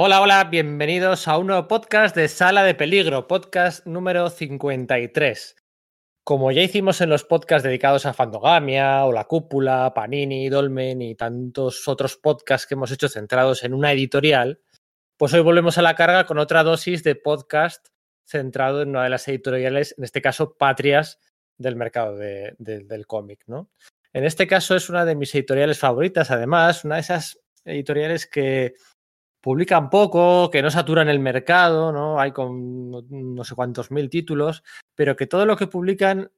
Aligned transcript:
Hola, 0.00 0.20
hola, 0.20 0.44
bienvenidos 0.44 1.26
a 1.26 1.36
un 1.38 1.48
nuevo 1.48 1.66
podcast 1.66 2.14
de 2.14 2.28
Sala 2.28 2.62
de 2.62 2.76
Peligro, 2.76 3.26
podcast 3.26 3.84
número 3.84 4.30
53. 4.30 5.56
Como 6.22 6.52
ya 6.52 6.62
hicimos 6.62 7.00
en 7.00 7.10
los 7.10 7.24
podcasts 7.24 7.64
dedicados 7.64 8.06
a 8.06 8.14
Fandogamia 8.14 9.04
o 9.06 9.10
La 9.10 9.24
Cúpula, 9.24 9.92
Panini, 9.96 10.48
Dolmen 10.50 11.02
y 11.02 11.16
tantos 11.16 11.88
otros 11.88 12.16
podcasts 12.16 12.68
que 12.68 12.74
hemos 12.74 12.92
hecho 12.92 13.08
centrados 13.08 13.64
en 13.64 13.74
una 13.74 13.90
editorial, 13.90 14.60
pues 15.16 15.34
hoy 15.34 15.40
volvemos 15.40 15.78
a 15.78 15.82
la 15.82 15.96
carga 15.96 16.26
con 16.26 16.38
otra 16.38 16.62
dosis 16.62 17.02
de 17.02 17.16
podcast 17.16 17.88
centrado 18.24 18.82
en 18.82 18.90
una 18.90 19.02
de 19.02 19.10
las 19.10 19.26
editoriales, 19.26 19.96
en 19.98 20.04
este 20.04 20.22
caso 20.22 20.56
Patrias, 20.56 21.18
del 21.56 21.74
mercado 21.74 22.14
de, 22.14 22.54
de, 22.58 22.84
del 22.84 23.08
cómic, 23.08 23.42
¿no? 23.48 23.68
En 24.12 24.22
este 24.22 24.46
caso 24.46 24.76
es 24.76 24.90
una 24.90 25.04
de 25.04 25.16
mis 25.16 25.34
editoriales 25.34 25.80
favoritas, 25.80 26.30
además, 26.30 26.84
una 26.84 26.94
de 26.94 27.00
esas 27.00 27.40
editoriales 27.64 28.28
que 28.28 28.74
publican 29.48 29.88
poco, 29.88 30.50
que 30.50 30.60
no 30.60 30.70
saturan 30.70 31.08
el 31.08 31.20
mercado, 31.20 31.90
¿no? 31.90 32.20
Hay 32.20 32.32
con 32.32 32.90
no 32.90 33.44
sé 33.44 33.54
cuántos 33.54 33.90
mil 33.90 34.10
títulos, 34.10 34.62
pero 34.94 35.16
que 35.16 35.26
todo 35.26 35.46
lo 35.46 35.56
que 35.56 35.66
publican 35.66 36.30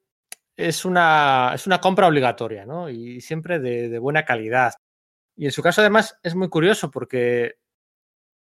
es 0.55 0.85
una, 0.85 1.51
es 1.53 1.67
una 1.67 1.81
compra 1.81 2.07
obligatoria, 2.07 2.65
¿no? 2.65 2.89
Y 2.89 3.19
siempre 3.19 3.59
de, 3.59 3.99
buena 3.99 4.23
calidad. 4.23 4.75
Y 5.35 5.43
en 5.43 5.51
su 5.51 5.61
caso, 5.61 5.81
además, 5.81 6.19
es 6.23 6.35
muy 6.35 6.47
curioso 6.47 6.89
porque 6.89 7.55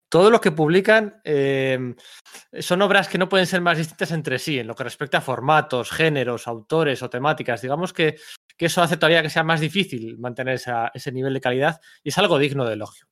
todo 0.09 0.31
lo 0.31 0.41
que 0.41 0.53
publican 0.53 1.21
eh, 1.25 1.97
son 2.61 2.81
obras 2.83 3.09
que 3.09 3.19
no 3.19 3.29
pueden 3.29 3.49
ser 3.49 3.61
más 3.61 3.79
distintas 3.79 4.13
entre 4.13 4.39
sí 4.39 4.61
en 4.61 4.69
lo 4.69 4.77
que 4.77 4.85
respecta 4.85 5.19
a 5.19 5.21
formatos, 5.21 5.91
géneros, 5.91 6.47
autores 6.47 7.03
o 7.03 7.11
temáticas. 7.11 7.61
Digamos 7.61 7.93
que, 7.93 8.19
que 8.57 8.67
eso 8.67 8.83
hace 8.83 8.99
todavía 8.99 9.23
que 9.23 9.31
sea 9.31 9.43
más 9.43 9.59
difícil 9.59 10.17
mantener 10.17 10.61
ese 10.95 11.11
nivel 11.11 11.35
de 11.35 11.41
calidad 11.41 11.81
y 12.05 12.11
es 12.11 12.19
algo 12.19 12.39
digno 12.39 12.65
de 12.65 12.75
elogio. 12.75 13.09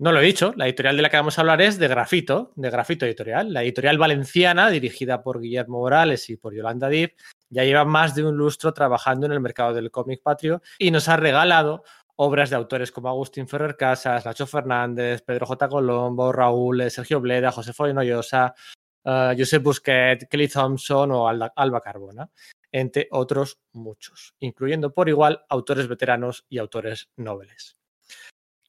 No 0.00 0.12
lo 0.12 0.20
he 0.20 0.24
dicho, 0.24 0.54
la 0.56 0.64
editorial 0.64 0.96
de 0.96 1.02
la 1.02 1.10
que 1.10 1.18
vamos 1.18 1.36
a 1.36 1.42
hablar 1.42 1.60
es 1.60 1.78
de 1.78 1.86
Grafito, 1.86 2.52
de 2.56 2.70
Grafito 2.70 3.04
Editorial. 3.04 3.52
La 3.52 3.62
editorial 3.62 3.98
valenciana, 3.98 4.70
dirigida 4.70 5.22
por 5.22 5.42
Guillermo 5.42 5.80
Morales 5.80 6.30
y 6.30 6.38
por 6.38 6.54
Yolanda 6.54 6.88
Div, 6.88 7.12
ya 7.50 7.64
lleva 7.64 7.84
más 7.84 8.14
de 8.14 8.24
un 8.24 8.34
lustro 8.34 8.72
trabajando 8.72 9.26
en 9.26 9.32
el 9.32 9.40
mercado 9.40 9.74
del 9.74 9.90
cómic 9.90 10.22
patrio 10.22 10.62
y 10.78 10.90
nos 10.90 11.10
ha 11.10 11.18
regalado 11.18 11.84
obras 12.16 12.48
de 12.48 12.56
autores 12.56 12.92
como 12.92 13.10
Agustín 13.10 13.46
Ferrer 13.46 13.76
Casas, 13.76 14.24
Nacho 14.24 14.46
Fernández, 14.46 15.20
Pedro 15.20 15.44
J. 15.44 15.68
Colombo, 15.68 16.32
Raúl, 16.32 16.90
Sergio 16.90 17.20
Bleda, 17.20 17.52
José 17.52 17.74
Foynoyosa, 17.74 18.54
uh, 19.04 19.36
Josep 19.36 19.62
Busquet, 19.62 20.28
Kelly 20.30 20.48
Thompson 20.48 21.10
o 21.12 21.28
Alba 21.28 21.80
Carbona, 21.82 22.26
entre 22.72 23.06
otros 23.10 23.60
muchos, 23.72 24.34
incluyendo 24.40 24.94
por 24.94 25.10
igual 25.10 25.44
autores 25.50 25.88
veteranos 25.88 26.46
y 26.48 26.56
autores 26.56 27.10
nobles. 27.16 27.79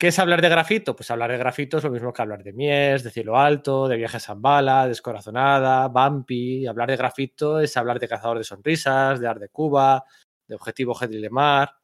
¿Qué 0.02 0.08
es 0.08 0.18
hablar 0.18 0.42
de 0.42 0.50
grafito? 0.50 0.96
Pues 0.96 1.12
hablar 1.12 1.30
de 1.30 1.38
grafito 1.38 1.78
es 1.78 1.84
lo 1.84 1.92
mismo 1.92 2.12
que 2.12 2.24
hablar 2.24 2.42
de 2.42 2.54
Mies, 2.54 3.04
de 3.04 3.12
Cielo 3.12 3.38
Alto, 3.38 3.88
de 3.88 3.98
Viaje 3.98 4.18
a 4.18 4.20
Zambala, 4.20 4.88
Descorazonada, 4.88 5.90
Bumpy. 5.90 6.66
Hablar 6.66 6.90
de 6.90 6.98
grafito 6.98 7.60
es 7.60 7.78
hablar 7.78 8.00
de 8.00 8.08
Cazador 8.08 8.40
de 8.40 8.44
Sonrisas, 8.44 9.20
de 9.20 9.28
Art 9.28 9.40
de 9.40 9.50
Cuba, 9.50 10.04
de 10.48 10.56
Objetivo 10.56 10.98
Hedley 11.00 11.22
de 11.22 11.30
Mar. 11.30 11.76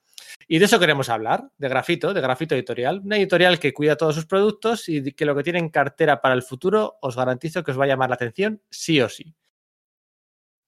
Y 0.47 0.57
de 0.57 0.65
eso 0.65 0.79
queremos 0.79 1.09
hablar, 1.09 1.47
de 1.59 1.69
grafito, 1.69 2.11
de 2.11 2.19
grafito 2.19 2.55
editorial. 2.55 3.01
Una 3.05 3.17
editorial 3.17 3.59
que 3.59 3.71
cuida 3.71 3.95
todos 3.95 4.15
sus 4.15 4.25
productos 4.25 4.89
y 4.89 5.11
que 5.11 5.25
lo 5.25 5.35
que 5.35 5.43
tiene 5.43 5.59
en 5.59 5.69
cartera 5.69 6.19
para 6.19 6.33
el 6.33 6.41
futuro 6.41 6.97
os 7.03 7.15
garantizo 7.15 7.63
que 7.63 7.69
os 7.69 7.79
va 7.79 7.83
a 7.83 7.89
llamar 7.89 8.09
la 8.09 8.15
atención 8.15 8.63
sí 8.71 8.99
o 8.99 9.09
sí. 9.09 9.35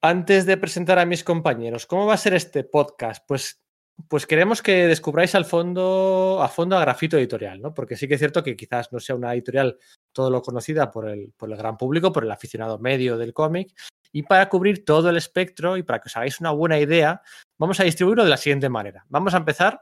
Antes 0.02 0.46
de 0.46 0.56
presentar 0.56 1.00
a 1.00 1.06
mis 1.08 1.24
compañeros, 1.24 1.88
¿cómo 1.88 2.06
va 2.06 2.14
a 2.14 2.18
ser 2.18 2.36
este 2.36 2.64
podcast? 2.64 3.26
Pues 3.28 3.60
pues 4.08 4.26
queremos 4.26 4.62
que 4.62 4.88
descubráis 4.88 5.36
al 5.36 5.46
fondo, 5.46 6.40
a 6.42 6.48
fondo 6.48 6.78
a 6.78 6.82
Grafito 6.82 7.18
Editorial, 7.18 7.62
¿no? 7.62 7.74
Porque 7.74 7.98
sí 7.98 8.08
que 8.08 8.14
es 8.14 8.20
cierto 8.20 8.44
que 8.44 8.56
quizás 8.56 8.92
no 8.92 9.00
sea 9.00 9.16
una 9.16 9.34
editorial 9.34 9.78
todo 10.14 10.30
lo 10.30 10.42
conocida 10.42 10.90
por 10.92 11.10
el, 11.10 11.34
por 11.36 11.52
el 11.52 11.58
gran 11.58 11.78
público, 11.78 12.12
por 12.12 12.24
el 12.24 12.32
aficionado 12.32 12.80
medio 12.80 13.18
del 13.18 13.34
cómic. 13.34 13.74
Y 14.12 14.24
para 14.24 14.50
cubrir 14.50 14.86
todo 14.86 15.10
el 15.10 15.18
espectro 15.18 15.78
y 15.78 15.84
para 15.84 16.00
que 16.00 16.08
os 16.08 16.16
hagáis 16.16 16.40
una 16.40 16.52
buena 16.52 16.80
idea, 16.80 17.22
vamos 17.58 17.80
a 17.80 17.84
distribuirlo 17.84 18.24
de 18.24 18.30
la 18.30 18.38
siguiente 18.38 18.70
manera. 18.70 19.06
Vamos 19.10 19.34
a 19.34 19.38
empezar 19.38 19.82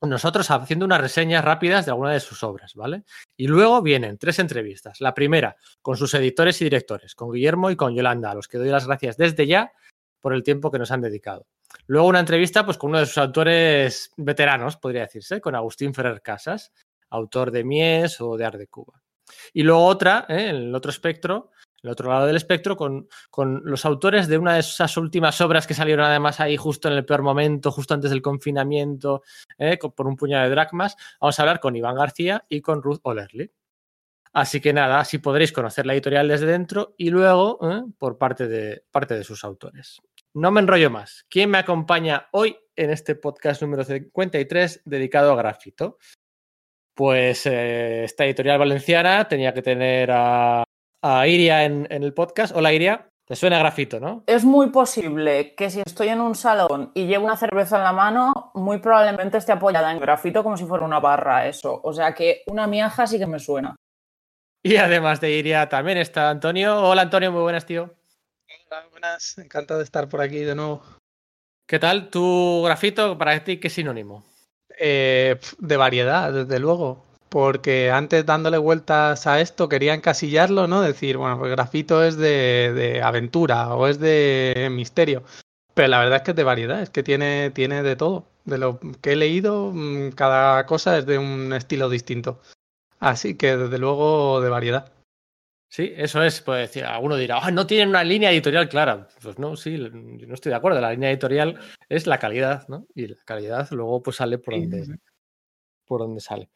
nosotros 0.00 0.50
haciendo 0.50 0.84
unas 0.84 1.00
reseñas 1.00 1.44
rápidas 1.44 1.84
de 1.84 1.92
alguna 1.92 2.12
de 2.12 2.20
sus 2.20 2.42
obras, 2.42 2.74
¿vale? 2.74 3.04
Y 3.36 3.46
luego 3.46 3.80
vienen 3.82 4.18
tres 4.18 4.38
entrevistas. 4.38 5.00
La 5.00 5.14
primera 5.14 5.56
con 5.82 5.96
sus 5.96 6.14
editores 6.14 6.60
y 6.60 6.64
directores, 6.64 7.14
con 7.14 7.32
Guillermo 7.32 7.70
y 7.70 7.76
con 7.76 7.94
Yolanda, 7.94 8.30
a 8.30 8.34
los 8.34 8.48
que 8.48 8.58
doy 8.58 8.68
las 8.68 8.86
gracias 8.86 9.16
desde 9.16 9.46
ya 9.46 9.72
por 10.20 10.34
el 10.34 10.42
tiempo 10.42 10.70
que 10.70 10.78
nos 10.78 10.90
han 10.90 11.00
dedicado. 11.00 11.46
Luego 11.86 12.08
una 12.08 12.20
entrevista 12.20 12.64
pues, 12.64 12.78
con 12.78 12.90
uno 12.90 13.00
de 13.00 13.06
sus 13.06 13.18
autores 13.18 14.10
veteranos, 14.16 14.76
podría 14.76 15.02
decirse, 15.02 15.40
con 15.40 15.54
Agustín 15.54 15.94
Ferrer 15.94 16.22
Casas, 16.22 16.72
autor 17.10 17.50
de 17.50 17.64
Mies 17.64 18.20
o 18.20 18.36
de 18.36 18.44
Art 18.44 18.58
de 18.58 18.68
Cuba. 18.68 19.02
Y 19.52 19.62
luego 19.62 19.84
otra, 19.84 20.26
¿eh? 20.28 20.48
en 20.48 20.56
el 20.56 20.74
otro 20.74 20.90
espectro, 20.90 21.50
el 21.82 21.90
otro 21.90 22.08
lado 22.08 22.26
del 22.26 22.36
espectro, 22.36 22.76
con, 22.76 23.08
con, 23.30 23.62
los 23.64 23.84
autores 23.84 24.26
de 24.26 24.38
una 24.38 24.54
de 24.54 24.60
esas 24.60 24.96
últimas 24.96 25.40
obras 25.40 25.66
que 25.66 25.74
salieron 25.74 26.06
además 26.06 26.40
ahí 26.40 26.56
justo 26.56 26.88
en 26.88 26.94
el 26.94 27.04
peor 27.04 27.22
momento, 27.22 27.70
justo 27.70 27.94
antes 27.94 28.10
del 28.10 28.22
confinamiento, 28.22 29.22
¿eh? 29.58 29.78
por 29.78 30.06
un 30.06 30.16
puñado 30.16 30.44
de 30.44 30.50
dracmas. 30.50 30.96
Vamos 31.20 31.38
a 31.38 31.42
hablar 31.42 31.60
con 31.60 31.76
Iván 31.76 31.96
García 31.96 32.44
y 32.48 32.60
con 32.60 32.82
Ruth 32.82 33.00
Olerly. 33.02 33.50
Así 34.32 34.60
que 34.60 34.72
nada, 34.72 34.98
así 34.98 35.18
podréis 35.18 35.52
conocer 35.52 35.86
la 35.86 35.92
editorial 35.92 36.26
desde 36.26 36.46
dentro 36.46 36.94
y 36.96 37.10
luego 37.10 37.58
¿eh? 37.62 37.82
por 37.98 38.18
parte 38.18 38.48
de, 38.48 38.82
parte 38.90 39.14
de 39.14 39.22
sus 39.22 39.44
autores 39.44 40.00
no 40.34 40.50
me 40.50 40.60
enrollo 40.60 40.90
más. 40.90 41.24
¿Quién 41.30 41.50
me 41.50 41.58
acompaña 41.58 42.28
hoy 42.32 42.56
en 42.76 42.90
este 42.90 43.14
podcast 43.14 43.62
número 43.62 43.84
53 43.84 44.82
dedicado 44.84 45.32
a 45.32 45.36
grafito? 45.36 45.98
Pues 46.94 47.46
eh, 47.46 48.04
esta 48.04 48.24
editorial 48.24 48.58
valenciana 48.58 49.26
tenía 49.28 49.54
que 49.54 49.62
tener 49.62 50.10
a, 50.12 50.64
a 51.02 51.26
Iria 51.26 51.64
en, 51.64 51.86
en, 51.90 52.02
el 52.02 52.12
podcast. 52.14 52.54
Hola 52.54 52.72
Iria, 52.72 53.08
te 53.24 53.36
suena 53.36 53.58
grafito, 53.58 54.00
¿no? 54.00 54.24
Es 54.26 54.44
muy 54.44 54.70
posible 54.70 55.54
que 55.54 55.70
si 55.70 55.80
estoy 55.80 56.08
en 56.08 56.20
un 56.20 56.34
salón 56.34 56.90
y 56.94 57.06
llevo 57.06 57.26
una 57.26 57.36
cerveza 57.36 57.78
en 57.78 57.84
la 57.84 57.92
mano, 57.92 58.50
muy 58.54 58.78
probablemente 58.78 59.38
esté 59.38 59.52
apoyada 59.52 59.92
en 59.92 60.00
grafito 60.00 60.42
como 60.42 60.56
si 60.56 60.64
fuera 60.64 60.84
una 60.84 61.00
barra, 61.00 61.46
eso. 61.46 61.80
O 61.82 61.92
sea 61.92 62.12
que 62.12 62.42
una 62.46 62.66
miaja 62.66 63.06
sí 63.06 63.18
que 63.18 63.26
me 63.26 63.38
suena. 63.38 63.76
Y 64.64 64.76
además 64.76 65.20
de 65.20 65.30
Iria 65.30 65.68
también 65.68 65.98
está 65.98 66.30
Antonio. 66.30 66.80
Hola 66.80 67.02
Antonio, 67.02 67.30
muy 67.30 67.42
buenas, 67.42 67.66
tío. 67.66 67.94
Hola, 68.74 68.88
buenas. 68.90 69.38
Encantado 69.38 69.78
de 69.78 69.84
estar 69.84 70.08
por 70.08 70.20
aquí 70.20 70.38
de 70.38 70.56
nuevo. 70.56 70.82
¿Qué 71.64 71.78
tal? 71.78 72.10
¿Tu 72.10 72.62
grafito 72.64 73.16
para 73.16 73.44
ti 73.44 73.58
qué 73.58 73.70
sinónimo? 73.70 74.24
Eh, 74.76 75.38
de 75.58 75.76
variedad, 75.76 76.32
desde 76.32 76.58
luego. 76.58 77.04
Porque 77.28 77.92
antes 77.92 78.26
dándole 78.26 78.58
vueltas 78.58 79.28
a 79.28 79.40
esto 79.40 79.68
quería 79.68 79.94
encasillarlo, 79.94 80.66
¿no? 80.66 80.82
Decir, 80.82 81.18
bueno, 81.18 81.38
pues 81.38 81.52
grafito 81.52 82.02
es 82.02 82.16
de, 82.16 82.72
de 82.74 83.00
aventura 83.00 83.76
o 83.76 83.86
es 83.86 84.00
de 84.00 84.68
misterio. 84.72 85.22
Pero 85.74 85.86
la 85.86 86.00
verdad 86.00 86.16
es 86.16 86.22
que 86.22 86.30
es 86.32 86.36
de 86.36 86.44
variedad, 86.44 86.82
es 86.82 86.90
que 86.90 87.04
tiene, 87.04 87.52
tiene 87.52 87.84
de 87.84 87.94
todo. 87.94 88.26
De 88.44 88.58
lo 88.58 88.80
que 89.00 89.12
he 89.12 89.16
leído, 89.16 89.70
mm, 89.72 90.10
cada 90.16 90.66
cosa 90.66 90.98
es 90.98 91.06
de 91.06 91.18
un 91.18 91.52
estilo 91.52 91.88
distinto. 91.88 92.40
Así 92.98 93.36
que 93.36 93.56
desde 93.56 93.78
luego 93.78 94.40
de 94.40 94.48
variedad. 94.48 94.93
Sí, 95.68 95.92
eso 95.96 96.22
es. 96.22 96.40
Pues 96.40 96.68
decir, 96.68 96.84
alguno 96.84 97.16
dirá, 97.16 97.38
oh, 97.38 97.50
no 97.50 97.66
tienen 97.66 97.88
una 97.88 98.04
línea 98.04 98.30
editorial 98.30 98.68
clara. 98.68 99.08
Pues 99.22 99.38
no, 99.38 99.56
sí, 99.56 99.76
yo 99.76 100.26
no 100.26 100.34
estoy 100.34 100.50
de 100.50 100.56
acuerdo. 100.56 100.80
La 100.80 100.92
línea 100.92 101.10
editorial 101.10 101.58
es 101.88 102.06
la 102.06 102.18
calidad, 102.18 102.68
¿no? 102.68 102.86
Y 102.94 103.08
la 103.08 103.22
calidad 103.24 103.68
luego 103.72 104.02
pues 104.02 104.16
sale 104.16 104.38
por 104.38 104.54
donde, 104.54 104.98
por 105.84 106.00
donde 106.00 106.20
sale. 106.20 106.50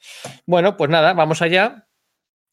Bueno, 0.46 0.76
pues 0.76 0.90
nada, 0.90 1.14
vamos 1.14 1.42
allá. 1.42 1.88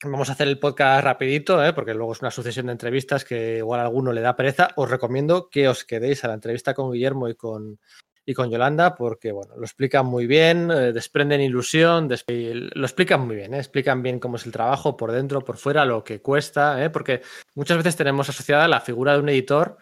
Vamos 0.04 0.30
a 0.30 0.34
hacer 0.34 0.50
el 0.50 0.60
podcast 0.60 1.04
rapidito, 1.06 1.64
¿eh? 1.66 1.72
porque 1.72 1.94
luego 1.94 2.12
es 2.12 2.22
una 2.22 2.30
sucesión 2.30 2.66
de 2.66 2.74
entrevistas 2.74 3.24
que 3.24 3.58
igual 3.58 3.80
a 3.80 3.84
alguno 3.84 4.12
le 4.12 4.22
da 4.22 4.36
pereza. 4.36 4.70
Os 4.76 4.90
recomiendo 4.90 5.50
que 5.50 5.70
os 5.70 5.86
quedéis 5.86 6.24
a 6.24 6.28
la 6.28 6.34
entrevista 6.34 6.74
con 6.74 6.92
Guillermo 6.92 7.30
y 7.30 7.36
con, 7.36 7.80
y 8.25 8.34
con 8.34 8.50
Yolanda, 8.50 8.96
porque 8.96 9.31
bueno, 9.31 9.56
lo 9.56 9.63
explican 9.63 10.06
muy 10.08 10.25
bien, 10.25 10.72
eh, 10.72 10.91
desprenden 10.91 11.41
ilusión, 11.41 12.09
lo 12.09 12.86
explican 12.86 13.25
muy 13.25 13.36
bien, 13.36 13.53
¿eh? 13.53 13.59
explican 13.59 14.02
bien 14.02 14.19
cómo 14.19 14.38
es 14.38 14.46
el 14.46 14.52
trabajo 14.52 14.97
por 14.97 15.12
dentro, 15.12 15.41
por 15.41 15.58
fuera, 15.58 15.86
lo 15.86 16.04
que 16.04 16.22
cuesta, 16.22 16.83
¿eh? 16.83 16.89
porque 16.89 17.22
muchas 17.54 17.77
veces 17.77 17.95
tenemos 17.95 18.27
asociada 18.27 18.68
la 18.68 18.81
figura 18.81 19.13
de 19.13 19.19
un 19.19 19.30
editor, 19.30 19.77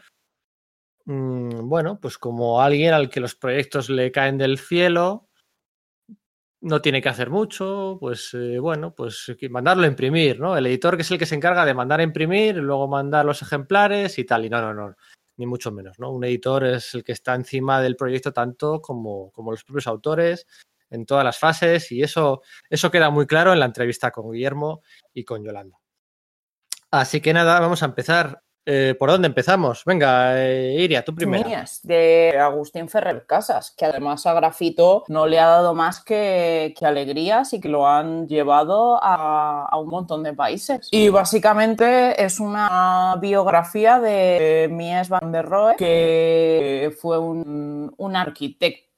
mmm, 1.05 1.69
bueno, 1.69 1.99
pues 2.01 2.17
como 2.17 2.61
alguien 2.61 2.93
al 2.93 3.09
que 3.09 3.21
los 3.21 3.35
proyectos 3.35 3.89
le 3.89 4.11
caen 4.11 4.37
del 4.37 4.59
cielo, 4.59 5.29
no 6.59 6.81
tiene 6.81 7.01
que 7.01 7.09
hacer 7.09 7.29
mucho, 7.29 7.97
pues 7.99 8.35
bueno, 8.61 8.95
pues 8.95 9.35
mandarlo 9.49 9.83
a 9.83 9.87
imprimir, 9.87 10.39
¿no? 10.39 10.55
El 10.55 10.65
editor 10.65 10.95
que 10.95 11.01
es 11.01 11.11
el 11.11 11.19
que 11.19 11.25
se 11.25 11.35
encarga 11.35 11.65
de 11.65 11.73
mandar 11.73 11.99
a 11.99 12.03
imprimir, 12.03 12.55
luego 12.55 12.87
mandar 12.87 13.25
los 13.25 13.41
ejemplares 13.41 14.17
y 14.17 14.23
tal, 14.23 14.45
y 14.45 14.49
no, 14.49 14.61
no, 14.61 14.73
no 14.73 14.95
ni 15.37 15.45
mucho 15.45 15.71
menos. 15.71 15.99
¿no? 15.99 16.11
Un 16.11 16.23
editor 16.23 16.65
es 16.65 16.93
el 16.95 17.03
que 17.03 17.11
está 17.11 17.35
encima 17.35 17.81
del 17.81 17.95
proyecto 17.95 18.33
tanto 18.33 18.81
como, 18.81 19.31
como 19.31 19.51
los 19.51 19.63
propios 19.63 19.87
autores 19.87 20.47
en 20.89 21.05
todas 21.05 21.25
las 21.25 21.39
fases 21.39 21.91
y 21.91 22.03
eso, 22.03 22.41
eso 22.69 22.91
queda 22.91 23.09
muy 23.09 23.25
claro 23.25 23.51
en 23.51 23.59
la 23.59 23.65
entrevista 23.65 24.11
con 24.11 24.31
Guillermo 24.31 24.83
y 25.13 25.23
con 25.23 25.43
Yolanda. 25.43 25.77
Así 26.91 27.21
que 27.21 27.33
nada, 27.33 27.59
vamos 27.59 27.81
a 27.81 27.87
empezar. 27.87 28.42
Eh, 28.65 28.95
¿Por 28.97 29.09
dónde 29.09 29.27
empezamos? 29.27 29.83
Venga, 29.85 30.41
eh, 30.41 30.75
Iria, 30.79 31.03
tú 31.03 31.13
primero. 31.13 31.49
De 31.83 32.37
Agustín 32.39 32.87
Ferrer 32.87 33.25
Casas, 33.25 33.71
que 33.71 33.85
además 33.85 34.25
a 34.25 34.33
Grafito 34.33 35.03
no 35.09 35.27
le 35.27 35.39
ha 35.39 35.47
dado 35.47 35.73
más 35.73 36.03
que, 36.03 36.73
alegrías 36.81 37.53
y 37.53 37.59
que 37.59 37.69
lo 37.69 37.87
han 37.87 38.27
llevado 38.27 39.01
a, 39.01 39.65
a, 39.65 39.77
un 39.77 39.89
montón 39.89 40.23
de 40.23 40.33
países. 40.33 40.87
Y 40.91 41.09
básicamente 41.09 42.23
es 42.23 42.39
una 42.39 43.17
biografía 43.19 43.99
de 43.99 44.69
Mies 44.71 45.09
van 45.09 45.31
der 45.31 45.45
Rohe, 45.45 45.75
que 45.77 46.93
fue 47.01 47.17
un, 47.19 47.93
un 47.97 48.15
arquitecto 48.15 48.92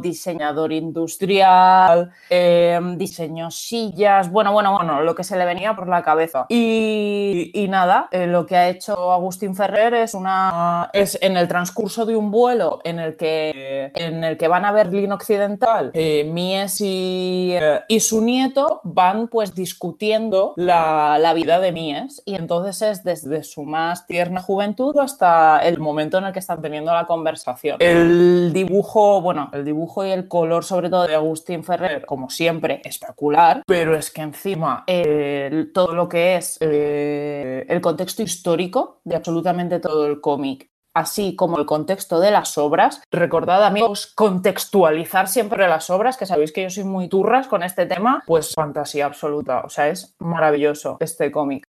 diseñador 0.00 0.72
industrial, 0.72 2.10
eh, 2.30 2.80
diseñó 2.96 3.50
sillas, 3.50 4.30
bueno, 4.30 4.52
bueno, 4.52 4.72
bueno, 4.72 5.02
lo 5.02 5.14
que 5.14 5.24
se 5.24 5.36
le 5.36 5.44
venía 5.44 5.74
por 5.76 5.88
la 5.88 6.02
cabeza. 6.02 6.46
Y, 6.48 7.50
y 7.54 7.68
nada, 7.68 8.08
eh, 8.10 8.26
lo 8.26 8.46
que 8.46 8.56
ha 8.56 8.68
hecho 8.68 9.12
Agustín 9.12 9.54
Ferrer 9.54 9.94
es 9.94 10.14
una 10.14 10.90
es 10.92 11.18
en 11.20 11.36
el 11.36 11.48
transcurso 11.48 12.06
de 12.06 12.16
un 12.16 12.30
vuelo 12.30 12.80
en 12.84 12.98
el 12.98 13.16
que 13.16 13.92
en 13.94 14.24
el 14.24 14.36
que 14.36 14.48
van 14.48 14.64
a 14.64 14.72
Berlín 14.72 15.12
Occidental, 15.12 15.90
eh, 15.94 16.24
Mies 16.24 16.80
y, 16.80 17.52
eh, 17.54 17.80
y, 17.88 18.00
su 18.00 18.22
nieto 18.22 18.80
van 18.84 19.28
pues 19.28 19.54
discutiendo 19.54 20.54
la, 20.56 21.18
la 21.18 21.34
vida 21.34 21.60
de 21.60 21.72
Mies 21.72 22.22
y 22.24 22.34
entonces 22.34 22.82
es 22.82 23.04
desde 23.04 23.42
su 23.42 23.64
más 23.64 24.06
tierna 24.06 24.40
juventud 24.40 24.96
hasta 24.98 25.58
el 25.60 25.78
momento 25.78 26.18
en 26.18 26.24
el 26.24 26.32
que 26.32 26.38
están 26.38 26.60
teniendo 26.62 26.92
la 26.92 27.06
conversación. 27.06 27.76
El 27.80 28.52
dibujo 28.52 29.20
bueno, 29.26 29.50
el 29.52 29.64
dibujo 29.64 30.06
y 30.06 30.12
el 30.12 30.28
color, 30.28 30.62
sobre 30.62 30.88
todo 30.88 31.04
de 31.04 31.16
Agustín 31.16 31.64
Ferrer, 31.64 32.06
como 32.06 32.30
siempre, 32.30 32.80
espectacular, 32.84 33.64
pero 33.66 33.96
es 33.96 34.12
que 34.12 34.22
encima 34.22 34.84
eh, 34.86 35.66
todo 35.74 35.96
lo 35.96 36.08
que 36.08 36.36
es 36.36 36.56
eh, 36.60 37.66
el 37.68 37.80
contexto 37.80 38.22
histórico 38.22 39.00
de 39.02 39.16
absolutamente 39.16 39.80
todo 39.80 40.06
el 40.06 40.20
cómic 40.20 40.70
así 40.94 41.34
como 41.34 41.58
el 41.58 41.66
contexto 41.66 42.20
de 42.20 42.30
las 42.30 42.56
obras. 42.56 43.02
Recordad, 43.10 43.64
amigos, 43.64 44.12
contextualizar 44.14 45.26
siempre 45.28 45.68
las 45.68 45.90
obras, 45.90 46.16
que 46.16 46.24
sabéis 46.24 46.52
que 46.52 46.62
yo 46.62 46.70
soy 46.70 46.84
muy 46.84 47.08
turras 47.08 47.48
con 47.48 47.64
este 47.64 47.84
tema, 47.84 48.22
pues 48.26 48.54
fantasía 48.54 49.06
absoluta. 49.06 49.60
O 49.60 49.68
sea, 49.68 49.88
es 49.88 50.14
maravilloso 50.20 50.96
este 51.00 51.30
cómic. 51.32 51.66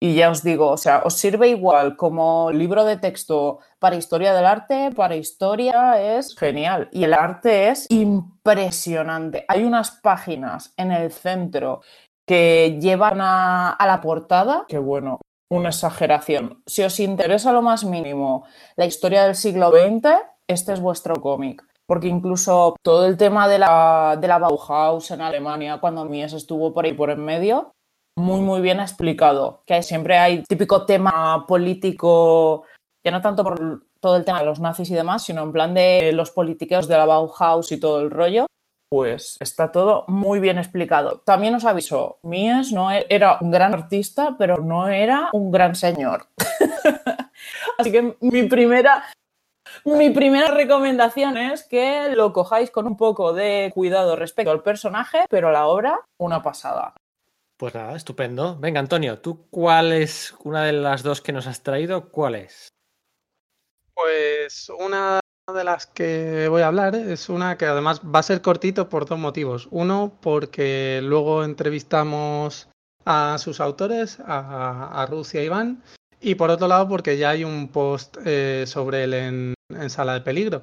Y 0.00 0.14
ya 0.14 0.30
os 0.30 0.44
digo, 0.44 0.68
o 0.70 0.76
sea, 0.76 1.02
os 1.04 1.14
sirve 1.14 1.48
igual 1.48 1.96
como 1.96 2.52
libro 2.52 2.84
de 2.84 2.98
texto 2.98 3.58
para 3.80 3.96
historia 3.96 4.32
del 4.32 4.46
arte, 4.46 4.92
para 4.94 5.16
historia 5.16 6.00
es 6.16 6.36
genial. 6.36 6.88
Y 6.92 7.02
el 7.02 7.14
arte 7.14 7.70
es 7.70 7.86
impresionante. 7.90 9.44
Hay 9.48 9.64
unas 9.64 9.90
páginas 9.90 10.72
en 10.76 10.92
el 10.92 11.10
centro 11.10 11.80
que 12.26 12.78
llevan 12.80 13.18
a, 13.20 13.76
la 13.80 14.00
portada, 14.00 14.66
que 14.68 14.78
bueno, 14.78 15.18
una 15.50 15.70
exageración. 15.70 16.62
Si 16.66 16.82
os 16.82 17.00
interesa 17.00 17.52
lo 17.52 17.62
más 17.62 17.84
mínimo 17.84 18.44
la 18.76 18.86
historia 18.86 19.24
del 19.24 19.34
siglo 19.34 19.72
XX, 19.72 20.10
este 20.46 20.74
es 20.74 20.80
vuestro 20.80 21.16
cómic. 21.16 21.64
Porque 21.86 22.06
incluso 22.06 22.76
todo 22.82 23.06
el 23.06 23.16
tema 23.16 23.48
de 23.48 23.58
la, 23.58 24.16
de 24.20 24.28
la 24.28 24.38
Bauhaus 24.38 25.10
en 25.10 25.22
Alemania, 25.22 25.78
cuando 25.80 26.04
Mies 26.04 26.34
estuvo 26.34 26.72
por 26.72 26.84
ahí 26.84 26.92
por 26.92 27.10
en 27.10 27.24
medio, 27.24 27.72
muy, 28.18 28.40
muy 28.40 28.60
bien 28.60 28.80
explicado. 28.80 29.62
Que 29.66 29.82
siempre 29.82 30.18
hay 30.18 30.42
típico 30.42 30.84
tema 30.84 31.46
político, 31.46 32.64
ya 33.04 33.10
no 33.10 33.22
tanto 33.22 33.44
por 33.44 33.84
todo 34.00 34.16
el 34.16 34.24
tema 34.24 34.40
de 34.40 34.46
los 34.46 34.60
nazis 34.60 34.90
y 34.90 34.94
demás, 34.94 35.24
sino 35.24 35.42
en 35.42 35.52
plan 35.52 35.74
de 35.74 36.12
los 36.12 36.30
politiqueos 36.30 36.88
de 36.88 36.96
la 36.96 37.06
Bauhaus 37.06 37.72
y 37.72 37.80
todo 37.80 38.00
el 38.00 38.10
rollo. 38.10 38.46
Pues 38.90 39.36
está 39.40 39.70
todo 39.70 40.04
muy 40.08 40.40
bien 40.40 40.58
explicado. 40.58 41.20
También 41.20 41.54
os 41.54 41.66
aviso, 41.66 42.18
Mies 42.22 42.72
no 42.72 42.90
e-, 42.90 43.06
era 43.10 43.38
un 43.40 43.50
gran 43.50 43.74
artista, 43.74 44.34
pero 44.38 44.58
no 44.58 44.88
era 44.88 45.28
un 45.32 45.50
gran 45.50 45.74
señor. 45.74 46.28
Así 47.78 47.92
que 47.92 48.16
mi 48.20 48.44
primera, 48.44 49.04
mi 49.84 50.08
primera 50.08 50.50
recomendación 50.50 51.36
es 51.36 51.64
que 51.64 52.08
lo 52.16 52.32
cojáis 52.32 52.70
con 52.70 52.86
un 52.86 52.96
poco 52.96 53.34
de 53.34 53.70
cuidado 53.74 54.16
respecto 54.16 54.50
al 54.50 54.62
personaje, 54.62 55.26
pero 55.28 55.52
la 55.52 55.66
obra, 55.66 56.00
una 56.18 56.42
pasada. 56.42 56.94
Pues 57.58 57.74
nada, 57.74 57.96
estupendo. 57.96 58.56
Venga, 58.56 58.78
Antonio, 58.78 59.18
¿tú 59.18 59.48
cuál 59.50 59.90
es 59.90 60.32
una 60.44 60.62
de 60.62 60.72
las 60.72 61.02
dos 61.02 61.20
que 61.20 61.32
nos 61.32 61.48
has 61.48 61.64
traído? 61.64 62.08
¿Cuál 62.08 62.36
es? 62.36 62.68
Pues 63.94 64.70
una 64.78 65.18
de 65.52 65.64
las 65.64 65.86
que 65.86 66.46
voy 66.48 66.62
a 66.62 66.68
hablar 66.68 66.94
es 66.94 67.28
una 67.28 67.58
que 67.58 67.66
además 67.66 68.00
va 68.00 68.20
a 68.20 68.22
ser 68.22 68.42
cortito 68.42 68.88
por 68.88 69.06
dos 69.06 69.18
motivos. 69.18 69.66
Uno, 69.72 70.16
porque 70.22 71.00
luego 71.02 71.42
entrevistamos 71.42 72.68
a 73.04 73.36
sus 73.38 73.58
autores, 73.58 74.20
a, 74.20 75.02
a 75.02 75.06
Ruth 75.06 75.34
y 75.34 75.38
Iván. 75.38 75.82
Y 76.20 76.36
por 76.36 76.50
otro 76.50 76.68
lado, 76.68 76.88
porque 76.88 77.18
ya 77.18 77.30
hay 77.30 77.42
un 77.42 77.66
post 77.72 78.18
eh, 78.24 78.66
sobre 78.68 79.02
él 79.02 79.14
en, 79.14 79.54
en, 79.68 79.90
Sala 79.90 80.14
de 80.14 80.20
Peligro, 80.20 80.62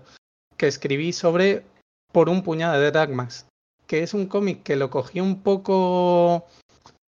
que 0.55 0.67
escribí 0.67 1.11
sobre 1.11 1.65
Por 2.13 2.29
un 2.29 2.41
puñado 2.41 2.79
de 2.79 2.91
Dragmas, 2.91 3.47
que 3.85 4.01
es 4.01 4.13
un 4.13 4.27
cómic 4.27 4.63
que 4.63 4.77
lo 4.77 4.89
cogí 4.89 5.19
un 5.19 5.43
poco 5.43 6.45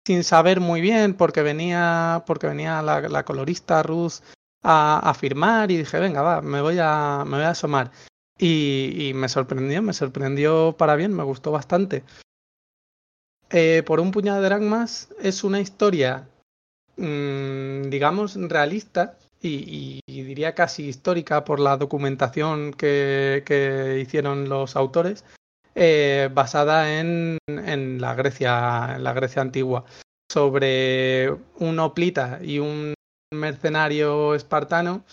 sin 0.06 0.22
saber 0.22 0.60
muy 0.60 0.80
bien 0.80 1.14
porque 1.14 1.42
venía, 1.42 2.22
porque 2.28 2.46
venía 2.46 2.80
la, 2.80 3.24
colorista 3.24 3.82
Ruth 3.82 4.22
a, 4.62 5.12
firmar 5.18 5.72
y 5.72 5.78
dije, 5.78 5.98
venga, 5.98 6.22
va, 6.22 6.42
me 6.42 6.60
voy 6.60 6.78
a, 6.80 7.24
me 7.26 7.38
voy 7.38 7.44
a 7.44 7.50
asomar. 7.50 7.90
Y, 8.38 9.10
me 9.16 9.28
sorprendió, 9.28 9.82
me 9.82 9.92
sorprendió 9.92 10.76
para 10.78 10.94
bien, 10.94 11.12
me 11.12 11.24
gustó 11.24 11.50
bastante. 11.50 12.04
Eh, 13.50 13.82
por 13.84 13.98
un 13.98 14.12
puñado 14.12 14.40
de 14.40 14.48
dragmas 14.48 15.08
es 15.18 15.42
una 15.42 15.58
historia, 15.58 16.28
mmm, 16.96 17.90
digamos, 17.90 18.36
realista 18.36 19.18
y, 19.42 20.00
y, 20.06 20.22
diría 20.22 20.54
casi 20.54 20.84
histórica 20.84 21.44
por 21.44 21.58
la 21.58 21.76
documentación 21.76 22.72
que, 22.74 23.42
que 23.44 23.98
hicieron 24.00 24.48
los 24.48 24.76
autores, 24.76 25.24
eh, 25.78 26.30
basada 26.32 26.98
en, 26.98 27.36
en, 27.46 28.00
la 28.00 28.14
Grecia, 28.14 28.94
en 28.96 29.04
la 29.04 29.12
Grecia 29.12 29.42
antigua, 29.42 29.84
sobre 30.32 31.30
un 31.58 31.78
hoplita 31.78 32.40
y 32.42 32.58
un 32.58 32.94
mercenario 33.30 34.34
espartano 34.34 35.04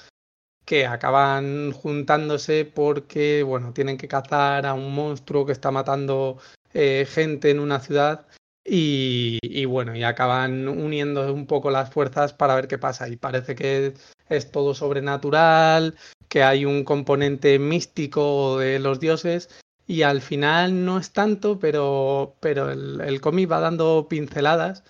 que 0.65 0.85
acaban 0.85 1.73
juntándose 1.73 2.63
porque, 2.63 3.43
bueno, 3.43 3.73
tienen 3.73 3.97
que 3.97 4.07
cazar 4.07 4.65
a 4.65 4.73
un 4.73 4.95
monstruo 4.95 5.45
que 5.45 5.51
está 5.51 5.69
matando 5.69 6.37
eh, 6.73 7.05
gente 7.09 7.49
en 7.49 7.59
una 7.59 7.81
ciudad 7.81 8.25
y, 8.65 9.65
bueno, 9.65 9.93
y 9.93 10.03
acaban 10.03 10.69
uniendo 10.69 11.33
un 11.33 11.45
poco 11.45 11.69
las 11.71 11.89
fuerzas 11.91 12.31
para 12.31 12.55
ver 12.55 12.69
qué 12.69 12.77
pasa. 12.77 13.09
Y 13.09 13.17
parece 13.17 13.55
que 13.55 13.93
es 14.29 14.51
todo 14.51 14.73
sobrenatural, 14.73 15.95
que 16.29 16.43
hay 16.43 16.63
un 16.63 16.85
componente 16.85 17.59
místico 17.59 18.57
de 18.59 18.79
los 18.79 19.01
dioses 19.01 19.49
y 19.87 20.03
al 20.03 20.21
final 20.21 20.85
no 20.85 20.97
es 20.97 21.11
tanto, 21.11 21.59
pero, 21.59 22.35
pero 22.39 22.71
el, 22.71 23.01
el 23.01 23.21
cómic 23.21 23.51
va 23.51 23.59
dando 23.59 24.07
pinceladas 24.09 24.83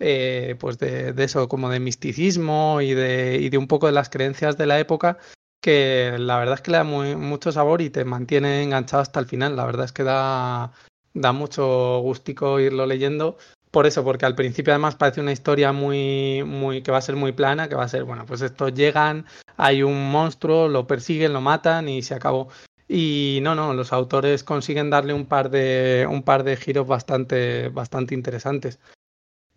eh, 0.00 0.56
pues 0.60 0.78
de, 0.78 1.12
de, 1.12 1.24
eso, 1.24 1.48
como 1.48 1.70
de 1.70 1.80
misticismo 1.80 2.80
y 2.80 2.94
de, 2.94 3.38
y 3.40 3.48
de 3.48 3.58
un 3.58 3.66
poco 3.66 3.86
de 3.86 3.92
las 3.92 4.10
creencias 4.10 4.56
de 4.56 4.66
la 4.66 4.78
época, 4.78 5.18
que 5.60 6.14
la 6.18 6.38
verdad 6.38 6.54
es 6.54 6.60
que 6.60 6.70
le 6.70 6.76
da 6.78 6.84
muy, 6.84 7.16
mucho 7.16 7.50
sabor 7.50 7.82
y 7.82 7.90
te 7.90 8.04
mantiene 8.04 8.62
enganchado 8.62 9.02
hasta 9.02 9.18
el 9.18 9.26
final. 9.26 9.56
La 9.56 9.66
verdad 9.66 9.86
es 9.86 9.92
que 9.92 10.04
da, 10.04 10.72
da 11.14 11.32
mucho 11.32 11.98
gustico 12.00 12.60
irlo 12.60 12.86
leyendo. 12.86 13.38
Por 13.72 13.86
eso, 13.86 14.02
porque 14.04 14.24
al 14.24 14.34
principio 14.34 14.72
además 14.72 14.94
parece 14.96 15.20
una 15.20 15.32
historia 15.32 15.72
muy, 15.72 16.42
muy, 16.44 16.82
que 16.82 16.90
va 16.92 16.98
a 16.98 17.02
ser 17.02 17.16
muy 17.16 17.32
plana, 17.32 17.68
que 17.68 17.74
va 17.74 17.84
a 17.84 17.88
ser, 17.88 18.04
bueno, 18.04 18.24
pues 18.24 18.40
estos 18.40 18.72
llegan, 18.72 19.26
hay 19.56 19.82
un 19.82 20.10
monstruo, 20.10 20.68
lo 20.68 20.86
persiguen, 20.86 21.34
lo 21.34 21.40
matan 21.40 21.88
y 21.88 22.02
se 22.02 22.14
acabó. 22.14 22.48
Y 22.88 23.40
no, 23.42 23.54
no, 23.54 23.74
los 23.74 23.92
autores 23.92 24.42
consiguen 24.42 24.88
darle 24.88 25.12
un 25.12 25.26
par 25.26 25.50
de, 25.50 26.06
un 26.10 26.22
par 26.22 26.42
de 26.42 26.56
giros 26.56 26.86
bastante, 26.86 27.68
bastante 27.68 28.14
interesantes. 28.14 28.80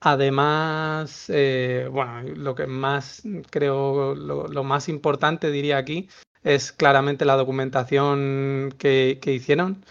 Además, 0.02 1.26
eh, 1.30 1.88
bueno, 1.92 2.24
lo 2.24 2.56
que 2.56 2.68
más 2.68 3.22
creo, 3.52 4.16
lo, 4.16 4.64
más 4.64 4.90
importante 4.90 5.52
diría 5.52 5.78
aquí 5.78 6.10
es 6.44 6.72
claramente 6.72 7.24
la 7.24 7.36
documentación 7.36 8.74
que, 8.80 9.20
que 9.22 9.34
hicieron, 9.34 9.86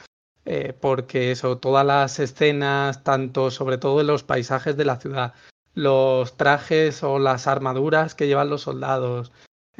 eh, 0.44 0.75
porque 0.78 1.30
eso, 1.30 1.59
todas 1.59 1.87
las 1.87 2.18
escenas, 2.18 3.04
tanto 3.04 3.52
sobre 3.52 3.78
todo 3.78 4.02
los 4.02 4.25
paisajes 4.25 4.76
de 4.76 4.85
la 4.85 4.97
ciudad, 4.97 5.35
los 5.75 6.37
trajes 6.37 7.04
o 7.04 7.20
las 7.20 7.47
armaduras 7.47 8.16
que 8.16 8.26
llevan 8.26 8.50
los 8.50 8.62
soldados, 8.62 9.30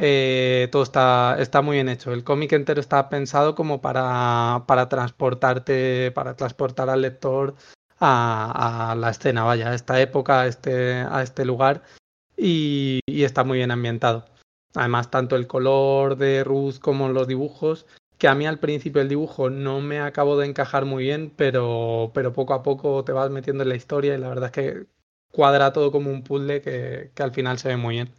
eh, 0.03 0.69
todo 0.73 0.83
está, 0.83 1.37
está 1.39 1.61
muy 1.61 1.77
bien 1.77 1.91
hecho. 1.91 2.13
El 2.13 2.25
cómic 2.25 2.53
entero 2.53 2.81
está 2.81 3.11
pensado 3.11 3.55
como 3.55 3.83
para, 3.83 4.65
para 4.67 4.89
transportarte, 4.89 6.11
para 6.13 6.37
transportar 6.37 6.89
al 6.89 7.03
lector 7.03 7.55
a, 7.99 8.93
a, 8.93 8.95
la 8.95 9.11
escena, 9.11 9.45
vaya, 9.45 9.71
a 9.71 9.75
esta 9.75 10.01
época, 10.01 10.41
a 10.43 10.47
este, 10.47 10.95
a 10.95 11.23
este 11.23 11.45
lugar, 11.45 11.83
y, 12.37 13.01
está 13.07 13.45
muy 13.45 13.59
bien 13.59 13.71
ambientado. 13.71 14.25
Además, 14.75 15.11
tanto 15.11 15.37
el 15.37 15.47
color 15.47 16.17
de 16.17 16.45
Ruth 16.45 16.79
como 16.81 17.11
los 17.11 17.29
dibujos, 17.29 17.87
que 18.19 18.29
a 18.29 18.35
mí 18.35 18.47
al 18.47 18.59
principio 18.59 19.03
el 19.03 19.09
dibujo 19.09 19.51
no 19.51 19.81
me 19.81 20.01
acabó 20.01 20.39
de 20.39 20.47
encajar 20.47 20.87
muy 20.87 21.05
bien, 21.05 21.33
pero, 21.37 22.11
pero 22.15 22.33
poco 22.33 22.55
a 22.55 22.63
poco 22.63 23.05
te 23.05 23.13
vas 23.13 23.31
metiendo 23.31 23.65
en 23.65 23.69
la 23.71 23.77
historia 23.77 24.15
y 24.15 24.19
la 24.19 24.29
verdad 24.29 24.47
es 24.47 24.53
que 24.53 24.87
cuadra 25.31 25.73
todo 25.73 25.93
como 25.93 26.11
un 26.11 26.23
puzzle 26.23 26.63
que, 26.63 27.11
que 27.15 27.23
al 27.23 27.33
final 27.33 27.59
se 27.59 27.69
ve 27.69 27.77
muy 27.77 27.97
bien. 27.97 28.15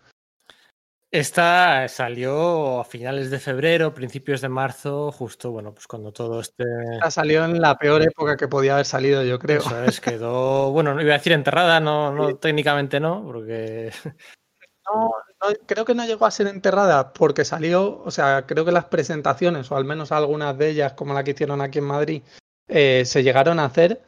Esta 1.14 1.90
salió 1.90 2.80
a 2.80 2.86
finales 2.86 3.30
de 3.30 3.40
febrero, 3.40 3.94
principios 3.94 4.40
de 4.40 4.48
marzo, 4.48 5.12
justo, 5.12 5.52
bueno, 5.52 5.74
pues 5.74 5.86
cuando 5.86 6.14
todo 6.14 6.40
este... 6.40 6.64
Esta 6.94 7.12
salió 7.12 7.44
en 7.44 7.60
la 7.60 7.78
peor 7.78 8.02
época 8.02 8.38
que 8.38 8.48
podía 8.48 8.76
haber 8.76 8.86
salido, 8.86 9.22
yo 9.22 9.38
creo. 9.38 9.60
Eso 9.60 9.84
es, 9.84 10.00
quedó, 10.00 10.72
bueno, 10.72 10.92
iba 11.02 11.14
a 11.14 11.18
decir 11.18 11.34
enterrada, 11.34 11.82
no, 11.82 12.14
no 12.14 12.38
técnicamente 12.38 13.02
no, 13.02 13.26
porque... 13.26 13.92
No, 14.84 15.12
no, 15.42 15.56
creo 15.68 15.86
que 15.86 15.94
no 15.94 16.06
llegó 16.06 16.26
a 16.26 16.32
ser 16.32 16.48
enterrada 16.48 17.14
porque 17.14 17.46
salió, 17.46 18.02
o 18.04 18.10
sea, 18.10 18.46
creo 18.48 18.66
que 18.66 18.72
las 18.72 18.86
presentaciones, 18.86 19.70
o 19.72 19.76
al 19.76 19.86
menos 19.86 20.12
algunas 20.12 20.58
de 20.58 20.70
ellas, 20.70 20.94
como 20.94 21.14
la 21.14 21.24
que 21.24 21.32
hicieron 21.32 21.62
aquí 21.62 21.80
en 21.80 21.86
Madrid, 21.86 22.24
eh, 22.68 23.04
se 23.06 23.22
llegaron 23.22 23.60
a 23.60 23.66
hacer, 23.66 24.02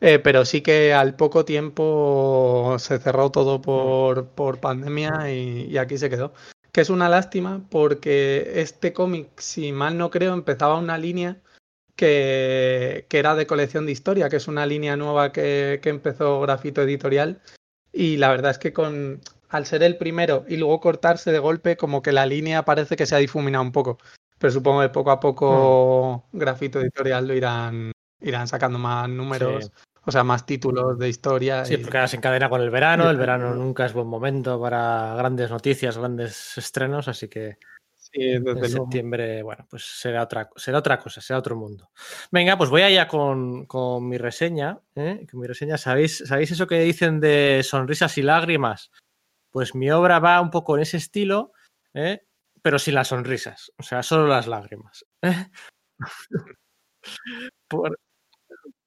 eh, 0.00 0.18
pero 0.18 0.44
sí 0.44 0.60
que 0.60 0.92
al 0.92 1.16
poco 1.16 1.44
tiempo 1.44 2.76
se 2.78 2.98
cerró 2.98 3.30
todo 3.30 3.60
por, 3.62 4.28
por 4.28 4.60
pandemia 4.60 5.32
y, 5.32 5.66
y, 5.70 5.78
aquí 5.78 5.98
se 5.98 6.10
quedó. 6.10 6.32
Que 6.72 6.82
es 6.82 6.90
una 6.90 7.08
lástima 7.08 7.66
porque 7.70 8.60
este 8.60 8.92
cómic, 8.92 9.38
si 9.40 9.72
mal 9.72 9.96
no 9.96 10.10
creo, 10.10 10.34
empezaba 10.34 10.78
una 10.78 10.98
línea 10.98 11.40
que, 11.96 13.06
que, 13.08 13.18
era 13.18 13.34
de 13.34 13.46
colección 13.46 13.86
de 13.86 13.92
historia, 13.92 14.28
que 14.28 14.36
es 14.36 14.48
una 14.48 14.66
línea 14.66 14.96
nueva 14.96 15.32
que, 15.32 15.80
que 15.82 15.88
empezó 15.88 16.40
Grafito 16.40 16.82
Editorial. 16.82 17.40
Y 17.92 18.18
la 18.18 18.28
verdad 18.28 18.50
es 18.52 18.58
que 18.58 18.74
con, 18.74 19.22
al 19.48 19.66
ser 19.66 19.82
el 19.82 19.96
primero 19.96 20.44
y 20.48 20.56
luego 20.56 20.80
cortarse 20.80 21.32
de 21.32 21.38
golpe, 21.38 21.76
como 21.76 22.02
que 22.02 22.12
la 22.12 22.26
línea 22.26 22.64
parece 22.64 22.96
que 22.96 23.06
se 23.06 23.14
ha 23.14 23.18
difuminado 23.18 23.64
un 23.64 23.72
poco. 23.72 23.98
Pero 24.38 24.52
supongo 24.52 24.82
que 24.82 24.90
poco 24.90 25.10
a 25.10 25.20
poco 25.20 26.24
mm. 26.32 26.38
Grafito 26.38 26.80
Editorial 26.80 27.26
lo 27.26 27.34
irán, 27.34 27.92
irán 28.28 28.48
sacando 28.48 28.78
más 28.78 29.08
números. 29.08 29.64
Sí. 29.64 29.70
O 30.08 30.12
sea, 30.12 30.22
más 30.22 30.46
títulos 30.46 30.98
de 30.98 31.08
historia. 31.08 31.64
Sí, 31.64 31.74
y... 31.74 31.76
porque 31.78 31.98
ahora 31.98 32.08
se 32.08 32.16
encadena 32.16 32.48
con 32.48 32.60
el 32.60 32.70
verano. 32.70 33.10
El 33.10 33.16
verano 33.16 33.54
nunca 33.54 33.86
es 33.86 33.92
buen 33.92 34.06
momento 34.06 34.60
para 34.60 35.14
grandes 35.16 35.50
noticias, 35.50 35.98
grandes 35.98 36.56
estrenos, 36.58 37.08
así 37.08 37.28
que 37.28 37.58
en 38.12 38.68
septiembre, 38.68 39.42
bueno, 39.42 39.66
pues 39.68 39.84
será 39.84 40.22
otra, 40.22 40.48
será 40.56 40.78
otra 40.78 40.98
cosa, 40.98 41.20
será 41.20 41.38
otro 41.38 41.56
mundo. 41.56 41.90
Venga, 42.30 42.56
pues 42.56 42.70
voy 42.70 42.82
allá 42.82 43.08
con, 43.08 43.66
con 43.66 44.08
mi 44.08 44.16
reseña. 44.16 44.80
¿eh? 44.94 45.26
Con 45.30 45.40
mi 45.40 45.46
reseña, 45.46 45.76
¿sabéis, 45.76 46.22
¿sabéis 46.26 46.50
eso 46.52 46.66
que 46.66 46.80
dicen 46.80 47.20
de 47.20 47.62
sonrisas 47.62 48.16
y 48.18 48.22
lágrimas? 48.22 48.90
Pues 49.50 49.74
mi 49.74 49.90
obra 49.90 50.18
va 50.18 50.40
un 50.40 50.50
poco 50.50 50.76
en 50.76 50.82
ese 50.82 50.96
estilo, 50.96 51.52
¿eh? 51.94 52.22
pero 52.62 52.78
sin 52.78 52.94
las 52.94 53.08
sonrisas, 53.08 53.72
o 53.78 53.82
sea, 53.82 54.02
solo 54.02 54.26
las 54.26 54.46
lágrimas. 54.46 55.04
¿eh? 55.22 55.46
Por, 57.68 57.98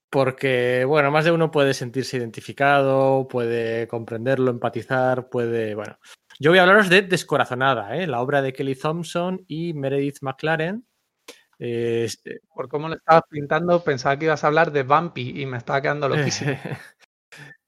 porque, 0.10 0.86
bueno, 0.86 1.12
más 1.12 1.26
de 1.26 1.32
uno 1.32 1.52
puede 1.52 1.74
sentirse 1.74 2.18
identificado, 2.18 3.28
puede 3.28 3.88
comprenderlo, 3.88 4.52
empatizar, 4.52 5.30
puede, 5.30 5.76
bueno. 5.76 6.00
Yo 6.40 6.52
voy 6.52 6.60
a 6.60 6.64
hablaros 6.64 6.90
de 6.90 7.02
Descorazonada, 7.02 7.98
¿eh? 7.98 8.08
la 8.08 8.22
obra 8.22 8.42
de 8.42 8.54
Kelly 8.54 8.76
Thompson 8.76 9.44
y 9.48 9.74
Meredith 9.74 10.20
McLaren. 10.22 10.86
Eh, 11.60 12.08
Por 12.56 12.70
cómo 12.70 12.88
lo 12.88 12.96
estabas 12.96 13.24
pintando, 13.30 13.84
pensaba 13.84 14.18
que 14.18 14.26
ibas 14.26 14.44
a 14.44 14.48
hablar 14.48 14.72
de 14.72 14.84
Bumpy 14.84 15.42
y 15.42 15.46
me 15.46 15.58
estaba 15.58 15.82
quedando 15.82 16.10
loquísimo. 16.10 16.52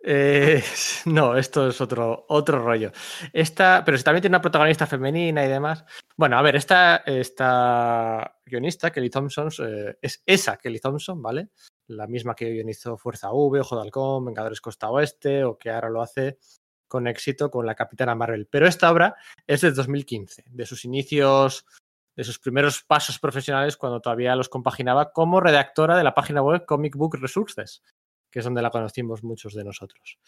Eh, 0.04 0.64
no, 1.06 1.38
esto 1.38 1.68
es 1.68 1.80
otro, 1.80 2.26
otro 2.30 2.64
rollo. 2.64 2.92
Esta, 3.32 3.84
pero 3.86 4.02
también 4.02 4.22
tiene 4.22 4.36
una 4.36 4.42
protagonista 4.42 4.88
femenina 4.88 5.46
y 5.46 5.48
demás. 5.48 5.86
Bueno, 6.18 6.38
a 6.38 6.42
ver, 6.42 6.56
esta, 6.56 7.04
esta 7.06 8.40
guionista, 8.44 8.92
Kelly 8.92 9.12
Thompson, 9.12 9.50
eh, 9.60 9.98
es 10.02 10.24
esa 10.26 10.58
Kelly 10.58 10.80
Thompson, 10.80 11.22
¿vale? 11.22 11.50
La 11.92 12.08
misma 12.08 12.36
que 12.36 12.50
guionizó 12.50 12.98
Fuerza 12.98 13.32
V, 13.32 13.60
Ojo 13.60 13.82
de 13.82 13.92
Vengadores 14.26 14.62
Costa 14.62 14.90
Oeste, 14.90 15.44
o 15.44 15.58
que 15.58 15.70
ahora 15.70 15.90
lo 15.90 16.02
hace 16.02 16.38
con 16.88 17.08
éxito 17.08 17.50
con 17.50 17.66
la 17.66 17.76
Capitana 17.76 18.16
Marvel. 18.16 18.48
Pero 18.48 18.68
esta 18.68 18.92
obra 18.92 19.16
es 19.48 19.62
de 19.62 19.72
2015, 19.72 20.46
de 20.48 20.66
sus 20.66 20.84
inicios, 20.86 21.66
de 22.16 22.24
sus 22.24 22.40
primeros 22.40 22.84
pasos 22.84 23.20
profesionales 23.20 23.78
cuando 23.78 24.02
todavía 24.02 24.36
los 24.36 24.50
compaginaba 24.50 25.12
como 25.12 25.40
redactora 25.40 25.98
de 25.98 26.04
la 26.04 26.14
página 26.14 26.42
web 26.42 26.66
Comic 26.66 26.96
Book 26.96 27.18
Resources, 27.20 27.84
que 28.30 28.40
es 28.40 28.46
donde 28.46 28.62
la 28.62 28.72
conocimos 28.72 29.24
muchos 29.24 29.54
de 29.54 29.64
nosotros. 29.64 30.20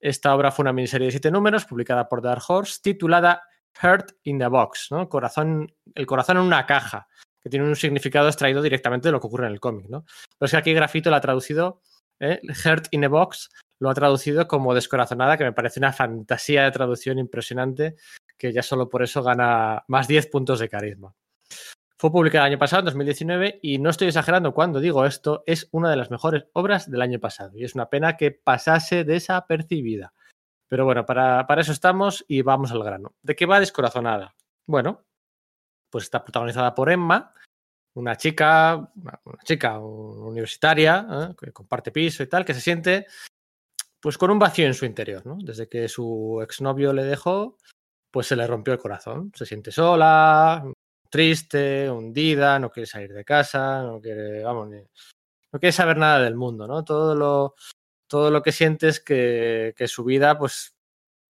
Esta 0.00 0.34
obra 0.34 0.50
fue 0.50 0.64
una 0.64 0.72
miniserie 0.72 1.06
de 1.06 1.12
siete 1.12 1.30
números 1.30 1.64
publicada 1.64 2.08
por 2.08 2.22
Dark 2.22 2.42
Horse 2.48 2.80
titulada 2.82 3.42
Heart 3.80 4.12
in 4.24 4.38
the 4.38 4.46
Box, 4.48 4.88
¿no? 4.90 5.08
Corazón, 5.08 5.72
el 5.94 6.06
corazón 6.06 6.38
en 6.38 6.42
una 6.44 6.66
caja, 6.66 7.08
que 7.42 7.50
tiene 7.50 7.66
un 7.66 7.76
significado 7.76 8.28
extraído 8.28 8.62
directamente 8.62 9.08
de 9.08 9.12
lo 9.12 9.20
que 9.20 9.26
ocurre 9.26 9.46
en 9.46 9.52
el 9.52 9.60
cómic, 9.60 9.88
¿no? 9.88 10.04
Pero 10.38 10.46
es 10.46 10.50
que 10.50 10.56
aquí 10.56 10.72
Grafito 10.72 11.10
lo 11.10 11.16
ha 11.16 11.20
traducido, 11.20 11.82
¿eh? 12.20 12.40
Heart 12.64 12.88
in 12.90 13.04
a 13.04 13.08
Box, 13.08 13.50
lo 13.80 13.90
ha 13.90 13.94
traducido 13.94 14.46
como 14.46 14.74
descorazonada, 14.74 15.36
que 15.36 15.44
me 15.44 15.52
parece 15.52 15.80
una 15.80 15.92
fantasía 15.92 16.64
de 16.64 16.70
traducción 16.70 17.18
impresionante, 17.18 17.96
que 18.36 18.52
ya 18.52 18.62
solo 18.62 18.88
por 18.88 19.02
eso 19.02 19.22
gana 19.22 19.84
más 19.88 20.06
10 20.06 20.26
puntos 20.28 20.60
de 20.60 20.68
carisma. 20.68 21.14
Fue 21.98 22.10
publicada 22.10 22.46
el 22.46 22.52
año 22.52 22.58
pasado, 22.58 22.80
en 22.80 22.86
2019, 22.86 23.60
y 23.62 23.78
no 23.78 23.90
estoy 23.90 24.08
exagerando 24.08 24.54
cuando 24.54 24.80
digo 24.80 25.04
esto, 25.04 25.42
es 25.46 25.68
una 25.70 25.90
de 25.90 25.96
las 25.96 26.10
mejores 26.10 26.44
obras 26.54 26.90
del 26.90 27.02
año 27.02 27.20
pasado, 27.20 27.52
y 27.56 27.64
es 27.64 27.74
una 27.74 27.90
pena 27.90 28.16
que 28.16 28.30
pasase 28.30 29.04
desapercibida. 29.04 30.14
Pero 30.68 30.84
bueno, 30.84 31.04
para, 31.04 31.46
para 31.46 31.62
eso 31.62 31.72
estamos 31.72 32.24
y 32.28 32.42
vamos 32.42 32.70
al 32.70 32.84
grano. 32.84 33.14
¿De 33.22 33.34
qué 33.34 33.44
va 33.44 33.60
Descorazonada? 33.60 34.34
Bueno, 34.66 35.04
pues 35.90 36.04
está 36.04 36.22
protagonizada 36.22 36.74
por 36.74 36.90
Emma, 36.90 37.34
una 37.94 38.16
chica, 38.16 38.76
una, 38.76 39.20
chica 39.44 39.78
universitaria, 39.78 41.06
¿eh? 41.10 41.34
que 41.38 41.52
comparte 41.52 41.90
piso 41.90 42.22
y 42.22 42.28
tal, 42.28 42.44
que 42.44 42.54
se 42.54 42.60
siente 42.60 43.06
pues 44.00 44.16
con 44.16 44.30
un 44.30 44.38
vacío 44.38 44.66
en 44.66 44.74
su 44.74 44.86
interior, 44.86 45.26
¿no? 45.26 45.36
Desde 45.42 45.68
que 45.68 45.86
su 45.88 46.40
exnovio 46.42 46.92
le 46.92 47.04
dejó, 47.04 47.58
pues 48.10 48.26
se 48.26 48.36
le 48.36 48.46
rompió 48.46 48.72
el 48.72 48.78
corazón. 48.78 49.30
Se 49.34 49.44
siente 49.44 49.70
sola, 49.70 50.64
triste, 51.10 51.90
hundida, 51.90 52.58
no 52.58 52.70
quiere 52.70 52.86
salir 52.86 53.12
de 53.12 53.24
casa, 53.24 53.82
no 53.82 54.00
quiere, 54.00 54.42
vamos, 54.42 54.70
ni, 54.70 54.78
no 54.78 55.60
quiere 55.60 55.72
saber 55.72 55.98
nada 55.98 56.20
del 56.22 56.34
mundo, 56.34 56.66
¿no? 56.66 56.82
Todo 56.82 57.14
lo, 57.14 57.54
todo 58.06 58.30
lo 58.30 58.42
que 58.42 58.52
siente 58.52 58.88
es 58.88 59.00
que, 59.00 59.74
que 59.76 59.86
su 59.86 60.02
vida, 60.04 60.38
pues, 60.38 60.74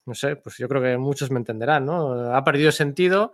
no 0.05 0.13
sé, 0.13 0.35
pues 0.35 0.57
yo 0.57 0.67
creo 0.67 0.81
que 0.81 0.97
muchos 0.97 1.31
me 1.31 1.39
entenderán, 1.39 1.85
¿no? 1.85 2.35
Ha 2.35 2.43
perdido 2.43 2.71
sentido 2.73 3.31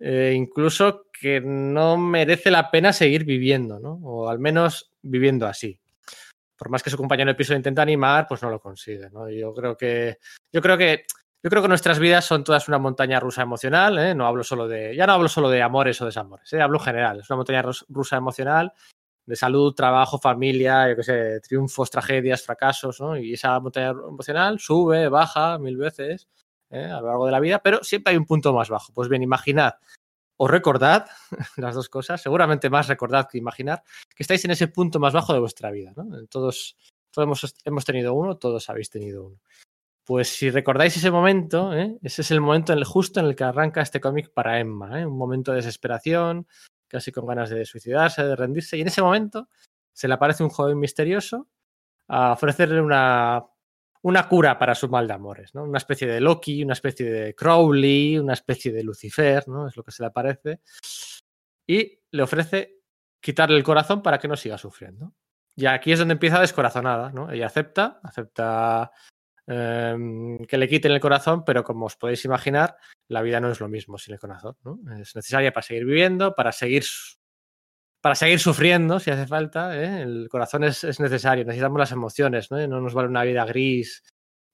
eh, 0.00 0.32
incluso 0.36 1.06
que 1.12 1.40
no 1.40 1.96
merece 1.96 2.50
la 2.50 2.70
pena 2.70 2.92
seguir 2.92 3.24
viviendo, 3.24 3.80
¿no? 3.80 3.98
O 4.02 4.28
al 4.28 4.38
menos 4.38 4.92
viviendo 5.02 5.46
así. 5.46 5.80
Por 6.56 6.70
más 6.70 6.82
que 6.82 6.90
su 6.90 6.96
compañero 6.96 7.30
de 7.30 7.34
piso 7.34 7.54
intenta 7.54 7.82
animar, 7.82 8.26
pues 8.28 8.42
no 8.42 8.50
lo 8.50 8.60
consigue, 8.60 9.10
¿no? 9.10 9.28
Yo 9.28 9.52
creo 9.54 9.76
que, 9.76 10.18
yo 10.52 10.60
creo 10.60 10.78
que, 10.78 11.04
yo 11.42 11.50
creo 11.50 11.62
que 11.62 11.68
nuestras 11.68 11.98
vidas 11.98 12.24
son 12.24 12.44
todas 12.44 12.68
una 12.68 12.78
montaña 12.78 13.20
rusa 13.20 13.42
emocional, 13.42 13.98
¿eh? 13.98 14.14
No 14.14 14.26
hablo 14.26 14.44
solo 14.44 14.68
de, 14.68 14.94
ya 14.94 15.06
no 15.06 15.14
hablo 15.14 15.28
solo 15.28 15.50
de 15.50 15.62
amores 15.62 16.00
o 16.00 16.06
desamores, 16.06 16.52
¿eh? 16.52 16.60
hablo 16.60 16.78
en 16.78 16.84
general. 16.84 17.20
Es 17.20 17.30
una 17.30 17.38
montaña 17.38 17.62
rusa 17.88 18.16
emocional 18.16 18.72
de 19.26 19.36
salud, 19.36 19.74
trabajo, 19.74 20.18
familia, 20.18 20.88
yo 20.88 20.96
qué 20.96 21.02
sé, 21.02 21.40
triunfos, 21.40 21.90
tragedias, 21.90 22.42
fracasos, 22.42 23.00
¿no? 23.00 23.16
Y 23.16 23.34
esa 23.34 23.58
montaña 23.60 23.90
emocional 23.90 24.58
sube, 24.58 25.08
baja 25.08 25.58
mil 25.58 25.76
veces 25.76 26.28
¿eh? 26.70 26.84
a 26.84 27.00
lo 27.00 27.06
largo 27.06 27.26
de 27.26 27.32
la 27.32 27.40
vida, 27.40 27.60
pero 27.60 27.82
siempre 27.82 28.12
hay 28.12 28.16
un 28.16 28.26
punto 28.26 28.52
más 28.52 28.68
bajo. 28.68 28.92
Pues 28.92 29.08
bien, 29.08 29.22
imaginad 29.22 29.74
o 30.38 30.48
recordad 30.48 31.06
las 31.56 31.74
dos 31.74 31.88
cosas, 31.88 32.22
seguramente 32.22 32.70
más 32.70 32.88
recordad 32.88 33.28
que 33.28 33.38
imaginar, 33.38 33.82
que 34.14 34.22
estáis 34.22 34.44
en 34.44 34.52
ese 34.52 34.68
punto 34.68 34.98
más 34.98 35.12
bajo 35.12 35.32
de 35.32 35.40
vuestra 35.40 35.70
vida. 35.70 35.92
¿no? 35.96 36.26
Todos, 36.28 36.76
todos 37.10 37.26
hemos, 37.26 37.54
hemos, 37.64 37.84
tenido 37.84 38.14
uno, 38.14 38.36
todos 38.36 38.70
habéis 38.70 38.90
tenido 38.90 39.26
uno. 39.26 39.40
Pues 40.04 40.28
si 40.28 40.48
recordáis 40.48 40.96
ese 40.96 41.10
momento, 41.10 41.74
¿eh? 41.74 41.98
ese 42.02 42.22
es 42.22 42.30
el 42.30 42.40
momento 42.40 42.72
en 42.72 42.78
el, 42.78 42.84
justo 42.84 43.20
en 43.20 43.26
el 43.26 43.36
que 43.36 43.44
arranca 43.44 43.82
este 43.82 44.00
cómic 44.00 44.32
para 44.32 44.58
Emma, 44.58 45.00
¿eh? 45.00 45.04
un 45.04 45.18
momento 45.18 45.50
de 45.50 45.56
desesperación, 45.56 46.46
casi 46.86 47.12
con 47.12 47.26
ganas 47.26 47.50
de 47.50 47.66
suicidarse, 47.66 48.24
de 48.24 48.34
rendirse, 48.34 48.78
y 48.78 48.80
en 48.80 48.86
ese 48.86 49.02
momento 49.02 49.48
se 49.92 50.08
le 50.08 50.14
aparece 50.14 50.44
un 50.44 50.48
joven 50.48 50.78
misterioso 50.78 51.48
a 52.06 52.32
ofrecerle 52.32 52.80
una 52.80 53.44
una 54.02 54.28
cura 54.28 54.58
para 54.58 54.74
su 54.74 54.88
mal 54.88 55.06
de 55.06 55.14
amores, 55.14 55.54
¿no? 55.54 55.64
Una 55.64 55.78
especie 55.78 56.06
de 56.06 56.20
Loki, 56.20 56.62
una 56.62 56.74
especie 56.74 57.10
de 57.10 57.34
Crowley, 57.34 58.18
una 58.18 58.34
especie 58.34 58.72
de 58.72 58.82
Lucifer, 58.82 59.48
¿no? 59.48 59.66
Es 59.68 59.76
lo 59.76 59.82
que 59.82 59.92
se 59.92 60.02
le 60.02 60.08
aparece. 60.08 60.60
Y 61.66 62.00
le 62.10 62.22
ofrece 62.22 62.78
quitarle 63.20 63.56
el 63.56 63.64
corazón 63.64 64.02
para 64.02 64.18
que 64.18 64.28
no 64.28 64.36
siga 64.36 64.58
sufriendo. 64.58 65.14
Y 65.56 65.66
aquí 65.66 65.92
es 65.92 65.98
donde 65.98 66.12
empieza 66.12 66.40
descorazonada, 66.40 67.10
¿no? 67.10 67.30
Ella 67.32 67.46
acepta, 67.46 68.00
acepta 68.02 68.92
eh, 69.46 70.38
que 70.46 70.58
le 70.58 70.68
quiten 70.68 70.92
el 70.92 71.00
corazón, 71.00 71.44
pero 71.44 71.64
como 71.64 71.86
os 71.86 71.96
podéis 71.96 72.24
imaginar, 72.24 72.76
la 73.08 73.22
vida 73.22 73.40
no 73.40 73.50
es 73.50 73.58
lo 73.58 73.68
mismo 73.68 73.98
sin 73.98 74.14
el 74.14 74.20
corazón, 74.20 74.56
¿no? 74.62 74.78
Es 75.00 75.16
necesaria 75.16 75.52
para 75.52 75.66
seguir 75.66 75.84
viviendo, 75.84 76.34
para 76.34 76.52
seguir 76.52 76.84
para 78.00 78.14
seguir 78.14 78.40
sufriendo 78.40 79.00
si 79.00 79.10
hace 79.10 79.26
falta. 79.26 79.76
¿eh? 79.76 80.02
El 80.02 80.28
corazón 80.30 80.64
es, 80.64 80.84
es, 80.84 81.00
necesario, 81.00 81.44
necesitamos 81.44 81.78
las 81.78 81.92
emociones, 81.92 82.50
¿no? 82.50 82.66
no 82.66 82.80
nos 82.80 82.94
vale 82.94 83.08
una 83.08 83.24
vida 83.24 83.44
gris, 83.44 84.02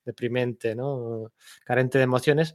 deprimente, 0.05 0.75
¿no? 0.75 1.33
carente 1.65 1.99
de 1.99 2.05
emociones. 2.05 2.55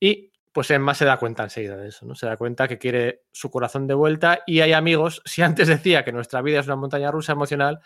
Y 0.00 0.32
pues 0.52 0.70
Emma 0.70 0.94
se 0.94 1.04
da 1.04 1.18
cuenta 1.18 1.44
enseguida 1.44 1.76
de 1.76 1.88
eso, 1.88 2.06
¿no? 2.06 2.14
Se 2.14 2.26
da 2.26 2.36
cuenta 2.36 2.66
que 2.66 2.78
quiere 2.78 3.22
su 3.32 3.50
corazón 3.50 3.86
de 3.86 3.94
vuelta 3.94 4.40
y 4.46 4.60
hay 4.60 4.72
amigos, 4.72 5.22
si 5.24 5.42
antes 5.42 5.68
decía 5.68 6.04
que 6.04 6.12
nuestra 6.12 6.42
vida 6.42 6.60
es 6.60 6.66
una 6.66 6.76
montaña 6.76 7.10
rusa 7.10 7.32
emocional, 7.32 7.80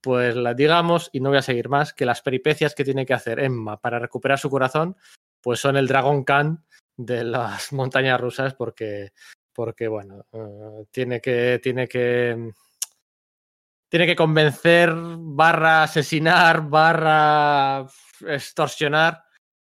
pues 0.00 0.36
la 0.36 0.54
digamos, 0.54 1.10
y 1.12 1.20
no 1.20 1.30
voy 1.30 1.38
a 1.38 1.42
seguir 1.42 1.68
más, 1.68 1.92
que 1.92 2.06
las 2.06 2.22
peripecias 2.22 2.74
que 2.74 2.84
tiene 2.84 3.04
que 3.06 3.14
hacer 3.14 3.40
Emma 3.40 3.80
para 3.80 3.98
recuperar 3.98 4.38
su 4.38 4.50
corazón, 4.50 4.96
pues 5.40 5.60
son 5.60 5.76
el 5.76 5.86
Dragon 5.86 6.24
Khan 6.24 6.64
de 6.96 7.24
las 7.24 7.72
montañas 7.72 8.20
rusas 8.20 8.54
porque, 8.54 9.12
porque 9.58 9.88
bueno, 9.88 10.24
uh, 10.30 10.84
tiene 10.92 11.20
que, 11.20 11.58
tiene 11.60 11.88
que, 11.88 12.52
tiene 13.88 14.06
que 14.06 14.14
convencer, 14.14 14.94
barra 14.94 15.82
asesinar, 15.82 16.68
barra 16.70 17.84
extorsionar 18.24 19.24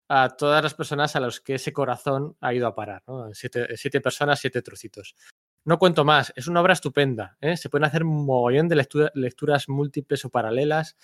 a 0.07 0.29
todas 0.37 0.63
las 0.63 0.73
personas 0.73 1.17
a 1.17 1.19
las 1.19 1.41
que 1.41 1.55
ese 1.55 1.73
corazón 1.73 2.37
ha 2.39 2.53
ido 2.53 2.65
a 2.65 2.73
parar. 2.73 3.03
Siete, 3.33 3.99
personas, 3.99 4.39
siete 4.39 4.61
trocitos. 4.61 5.15
No 5.65 5.77
cuento 5.77 6.05
más, 6.05 6.31
es 6.37 6.47
una 6.47 6.61
obra 6.61 6.71
estupenda. 6.71 7.37
¿eh? 7.41 7.57
Se 7.57 7.67
pueden 7.67 7.83
hacer 7.83 8.05
un 8.05 8.25
mogollón 8.25 8.69
de 8.69 8.77
lectura, 8.77 9.11
lecturas 9.15 9.67
múltiples 9.67 10.23
o 10.23 10.29
paralelas 10.29 10.95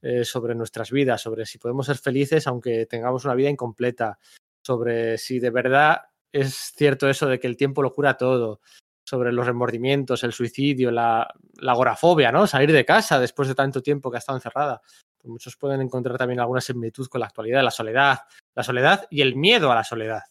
eh, 0.00 0.24
sobre 0.24 0.54
nuestras 0.54 0.90
vidas, 0.90 1.20
sobre 1.20 1.44
si 1.44 1.58
podemos 1.58 1.84
ser 1.84 1.98
felices 1.98 2.46
aunque 2.46 2.86
tengamos 2.86 3.26
una 3.26 3.34
vida 3.34 3.50
incompleta, 3.50 4.18
sobre 4.62 5.18
si 5.18 5.38
de 5.38 5.50
verdad 5.50 6.11
es 6.32 6.72
cierto 6.74 7.08
eso 7.08 7.26
de 7.26 7.38
que 7.38 7.46
el 7.46 7.56
tiempo 7.56 7.82
lo 7.82 7.92
cura 7.92 8.16
todo, 8.16 8.60
sobre 9.04 9.32
los 9.32 9.46
remordimientos, 9.46 10.24
el 10.24 10.32
suicidio, 10.32 10.90
la, 10.90 11.28
agorafobia, 11.66 12.32
¿no? 12.32 12.46
Salir 12.46 12.72
de 12.72 12.84
casa 12.84 13.18
después 13.20 13.48
de 13.48 13.54
tanto 13.54 13.82
tiempo 13.82 14.10
que 14.10 14.16
ha 14.16 14.18
estado 14.18 14.38
encerrada. 14.38 14.80
Pues 15.18 15.30
muchos 15.30 15.56
pueden 15.56 15.80
encontrar 15.80 16.16
también 16.16 16.40
alguna 16.40 16.60
similitud 16.60 17.08
con 17.08 17.20
la 17.20 17.26
actualidad, 17.26 17.62
la 17.62 17.70
soledad, 17.70 18.20
la 18.54 18.62
soledad 18.62 19.06
y 19.10 19.20
el 19.22 19.36
miedo 19.36 19.70
a 19.70 19.74
la 19.74 19.84
soledad. 19.84 20.22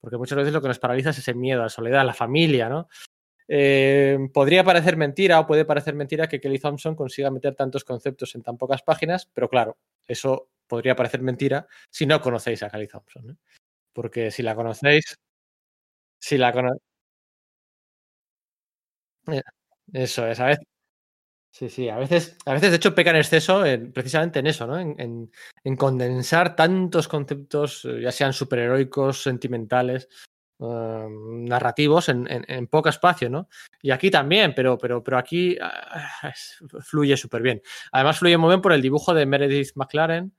Porque 0.00 0.16
muchas 0.16 0.38
veces 0.38 0.52
lo 0.52 0.62
que 0.62 0.68
nos 0.68 0.78
paraliza 0.78 1.10
es 1.10 1.18
ese 1.18 1.34
miedo 1.34 1.60
a 1.60 1.64
la 1.64 1.68
soledad, 1.68 2.00
a 2.00 2.04
la 2.04 2.14
familia, 2.14 2.68
¿no? 2.68 2.88
Eh, 3.52 4.16
podría 4.32 4.62
parecer 4.62 4.96
mentira 4.96 5.40
o 5.40 5.46
puede 5.46 5.64
parecer 5.64 5.94
mentira 5.94 6.28
que 6.28 6.40
Kelly 6.40 6.60
Thompson 6.60 6.94
consiga 6.94 7.32
meter 7.32 7.56
tantos 7.56 7.84
conceptos 7.84 8.34
en 8.36 8.42
tan 8.42 8.56
pocas 8.56 8.82
páginas, 8.82 9.28
pero 9.34 9.48
claro, 9.48 9.76
eso 10.06 10.50
podría 10.68 10.94
parecer 10.94 11.20
mentira 11.20 11.66
si 11.90 12.06
no 12.06 12.20
conocéis 12.20 12.62
a 12.62 12.70
Kelly 12.70 12.86
Thompson. 12.86 13.30
¿eh? 13.30 13.36
Porque 13.92 14.30
si 14.30 14.42
la 14.42 14.54
conocéis, 14.54 15.16
si 16.18 16.38
la 16.38 16.52
conocéis. 16.52 16.82
Eso 19.92 20.26
es, 20.26 20.40
a 20.40 20.46
veces. 20.46 20.66
Sí, 21.52 21.68
sí, 21.68 21.88
a 21.88 21.98
veces, 21.98 22.38
a 22.46 22.54
veces 22.54 22.70
de 22.70 22.76
hecho 22.76 22.94
peca 22.94 23.10
en 23.10 23.16
exceso 23.16 23.66
en, 23.66 23.92
precisamente 23.92 24.38
en 24.38 24.46
eso, 24.46 24.66
¿no? 24.68 24.78
En, 24.78 24.94
en, 25.00 25.32
en, 25.64 25.76
condensar 25.76 26.56
tantos 26.56 27.08
conceptos, 27.08 27.84
eh, 27.86 28.02
ya 28.02 28.12
sean 28.12 28.32
superheroicos, 28.32 29.22
sentimentales, 29.22 30.08
uh, 30.58 31.08
narrativos, 31.10 32.08
en, 32.08 32.26
en, 32.28 32.66
poco 32.68 32.88
espacio, 32.88 33.28
¿no? 33.30 33.48
Y 33.82 33.90
aquí 33.90 34.10
también, 34.12 34.54
pero, 34.54 34.78
pero, 34.78 35.02
pero 35.02 35.18
aquí 35.18 35.56
uh, 35.60 36.80
fluye 36.82 37.16
súper 37.16 37.42
bien. 37.42 37.62
Además 37.92 38.18
fluye 38.20 38.38
muy 38.38 38.50
bien 38.50 38.62
por 38.62 38.72
el 38.72 38.82
dibujo 38.82 39.12
de 39.12 39.26
Meredith 39.26 39.72
McLaren, 39.74 40.32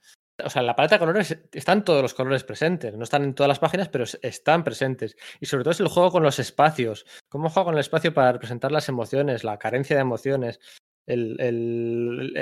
o 0.44 0.50
sea, 0.50 0.62
en 0.62 0.66
la 0.68 0.76
paleta 0.76 0.96
de 0.96 1.00
colores 1.00 1.38
están 1.52 1.84
todos 1.84 2.02
los 2.02 2.14
colores 2.14 2.44
presentes. 2.44 2.96
No 2.96 3.04
están 3.04 3.24
en 3.24 3.34
todas 3.36 3.48
las 3.48 3.60
páginas, 3.60 3.90
pero 3.90 4.06
están 4.22 4.64
presentes. 4.64 5.16
Y 5.40 5.46
sobre 5.46 5.64
todo 5.64 5.72
es 5.72 5.80
el 5.80 5.88
juego 5.88 6.12
con 6.12 6.24
los 6.24 6.40
espacios. 6.40 7.06
Cómo 7.30 7.50
juega 7.50 7.66
con 7.66 7.74
el 7.76 7.80
espacio 7.80 8.14
para 8.14 8.32
representar 8.34 8.72
las 8.72 8.90
emociones, 8.90 9.44
la 9.44 9.58
carencia 9.58 9.96
de 9.96 10.02
emociones, 10.02 10.60
el, 11.06 12.36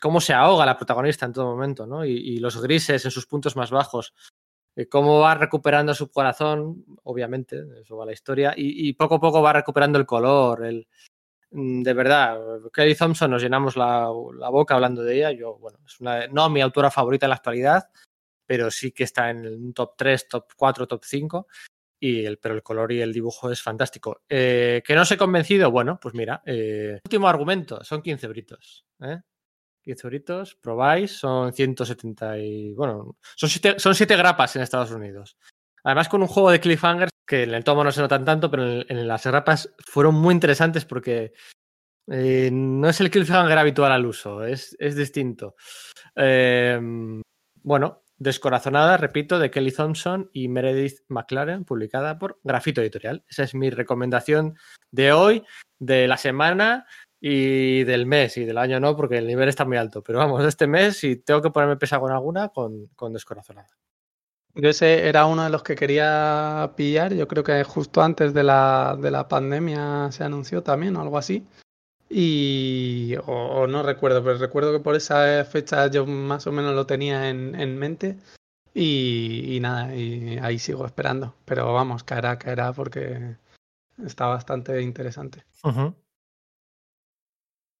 cómo 0.00 0.20
se 0.20 0.34
ahoga 0.34 0.66
la 0.66 0.76
protagonista 0.76 1.26
en 1.26 1.32
todo 1.32 1.46
momento, 1.46 1.86
¿no? 1.86 2.04
Y, 2.04 2.38
los 2.38 2.60
grises 2.60 3.04
en 3.04 3.10
sus 3.10 3.26
puntos 3.26 3.56
más 3.56 3.70
bajos. 3.70 4.14
Cómo 4.90 5.20
va 5.20 5.34
recuperando 5.34 5.94
su 5.94 6.10
corazón, 6.10 6.84
obviamente, 7.02 7.62
eso 7.82 7.98
va 7.98 8.06
la 8.06 8.12
historia, 8.12 8.54
y, 8.56 8.88
y 8.88 8.94
poco 8.94 9.16
a 9.16 9.20
poco 9.20 9.42
va 9.42 9.52
recuperando 9.52 9.98
el 9.98 10.06
color, 10.06 10.64
el, 10.64 10.88
de 11.52 11.92
verdad, 11.92 12.38
Kelly 12.72 12.94
Thompson 12.94 13.30
nos 13.30 13.42
llenamos 13.42 13.76
la, 13.76 14.10
la, 14.38 14.48
boca 14.48 14.74
hablando 14.74 15.02
de 15.02 15.16
ella. 15.16 15.32
Yo, 15.32 15.58
bueno, 15.58 15.78
es 15.86 16.00
una, 16.00 16.26
no 16.28 16.48
mi 16.48 16.62
autora 16.62 16.90
favorita 16.90 17.26
en 17.26 17.30
la 17.30 17.36
actualidad, 17.36 17.90
pero 18.46 18.70
sí 18.70 18.92
que 18.92 19.04
está 19.04 19.30
en 19.30 19.44
el 19.44 19.74
top 19.74 19.94
3, 19.96 20.28
top 20.28 20.52
4, 20.56 20.86
top 20.86 21.04
5. 21.04 21.46
Y 22.00 22.24
el, 22.24 22.38
pero 22.38 22.54
el 22.54 22.62
color 22.62 22.90
y 22.90 23.00
el 23.00 23.12
dibujo 23.12 23.50
es 23.50 23.62
fantástico. 23.62 24.22
Eh, 24.28 24.82
¿Que 24.84 24.94
no 24.94 25.02
os 25.02 25.12
he 25.12 25.16
convencido? 25.16 25.70
Bueno, 25.70 26.00
pues 26.00 26.14
mira, 26.14 26.42
eh, 26.46 26.98
último 27.04 27.28
argumento, 27.28 27.84
son 27.84 28.02
15 28.02 28.26
britos. 28.28 28.86
¿eh? 29.00 29.20
15 29.82 30.06
britos, 30.08 30.54
probáis, 30.56 31.12
son 31.12 31.52
170 31.52 32.38
y... 32.38 32.72
Bueno, 32.72 33.18
son 33.36 33.48
7 33.48 33.78
son 33.78 33.94
siete 33.94 34.16
grapas 34.16 34.56
en 34.56 34.62
Estados 34.62 34.90
Unidos. 34.90 35.36
Además, 35.84 36.08
con 36.08 36.22
un 36.22 36.28
juego 36.28 36.50
de 36.50 36.60
cliffhangers 36.60 37.12
que 37.26 37.44
en 37.44 37.54
el 37.54 37.64
tomo 37.64 37.82
no 37.82 37.92
se 37.92 38.00
notan 38.00 38.24
tanto, 38.24 38.50
pero 38.50 38.64
en, 38.88 39.08
las 39.08 39.26
grapas 39.26 39.74
fueron 39.78 40.14
muy 40.14 40.34
interesantes 40.34 40.84
porque 40.84 41.32
eh, 42.08 42.50
no 42.52 42.88
es 42.88 43.00
el 43.00 43.10
cliffhanger 43.10 43.58
habitual 43.58 43.92
al 43.92 44.06
uso, 44.06 44.44
es, 44.44 44.76
distinto. 44.78 45.56
Eh, 46.14 46.78
bueno, 47.62 48.02
Descorazonada, 48.22 48.98
repito, 48.98 49.40
de 49.40 49.50
Kelly 49.50 49.72
Thompson 49.72 50.30
y 50.32 50.46
Meredith 50.46 51.00
McLaren, 51.08 51.64
publicada 51.64 52.20
por 52.20 52.38
Grafito 52.44 52.80
Editorial. 52.80 53.24
Esa 53.28 53.42
es 53.42 53.52
mi 53.52 53.68
recomendación 53.68 54.56
de 54.92 55.12
hoy, 55.12 55.44
de 55.80 56.06
la 56.06 56.16
semana 56.16 56.86
y 57.20 57.82
del 57.82 58.06
mes 58.06 58.36
y 58.36 58.44
del 58.44 58.58
año 58.58 58.78
no, 58.78 58.94
porque 58.96 59.18
el 59.18 59.26
nivel 59.26 59.48
está 59.48 59.64
muy 59.64 59.76
alto. 59.76 60.04
Pero 60.04 60.20
vamos, 60.20 60.44
este 60.44 60.68
mes, 60.68 60.98
si 60.98 61.16
tengo 61.16 61.42
que 61.42 61.50
ponerme 61.50 61.76
pesa 61.76 61.98
con 61.98 62.12
alguna, 62.12 62.50
con, 62.50 62.86
con 62.94 63.12
Descorazonada. 63.12 63.70
Yo 64.54 64.68
ese 64.68 65.08
era 65.08 65.26
uno 65.26 65.44
de 65.44 65.50
los 65.50 65.62
que 65.62 65.74
quería 65.74 66.72
pillar. 66.76 67.14
Yo 67.14 67.26
creo 67.26 67.42
que 67.42 67.64
justo 67.64 68.02
antes 68.02 68.34
de 68.34 68.42
la, 68.42 68.96
de 69.00 69.10
la 69.10 69.28
pandemia 69.28 70.12
se 70.12 70.24
anunció 70.24 70.62
también 70.62 70.96
o 70.96 71.02
algo 71.02 71.18
así. 71.18 71.46
Y. 72.10 73.14
O, 73.26 73.66
no 73.66 73.82
recuerdo, 73.82 74.22
pero 74.22 74.38
recuerdo 74.38 74.72
que 74.72 74.80
por 74.80 74.94
esa 74.94 75.44
fecha 75.44 75.86
yo 75.86 76.04
más 76.06 76.46
o 76.46 76.52
menos 76.52 76.74
lo 76.74 76.86
tenía 76.86 77.30
en, 77.30 77.54
en 77.54 77.78
mente. 77.78 78.18
Y, 78.74 79.56
y, 79.56 79.60
nada, 79.60 79.94
y 79.94 80.38
ahí 80.38 80.58
sigo 80.58 80.84
esperando. 80.84 81.34
Pero 81.44 81.72
vamos, 81.72 82.04
caerá, 82.04 82.38
caerá 82.38 82.72
porque 82.72 83.36
está 84.04 84.26
bastante 84.26 84.82
interesante. 84.82 85.44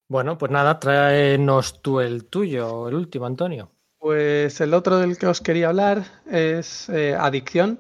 Bueno, 0.09 0.37
pues 0.39 0.51
nada, 0.53 0.79
tráenos 0.79 1.83
tú 1.83 2.01
el 2.01 2.27
tuyo, 2.27 2.89
el 2.89 2.95
último, 2.95 3.27
Antonio. 3.27 3.71
Pues 4.03 4.61
el 4.61 4.75
otro 4.75 4.99
del 4.99 5.17
que 5.17 5.29
os 5.29 5.41
quería 5.41 5.69
hablar 5.69 6.05
es 6.29 6.89
eh, 6.89 7.15
Adicción, 7.15 7.79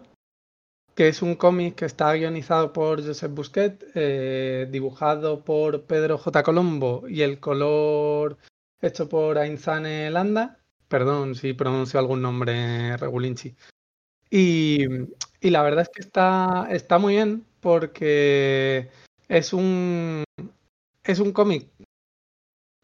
que 0.95 1.09
es 1.09 1.21
un 1.21 1.35
cómic 1.35 1.75
que 1.75 1.85
está 1.85 2.13
guionizado 2.15 2.73
por 2.73 3.05
Joseph 3.05 3.33
Busquet, 3.33 3.85
eh, 3.97 4.69
dibujado 4.71 5.43
por 5.43 5.83
Pedro 5.83 6.19
J. 6.19 6.45
Colombo 6.45 7.09
y 7.09 7.23
el 7.23 7.41
color 7.41 8.39
hecho 8.81 9.09
por 9.09 9.37
Ainzane 9.37 10.13
Landa. 10.13 10.61
Perdón 10.87 11.35
si 11.35 11.55
pronuncio 11.55 11.99
algún 11.99 12.23
nombre 12.23 12.97
regulinchi. 12.99 13.57
Y, 14.31 14.87
y, 15.41 15.51
la 15.51 15.63
verdad 15.63 15.83
es 15.83 15.89
que 15.89 16.03
está, 16.03 16.69
está 16.71 16.99
muy 17.01 17.15
bien 17.15 17.45
porque 17.59 18.91
es 19.27 19.53
un, 19.53 20.23
es 21.03 21.19
un 21.19 21.33
cómic 21.33 21.67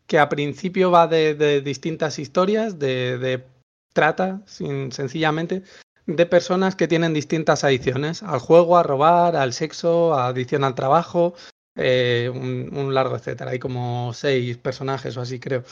que 0.08 0.18
a 0.18 0.28
principio 0.28 0.90
va 0.90 1.06
de, 1.06 1.60
distintas 1.60 2.18
historias, 2.18 2.78
de, 2.78 3.18
de 3.18 3.44
trata, 3.92 4.42
sin, 4.46 4.90
sencillamente, 4.90 5.62
de 6.06 6.24
personas 6.24 6.74
que 6.74 6.88
tienen 6.88 7.12
distintas 7.12 7.62
adicciones 7.62 8.22
al 8.22 8.40
juego, 8.40 8.78
a 8.78 8.82
robar, 8.82 9.36
al 9.36 9.52
sexo, 9.52 10.14
a 10.14 10.28
adicción 10.28 10.64
al 10.64 10.74
trabajo, 10.74 11.34
eh, 11.76 12.30
un, 12.34 12.94
largo 12.94 13.16
etcétera. 13.16 13.50
Hay 13.50 13.58
como 13.58 14.14
seis 14.14 14.56
personajes 14.56 15.14
o 15.18 15.20
así, 15.20 15.38
creo. 15.38 15.62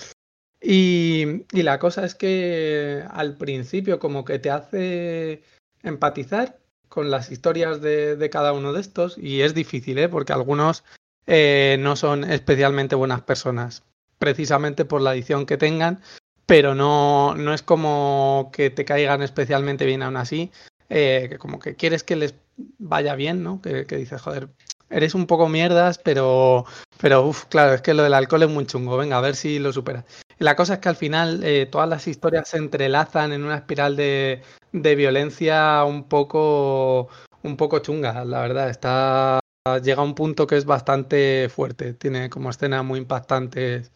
Y, 0.61 1.45
la 1.53 1.79
cosa 1.79 2.05
es 2.05 2.15
que 2.15 3.03
al 3.11 3.37
principio 3.39 3.99
como 3.99 4.27
que 4.27 4.39
te 4.39 4.51
hace 4.51 5.43
empatizar 5.83 6.59
con 6.89 7.11
las 7.11 7.33
historias 7.33 7.81
de, 7.81 8.17
de 8.17 8.31
cada 8.31 8.53
uno 8.53 8.75
de 8.75 8.83
estos 8.83 9.17
y 9.17 9.41
es 9.41 9.55
difícil, 9.55 9.99
¿eh? 9.99 10.09
porque 10.11 10.35
algunos 10.35 10.85
eh, 11.27 11.79
no 11.81 11.97
son 11.97 12.25
especialmente 12.31 12.95
buenas 12.95 13.23
personas 13.23 13.83
precisamente 14.19 14.85
por 14.85 15.01
la 15.01 15.15
edición 15.15 15.47
que 15.47 15.57
tengan, 15.57 16.01
pero 16.47 16.75
no, 16.75 17.35
no 17.35 17.53
es 17.53 17.63
como 17.63 18.51
que 18.53 18.71
te 18.71 18.85
caigan 18.85 19.23
especialmente 19.23 19.85
bien 19.85 20.03
aún 20.03 20.17
así, 20.17 20.53
eh, 20.89 21.27
que 21.29 21.39
como 21.39 21.59
que 21.59 21.75
quieres 21.75 22.05
que 22.05 22.17
les 22.17 22.35
vaya 22.79 23.15
bien, 23.17 23.43
¿no? 23.43 23.61
Que, 23.61 23.85
dices, 23.85 24.23
joder, 24.23 24.49
eres 24.89 25.15
un 25.15 25.27
poco 25.27 25.49
mierdas, 25.49 25.99
pero, 25.99 26.65
pero 27.01 27.27
uff, 27.27 27.47
claro, 27.47 27.75
es 27.75 27.83
que 27.83 27.95
lo 27.95 28.05
del 28.05 28.15
alcohol 28.15 28.45
es 28.45 28.49
muy 28.49 28.67
chungo, 28.67 28.97
venga, 28.97 29.19
a 29.19 29.21
ver 29.21 29.35
si 29.35 29.59
lo 29.59 29.73
superas. 29.73 30.05
La 30.39 30.55
cosa 30.55 30.75
es 30.75 30.81
que 30.81 30.89
al 30.89 30.97
final 30.97 31.43
eh, 31.45 31.67
todas 31.67 31.89
las 31.89 32.07
historias 32.07 32.49
se 32.49 32.59
entrelazan 32.59 33.33
en 33.33 33.43
una 33.43 33.57
espiral 33.57 33.97
de, 33.97 34.43
de 34.73 34.95
violencia 34.95 35.83
un 35.85 36.05
poco, 36.05 37.09
un 37.43 37.57
poco 37.57 37.81
chunga, 37.81 38.25
la 38.25 38.41
verdad, 38.41 38.71
está 38.71 39.41
llega 39.83 40.01
a 40.01 40.05
un 40.05 40.15
punto 40.15 40.47
que 40.47 40.57
es 40.57 40.65
bastante 40.65 41.49
fuerte, 41.49 41.95
tiene 41.95 42.31
como 42.31 42.51
escenas 42.51 42.85
muy 42.85 43.01
impactantes 43.01 43.91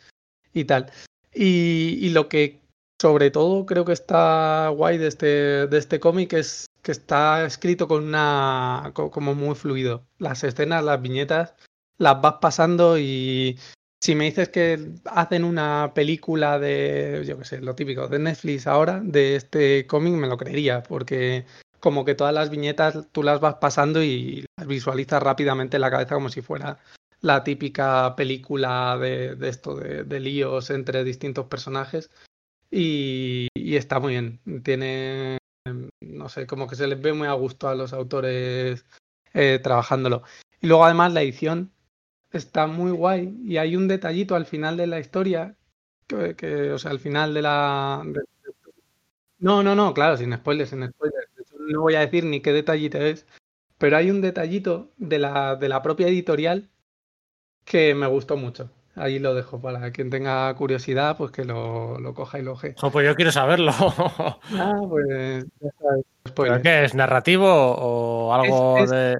y 0.53 0.65
tal. 0.65 0.91
Y, 1.33 1.99
y, 2.01 2.11
lo 2.11 2.29
que 2.29 2.61
sobre 3.01 3.31
todo 3.31 3.65
creo 3.67 3.85
que 3.85 3.93
está 3.93 4.69
guay 4.69 4.99
de 4.99 5.07
este, 5.07 5.67
de 5.67 5.79
este 5.79 6.01
cómic 6.01 6.33
es 6.33 6.67
que 6.83 6.93
está 6.93 7.45
escrito 7.47 7.89
con 7.89 8.05
una 8.05 8.93
como 8.95 9.35
muy 9.35 9.55
fluido. 9.55 10.07
Las 10.19 10.45
escenas, 10.45 10.85
las 10.85 11.01
viñetas, 11.01 11.55
las 11.99 12.21
vas 12.21 12.37
pasando 12.41 12.99
y 12.99 13.59
si 14.03 14.15
me 14.15 14.25
dices 14.25 14.49
que 14.49 14.95
hacen 15.05 15.45
una 15.45 15.93
película 15.95 16.59
de, 16.59 17.23
yo 17.27 17.39
qué 17.39 17.45
sé, 17.45 17.61
lo 17.61 17.75
típico 17.75 18.09
de 18.09 18.19
Netflix 18.19 18.67
ahora, 18.67 19.01
de 19.03 19.37
este 19.37 19.87
cómic, 19.87 20.15
me 20.15 20.27
lo 20.27 20.39
creería, 20.39 20.83
porque 20.83 21.45
como 21.81 22.05
que 22.05 22.15
todas 22.15 22.35
las 22.35 22.51
viñetas 22.51 23.09
tú 23.13 23.23
las 23.23 23.41
vas 23.41 23.57
pasando 23.57 24.03
y 24.03 24.47
las 24.57 24.67
visualizas 24.67 25.23
rápidamente 25.23 25.77
en 25.77 25.83
la 25.83 25.91
cabeza 25.91 26.15
como 26.15 26.31
si 26.31 26.41
fuera 26.41 26.79
la 27.21 27.45
típica 27.45 28.15
película 28.17 28.97
de, 28.99 29.37
esto, 29.43 29.77
de, 29.77 30.21
líos 30.21 30.71
entre 30.71 31.05
distintos 31.05 31.47
personajes. 31.47 32.11
Y, 32.71 33.49
está 33.55 34.01
muy 34.01 34.13
bien. 34.13 34.41
Tiene, 34.63 35.39
no 36.01 36.29
sé, 36.29 36.47
como 36.47 36.67
que 36.67 36.77
se 36.77 36.87
les 36.87 37.01
ve 37.01 37.13
muy 37.13 37.29
a 37.29 37.33
gusto 37.33 37.69
a 37.69 37.75
los 37.75 37.93
autores 37.93 38.85
eh, 39.35 39.61
trabajándolo. 39.63 40.23
Y 40.61 40.67
luego 40.67 40.85
además 40.85 41.13
la 41.13 41.23
edición 41.23 41.73
está 42.33 42.67
muy 42.67 42.93
guay 42.93 43.37
y 43.45 43.57
hay 43.57 43.77
un 43.77 43.89
detallito 43.89 44.35
al 44.35 44.47
final 44.47 44.77
de 44.77 44.87
la 44.87 45.01
historia, 45.01 45.57
que, 46.07 46.73
o 46.73 46.79
sea, 46.79 46.91
al 46.91 47.01
final 47.01 47.35
de 47.35 47.43
la... 47.43 48.05
No, 49.39 49.63
no, 49.63 49.75
no, 49.75 49.95
claro, 49.95 50.17
sin 50.17 50.35
spoilers, 50.35 50.71
sin 50.71 50.87
spoilers. 50.87 51.29
No 51.69 51.83
voy 51.83 51.95
a 51.95 52.01
decir 52.01 52.25
ni 52.25 52.41
qué 52.41 52.53
detallito 52.53 52.99
es, 52.99 53.27
pero 53.79 53.97
hay 53.97 54.11
un 54.11 54.21
detallito 54.21 54.93
de 54.99 55.19
la, 55.19 55.57
de 55.57 55.69
la 55.69 55.83
propia 55.83 56.09
editorial 56.09 56.71
que 57.71 57.95
me 57.95 58.09
gustó 58.09 58.37
mucho. 58.37 58.69
Ahí 58.97 59.21
lo 59.21 59.33
dejo 59.33 59.61
para 59.63 59.93
quien 59.93 60.11
tenga 60.11 60.53
curiosidad, 60.55 61.17
pues 61.17 61.31
que 61.31 61.45
lo, 61.45 62.01
lo 62.01 62.15
coja 62.15 62.41
y 62.41 62.43
lo 62.43 62.53
oje. 62.53 62.75
pues 62.93 63.07
yo 63.07 63.15
quiero 63.15 63.31
saberlo. 63.31 63.73
ah, 63.79 64.81
pues 64.89 65.47
¿Pero 66.35 66.61
qué 66.63 66.85
es? 66.85 66.95
¿Narrativo 66.97 67.47
o 67.49 68.35
algo 68.35 68.85
de.? 68.85 69.19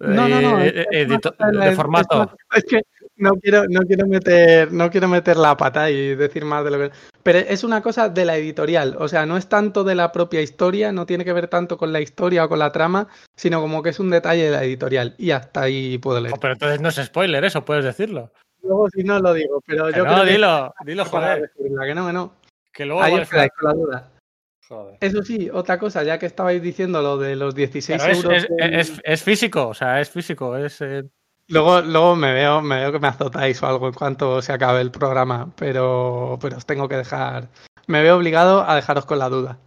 No, 0.00 0.28
no, 0.28 0.40
no. 0.40 0.62
Eh, 0.62 1.06
de, 1.06 1.72
formato. 1.72 2.36
Es, 2.54 2.64
que 2.64 2.82
no 3.16 3.32
quiero, 3.34 3.64
no 3.68 3.82
quiero 3.82 4.06
meter, 4.06 4.72
no 4.72 4.90
quiero 4.90 5.08
meter 5.08 5.36
la 5.36 5.56
pata 5.56 5.90
y 5.90 6.14
decir 6.14 6.44
más 6.44 6.64
de 6.64 6.70
lo 6.70 6.78
que. 6.78 6.90
Pero 7.22 7.38
es 7.38 7.62
una 7.64 7.82
cosa 7.82 8.08
de 8.08 8.24
la 8.24 8.36
editorial. 8.36 8.96
O 8.98 9.08
sea, 9.08 9.26
no 9.26 9.36
es 9.36 9.48
tanto 9.48 9.84
de 9.84 9.94
la 9.94 10.12
propia 10.12 10.40
historia, 10.40 10.92
no 10.92 11.06
tiene 11.06 11.24
que 11.24 11.32
ver 11.32 11.48
tanto 11.48 11.76
con 11.76 11.92
la 11.92 12.00
historia 12.00 12.44
o 12.44 12.48
con 12.48 12.58
la 12.58 12.72
trama, 12.72 13.08
sino 13.36 13.60
como 13.60 13.82
que 13.82 13.90
es 13.90 14.00
un 14.00 14.10
detalle 14.10 14.44
de 14.44 14.50
la 14.50 14.64
editorial. 14.64 15.14
Y 15.18 15.30
hasta 15.30 15.62
ahí 15.62 15.98
puedo 15.98 16.20
leer. 16.20 16.34
Oh, 16.34 16.40
pero 16.40 16.54
entonces 16.54 16.80
no 16.80 16.88
es 16.88 16.96
spoiler, 16.96 17.44
eso 17.44 17.64
puedes 17.64 17.84
decirlo. 17.84 18.32
Luego 18.62 18.88
si 18.90 19.02
no 19.02 19.18
lo 19.18 19.34
digo, 19.34 19.60
pero 19.66 19.90
yo 19.90 20.04
no, 20.04 20.24
dilo, 20.24 20.72
dilo, 20.84 21.04
joder. 21.04 21.50
que 21.56 21.94
no, 21.94 22.06
que 22.06 22.12
no. 22.12 22.34
Que 22.72 22.86
luego 22.86 23.02
ahí 23.02 23.12
con 23.16 23.68
la 23.68 23.72
duda. 23.74 24.12
Eso 25.00 25.22
sí, 25.22 25.50
otra 25.52 25.78
cosa, 25.78 26.02
ya 26.02 26.18
que 26.18 26.26
estabais 26.26 26.62
diciendo 26.62 27.02
lo 27.02 27.18
de 27.18 27.36
los 27.36 27.54
16 27.54 28.02
euros. 28.02 28.46
Es, 28.58 29.22
físico, 29.22 29.68
o 29.68 29.74
sea, 29.74 30.00
es 30.00 30.10
físico. 30.10 30.56
Es, 30.56 30.80
eh, 30.80 31.04
Luego, 31.52 31.82
luego 31.82 32.16
me 32.16 32.32
veo, 32.32 32.62
me 32.62 32.76
veo 32.76 32.92
que 32.92 32.98
me 32.98 33.08
azotáis 33.08 33.62
o 33.62 33.66
algo 33.66 33.86
en 33.86 33.92
cuanto 33.92 34.40
se 34.40 34.54
acabe 34.54 34.80
el 34.80 34.90
programa, 34.90 35.52
pero, 35.54 36.38
pero 36.40 36.56
os 36.56 36.64
tengo 36.64 36.88
que 36.88 36.96
dejar. 36.96 37.50
Me 37.86 38.02
veo 38.02 38.16
obligado 38.16 38.66
a 38.66 38.74
dejaros 38.74 39.04
con 39.04 39.18
la 39.18 39.28
duda. 39.28 39.58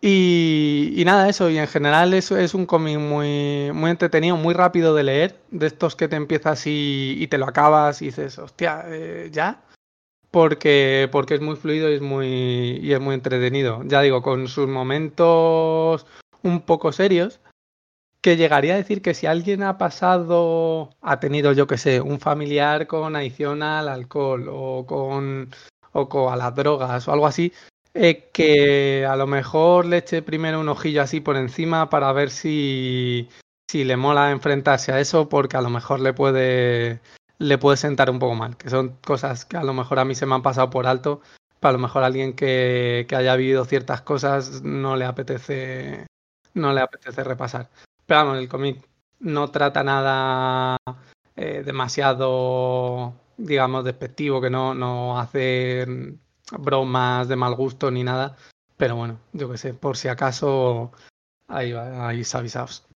Y, 0.00 1.02
nada, 1.06 1.28
eso, 1.28 1.48
y 1.50 1.58
en 1.58 1.68
general 1.68 2.14
eso 2.14 2.36
es 2.36 2.52
un 2.54 2.66
cómic 2.66 2.98
muy, 2.98 3.70
muy 3.72 3.92
entretenido, 3.92 4.36
muy 4.36 4.54
rápido 4.54 4.92
de 4.92 5.04
leer, 5.04 5.40
de 5.52 5.68
estos 5.68 5.94
que 5.94 6.08
te 6.08 6.16
empiezas 6.16 6.66
y, 6.66 7.16
y 7.18 7.28
te 7.28 7.38
lo 7.38 7.46
acabas 7.46 8.02
y 8.02 8.06
dices, 8.06 8.40
hostia, 8.40 8.86
eh, 8.88 9.28
¿ya? 9.32 9.62
porque, 10.32 11.08
porque 11.12 11.34
es 11.34 11.40
muy 11.40 11.54
fluido 11.54 11.90
y 11.90 11.94
es 11.94 12.00
muy, 12.00 12.80
y 12.82 12.92
es 12.92 13.00
muy 13.00 13.14
entretenido. 13.14 13.82
Ya 13.84 14.02
digo, 14.02 14.22
con 14.22 14.48
sus 14.48 14.68
momentos 14.68 16.06
un 16.42 16.60
poco 16.60 16.92
serios, 16.92 17.40
que 18.20 18.36
llegaría 18.36 18.74
a 18.74 18.78
decir 18.78 19.02
que 19.02 19.14
si 19.14 19.26
alguien 19.26 19.62
ha 19.62 19.78
pasado, 19.78 20.90
ha 21.00 21.20
tenido, 21.20 21.52
yo 21.52 21.66
que 21.66 21.78
sé, 21.78 22.00
un 22.00 22.20
familiar 22.20 22.86
con 22.86 23.16
adicción 23.16 23.62
al 23.62 23.88
alcohol 23.88 24.48
o 24.50 24.86
con, 24.86 25.50
o 25.92 26.08
con 26.08 26.32
a 26.32 26.36
las 26.36 26.54
drogas 26.54 27.06
o 27.08 27.12
algo 27.12 27.26
así, 27.26 27.52
eh, 27.94 28.28
que 28.32 29.06
a 29.06 29.16
lo 29.16 29.26
mejor 29.26 29.86
le 29.86 29.98
eche 29.98 30.22
primero 30.22 30.60
un 30.60 30.68
ojillo 30.68 31.02
así 31.02 31.20
por 31.20 31.36
encima 31.36 31.90
para 31.90 32.12
ver 32.12 32.30
si, 32.30 33.28
si 33.70 33.84
le 33.84 33.96
mola 33.96 34.30
enfrentarse 34.30 34.92
a 34.92 35.00
eso, 35.00 35.28
porque 35.28 35.56
a 35.56 35.62
lo 35.62 35.70
mejor 35.70 36.00
le 36.00 36.12
puede, 36.12 37.00
le 37.38 37.58
puede 37.58 37.76
sentar 37.76 38.10
un 38.10 38.18
poco 38.18 38.34
mal, 38.34 38.56
que 38.56 38.70
son 38.70 38.96
cosas 39.04 39.44
que 39.44 39.56
a 39.56 39.64
lo 39.64 39.74
mejor 39.74 39.98
a 40.00 40.04
mí 40.04 40.14
se 40.14 40.26
me 40.26 40.34
han 40.34 40.42
pasado 40.42 40.70
por 40.70 40.86
alto, 40.86 41.20
para 41.60 41.70
a 41.70 41.72
lo 41.72 41.78
mejor 41.80 42.04
alguien 42.04 42.34
que, 42.34 43.06
que 43.08 43.16
haya 43.16 43.36
vivido 43.36 43.64
ciertas 43.64 44.02
cosas 44.02 44.62
no 44.62 44.96
le 44.96 45.04
apetece 45.04 46.06
no 46.54 46.72
le 46.72 46.80
apetece 46.80 47.24
repasar. 47.24 47.68
Pero 48.08 48.20
vamos, 48.20 48.38
el 48.38 48.48
cómic 48.48 48.88
no 49.20 49.50
trata 49.50 49.84
nada 49.84 50.78
eh, 51.36 51.62
demasiado, 51.62 53.12
digamos, 53.36 53.84
despectivo, 53.84 54.40
que 54.40 54.48
no, 54.48 54.72
no 54.72 55.20
hace 55.20 55.84
bromas 56.58 57.28
de 57.28 57.36
mal 57.36 57.54
gusto 57.54 57.90
ni 57.90 58.02
nada. 58.02 58.34
Pero 58.78 58.96
bueno, 58.96 59.20
yo 59.34 59.50
qué 59.50 59.58
sé, 59.58 59.74
por 59.74 59.98
si 59.98 60.08
acaso, 60.08 60.92
ahí, 61.48 61.72
ahí 61.74 62.22
avisados. 62.32 62.86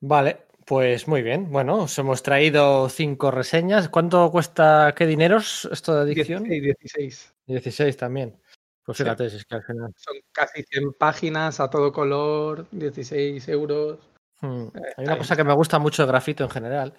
Vale, 0.00 0.46
pues 0.64 1.06
muy 1.06 1.20
bien, 1.20 1.50
bueno, 1.50 1.82
os 1.82 1.98
hemos 1.98 2.22
traído 2.22 2.88
cinco 2.88 3.30
reseñas. 3.30 3.90
¿Cuánto 3.90 4.30
cuesta, 4.30 4.94
qué 4.96 5.04
dineros 5.04 5.68
esto 5.70 5.94
de 5.94 6.00
adicción? 6.00 6.44
16. 6.44 7.34
16 7.46 7.94
también. 7.98 8.40
Pues 8.86 8.98
fíjate, 8.98 9.26
es 9.26 9.44
que 9.44 9.56
al 9.56 9.64
final... 9.64 9.92
Son 9.96 10.14
casi 10.30 10.62
100 10.62 10.92
páginas 10.92 11.58
a 11.58 11.68
todo 11.68 11.92
color, 11.92 12.68
16 12.70 13.48
euros. 13.48 13.98
Hmm. 14.40 14.68
Eh, 14.68 14.94
Hay 14.96 15.04
una 15.04 15.18
cosa 15.18 15.34
que 15.34 15.42
me 15.42 15.54
gusta 15.54 15.80
mucho 15.80 16.02
de 16.02 16.08
grafito 16.08 16.44
en 16.44 16.50
general 16.50 16.94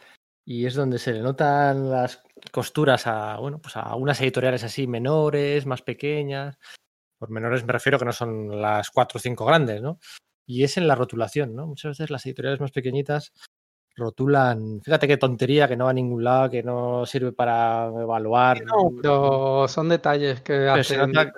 y 0.45 0.65
es 0.65 0.76
donde 0.76 1.00
se 1.00 1.13
le 1.13 1.21
notan 1.21 1.89
las 1.89 2.23
costuras 2.52 3.08
a, 3.08 3.38
bueno, 3.38 3.60
pues 3.60 3.78
a 3.78 3.95
unas 3.95 4.19
editoriales 4.21 4.63
así 4.63 4.86
menores, 4.88 5.65
más 5.65 5.82
pequeñas. 5.82 6.58
Por 7.17 7.30
menores 7.30 7.65
me 7.65 7.73
refiero 7.73 7.97
que 7.97 8.06
no 8.06 8.13
son 8.13 8.62
las 8.62 8.89
cuatro 8.89 9.17
o 9.17 9.21
cinco 9.21 9.45
grandes, 9.45 9.82
¿no? 9.82 10.00
Y 10.45 10.63
es 10.63 10.78
en 10.78 10.88
la 10.88 10.95
rotulación, 10.95 11.56
¿no? 11.56 11.67
Muchas 11.67 11.91
veces 11.91 12.12
las 12.12 12.26
editoriales 12.26 12.60
más 12.60 12.71
pequeñitas 12.71 13.34
rotulan. 13.97 14.82
Fíjate 14.82 15.08
qué 15.08 15.17
tontería 15.17 15.67
que 15.67 15.76
no 15.76 15.86
va 15.86 15.91
a 15.91 15.93
ningún 15.93 16.23
lado, 16.23 16.50
que 16.50 16.63
no 16.63 17.06
sirve 17.06 17.34
para 17.34 17.88
evaluar. 17.88 18.63
No, 18.63 18.89
pero 19.02 19.67
son 19.67 19.89
detalles 19.89 20.41
que 20.41 20.69
hacen. 20.69 20.84
Se 20.84 20.97
nota, 20.97 21.34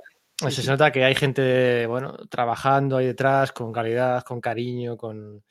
que 0.91 1.03
hay 1.03 1.15
gente, 1.15 1.85
bueno, 1.87 2.15
trabajando 2.29 2.97
ahí 2.97 3.07
detrás 3.07 3.51
con 3.51 3.71
calidad, 3.71 4.23
con 4.23 4.41
cariño, 4.41 4.97
con. 4.97 5.43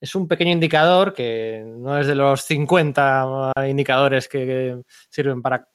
Es 0.00 0.14
un 0.14 0.28
pequeño 0.28 0.52
indicador 0.52 1.14
que 1.14 1.64
no 1.66 1.98
es 1.98 2.06
de 2.06 2.14
los 2.14 2.42
50 2.42 3.52
indicadores 3.66 4.28
que 4.28 4.82
sirven 5.08 5.40
para 5.40 5.68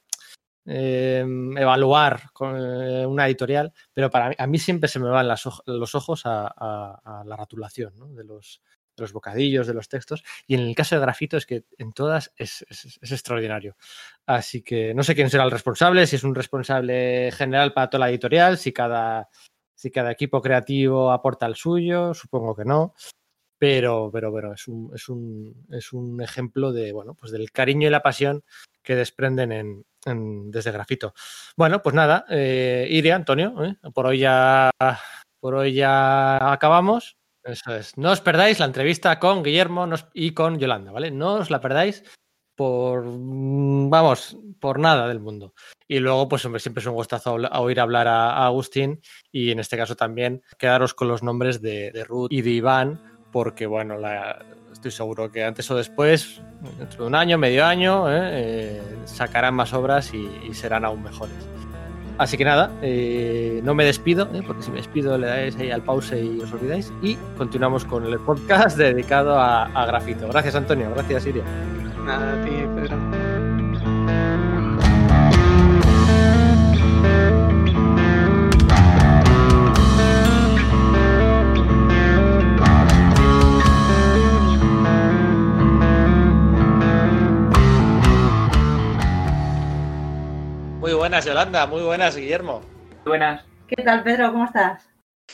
eh, 0.64 1.24
evaluar 1.56 2.30
con 2.32 2.56
eh, 2.56 3.04
una 3.04 3.26
editorial, 3.26 3.72
pero 3.92 4.10
para 4.10 4.28
mí, 4.28 4.34
a 4.38 4.46
mí 4.46 4.58
siempre 4.58 4.88
se 4.88 5.00
me 5.00 5.08
van 5.08 5.26
los 5.28 5.94
ojos 5.94 6.22
a, 6.24 6.46
a 6.46 7.24
la 7.26 7.36
rotulación 7.36 7.94
¿no? 7.98 8.06
de 8.14 8.22
los, 8.22 8.62
de 8.96 9.02
los 9.02 9.12
bocadillos, 9.12 9.66
de 9.66 9.74
los 9.74 9.88
textos. 9.88 10.22
Y 10.46 10.54
en 10.54 10.60
el 10.60 10.74
caso 10.74 10.94
de 10.94 11.00
Grafito 11.00 11.36
es 11.36 11.46
que 11.46 11.64
en 11.78 11.92
todas 11.92 12.32
es, 12.36 12.64
extraordinario. 13.00 13.76
Así 14.26 14.62
que 14.62 14.94
no 14.94 15.02
sé 15.02 15.14
quién 15.14 15.30
será 15.30 15.44
el 15.44 15.50
responsable, 15.50 16.06
si 16.06 16.16
es 16.16 16.24
un 16.24 16.34
responsable 16.34 17.30
general 17.32 17.72
para 17.72 17.90
toda 17.90 18.06
la 18.06 18.10
editorial, 18.10 18.58
si 18.58 18.72
cada, 18.72 19.28
si 19.74 19.90
cada 19.90 20.12
equipo 20.12 20.40
creativo 20.40 21.10
aporta 21.10 21.46
el 21.46 21.54
suyo, 21.54 22.14
supongo 22.14 22.54
que 22.54 22.64
no. 22.64 22.94
Pero, 23.58 24.10
pero, 24.12 24.32
pero 24.34 24.54
es 24.54 24.66
un, 24.66 24.90
es 24.92 25.08
un, 25.08 25.66
es 25.70 25.92
un 25.92 26.20
ejemplo 26.20 26.72
de, 26.72 26.92
bueno, 26.92 27.14
pues 27.14 27.30
del 27.30 27.52
cariño 27.52 27.86
y 27.86 27.90
la 27.92 28.02
pasión 28.02 28.42
que 28.82 28.96
desprenden 28.96 29.52
en, 29.52 30.50
desde 30.50 30.72
Grafito. 30.72 31.14
Bueno, 31.56 31.80
pues 31.80 31.94
nada, 31.94 32.24
eh, 32.28 33.12
Antonio, 33.14 33.54
¿eh? 33.64 33.76
por 33.94 34.06
hoy 34.06 34.18
ya 34.18 34.70
por 35.38 35.54
hoy 35.54 35.74
ya 35.74 36.52
acabamos. 36.52 37.16
Eso 37.44 37.74
es. 37.74 37.96
No 37.98 38.12
os 38.12 38.20
perdáis 38.20 38.60
la 38.60 38.66
entrevista 38.66 39.18
con 39.18 39.42
Guillermo 39.42 39.88
y 40.14 40.32
con 40.32 40.58
Yolanda, 40.58 40.92
¿vale? 40.92 41.10
No 41.10 41.34
os 41.34 41.50
la 41.50 41.60
perdáis 41.60 42.04
por, 42.54 43.04
mm, 43.04 43.90
vamos, 43.90 44.36
por 44.60 44.78
nada 44.78 45.08
del 45.08 45.20
mundo. 45.20 45.54
Y 45.88 45.98
luego, 45.98 46.28
pues 46.28 46.44
hombre, 46.44 46.60
siempre 46.60 46.80
es 46.80 46.86
un 46.86 46.94
gustazo 46.94 47.34
oír 47.34 47.80
hablar 47.80 48.08
a, 48.08 48.46
Agustín 48.46 49.00
y 49.30 49.50
en 49.50 49.58
este 49.58 49.76
caso 49.76 49.96
también 49.96 50.42
quedaros 50.58 50.94
con 50.94 51.08
los 51.08 51.22
nombres 51.22 51.60
de, 51.60 52.04
Ruth 52.06 52.28
y 52.30 52.42
de 52.42 52.50
Iván, 52.50 53.00
porque 53.32 53.66
bueno, 53.66 53.96
estoy 54.72 54.90
seguro 54.90 55.30
que 55.30 55.44
antes 55.44 55.70
o 55.70 55.76
después, 55.76 56.40
dentro 56.78 57.04
de 57.04 57.08
un 57.08 57.14
año, 57.14 57.38
medio 57.38 57.64
año, 57.64 58.10
¿eh? 58.10 58.30
Eh, 58.32 58.82
sacarán 59.04 59.54
más 59.54 59.72
obras 59.72 60.12
y 60.14 60.54
serán 60.54 60.84
aún 60.84 61.02
mejores. 61.02 61.61
Así 62.22 62.36
que 62.36 62.44
nada, 62.44 62.70
eh, 62.82 63.60
no 63.64 63.74
me 63.74 63.84
despido, 63.84 64.28
¿eh? 64.32 64.44
porque 64.46 64.62
si 64.62 64.70
me 64.70 64.76
despido 64.76 65.18
le 65.18 65.26
dais 65.26 65.56
ahí 65.56 65.72
al 65.72 65.82
pause 65.82 66.22
y 66.22 66.40
os 66.40 66.52
olvidáis. 66.52 66.92
Y 67.02 67.16
continuamos 67.36 67.84
con 67.84 68.06
el 68.06 68.16
podcast 68.20 68.78
dedicado 68.78 69.40
a, 69.40 69.86
Grafito. 69.86 70.28
Gracias, 70.28 70.54
Antonio. 70.54 70.88
Gracias, 70.94 71.24
Siria. 71.24 71.42
Nada, 72.04 72.40
a 72.40 72.44
ti, 72.44 72.52
Pedro. 72.76 72.91
Buenas, 90.94 91.24
Yolanda. 91.24 91.66
Muy 91.66 91.82
buenas, 91.82 92.16
Guillermo. 92.16 92.60
Buenas. 93.04 93.44
¿Qué 93.68 93.82
tal, 93.82 94.02
Pedro? 94.02 94.32
¿Cómo 94.32 94.44
estás? 94.44 94.88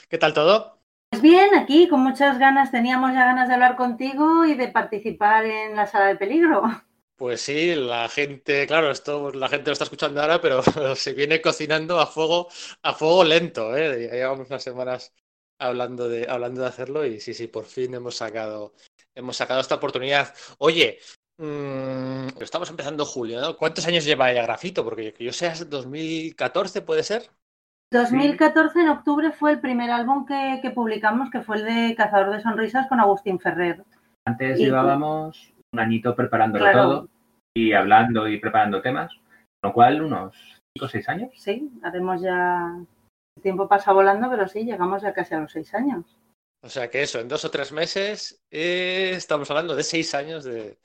¿Qué 0.09 0.19
tal 0.19 0.35
todo? 0.35 0.79
Pues 1.11 1.23
bien, 1.23 1.55
aquí 1.55 1.89
con 1.89 2.01
muchas 2.01 2.39
ganas, 2.39 2.71
teníamos 2.71 3.13
ya 3.13 3.25
ganas 3.25 3.49
de 3.49 3.55
hablar 3.55 3.77
contigo 3.77 4.45
y 4.45 4.55
de 4.55 4.69
participar 4.69 5.47
en 5.47 5.75
la 5.75 5.87
sala 5.87 6.07
de 6.07 6.17
peligro. 6.17 6.63
Pues 7.17 7.41
sí, 7.41 7.75
la 7.75 8.09
gente, 8.09 8.67
claro, 8.67 8.91
esto 8.91 9.33
la 9.33 9.49
gente 9.49 9.71
lo 9.71 9.73
está 9.73 9.85
escuchando 9.85 10.21
ahora, 10.21 10.41
pero 10.41 10.63
se 10.95 11.15
viene 11.15 11.41
cocinando 11.41 11.99
a 11.99 12.07
fuego, 12.07 12.49
a 12.83 12.95
fuego 12.95 13.25
lento, 13.25 13.77
¿eh? 13.77 14.07
Ya 14.07 14.13
llevamos 14.13 14.49
unas 14.49 14.63
semanas 14.63 15.13
hablando 15.59 16.09
de, 16.09 16.27
hablando 16.29 16.61
de 16.61 16.69
hacerlo 16.69 17.05
y 17.05 17.21
sí, 17.21 17.35
sí, 17.35 17.49
por 17.49 17.65
fin 17.65 17.95
hemos 17.95 18.17
sacado, 18.17 18.75
hemos 19.15 19.37
sacado 19.37 19.61
esta 19.61 19.75
oportunidad. 19.77 20.33
Oye, 20.59 21.01
mmm, 21.39 22.29
estamos 22.41 22.71
empezando 22.71 23.05
julio, 23.05 23.41
¿no? 23.41 23.57
¿Cuántos 23.57 23.87
años 23.87 24.05
lleva 24.05 24.33
ya 24.33 24.43
Grafito? 24.43 24.85
Porque 24.85 25.13
que 25.13 25.25
yo 25.25 25.33
sé, 25.33 25.53
2014 25.65 26.83
puede 26.83 27.03
ser. 27.03 27.31
2014 27.91 28.81
en 28.81 28.89
octubre 28.89 29.33
fue 29.33 29.53
el 29.53 29.61
primer 29.61 29.91
álbum 29.91 30.27
que, 30.27 30.59
que, 30.61 30.71
publicamos, 30.71 31.31
que 31.31 31.41
fue 31.41 31.57
el 31.57 31.65
de 31.65 31.95
Cazador 31.97 32.31
de 32.31 32.43
Sonrisas 32.43 32.87
con 32.87 33.01
Agustín 33.01 33.41
Ferrer. 33.41 33.83
Antes 34.27 34.61
y, 34.61 34.65
llevábamos 34.65 35.55
un 35.73 35.81
añito 35.81 36.15
preparándolo 36.15 36.65
claro. 36.65 36.83
todo 36.83 37.09
y 37.57 37.73
hablando 37.73 38.29
y 38.29 38.39
preparando 38.39 38.83
temas, 38.83 39.13
con 39.61 39.71
lo 39.71 39.73
cual 39.73 40.03
unos 40.03 40.35
5 40.77 40.85
o 40.85 40.89
6 40.89 41.09
años. 41.09 41.31
Sí, 41.37 41.71
haremos 41.83 42.21
ya... 42.21 42.77
El 43.37 43.43
tiempo 43.43 43.69
pasa 43.69 43.93
volando, 43.93 44.29
pero 44.29 44.47
sí, 44.49 44.65
llegamos 44.65 45.03
ya 45.03 45.13
casi 45.13 45.35
a 45.35 45.41
los 45.41 45.53
6 45.53 45.75
años. 45.75 46.05
O 46.63 46.69
sea 46.69 46.91
que 46.91 47.03
eso, 47.03 47.21
en 47.21 47.29
dos 47.29 47.45
o 47.45 47.51
tres 47.51 47.73
meses 47.73 48.43
eh, 48.51 49.13
estamos 49.15 49.51
hablando 49.51 49.77
de 49.77 49.85
6 49.85 50.15
años 50.15 50.45
de, 50.45 50.77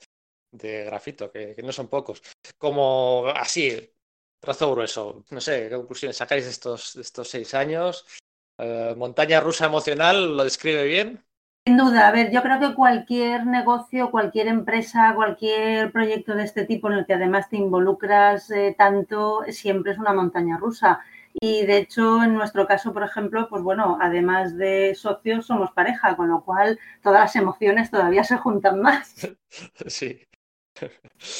de 0.54 0.84
grafito, 0.84 1.30
que, 1.30 1.54
que, 1.54 1.62
no 1.62 1.72
son 1.72 1.88
pocos. 1.88 2.22
Como 2.58 3.26
así, 3.34 3.90
trazo 4.40 4.72
grueso. 4.72 5.24
No 5.30 5.40
sé, 5.40 5.68
¿qué 5.68 5.76
conclusiones 5.76 6.16
sacáis 6.16 6.44
de 6.44 6.50
estos, 6.50 6.94
de 6.94 7.02
estos 7.02 7.28
seis 7.28 7.54
años? 7.54 8.06
Eh, 8.58 8.94
montaña 8.96 9.40
rusa 9.40 9.66
emocional, 9.66 10.36
¿lo 10.36 10.44
describe 10.44 10.84
bien? 10.84 11.24
Sin 11.66 11.78
duda, 11.78 12.08
a 12.08 12.12
ver, 12.12 12.30
yo 12.30 12.42
creo 12.42 12.60
que 12.60 12.74
cualquier 12.74 13.46
negocio, 13.46 14.10
cualquier 14.10 14.48
empresa, 14.48 15.14
cualquier 15.14 15.90
proyecto 15.92 16.34
de 16.34 16.44
este 16.44 16.66
tipo 16.66 16.88
en 16.90 16.98
el 16.98 17.06
que 17.06 17.14
además 17.14 17.48
te 17.48 17.56
involucras 17.56 18.50
eh, 18.50 18.74
tanto, 18.76 19.40
siempre 19.48 19.92
es 19.92 19.98
una 19.98 20.12
montaña 20.12 20.58
rusa. 20.58 21.00
Y 21.32 21.64
de 21.66 21.78
hecho, 21.78 22.22
en 22.22 22.34
nuestro 22.34 22.66
caso, 22.66 22.92
por 22.92 23.02
ejemplo, 23.02 23.48
pues 23.48 23.62
bueno, 23.62 23.98
además 24.00 24.56
de 24.56 24.94
socios, 24.94 25.46
somos 25.46 25.72
pareja, 25.72 26.16
con 26.16 26.28
lo 26.28 26.44
cual 26.44 26.78
todas 27.02 27.20
las 27.20 27.36
emociones 27.36 27.90
todavía 27.90 28.24
se 28.24 28.36
juntan 28.36 28.80
más. 28.80 29.14
Sí. 29.86 30.20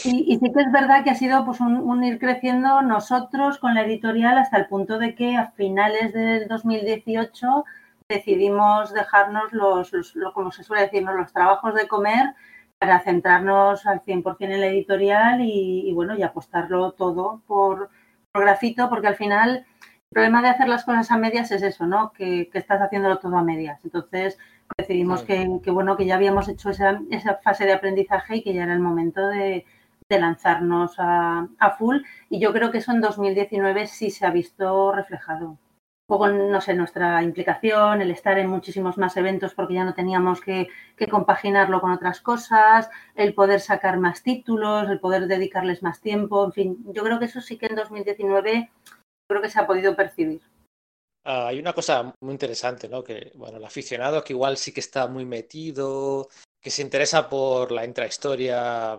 Y, 0.04 0.38
sí 0.38 0.52
que 0.52 0.60
es 0.60 0.72
verdad 0.72 1.02
que 1.02 1.10
ha 1.10 1.14
sido 1.14 1.44
pues, 1.44 1.60
un, 1.60 2.04
ir 2.04 2.18
creciendo 2.18 2.82
nosotros 2.82 3.58
con 3.58 3.74
la 3.74 3.82
editorial 3.82 4.38
hasta 4.38 4.58
el 4.58 4.66
punto 4.66 4.98
de 4.98 5.14
que 5.14 5.36
a 5.36 5.50
finales 5.52 6.12
del 6.12 6.46
2018 6.46 7.64
decidimos 8.08 8.94
dejarnos 8.94 9.52
los, 9.52 9.92
los, 9.92 10.14
lo, 10.14 10.32
como 10.32 10.52
se 10.52 10.62
suele 10.62 10.88
los 11.00 11.32
trabajos 11.32 11.74
de 11.74 11.88
comer 11.88 12.34
para 12.78 13.00
centrarnos 13.00 13.86
al 13.86 14.02
100% 14.02 14.36
en 14.40 14.60
la 14.60 14.66
editorial 14.66 15.40
y, 15.40 15.88
y, 15.88 15.92
bueno, 15.92 16.16
y 16.16 16.22
apostarlo 16.22 16.92
todo 16.92 17.42
por, 17.46 17.90
por 18.30 18.42
grafito, 18.42 18.88
porque 18.88 19.08
al 19.08 19.16
final 19.16 19.66
el 19.66 20.08
problema 20.10 20.42
de 20.42 20.48
hacer 20.48 20.68
las 20.68 20.84
cosas 20.84 21.10
a 21.10 21.18
medias 21.18 21.50
es 21.50 21.62
eso, 21.62 21.86
¿no? 21.86 22.12
Que, 22.12 22.48
que 22.50 22.58
estás 22.58 22.80
haciéndolo 22.80 23.18
todo 23.18 23.36
a 23.36 23.42
medias. 23.42 23.84
Entonces, 23.84 24.38
decidimos 24.76 25.22
que, 25.22 25.60
que, 25.62 25.70
bueno 25.70 25.96
que 25.96 26.06
ya 26.06 26.16
habíamos 26.16 26.48
hecho 26.48 26.70
esa, 26.70 27.00
esa, 27.10 27.36
fase 27.36 27.64
de 27.64 27.72
aprendizaje 27.72 28.36
y 28.36 28.42
que 28.42 28.54
ya 28.54 28.64
era 28.64 28.72
el 28.72 28.80
momento 28.80 29.26
de, 29.28 29.64
de 30.08 30.20
lanzarnos 30.20 30.94
a, 30.98 31.48
a, 31.58 31.70
full. 31.76 31.98
Y 32.28 32.40
yo 32.40 32.52
creo 32.52 32.70
que 32.70 32.78
eso 32.78 32.92
en 32.92 33.00
2019 33.00 33.86
sí 33.86 34.10
se 34.10 34.26
ha 34.26 34.30
visto 34.30 34.92
reflejado. 34.92 35.58
Un 36.06 36.18
poco 36.18 36.28
no 36.28 36.60
sé 36.60 36.74
nuestra 36.74 37.22
implicación 37.22 38.02
el 38.02 38.10
estar 38.10 38.38
en 38.38 38.50
muchísimos 38.50 38.98
más 38.98 39.16
eventos 39.16 39.54
porque 39.54 39.74
ya 39.74 39.84
no 39.84 39.94
teníamos 39.94 40.42
que, 40.42 40.68
que 40.96 41.06
compaginarlo 41.06 41.80
con 41.80 41.92
otras 41.92 42.20
cosas 42.20 42.90
el 43.14 43.32
poder 43.32 43.60
sacar 43.60 43.98
más 43.98 44.22
títulos 44.22 44.90
el 44.90 45.00
poder 45.00 45.28
dedicarles 45.28 45.82
más 45.82 46.02
tiempo 46.02 46.44
en 46.44 46.52
fin. 46.52 46.84
Yo 46.92 47.04
creo 47.04 47.18
que 47.18 47.24
eso 47.24 47.40
sí 47.40 47.56
que 47.56 47.66
en 47.66 47.76
2019 47.76 48.70
creo 49.26 49.40
que 49.40 49.48
se 49.48 49.58
ha 49.58 49.66
podido 49.66 49.96
percibir 49.96 50.42
Uh, 51.26 51.48
hay 51.48 51.58
una 51.58 51.72
cosa 51.72 52.14
muy 52.20 52.32
interesante, 52.32 52.88
¿no? 52.88 53.02
Que, 53.02 53.32
bueno, 53.34 53.56
el 53.56 53.64
aficionado 53.64 54.22
que 54.22 54.34
igual 54.34 54.58
sí 54.58 54.72
que 54.72 54.80
está 54.80 55.06
muy 55.06 55.24
metido, 55.24 56.28
que 56.60 56.70
se 56.70 56.82
interesa 56.82 57.28
por 57.28 57.72
la 57.72 57.84
intrahistoria 57.84 58.98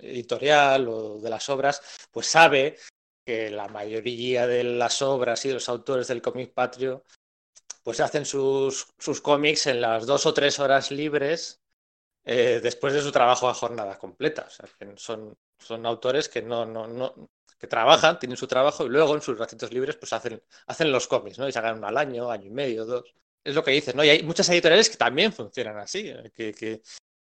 editorial 0.00 0.88
o 0.88 1.18
de 1.18 1.30
las 1.30 1.48
obras, 1.48 1.82
pues 2.12 2.26
sabe 2.26 2.76
que 3.24 3.50
la 3.50 3.68
mayoría 3.68 4.46
de 4.46 4.64
las 4.64 5.02
obras 5.02 5.44
y 5.44 5.48
de 5.48 5.54
los 5.54 5.68
autores 5.68 6.08
del 6.08 6.22
cómic 6.22 6.52
patrio 6.52 7.04
pues 7.82 8.00
hacen 8.00 8.24
sus, 8.24 8.88
sus 8.98 9.20
cómics 9.20 9.66
en 9.66 9.80
las 9.80 10.06
dos 10.06 10.26
o 10.26 10.34
tres 10.34 10.58
horas 10.58 10.90
libres 10.90 11.60
eh, 12.24 12.60
después 12.62 12.92
de 12.92 13.02
su 13.02 13.10
trabajo 13.12 13.48
a 13.48 13.54
jornada 13.54 13.98
completa. 13.98 14.46
O 14.46 14.50
sea, 14.50 14.68
son, 14.96 15.36
son 15.58 15.86
autores 15.86 16.28
que 16.28 16.42
no, 16.42 16.66
no, 16.66 16.86
no, 16.86 17.14
que 17.60 17.66
trabajan, 17.66 18.18
tienen 18.18 18.38
su 18.38 18.46
trabajo 18.46 18.86
y 18.86 18.88
luego 18.88 19.14
en 19.14 19.20
sus 19.20 19.38
ratitos 19.38 19.70
libres 19.70 19.96
pues 19.96 20.14
hacen, 20.14 20.42
hacen 20.66 20.90
los 20.90 21.06
cómics, 21.06 21.38
¿no? 21.38 21.46
Y 21.46 21.52
sacan 21.52 21.76
uno 21.76 21.88
al 21.88 21.98
año, 21.98 22.30
año 22.30 22.46
y 22.46 22.50
medio, 22.50 22.86
dos. 22.86 23.14
Es 23.44 23.54
lo 23.54 23.62
que 23.62 23.72
dices, 23.72 23.94
¿no? 23.94 24.02
Y 24.02 24.08
hay 24.08 24.22
muchas 24.22 24.48
editoriales 24.48 24.88
que 24.88 24.96
también 24.96 25.32
funcionan 25.32 25.76
así, 25.76 26.08
¿eh? 26.08 26.32
que, 26.34 26.54
que, 26.54 26.80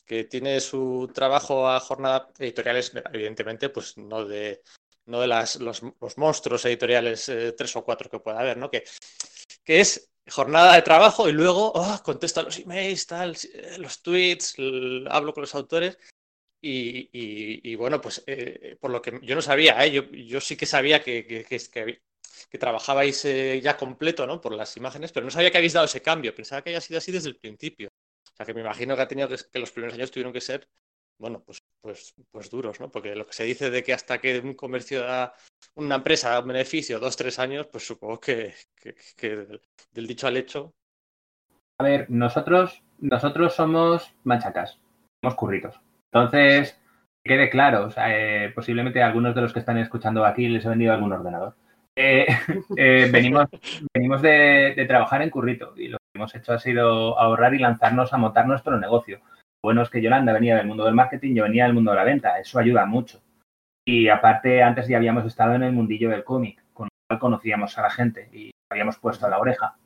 que 0.06 0.24
tiene 0.24 0.60
su 0.60 1.10
trabajo 1.14 1.68
a 1.68 1.78
jornada 1.78 2.30
editoriales, 2.38 2.92
evidentemente, 3.12 3.68
pues 3.68 3.98
no 3.98 4.24
de, 4.24 4.62
no 5.06 5.20
de 5.20 5.26
las, 5.26 5.56
los, 5.56 5.82
los 6.00 6.16
monstruos 6.16 6.64
editoriales 6.64 7.28
eh, 7.28 7.52
tres 7.52 7.76
o 7.76 7.84
cuatro 7.84 8.08
que 8.08 8.20
pueda 8.20 8.40
haber, 8.40 8.56
¿no? 8.56 8.70
Que, 8.70 8.84
que 9.62 9.80
es 9.80 10.10
jornada 10.26 10.74
de 10.74 10.82
trabajo 10.82 11.28
y 11.28 11.32
luego 11.32 11.70
oh, 11.74 12.00
contesto 12.02 12.40
a 12.40 12.44
los 12.44 12.58
emails, 12.58 13.06
tal, 13.06 13.36
los 13.78 14.00
tweets, 14.00 14.56
hablo 15.10 15.34
con 15.34 15.42
los 15.42 15.54
autores 15.54 15.98
y, 16.66 17.74
bueno, 17.76 18.00
pues 18.00 18.22
eh, 18.26 18.76
por 18.80 18.90
lo 18.90 19.02
que 19.02 19.20
yo 19.22 19.34
no 19.34 19.42
sabía, 19.42 19.84
¿eh? 19.84 19.92
yo, 20.26 20.40
sí 20.40 20.56
que 20.56 20.66
sabía 20.66 21.02
que 21.02 22.58
trabajabais 22.58 23.24
eh, 23.24 23.60
ya 23.62 23.76
completo 23.76 24.26
¿no? 24.26 24.40
por 24.40 24.54
las 24.54 24.76
imágenes, 24.76 25.12
pero 25.12 25.24
no 25.24 25.30
sabía 25.30 25.50
que 25.50 25.58
habéis 25.58 25.72
dado 25.72 25.86
ese 25.86 26.02
cambio. 26.02 26.34
Pensaba 26.34 26.62
que 26.62 26.70
había 26.70 26.80
sido 26.80 26.98
así 26.98 27.12
desde 27.12 27.28
el 27.28 27.36
principio. 27.36 27.88
O 27.88 28.36
sea, 28.36 28.46
que 28.46 28.54
me 28.54 28.62
imagino 28.62 28.96
que 28.96 29.02
ha 29.02 29.08
tenido 29.08 29.28
que, 29.28 29.58
los 29.58 29.70
primeros 29.70 29.94
años 29.94 30.10
tuvieron 30.10 30.32
que 30.32 30.40
ser, 30.40 30.68
bueno, 31.18 31.42
pues, 31.44 31.62
pues, 31.80 32.14
pues 32.30 32.50
duros, 32.50 32.80
¿no? 32.80 32.90
Porque 32.90 33.14
lo 33.14 33.26
que 33.26 33.32
se 33.32 33.44
dice 33.44 33.70
de 33.70 33.82
que 33.82 33.92
hasta 33.92 34.18
que 34.18 34.40
un 34.40 34.54
comercio 34.54 35.02
da, 35.02 35.34
una 35.74 35.96
empresa 35.96 36.30
da 36.30 36.40
un 36.40 36.48
beneficio 36.48 36.98
dos, 36.98 37.16
tres 37.16 37.38
años, 37.38 37.66
pues 37.70 37.86
supongo 37.86 38.18
que, 38.18 38.54
del 39.92 40.06
dicho 40.06 40.26
al 40.26 40.36
hecho. 40.36 40.74
A 41.78 41.84
ver, 41.84 42.08
nosotros, 42.08 42.82
nosotros 42.98 43.54
somos 43.54 44.12
manchacas, 44.24 44.78
somos 45.22 45.36
curritos. 45.36 45.83
Entonces, 46.14 46.80
quede 47.24 47.50
claro, 47.50 47.86
o 47.86 47.90
sea, 47.90 48.06
eh, 48.16 48.50
posiblemente 48.50 49.02
a 49.02 49.06
algunos 49.06 49.34
de 49.34 49.40
los 49.40 49.52
que 49.52 49.58
están 49.58 49.78
escuchando 49.78 50.24
aquí 50.24 50.48
les 50.48 50.64
he 50.64 50.68
vendido 50.68 50.92
algún 50.92 51.12
ordenador. 51.12 51.56
Eh, 51.96 52.26
eh, 52.76 53.08
venimos 53.10 53.48
venimos 53.92 54.22
de, 54.22 54.74
de, 54.76 54.86
trabajar 54.86 55.22
en 55.22 55.30
Currito 55.30 55.74
y 55.76 55.88
lo 55.88 55.98
que 55.98 56.18
hemos 56.18 56.34
hecho 56.34 56.52
ha 56.52 56.58
sido 56.58 57.18
ahorrar 57.18 57.54
y 57.54 57.58
lanzarnos 57.58 58.12
a 58.12 58.18
montar 58.18 58.46
nuestro 58.46 58.78
negocio. 58.78 59.20
Bueno, 59.62 59.82
es 59.82 59.90
que 59.90 60.02
Yolanda 60.02 60.32
venía 60.32 60.56
del 60.56 60.68
mundo 60.68 60.84
del 60.84 60.94
marketing, 60.94 61.34
yo 61.34 61.42
venía 61.44 61.64
del 61.64 61.74
mundo 61.74 61.90
de 61.90 61.96
la 61.96 62.04
venta, 62.04 62.38
eso 62.38 62.60
ayuda 62.60 62.86
mucho. 62.86 63.20
Y 63.84 64.08
aparte, 64.08 64.62
antes 64.62 64.86
ya 64.86 64.98
habíamos 64.98 65.24
estado 65.26 65.54
en 65.54 65.64
el 65.64 65.72
mundillo 65.72 66.10
del 66.10 66.22
cómic, 66.22 66.62
con 66.72 66.84
lo 66.84 66.90
cual 67.08 67.18
conocíamos 67.18 67.76
a 67.76 67.82
la 67.82 67.90
gente 67.90 68.28
y 68.32 68.52
habíamos 68.70 68.98
puesto 68.98 69.26
a 69.26 69.30
la 69.30 69.38
oreja. 69.38 69.76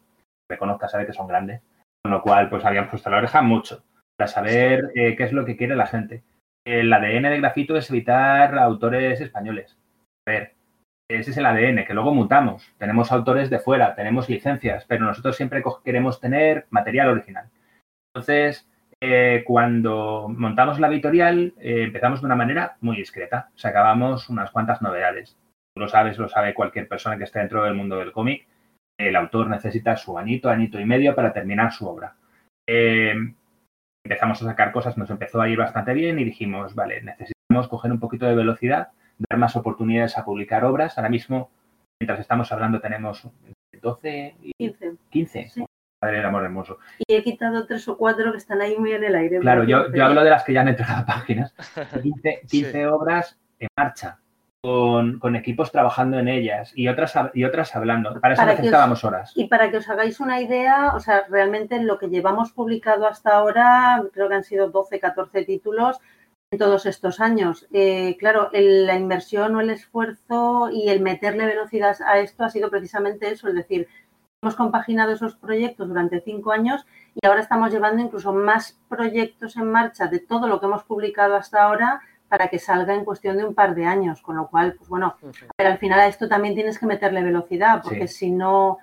Reconozca, 0.50 0.88
sabe 0.88 1.06
que 1.06 1.12
son 1.12 1.26
grandes. 1.26 1.62
Con 2.02 2.12
lo 2.12 2.22
cual, 2.22 2.50
pues 2.50 2.64
habíamos 2.64 2.90
puesto 2.90 3.08
a 3.08 3.12
la 3.12 3.18
oreja 3.18 3.40
mucho 3.40 3.84
para 4.18 4.28
saber 4.28 4.90
eh, 4.96 5.14
qué 5.16 5.24
es 5.24 5.33
lo 5.33 5.44
que 5.44 5.57
quiere 5.57 5.76
la 5.76 5.87
gente. 5.87 6.24
El 6.66 6.92
ADN 6.92 7.22
de 7.22 7.38
grafito 7.38 7.76
es 7.76 7.88
evitar 7.88 8.59
autores 8.59 9.20
españoles. 9.20 9.78
A 10.26 10.33
ver, 10.33 10.54
ese 11.09 11.31
es 11.31 11.37
el 11.37 11.46
ADN, 11.46 11.87
que 11.87 11.94
luego 11.94 12.12
mutamos. 12.12 12.74
Tenemos 12.78 13.12
autores 13.12 13.48
de 13.48 13.61
fuera, 13.61 13.94
tenemos 13.94 14.28
licencias, 14.28 14.85
pero 14.87 15.04
nosotros 15.07 15.37
siempre 15.37 15.62
queremos 15.85 16.20
tener 16.20 16.66
material 16.70 17.11
original. 17.11 17.48
Entonces, 18.12 18.68
eh, 19.00 19.44
cuando 19.46 20.26
montamos 20.28 20.81
la 20.81 20.88
editorial, 20.88 21.54
eh, 21.61 21.85
empezamos 21.85 22.20
de 22.20 22.26
una 22.26 22.35
manera 22.35 22.76
muy 22.81 22.96
discreta. 22.96 23.50
Sacábamos 23.54 24.28
unas 24.28 24.50
cuantas 24.50 24.83
novedades. 24.83 25.38
Tú 25.74 25.81
lo 25.81 25.88
sabes, 25.88 26.18
lo 26.18 26.28
sabe 26.28 26.54
cualquier 26.54 26.88
persona 26.88 27.16
que 27.16 27.24
esté 27.24 27.38
dentro 27.38 27.62
del 27.62 27.74
mundo 27.74 27.96
del 27.98 28.12
cómic. 28.12 28.48
El 28.98 29.14
autor 29.14 29.48
necesita 29.48 29.96
su 29.96 30.18
añito, 30.18 30.50
añito 30.50 30.81
y 30.81 30.85
medio 30.85 31.14
para 31.14 31.33
terminar 31.33 31.72
su 31.72 31.87
obra. 31.87 32.16
Eh, 32.68 33.14
empezamos 34.09 34.42
a 34.42 34.47
sacar 34.47 34.73
cosas, 34.73 34.97
nos 34.97 35.11
empezó 35.11 35.40
a 35.40 35.49
ir 35.49 35.59
bastante 35.59 35.92
bien 35.92 36.18
y 36.18 36.25
dijimos, 36.25 36.75
vale, 36.75 37.03
necesitamos 37.03 37.68
coger 37.68 37.92
un 37.92 38.01
poquito 38.01 38.25
de 38.25 38.35
velocidad, 38.35 38.88
dar 39.29 39.38
más 39.38 39.55
oportunidades 39.55 40.16
a 40.16 40.25
publicar 40.25 40.64
obras. 40.64 40.97
Ahora 40.97 41.11
mismo, 41.11 41.51
mientras 42.01 42.18
estamos 42.18 42.51
hablando, 42.51 42.81
tenemos 42.81 43.29
12 43.83 44.37
y 44.42 44.53
15. 44.57 44.92
15. 45.11 45.49
Sí. 45.51 45.64
Padre 46.01 46.18
del 46.18 46.27
amor 46.27 46.44
hermoso. 46.44 46.79
Y 47.07 47.14
he 47.14 47.23
quitado 47.23 47.66
tres 47.66 47.87
o 47.88 47.99
cuatro 47.99 48.33
que 48.33 48.38
están 48.38 48.62
ahí 48.62 48.79
muy 48.79 48.92
en 48.92 49.05
el 49.05 49.14
aire. 49.14 49.40
Claro, 49.40 49.64
yo, 49.64 49.92
yo 49.92 50.05
hablo 50.05 50.25
de 50.25 50.31
las 50.31 50.44
que 50.44 50.55
ya 50.55 50.62
han 50.62 50.68
entregado 50.68 51.05
páginas. 51.05 51.53
15, 52.03 52.42
15 52.49 52.73
sí. 52.73 52.85
obras 52.85 53.38
en 53.59 53.68
marcha. 53.77 54.18
Con, 54.68 55.18
con 55.21 55.37
equipos 55.37 55.71
trabajando 55.71 56.18
en 56.18 56.29
ellas 56.29 56.73
y 56.75 56.88
otras, 56.88 57.14
y 57.35 57.44
otras 57.44 57.75
hablando. 57.77 58.21
Para 58.21 58.35
eso 58.35 58.42
Para 58.42 58.53
necesitábamos 58.53 59.05
horas. 59.05 59.33
Y 59.37 59.47
para 59.47 59.71
que 59.71 59.77
os 59.79 59.88
hagáis 59.88 60.18
una 60.21 60.40
idea, 60.40 60.94
o 60.94 61.01
sea, 61.01 61.25
realmente 61.29 61.81
lo 61.81 61.99
que 61.99 62.09
llevamos 62.09 62.53
publicado 62.53 63.07
hasta 63.07 63.31
ahora, 63.37 64.03
creo 64.12 64.29
que 64.29 64.35
han 64.35 64.44
sido 64.44 64.68
12, 64.71 64.99
14 64.99 65.44
títulos 65.44 65.99
en 66.51 66.59
todos 66.59 66.87
estos 66.87 67.21
años. 67.21 67.66
Eh, 67.73 68.16
claro, 68.18 68.51
el- 68.53 68.87
la 68.87 68.97
inversión 68.97 69.55
o 69.55 69.61
el 69.61 69.71
esfuerzo 69.71 70.71
y 70.73 70.88
el 70.88 71.01
meterle 71.01 71.47
velocidad 71.47 71.97
a 72.05 72.18
esto 72.18 72.44
ha 72.44 72.49
sido 72.51 72.68
precisamente 72.71 73.31
eso, 73.31 73.49
es 73.49 73.55
decir, 73.55 73.87
hemos 74.42 74.57
compaginado 74.57 75.12
esos 75.12 75.37
proyectos 75.37 75.88
durante 75.88 76.21
cinco 76.21 76.53
años 76.53 76.85
y 77.14 77.27
ahora 77.27 77.40
estamos 77.40 77.73
llevando 77.73 78.03
incluso 78.03 78.33
más 78.33 78.79
proyectos 78.88 79.57
en 79.57 79.71
marcha 79.71 80.07
de 80.07 80.21
todo 80.21 80.47
lo 80.47 80.59
que 80.61 80.66
hemos 80.66 80.85
publicado 80.85 81.35
hasta 81.37 81.62
ahora 81.62 82.01
para 82.28 82.48
que 82.48 82.58
salga 82.58 82.94
en 82.94 83.04
cuestión 83.04 83.36
de 83.36 83.44
un 83.44 83.54
par 83.54 83.74
de 83.74 83.84
años, 83.86 84.20
con 84.22 84.36
lo 84.36 84.48
cual, 84.48 84.74
pues 84.76 84.88
bueno, 84.88 85.16
pero 85.56 85.70
al 85.70 85.78
final 85.78 86.00
a 86.00 86.06
esto 86.08 86.28
también 86.28 86.54
tienes 86.54 86.78
que 86.78 86.86
meterle 86.86 87.22
velocidad, 87.22 87.80
porque 87.82 88.06
Sí. 88.08 88.14
si 88.26 88.30
no, 88.30 88.78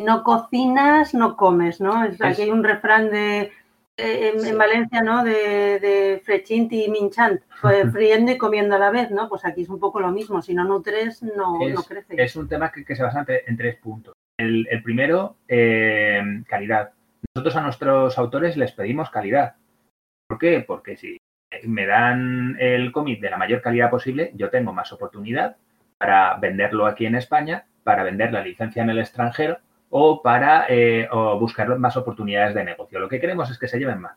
no 0.00 0.24
cocinas, 0.24 1.14
no 1.14 1.36
comes, 1.36 1.80
¿no? 1.80 2.04
Es, 2.04 2.20
Aquí 2.20 2.42
hay 2.42 2.50
un 2.50 2.64
refrán 2.64 3.10
de 3.10 3.52
eh, 3.98 4.32
en. 4.34 4.58
Valencia, 4.58 5.02
¿no? 5.02 5.22
De, 5.22 5.78
de 5.78 6.22
Frechint 6.24 6.72
y 6.72 6.88
Minchant, 6.88 7.42
pues, 7.60 7.92
friendo 7.92 8.32
y 8.32 8.38
comiendo 8.38 8.74
a 8.74 8.78
la 8.78 8.90
vez, 8.90 9.10
¿no? 9.10 9.28
Pues 9.28 9.44
aquí 9.44 9.62
es 9.62 9.68
un 9.68 9.78
poco 9.78 10.00
lo 10.00 10.10
mismo. 10.10 10.40
Si 10.42 10.54
no 10.54 10.64
nutres, 10.64 11.22
no, 11.22 11.58
Es- 11.60 11.74
no 11.74 11.82
crece. 11.82 12.14
Es 12.16 12.34
un 12.34 12.48
tema 12.48 12.72
que, 12.72 12.84
que 12.84 12.96
se 12.96 13.02
basa 13.02 13.20
en, 13.20 13.26
tre- 13.26 13.42
en 13.46 13.56
tres 13.56 13.76
puntos. 13.76 14.14
El, 14.40 14.66
el 14.70 14.82
primero, 14.82 15.36
eh, 15.46 16.20
calidad. 16.48 16.92
Nosotros 17.36 17.54
a 17.56 17.60
nuestros 17.62 18.18
autores 18.18 18.56
les 18.56 18.72
pedimos 18.72 19.10
calidad. 19.10 19.54
¿Por 20.28 20.38
qué? 20.38 20.64
Porque 20.66 20.96
si 20.96 21.18
me 21.64 21.86
dan 21.86 22.56
el 22.58 22.92
cómic 22.92 23.20
de 23.20 23.30
la 23.30 23.36
mayor 23.36 23.60
calidad 23.60 23.90
posible, 23.90 24.32
yo 24.34 24.50
tengo 24.50 24.72
más 24.72 24.92
oportunidad 24.92 25.56
para 25.98 26.36
venderlo 26.36 26.86
aquí 26.86 27.06
en 27.06 27.14
España, 27.14 27.64
para 27.84 28.02
vender 28.02 28.32
la 28.32 28.42
licencia 28.42 28.82
en 28.82 28.90
el 28.90 28.98
extranjero 28.98 29.58
o 29.90 30.22
para 30.22 30.66
eh, 30.68 31.08
o 31.10 31.38
buscar 31.38 31.78
más 31.78 31.96
oportunidades 31.96 32.54
de 32.54 32.64
negocio. 32.64 32.98
Lo 32.98 33.08
que 33.08 33.20
queremos 33.20 33.50
es 33.50 33.58
que 33.58 33.68
se 33.68 33.78
lleven 33.78 34.00
más. 34.00 34.16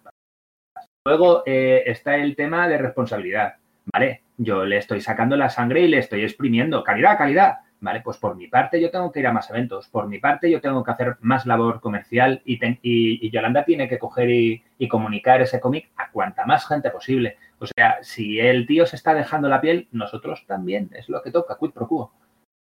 Luego 1.05 1.43
eh, 1.45 1.83
está 1.85 2.15
el 2.15 2.35
tema 2.35 2.67
de 2.67 2.77
responsabilidad. 2.77 3.55
Vale, 3.93 4.23
yo 4.37 4.65
le 4.65 4.77
estoy 4.77 5.01
sacando 5.01 5.35
la 5.35 5.49
sangre 5.49 5.81
y 5.81 5.87
le 5.87 5.99
estoy 5.99 6.23
exprimiendo. 6.23 6.83
Calidad, 6.83 7.17
calidad. 7.17 7.57
Vale, 7.81 8.01
pues 8.01 8.17
por 8.17 8.35
mi 8.35 8.47
parte 8.47 8.81
yo 8.81 8.89
tengo 8.89 9.11
que 9.11 9.19
ir 9.19 9.27
a 9.27 9.33
más 9.33 9.49
eventos. 9.49 9.87
Por 9.89 10.07
mi 10.07 10.17
parte 10.19 10.49
yo 10.49 10.59
tengo 10.61 10.83
que 10.83 10.91
hacer 10.91 11.17
más 11.21 11.45
labor 11.45 11.81
comercial 11.81 12.41
y, 12.45 12.57
ten- 12.57 12.79
y- 12.81 13.25
y 13.25 13.29
Yolanda 13.29 13.63
tiene 13.65 13.87
que 13.87 13.99
coger 13.99 14.29
y, 14.29 14.63
y 14.79 14.87
comunicar 14.87 15.41
ese 15.41 15.59
cómic 15.59 15.89
a 15.97 16.09
cuanta 16.09 16.45
más 16.45 16.65
gente 16.67 16.89
posible. 16.89 17.37
O 17.59 17.65
sea, 17.67 17.97
si 18.01 18.39
el 18.39 18.65
tío 18.65 18.85
se 18.85 18.95
está 18.95 19.13
dejando 19.13 19.49
la 19.49 19.61
piel, 19.61 19.87
nosotros 19.91 20.45
también. 20.47 20.89
Es 20.95 21.09
lo 21.09 21.21
que 21.21 21.31
toca, 21.31 21.57
quid 21.59 21.71
pro 21.71 21.87
quo. 21.87 22.11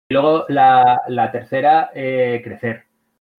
Y 0.10 0.13
luego 0.13 0.45
la, 0.50 1.02
la 1.08 1.32
tercera, 1.32 1.91
eh, 1.93 2.41
crecer. 2.43 2.86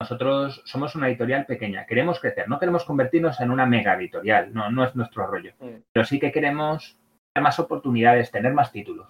Nosotros 0.00 0.62
somos 0.64 0.94
una 0.96 1.08
editorial 1.08 1.46
pequeña, 1.46 1.86
queremos 1.86 2.18
crecer, 2.20 2.48
no 2.48 2.58
queremos 2.58 2.84
convertirnos 2.84 3.40
en 3.40 3.50
una 3.50 3.66
mega 3.66 3.94
editorial, 3.94 4.52
no, 4.52 4.68
no 4.70 4.84
es 4.84 4.96
nuestro 4.96 5.26
rollo, 5.26 5.52
Mm. 5.60 5.76
pero 5.92 6.04
sí 6.04 6.18
que 6.18 6.32
queremos 6.32 6.96
tener 7.32 7.44
más 7.44 7.58
oportunidades, 7.60 8.30
tener 8.32 8.52
más 8.52 8.72
títulos. 8.72 9.06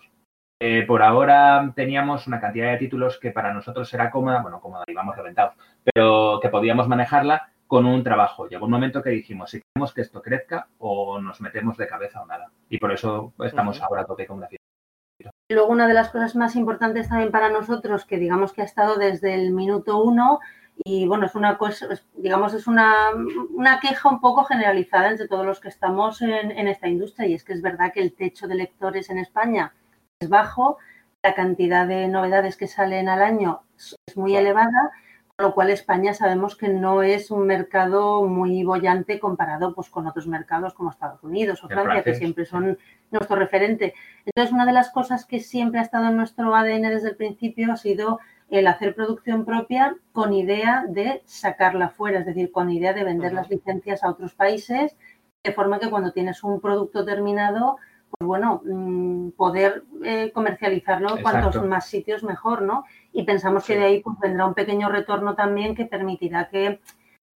Eh, 0.64 0.84
por 0.86 1.02
ahora 1.02 1.72
teníamos 1.74 2.28
una 2.28 2.40
cantidad 2.40 2.70
de 2.70 2.76
títulos 2.76 3.18
que 3.18 3.32
para 3.32 3.52
nosotros 3.52 3.92
era 3.94 4.12
cómoda, 4.12 4.42
bueno, 4.42 4.60
cómoda, 4.60 4.84
íbamos 4.86 5.16
reventados, 5.16 5.54
pero 5.82 6.38
que 6.40 6.50
podíamos 6.50 6.86
manejarla 6.86 7.50
con 7.66 7.84
un 7.84 8.04
trabajo. 8.04 8.46
Llegó 8.46 8.66
un 8.66 8.70
momento 8.70 9.02
que 9.02 9.10
dijimos, 9.10 9.50
si 9.50 9.60
queremos 9.60 9.92
que 9.92 10.02
esto 10.02 10.22
crezca 10.22 10.68
o 10.78 11.20
nos 11.20 11.40
metemos 11.40 11.76
de 11.78 11.88
cabeza 11.88 12.22
o 12.22 12.26
nada. 12.26 12.52
Y 12.68 12.78
por 12.78 12.92
eso 12.92 13.32
estamos 13.40 13.82
ahora 13.82 14.02
a 14.02 14.04
tope 14.04 14.24
con 14.24 14.38
la 14.38 14.46
Y 14.52 15.24
Luego, 15.52 15.68
una 15.68 15.88
de 15.88 15.94
las 15.94 16.10
cosas 16.10 16.36
más 16.36 16.54
importantes 16.54 17.08
también 17.08 17.32
para 17.32 17.50
nosotros, 17.50 18.04
que 18.04 18.18
digamos 18.18 18.52
que 18.52 18.62
ha 18.62 18.64
estado 18.64 18.94
desde 18.94 19.34
el 19.34 19.50
minuto 19.50 20.00
uno, 20.00 20.38
y 20.76 21.08
bueno, 21.08 21.26
es 21.26 21.34
una 21.34 21.58
cosa, 21.58 21.88
digamos, 22.14 22.54
es 22.54 22.68
una, 22.68 23.08
una 23.50 23.80
queja 23.80 24.08
un 24.08 24.20
poco 24.20 24.44
generalizada 24.44 25.10
entre 25.10 25.26
todos 25.26 25.44
los 25.44 25.58
que 25.58 25.70
estamos 25.70 26.22
en, 26.22 26.52
en 26.52 26.68
esta 26.68 26.86
industria, 26.86 27.26
y 27.26 27.34
es 27.34 27.42
que 27.42 27.52
es 27.52 27.62
verdad 27.62 27.92
que 27.92 28.00
el 28.00 28.14
techo 28.14 28.46
de 28.46 28.54
lectores 28.54 29.10
en 29.10 29.18
España 29.18 29.72
es 29.74 29.81
bajo, 30.28 30.78
la 31.22 31.34
cantidad 31.34 31.86
de 31.86 32.08
novedades 32.08 32.56
que 32.56 32.66
salen 32.66 33.08
al 33.08 33.22
año 33.22 33.62
es 33.76 34.16
muy 34.16 34.36
elevada, 34.36 34.90
con 35.36 35.46
lo 35.46 35.54
cual 35.54 35.70
España 35.70 36.14
sabemos 36.14 36.56
que 36.56 36.68
no 36.68 37.02
es 37.02 37.30
un 37.30 37.46
mercado 37.46 38.26
muy 38.26 38.64
bollante 38.64 39.18
comparado 39.20 39.74
pues, 39.74 39.88
con 39.88 40.06
otros 40.06 40.26
mercados 40.26 40.74
como 40.74 40.90
Estados 40.90 41.22
Unidos 41.22 41.62
o 41.64 41.68
Francia, 41.68 42.02
que 42.02 42.14
siempre 42.14 42.44
son 42.44 42.78
nuestro 43.10 43.36
referente. 43.36 43.94
Entonces, 44.26 44.52
una 44.52 44.66
de 44.66 44.72
las 44.72 44.90
cosas 44.90 45.24
que 45.24 45.40
siempre 45.40 45.80
ha 45.80 45.84
estado 45.84 46.08
en 46.08 46.16
nuestro 46.16 46.54
ADN 46.54 46.82
desde 46.82 47.10
el 47.10 47.16
principio 47.16 47.72
ha 47.72 47.76
sido 47.76 48.20
el 48.50 48.66
hacer 48.66 48.94
producción 48.94 49.46
propia 49.46 49.96
con 50.12 50.34
idea 50.34 50.84
de 50.86 51.22
sacarla 51.24 51.88
fuera, 51.88 52.18
es 52.18 52.26
decir, 52.26 52.52
con 52.52 52.68
idea 52.68 52.92
de 52.92 53.04
vender 53.04 53.32
las 53.32 53.48
licencias 53.48 54.04
a 54.04 54.10
otros 54.10 54.34
países, 54.34 54.94
de 55.42 55.52
forma 55.52 55.78
que 55.78 55.88
cuando 55.88 56.12
tienes 56.12 56.44
un 56.44 56.60
producto 56.60 57.04
terminado, 57.04 57.78
pues 58.18 58.26
bueno, 58.26 58.62
mm, 58.64 59.30
poder 59.30 59.82
eh, 60.04 60.30
comercializarlo 60.32 61.16
en 61.16 61.22
cuantos 61.22 61.54
más 61.68 61.86
sitios 61.86 62.22
mejor, 62.24 62.62
¿no? 62.62 62.84
Y 63.12 63.24
pensamos 63.24 63.64
que 63.66 63.76
de 63.76 63.84
ahí 63.84 64.00
pues, 64.00 64.18
vendrá 64.20 64.46
un 64.46 64.54
pequeño 64.54 64.88
retorno 64.88 65.34
también 65.34 65.74
que 65.74 65.86
permitirá 65.86 66.48
que 66.48 66.80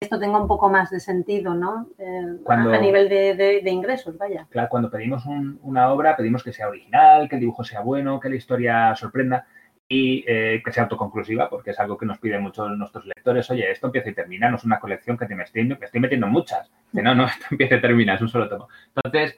esto 0.02 0.20
tenga 0.20 0.40
un 0.42 0.48
poco 0.48 0.70
más 0.70 0.90
de 0.90 1.00
sentido, 1.00 1.54
¿no? 1.54 1.88
Eh, 1.98 2.22
a- 2.42 2.44
Cuando- 2.44 2.74
a 2.74 2.78
nivel 2.78 3.08
de, 3.08 3.36
de- 3.36 3.62
de 3.62 3.70
ingresos, 3.72 4.18
vaya. 4.18 4.46
Claro, 4.50 4.68
cuando 4.70 4.90
pedimos 4.90 5.26
un- 5.26 5.60
una 5.64 5.90
obra, 5.92 6.16
pedimos 6.18 6.44
que 6.44 6.52
sea 6.52 6.68
original, 6.68 7.30
que 7.30 7.36
el 7.36 7.42
dibujo 7.42 7.64
sea 7.64 7.82
bueno, 7.82 8.20
que 8.20 8.30
la 8.30 8.36
historia 8.36 8.96
sorprenda 8.96 9.46
y 9.88 10.24
eh, 10.28 10.62
que 10.66 10.72
sea 10.72 10.84
autoconclusiva, 10.84 11.50
porque 11.50 11.72
es 11.72 11.80
algo 11.80 11.98
que 11.98 12.06
nos 12.06 12.18
piden 12.20 12.42
muchos 12.42 12.70
nuestros 12.78 13.06
lectores. 13.06 13.50
Oye, 13.52 13.70
esto 13.72 13.88
empieza 13.88 14.10
y 14.10 14.14
termina, 14.14 14.50
no 14.50 14.56
es 14.58 14.64
una 14.66 14.80
colección 14.80 15.18
que 15.18 15.26
te 15.26 15.36
me 15.36 15.44
estoy, 15.44 15.66
me 15.66 15.78
estoy 15.82 16.02
metiendo 16.02 16.28
muchas. 16.28 16.70
Dice, 16.92 17.04
no, 17.04 17.16
no, 17.16 17.26
esto 17.28 17.46
empieza 17.52 17.76
y 17.76 17.82
termina, 17.82 18.16
es 18.16 18.22
un 18.22 18.30
solo 18.30 18.50
tomo. 18.50 18.68
Entonces, 18.96 19.38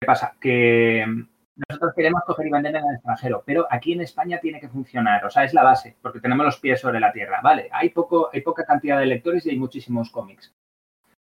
¿qué 0.00 0.06
pasa? 0.06 0.34
Que 0.40 1.04
nosotros 1.68 1.92
queremos 1.94 2.22
coger 2.24 2.46
y 2.46 2.50
vender 2.50 2.74
en 2.76 2.84
el 2.84 2.94
extranjero, 2.94 3.42
pero 3.44 3.66
aquí 3.70 3.92
en 3.92 4.00
España 4.00 4.38
tiene 4.40 4.60
que 4.60 4.68
funcionar, 4.68 5.24
o 5.26 5.30
sea, 5.30 5.44
es 5.44 5.52
la 5.52 5.62
base, 5.62 5.96
porque 6.00 6.20
tenemos 6.20 6.46
los 6.46 6.58
pies 6.58 6.80
sobre 6.80 7.00
la 7.00 7.12
tierra. 7.12 7.40
Vale, 7.42 7.68
hay, 7.70 7.90
poco, 7.90 8.30
hay 8.32 8.40
poca 8.40 8.64
cantidad 8.64 8.98
de 8.98 9.06
lectores 9.06 9.44
y 9.44 9.50
hay 9.50 9.58
muchísimos 9.58 10.10
cómics. 10.10 10.54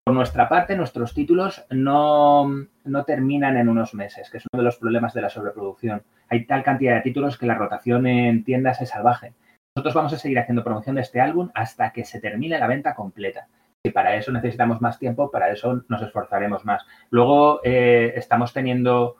Por 0.04 0.16
nuestra 0.16 0.50
parte, 0.50 0.76
nuestros 0.76 1.14
títulos 1.14 1.66
no, 1.70 2.50
no 2.84 3.04
terminan 3.06 3.58
en 3.58 3.70
unos 3.70 3.94
meses, 3.94 4.30
que 4.30 4.38
es 4.38 4.44
uno 4.52 4.62
de 4.62 4.66
los 4.66 4.78
problemas 4.78 5.14
de 5.14 5.22
la 5.22 5.30
sobreproducción. 5.30 6.04
Hay 6.30 6.46
tal 6.46 6.64
cantidad 6.64 6.96
de 6.96 7.02
títulos 7.02 7.38
que 7.38 7.46
la 7.46 7.56
rotación 7.56 8.08
en 8.08 8.44
tiendas 8.44 8.82
es 8.82 8.90
salvaje. 8.90 9.34
Nosotros 9.76 9.94
vamos 9.94 10.14
a 10.14 10.18
seguir 10.18 10.40
haciendo 10.40 10.64
promoción 10.64 10.96
de 10.96 11.02
este 11.02 11.22
álbum 11.22 11.52
hasta 11.54 11.92
que 11.94 12.04
se 12.04 12.20
termine 12.20 12.60
la 12.60 12.68
venta 12.68 12.96
completa. 12.96 13.48
Y 13.86 13.92
para 13.92 14.16
eso 14.16 14.32
necesitamos 14.32 14.80
más 14.82 14.98
tiempo, 14.98 15.30
para 15.30 15.52
eso 15.52 15.84
nos 15.90 16.02
esforzaremos 16.02 16.64
más. 16.64 16.86
Luego 17.10 17.60
eh, 17.64 18.14
estamos 18.16 18.54
teniendo 18.54 19.18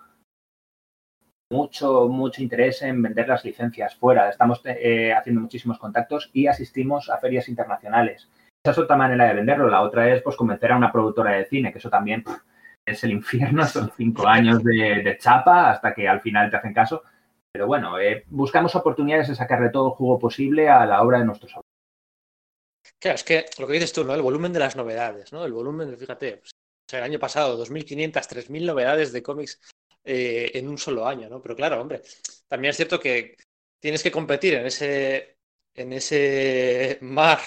mucho, 1.52 2.08
mucho 2.08 2.42
interés 2.42 2.82
en 2.82 3.02
vender 3.02 3.28
las 3.28 3.44
licencias 3.44 3.96
fuera. 3.96 4.30
Estamos 4.30 4.62
eh, 4.64 5.14
haciendo 5.14 5.42
muchísimos 5.42 5.78
contactos 5.78 6.30
y 6.34 6.48
asistimos 6.48 7.10
a 7.10 7.18
ferias 7.18 7.50
internacionales. 7.50 8.30
Esa 8.64 8.72
es 8.72 8.78
otra 8.78 8.96
manera 8.96 9.26
de 9.26 9.34
venderlo. 9.34 9.70
La 9.70 9.82
otra 9.82 10.10
es 10.10 10.22
pues 10.22 10.38
convencer 10.38 10.72
a 10.72 10.78
una 10.78 10.92
productora 10.92 11.32
de 11.32 11.46
cine, 11.46 11.74
que 11.74 11.80
eso 11.80 11.90
también 11.90 12.24
pff, 12.24 12.42
es 12.86 13.04
el 13.04 13.12
infierno. 13.12 13.66
Son 13.68 13.92
cinco 13.98 14.26
años 14.28 14.64
de, 14.64 15.02
de, 15.04 15.18
chapa 15.18 15.72
hasta 15.72 15.94
que 15.94 16.08
al 16.08 16.22
final 16.22 16.50
te 16.50 16.56
hacen 16.56 16.74
caso. 16.74 17.04
Pero 17.52 17.68
bueno, 17.68 18.00
eh, 18.00 18.24
buscamos 18.30 18.76
oportunidades 18.76 19.28
de 19.28 19.36
sacarle 19.36 19.70
todo 19.70 19.90
el 19.90 19.94
jugo 19.96 20.18
posible 20.18 20.70
a 20.70 20.86
la 20.86 21.02
obra 21.02 21.20
de 21.20 21.26
nuestros 21.26 21.52
autores. 21.52 21.63
Claro, 23.04 23.16
es 23.16 23.26
que 23.26 23.46
lo 23.60 23.68
que 23.68 23.74
dices 23.74 23.92
tú, 23.92 24.06
¿no? 24.06 24.16
El 24.16 24.22
volumen 24.22 24.54
de 24.54 24.60
las 24.60 24.78
novedades, 24.78 25.34
¿no? 25.34 25.44
El 25.44 25.52
volumen, 25.52 25.98
fíjate, 25.98 26.38
pues, 26.38 26.52
o 26.54 26.90
sea, 26.90 27.00
el 27.00 27.06
año 27.06 27.20
pasado, 27.20 27.58
2.500, 27.58 28.28
3.000 28.30 28.66
novedades 28.66 29.12
de 29.12 29.22
cómics 29.22 29.60
eh, 30.06 30.52
en 30.54 30.70
un 30.70 30.78
solo 30.78 31.06
año, 31.06 31.28
¿no? 31.28 31.42
Pero 31.42 31.54
claro, 31.54 31.82
hombre, 31.82 32.02
también 32.48 32.70
es 32.70 32.78
cierto 32.78 33.02
que 33.02 33.36
tienes 33.82 34.02
que 34.02 34.10
competir 34.10 34.54
en 34.54 34.68
ese, 34.68 35.36
en 35.76 35.92
ese 35.92 36.98
mar 37.02 37.42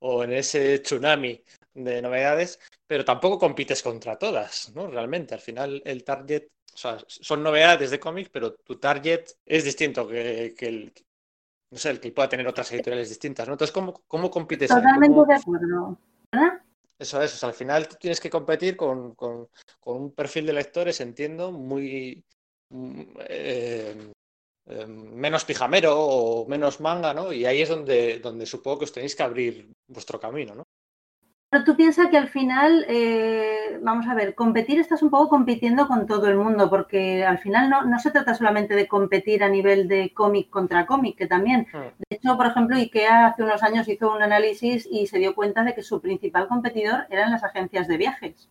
o 0.00 0.24
en 0.24 0.32
ese 0.32 0.80
tsunami 0.80 1.40
de 1.72 2.02
novedades, 2.02 2.58
pero 2.84 3.04
tampoco 3.04 3.38
compites 3.38 3.84
contra 3.84 4.18
todas, 4.18 4.72
¿no? 4.74 4.88
Realmente, 4.88 5.34
al 5.34 5.40
final 5.40 5.82
el 5.84 6.02
target, 6.02 6.48
o 6.74 6.76
sea, 6.76 6.98
son 7.06 7.44
novedades 7.44 7.92
de 7.92 8.00
cómics, 8.00 8.30
pero 8.32 8.54
tu 8.54 8.80
target 8.80 9.24
es 9.44 9.62
distinto 9.62 10.08
que, 10.08 10.52
que 10.58 10.66
el, 10.66 10.92
no 11.76 11.80
sé, 11.80 11.90
el 11.90 12.00
que 12.00 12.10
pueda 12.10 12.30
tener 12.30 12.48
otras 12.48 12.72
editoriales 12.72 13.10
distintas, 13.10 13.46
¿no? 13.46 13.52
Entonces, 13.52 13.72
¿cómo, 13.72 14.02
cómo 14.08 14.30
compites? 14.30 14.70
Totalmente 14.70 15.14
¿Cómo... 15.14 15.26
de 15.26 15.34
acuerdo. 15.34 15.98
¿verdad? 16.32 16.62
Eso 16.98 17.20
es, 17.20 17.34
o 17.34 17.36
sea, 17.36 17.50
al 17.50 17.54
final 17.54 17.86
tú 17.86 17.96
tienes 18.00 18.18
que 18.18 18.30
competir 18.30 18.78
con, 18.78 19.14
con, 19.14 19.48
con 19.78 19.96
un 19.98 20.12
perfil 20.12 20.46
de 20.46 20.54
lectores, 20.54 21.02
entiendo, 21.02 21.52
muy 21.52 22.24
eh, 23.28 24.10
eh, 24.68 24.86
menos 24.86 25.44
pijamero 25.44 26.00
o 26.00 26.48
menos 26.48 26.80
manga, 26.80 27.12
¿no? 27.12 27.30
Y 27.30 27.44
ahí 27.44 27.60
es 27.60 27.68
donde, 27.68 28.20
donde 28.20 28.46
supongo 28.46 28.78
que 28.78 28.84
os 28.86 28.92
tenéis 28.92 29.14
que 29.14 29.22
abrir 29.22 29.70
vuestro 29.86 30.18
camino, 30.18 30.54
¿no? 30.54 30.64
Pero 31.56 31.64
tú 31.64 31.74
piensas 31.74 32.08
que 32.08 32.18
al 32.18 32.28
final, 32.28 32.84
eh, 32.86 33.78
vamos 33.80 34.06
a 34.08 34.14
ver, 34.14 34.34
competir 34.34 34.78
estás 34.78 35.02
un 35.02 35.08
poco 35.08 35.30
compitiendo 35.30 35.88
con 35.88 36.06
todo 36.06 36.26
el 36.26 36.36
mundo, 36.36 36.68
porque 36.68 37.24
al 37.24 37.38
final 37.38 37.70
no, 37.70 37.82
no 37.82 37.98
se 37.98 38.10
trata 38.10 38.34
solamente 38.34 38.74
de 38.74 38.86
competir 38.86 39.42
a 39.42 39.48
nivel 39.48 39.88
de 39.88 40.12
cómic 40.12 40.50
contra 40.50 40.84
cómic, 40.84 41.16
que 41.16 41.26
también. 41.26 41.66
Hmm. 41.72 41.96
De 41.98 42.16
hecho, 42.16 42.36
por 42.36 42.44
ejemplo, 42.44 42.76
IKEA 42.76 43.28
hace 43.28 43.42
unos 43.42 43.62
años 43.62 43.88
hizo 43.88 44.14
un 44.14 44.20
análisis 44.22 44.86
y 44.90 45.06
se 45.06 45.18
dio 45.18 45.34
cuenta 45.34 45.64
de 45.64 45.74
que 45.74 45.80
su 45.80 46.02
principal 46.02 46.46
competidor 46.46 47.06
eran 47.08 47.30
las 47.30 47.42
agencias 47.42 47.88
de 47.88 47.96
viajes. 47.96 48.50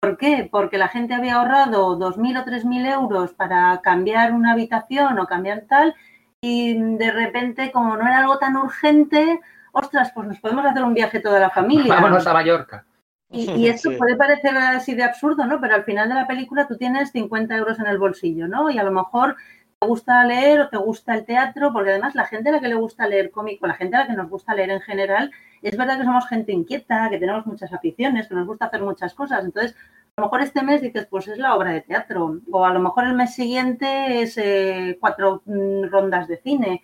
¿Por 0.00 0.18
qué? 0.18 0.48
Porque 0.50 0.76
la 0.76 0.88
gente 0.88 1.14
había 1.14 1.36
ahorrado 1.36 1.96
2.000 2.00 2.42
o 2.42 2.44
3.000 2.44 2.94
euros 2.94 3.32
para 3.32 3.80
cambiar 3.80 4.32
una 4.32 4.54
habitación 4.54 5.20
o 5.20 5.26
cambiar 5.28 5.66
tal, 5.68 5.94
y 6.40 6.74
de 6.96 7.12
repente, 7.12 7.70
como 7.70 7.96
no 7.96 8.08
era 8.08 8.18
algo 8.18 8.38
tan 8.38 8.56
urgente, 8.56 9.38
ostras, 9.72 10.12
pues 10.14 10.28
nos 10.28 10.38
podemos 10.40 10.64
hacer 10.66 10.82
un 10.82 10.94
viaje 10.94 11.20
toda 11.20 11.40
la 11.40 11.50
familia. 11.50 11.94
Vámonos 11.94 12.26
a 12.26 12.32
Mallorca. 12.32 12.84
Y, 13.30 13.50
y 13.56 13.68
esto 13.68 13.90
Sí. 13.90 13.96
puede 13.96 14.16
parecer 14.16 14.56
así 14.56 14.94
de 14.94 15.04
absurdo, 15.04 15.44
¿no? 15.46 15.60
Pero 15.60 15.74
al 15.74 15.84
final 15.84 16.08
de 16.08 16.14
la 16.14 16.26
película 16.26 16.66
tú 16.66 16.76
tienes 16.76 17.10
50 17.12 17.56
euros 17.56 17.78
en 17.78 17.86
el 17.86 17.98
bolsillo, 17.98 18.48
¿no? 18.48 18.70
Y 18.70 18.78
a 18.78 18.82
lo 18.84 18.90
mejor 18.92 19.36
te 19.80 19.86
gusta 19.86 20.24
leer 20.24 20.60
o 20.60 20.68
te 20.68 20.76
gusta 20.76 21.14
el 21.14 21.24
teatro, 21.24 21.72
porque 21.72 21.90
además 21.90 22.14
la 22.14 22.26
gente 22.26 22.48
a 22.48 22.52
la 22.52 22.60
que 22.60 22.68
le 22.68 22.74
gusta 22.74 23.06
leer 23.06 23.30
cómic, 23.30 23.62
o 23.62 23.66
la 23.66 23.74
gente 23.74 23.96
a 23.96 24.00
la 24.00 24.06
que 24.08 24.14
nos 24.14 24.28
gusta 24.28 24.54
leer 24.54 24.70
en 24.70 24.80
general, 24.80 25.30
es 25.62 25.76
verdad 25.76 25.98
que 25.98 26.04
somos 26.04 26.26
gente 26.26 26.52
inquieta, 26.52 27.08
que 27.10 27.18
tenemos 27.18 27.46
muchas 27.46 27.72
aficiones, 27.72 28.28
que 28.28 28.34
nos 28.34 28.46
gusta 28.46 28.66
hacer 28.66 28.82
muchas 28.82 29.14
cosas. 29.14 29.44
Entonces, 29.44 29.76
a 30.16 30.20
lo 30.20 30.26
mejor 30.26 30.42
este 30.42 30.62
mes 30.62 30.82
dices, 30.82 31.06
pues 31.06 31.28
es 31.28 31.38
la 31.38 31.54
obra 31.54 31.70
de 31.70 31.82
teatro, 31.82 32.40
o 32.50 32.64
a 32.64 32.72
lo 32.72 32.80
mejor 32.80 33.04
el 33.04 33.14
mes 33.14 33.34
siguiente 33.34 34.22
es 34.22 34.36
eh, 34.38 34.96
cuatro 35.00 35.42
mm, 35.44 35.84
rondas 35.90 36.26
de 36.26 36.38
cine. 36.38 36.82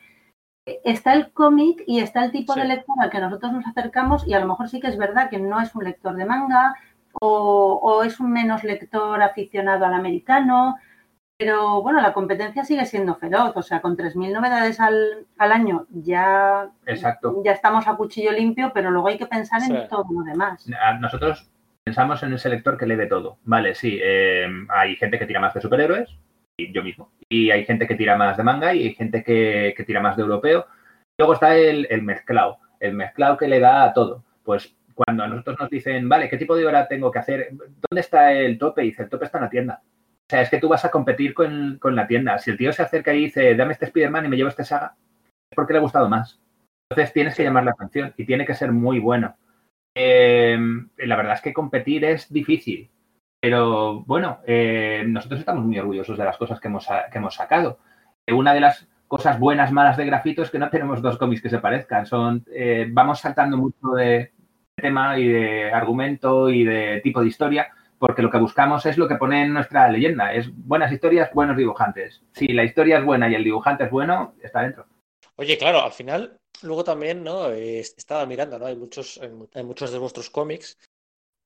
Está 0.66 1.12
el 1.12 1.30
cómic 1.32 1.82
y 1.86 2.00
está 2.00 2.24
el 2.24 2.32
tipo 2.32 2.54
Sí. 2.54 2.60
de 2.60 2.66
lector 2.68 2.96
al 3.00 3.10
que 3.10 3.20
nosotros 3.20 3.52
nos 3.52 3.66
acercamos 3.66 4.26
y 4.26 4.32
a 4.34 4.40
lo 4.40 4.46
mejor 4.46 4.68
sí 4.68 4.80
que 4.80 4.86
es 4.88 4.96
verdad 4.96 5.28
que 5.28 5.38
no 5.38 5.60
es 5.60 5.74
un 5.74 5.84
lector 5.84 6.16
de 6.16 6.24
manga 6.24 6.74
o, 7.20 7.78
o 7.82 8.02
es 8.02 8.18
un 8.18 8.32
menos 8.32 8.64
lector 8.64 9.22
aficionado 9.22 9.84
al 9.84 9.92
americano, 9.94 10.76
pero 11.36 11.82
bueno, 11.82 12.00
la 12.00 12.12
competencia 12.14 12.64
sigue 12.64 12.86
siendo 12.86 13.14
feroz, 13.16 13.52
o 13.56 13.62
sea, 13.62 13.80
con 13.82 13.96
3.000 13.96 14.32
novedades 14.32 14.80
al, 14.80 15.26
al 15.36 15.52
año 15.52 15.86
ya, 15.90 16.70
Exacto. 16.86 17.42
ya 17.44 17.52
estamos 17.52 17.86
a 17.86 17.96
cuchillo 17.96 18.32
limpio, 18.32 18.72
pero 18.72 18.90
luego 18.90 19.08
hay 19.08 19.18
que 19.18 19.26
pensar 19.26 19.60
en 19.62 19.86
todo 19.88 20.06
lo 20.10 20.22
demás. 20.22 20.66
Nosotros 21.00 21.50
pensamos 21.84 22.22
en 22.22 22.32
ese 22.32 22.48
lector 22.48 22.78
que 22.78 22.86
lee 22.86 22.96
de 22.96 23.06
todo. 23.06 23.36
Vale, 23.44 23.74
sí, 23.74 23.98
eh, 24.02 24.46
hay 24.70 24.96
gente 24.96 25.18
que 25.18 25.26
tira 25.26 25.40
más 25.40 25.52
de 25.54 25.60
superhéroes, 25.60 26.08
yo 26.58 26.82
mismo. 26.82 27.12
Y 27.28 27.50
hay 27.50 27.64
gente 27.64 27.86
que 27.86 27.94
tira 27.94 28.16
más 28.16 28.36
de 28.36 28.42
manga 28.42 28.74
y 28.74 28.84
hay 28.84 28.94
gente 28.94 29.22
que, 29.22 29.74
que 29.76 29.84
tira 29.84 30.00
más 30.00 30.16
de 30.16 30.22
europeo. 30.22 30.66
Luego 31.18 31.34
está 31.34 31.56
el, 31.56 31.86
el 31.90 32.02
mezclado, 32.02 32.58
el 32.80 32.94
mezclado 32.94 33.36
que 33.36 33.48
le 33.48 33.60
da 33.60 33.84
a 33.84 33.92
todo. 33.92 34.24
Pues 34.42 34.76
cuando 34.94 35.24
a 35.24 35.28
nosotros 35.28 35.58
nos 35.58 35.70
dicen, 35.70 36.08
vale, 36.08 36.28
¿qué 36.28 36.36
tipo 36.36 36.56
de 36.56 36.66
hora 36.66 36.86
tengo 36.86 37.10
que 37.10 37.18
hacer? 37.18 37.50
¿Dónde 37.52 38.00
está 38.00 38.32
el 38.32 38.58
tope? 38.58 38.82
Y 38.82 38.88
dice, 38.88 39.04
el 39.04 39.08
tope 39.08 39.24
está 39.24 39.38
en 39.38 39.44
la 39.44 39.50
tienda. 39.50 39.82
O 39.84 40.26
sea, 40.30 40.42
es 40.42 40.50
que 40.50 40.58
tú 40.58 40.68
vas 40.68 40.84
a 40.84 40.90
competir 40.90 41.34
con, 41.34 41.78
con 41.80 41.94
la 41.94 42.06
tienda. 42.06 42.38
Si 42.38 42.50
el 42.50 42.56
tío 42.56 42.72
se 42.72 42.82
acerca 42.82 43.12
y 43.12 43.24
dice, 43.24 43.54
dame 43.54 43.72
este 43.72 43.86
Spider-Man 43.86 44.26
y 44.26 44.28
me 44.28 44.36
llevo 44.36 44.48
este 44.48 44.64
saga, 44.64 44.96
es 45.50 45.56
porque 45.56 45.72
le 45.72 45.80
ha 45.80 45.82
gustado 45.82 46.08
más. 46.08 46.40
Entonces 46.88 47.12
tienes 47.12 47.34
que 47.34 47.42
llamar 47.42 47.64
la 47.64 47.72
atención 47.72 48.14
y 48.16 48.24
tiene 48.24 48.46
que 48.46 48.54
ser 48.54 48.72
muy 48.72 49.00
bueno. 49.00 49.36
Eh, 49.96 50.58
la 50.98 51.16
verdad 51.16 51.34
es 51.34 51.40
que 51.40 51.52
competir 51.52 52.04
es 52.04 52.32
difícil, 52.32 52.90
pero 53.44 54.00
bueno, 54.06 54.38
eh, 54.46 55.04
nosotros 55.06 55.40
estamos 55.40 55.66
muy 55.66 55.78
orgullosos 55.78 56.16
de 56.16 56.24
las 56.24 56.38
cosas 56.38 56.58
que 56.58 56.68
hemos, 56.68 56.86
que 57.12 57.18
hemos 57.18 57.34
sacado. 57.34 57.78
Eh, 58.26 58.32
una 58.32 58.54
de 58.54 58.60
las 58.60 58.88
cosas 59.06 59.38
buenas, 59.38 59.70
malas 59.70 59.98
de 59.98 60.06
grafito 60.06 60.40
es 60.40 60.50
que 60.50 60.58
no 60.58 60.70
tenemos 60.70 61.02
dos 61.02 61.18
cómics 61.18 61.42
que 61.42 61.50
se 61.50 61.58
parezcan. 61.58 62.06
Son, 62.06 62.42
eh, 62.50 62.86
vamos 62.88 63.20
saltando 63.20 63.58
mucho 63.58 63.88
de 63.98 64.32
tema 64.74 65.18
y 65.18 65.28
de 65.28 65.70
argumento 65.70 66.48
y 66.48 66.64
de 66.64 67.02
tipo 67.04 67.20
de 67.20 67.28
historia, 67.28 67.68
porque 67.98 68.22
lo 68.22 68.30
que 68.30 68.38
buscamos 68.38 68.86
es 68.86 68.96
lo 68.96 69.06
que 69.06 69.16
pone 69.16 69.42
en 69.42 69.52
nuestra 69.52 69.90
leyenda. 69.90 70.32
Es 70.32 70.48
buenas 70.50 70.90
historias, 70.90 71.28
buenos 71.34 71.58
dibujantes. 71.58 72.22
Si 72.32 72.48
la 72.48 72.64
historia 72.64 72.96
es 72.96 73.04
buena 73.04 73.28
y 73.28 73.34
el 73.34 73.44
dibujante 73.44 73.84
es 73.84 73.90
bueno, 73.90 74.32
está 74.42 74.62
dentro. 74.62 74.86
Oye, 75.36 75.58
claro, 75.58 75.82
al 75.82 75.92
final, 75.92 76.38
luego 76.62 76.82
también, 76.82 77.22
¿no? 77.22 77.50
Estaba 77.50 78.24
mirando, 78.24 78.58
¿no? 78.58 78.64
Hay 78.64 78.76
muchos, 78.76 79.20
hay 79.52 79.64
muchos 79.64 79.92
de 79.92 79.98
vuestros 79.98 80.30
cómics, 80.30 80.78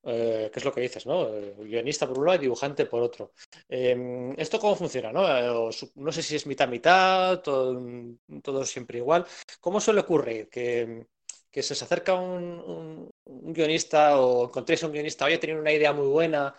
eh, 0.03 0.49
que 0.51 0.59
es 0.59 0.65
lo 0.65 0.73
que 0.73 0.81
dices, 0.81 1.05
¿no? 1.05 1.27
Eh, 1.29 1.55
guionista 1.59 2.07
por 2.07 2.19
un 2.19 2.25
lado 2.25 2.37
y 2.37 2.41
dibujante 2.41 2.85
por 2.85 3.01
otro. 3.01 3.33
Eh, 3.67 4.33
¿esto 4.37 4.59
cómo 4.59 4.75
funciona, 4.75 5.11
no? 5.11 5.27
Eh, 5.27 5.71
no 5.95 6.11
sé 6.11 6.21
si 6.23 6.35
es 6.35 6.45
mitad-mitad, 6.47 7.41
todo, 7.41 7.79
todo 8.43 8.65
siempre 8.65 8.99
igual. 8.99 9.25
¿Cómo 9.59 9.79
suele 9.81 10.01
ocurrir? 10.01 10.49
Que, 10.49 11.05
que 11.51 11.63
se 11.63 11.73
os 11.73 11.81
acerca 11.83 12.13
un, 12.15 13.09
guionista 13.25 14.19
o 14.19 14.45
encontréis 14.45 14.83
un 14.83 14.91
guionista, 14.91 15.25
oye, 15.25 15.37
tenido 15.37 15.59
una 15.59 15.71
idea 15.73 15.93
muy 15.93 16.07
buena 16.07 16.55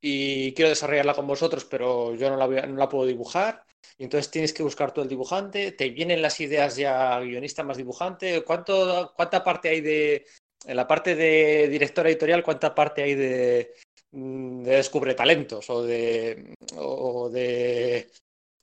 y 0.00 0.52
quiero 0.54 0.68
desarrollarla 0.70 1.14
con 1.14 1.26
vosotros, 1.26 1.64
pero 1.64 2.14
yo 2.14 2.30
no 2.30 2.36
la, 2.36 2.46
voy 2.46 2.58
a- 2.58 2.66
no 2.66 2.76
la 2.76 2.88
puedo 2.88 3.06
dibujar. 3.06 3.64
Y 3.98 4.04
entonces 4.04 4.30
tienes 4.30 4.52
que 4.52 4.62
buscar 4.62 4.92
tú 4.92 5.00
el 5.02 5.08
dibujante, 5.08 5.72
te 5.72 5.90
vienen 5.90 6.22
las 6.22 6.40
ideas 6.40 6.76
ya 6.76 7.20
guionista 7.20 7.62
más 7.64 7.76
dibujante. 7.76 8.42
¿Cuánto, 8.44 9.12
¿Cuánta 9.16 9.44
parte 9.44 9.68
hay 9.70 9.80
de, 9.80 10.26
en 10.66 10.76
la 10.76 10.86
parte 10.86 11.14
de 11.14 11.68
director 11.68 12.06
editorial, 12.06 12.42
cuánta 12.42 12.74
parte 12.74 13.02
hay 13.02 13.14
de, 13.14 13.72
mm, 14.12 14.62
de 14.64 14.76
descubre 14.76 15.14
talentos 15.14 15.68
o 15.70 15.82
de, 15.84 16.54
o 16.76 17.28
de 17.30 18.08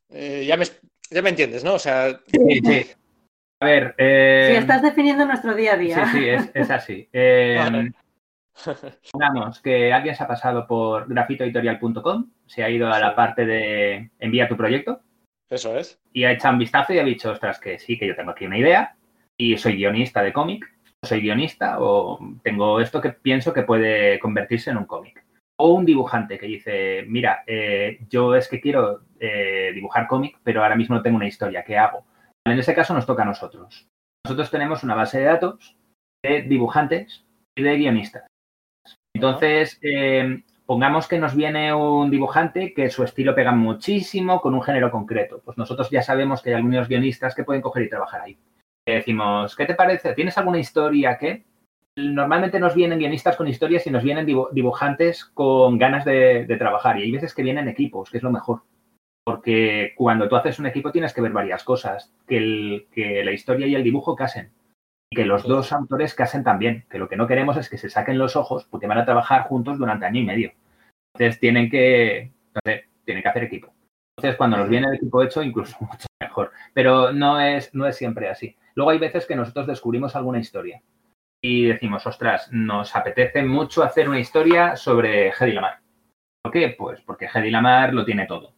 eh, 0.09 0.45
ya, 0.45 0.57
me, 0.57 0.65
ya 1.09 1.21
me 1.21 1.29
entiendes, 1.29 1.63
¿no? 1.63 1.75
O 1.75 1.79
sea, 1.79 2.19
Sí, 2.27 2.59
sí. 2.63 2.85
A 3.61 3.65
ver, 3.65 3.95
eh, 3.97 4.49
Si 4.51 4.57
estás 4.57 4.81
definiendo 4.81 5.25
nuestro 5.25 5.55
día 5.55 5.73
a 5.73 5.77
día. 5.77 6.05
Sí, 6.07 6.17
sí, 6.19 6.29
es, 6.29 6.51
es 6.53 6.69
así. 6.69 7.09
Eh, 7.13 7.55
Vale. 7.57 7.91
Que 9.63 9.91
alguien 9.91 10.15
se 10.15 10.23
ha 10.23 10.27
pasado 10.27 10.67
por 10.67 11.07
grafitoeditorial.com, 11.07 12.29
se 12.45 12.63
ha 12.63 12.69
ido 12.69 12.87
a 12.87 12.99
la 12.99 13.09
Sí. 13.09 13.15
parte 13.15 13.45
de 13.45 14.11
envía 14.19 14.47
tu 14.47 14.55
proyecto 14.55 15.01
eso 15.49 15.75
es. 15.77 15.99
y 16.11 16.23
ha 16.25 16.31
echado 16.31 16.53
un 16.53 16.59
vistazo 16.59 16.93
y 16.93 16.99
ha 16.99 17.03
dicho, 17.03 17.31
ostras, 17.31 17.59
que 17.59 17.79
sí, 17.79 17.97
que 17.97 18.05
yo 18.07 18.15
tengo 18.15 18.31
aquí 18.31 18.45
una 18.45 18.57
idea 18.59 18.95
y 19.37 19.57
soy 19.57 19.75
guionista 19.77 20.21
de 20.21 20.33
cómic, 20.33 20.65
soy 21.03 21.21
guionista 21.21 21.77
o 21.79 22.19
tengo 22.43 22.79
esto 22.79 23.01
que 23.01 23.11
pienso 23.11 23.53
que 23.53 23.63
puede 23.63 24.19
convertirse 24.19 24.71
en 24.71 24.77
un 24.77 24.85
cómic. 24.85 25.23
O 25.57 25.73
un 25.73 25.85
dibujante 25.85 26.39
que 26.39 26.47
dice, 26.47 27.05
mira, 27.07 27.43
eh, 27.45 27.99
yo 28.09 28.35
es 28.35 28.47
que 28.47 28.59
quiero 28.59 29.01
eh, 29.19 29.71
dibujar 29.73 30.07
cómic, 30.07 30.39
pero 30.43 30.63
ahora 30.63 30.75
mismo 30.75 30.95
no 30.95 31.01
tengo 31.01 31.17
una 31.17 31.27
historia, 31.27 31.63
¿qué 31.63 31.77
hago? 31.77 32.05
En 32.45 32.57
ese 32.57 32.73
caso 32.73 32.93
nos 32.93 33.05
toca 33.05 33.21
a 33.23 33.27
nosotros. 33.27 33.87
Nosotros 34.25 34.49
tenemos 34.49 34.83
una 34.83 34.95
base 34.95 35.19
de 35.19 35.25
datos 35.25 35.77
de 36.23 36.41
dibujantes 36.43 37.25
y 37.55 37.63
de 37.63 37.77
guionistas. 37.77 38.25
Entonces, 39.15 39.79
eh, 39.81 40.43
pongamos 40.65 41.07
que 41.07 41.19
nos 41.19 41.35
viene 41.35 41.73
un 41.73 42.09
dibujante 42.09 42.73
que 42.73 42.89
su 42.89 43.03
estilo 43.03 43.35
pega 43.35 43.51
muchísimo 43.51 44.41
con 44.41 44.55
un 44.55 44.63
género 44.63 44.89
concreto. 44.91 45.41
Pues 45.43 45.57
nosotros 45.57 45.89
ya 45.91 46.01
sabemos 46.01 46.41
que 46.41 46.49
hay 46.49 46.55
algunos 46.55 46.87
guionistas 46.87 47.35
que 47.35 47.43
pueden 47.43 47.61
coger 47.61 47.83
y 47.83 47.89
trabajar 47.89 48.21
ahí. 48.21 48.37
Le 48.87 48.95
decimos, 48.95 49.55
¿qué 49.55 49.65
te 49.65 49.75
parece? 49.75 50.13
¿Tienes 50.13 50.37
alguna 50.37 50.59
historia 50.59 51.17
que? 51.17 51.45
Normalmente 51.95 52.59
nos 52.59 52.73
vienen 52.73 52.97
guionistas 52.99 53.37
con 53.37 53.47
historias 53.47 53.85
y 53.85 53.91
nos 53.91 54.03
vienen 54.03 54.25
dibu- 54.25 54.49
dibujantes 54.51 55.25
con 55.25 55.77
ganas 55.77 56.03
de, 56.05 56.45
de 56.45 56.57
trabajar. 56.57 56.97
Y 56.99 57.03
hay 57.03 57.11
veces 57.11 57.33
que 57.33 57.43
vienen 57.43 57.67
equipos, 57.67 58.09
que 58.09 58.17
es 58.17 58.23
lo 58.23 58.31
mejor. 58.31 58.61
Porque 59.25 59.93
cuando 59.95 60.27
tú 60.27 60.35
haces 60.35 60.59
un 60.59 60.65
equipo 60.65 60.91
tienes 60.91 61.13
que 61.13 61.21
ver 61.21 61.31
varias 61.31 61.63
cosas. 61.63 62.11
Que, 62.27 62.37
el- 62.37 62.87
que 62.91 63.23
la 63.23 63.31
historia 63.31 63.67
y 63.67 63.75
el 63.75 63.83
dibujo 63.83 64.15
casen. 64.15 64.51
Y 65.11 65.15
que 65.15 65.25
los 65.25 65.43
dos 65.43 65.71
autores 65.71 66.15
casen 66.15 66.43
también. 66.43 66.85
Que 66.89 66.97
lo 66.97 67.07
que 67.07 67.15
no 67.15 67.27
queremos 67.27 67.55
es 67.57 67.69
que 67.69 67.77
se 67.77 67.89
saquen 67.89 68.17
los 68.17 68.35
ojos 68.35 68.65
porque 68.69 68.87
van 68.87 68.97
a 68.97 69.05
trabajar 69.05 69.43
juntos 69.43 69.77
durante 69.77 70.05
año 70.07 70.19
y 70.21 70.25
medio. 70.25 70.51
Entonces 71.15 71.39
tienen 71.39 71.69
que, 71.69 72.31
no 72.55 72.59
sé, 72.65 72.85
tienen 73.05 73.21
que 73.21 73.29
hacer 73.29 73.43
equipo. 73.43 73.71
Entonces 74.17 74.35
cuando 74.35 74.57
nos 74.57 74.67
viene 74.67 74.87
el 74.87 74.95
equipo 74.95 75.21
hecho, 75.21 75.43
incluso 75.43 75.77
mucho 75.81 76.07
mejor. 76.19 76.51
Pero 76.73 77.13
no 77.13 77.39
es, 77.39 77.73
no 77.75 77.85
es 77.85 77.95
siempre 77.95 78.29
así. 78.29 78.55
Luego 78.75 78.91
hay 78.91 78.99
veces 78.99 79.25
que 79.25 79.35
nosotros 79.35 79.67
descubrimos 79.67 80.15
alguna 80.15 80.39
historia 80.39 80.81
y 81.41 81.65
decimos, 81.65 82.05
ostras, 82.07 82.49
nos 82.51 82.95
apetece 82.95 83.43
mucho 83.43 83.83
hacer 83.83 84.07
una 84.07 84.19
historia 84.19 84.75
sobre 84.75 85.29
Hedy 85.29 85.51
Lamar. 85.51 85.79
¿Por 86.41 86.53
qué? 86.53 86.75
Pues 86.77 87.01
porque 87.01 87.27
Hedy 87.33 87.51
Lamar 87.51 87.93
lo 87.93 88.05
tiene 88.05 88.25
todo. 88.25 88.53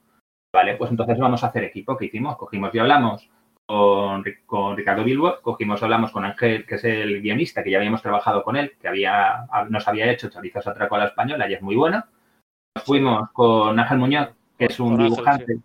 Vale, 0.54 0.76
pues 0.76 0.92
entonces 0.92 1.18
vamos 1.18 1.44
a 1.44 1.48
hacer 1.48 1.64
equipo. 1.64 1.98
¿Qué 1.98 2.06
hicimos? 2.06 2.38
Cogimos 2.38 2.74
y 2.74 2.80
hablamos 2.80 3.30
con, 3.66 4.24
con 4.46 4.78
Ricardo 4.78 5.04
Bilbo, 5.04 5.42
cogimos 5.42 5.82
y 5.82 5.84
hablamos 5.84 6.12
con 6.12 6.26
Ángel, 6.26 6.66
que 6.66 6.76
es 6.76 6.84
el 6.84 7.22
guionista, 7.22 7.64
que 7.64 7.72
ya 7.72 7.78
habíamos 7.78 8.02
trabajado 8.02 8.44
con 8.44 8.56
él, 8.56 8.74
que 8.80 8.88
había, 8.88 9.48
nos 9.70 9.88
había 9.88 10.12
hecho 10.12 10.30
Chorizos 10.30 10.68
Atraco 10.68 10.96
a 10.96 11.00
la 11.00 11.06
Española 11.08 11.50
y 11.50 11.56
es 11.56 11.62
muy 11.62 11.76
bueno. 11.76 12.04
Nos 12.76 12.86
fuimos 12.86 13.32
con 13.32 13.80
Ángel 13.80 13.98
Muñoz, 13.98 14.30
que 14.58 14.66
es 14.66 14.80
un 14.80 14.98
dibujante 14.98 15.58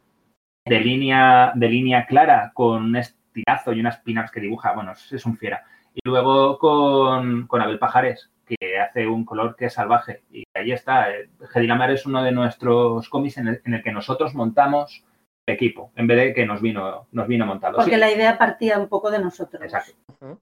de, 0.64 0.80
línea, 0.80 1.52
de 1.54 1.68
línea 1.68 2.06
clara, 2.06 2.52
con 2.54 2.96
un 3.30 3.42
estirazo 3.42 3.72
y 3.72 3.80
unas 3.80 3.98
pinas 3.98 4.30
que 4.30 4.40
dibuja. 4.40 4.72
Bueno, 4.72 4.92
es, 4.92 5.12
es 5.12 5.26
un 5.26 5.36
fiera. 5.36 5.64
Y 5.94 6.00
luego 6.04 6.58
con, 6.58 7.46
con 7.46 7.62
Abel 7.62 7.78
Pajares, 7.78 8.30
que 8.46 8.78
hace 8.78 9.06
un 9.06 9.24
color 9.24 9.56
que 9.56 9.66
es 9.66 9.74
salvaje. 9.74 10.22
Y 10.30 10.44
ahí 10.54 10.72
está. 10.72 11.10
eh, 11.10 11.30
Hedy 11.54 11.66
Lamar 11.66 11.90
es 11.90 12.06
uno 12.06 12.22
de 12.22 12.32
nuestros 12.32 13.08
cómics 13.08 13.38
en 13.38 13.48
el, 13.48 13.62
en 13.64 13.74
el 13.74 13.82
que 13.82 13.92
nosotros 13.92 14.34
montamos 14.34 15.04
equipo, 15.46 15.90
en 15.96 16.06
vez 16.06 16.18
de 16.18 16.34
que 16.34 16.46
nos 16.46 16.60
vino, 16.60 17.08
nos 17.10 17.26
vino 17.26 17.44
montado. 17.44 17.76
Porque 17.76 17.94
Sí, 17.94 17.96
la 17.96 18.10
idea 18.10 18.38
partía 18.38 18.78
un 18.78 18.88
poco 18.88 19.10
de 19.10 19.18
nosotros. 19.18 19.62
Exacto. 19.62 20.38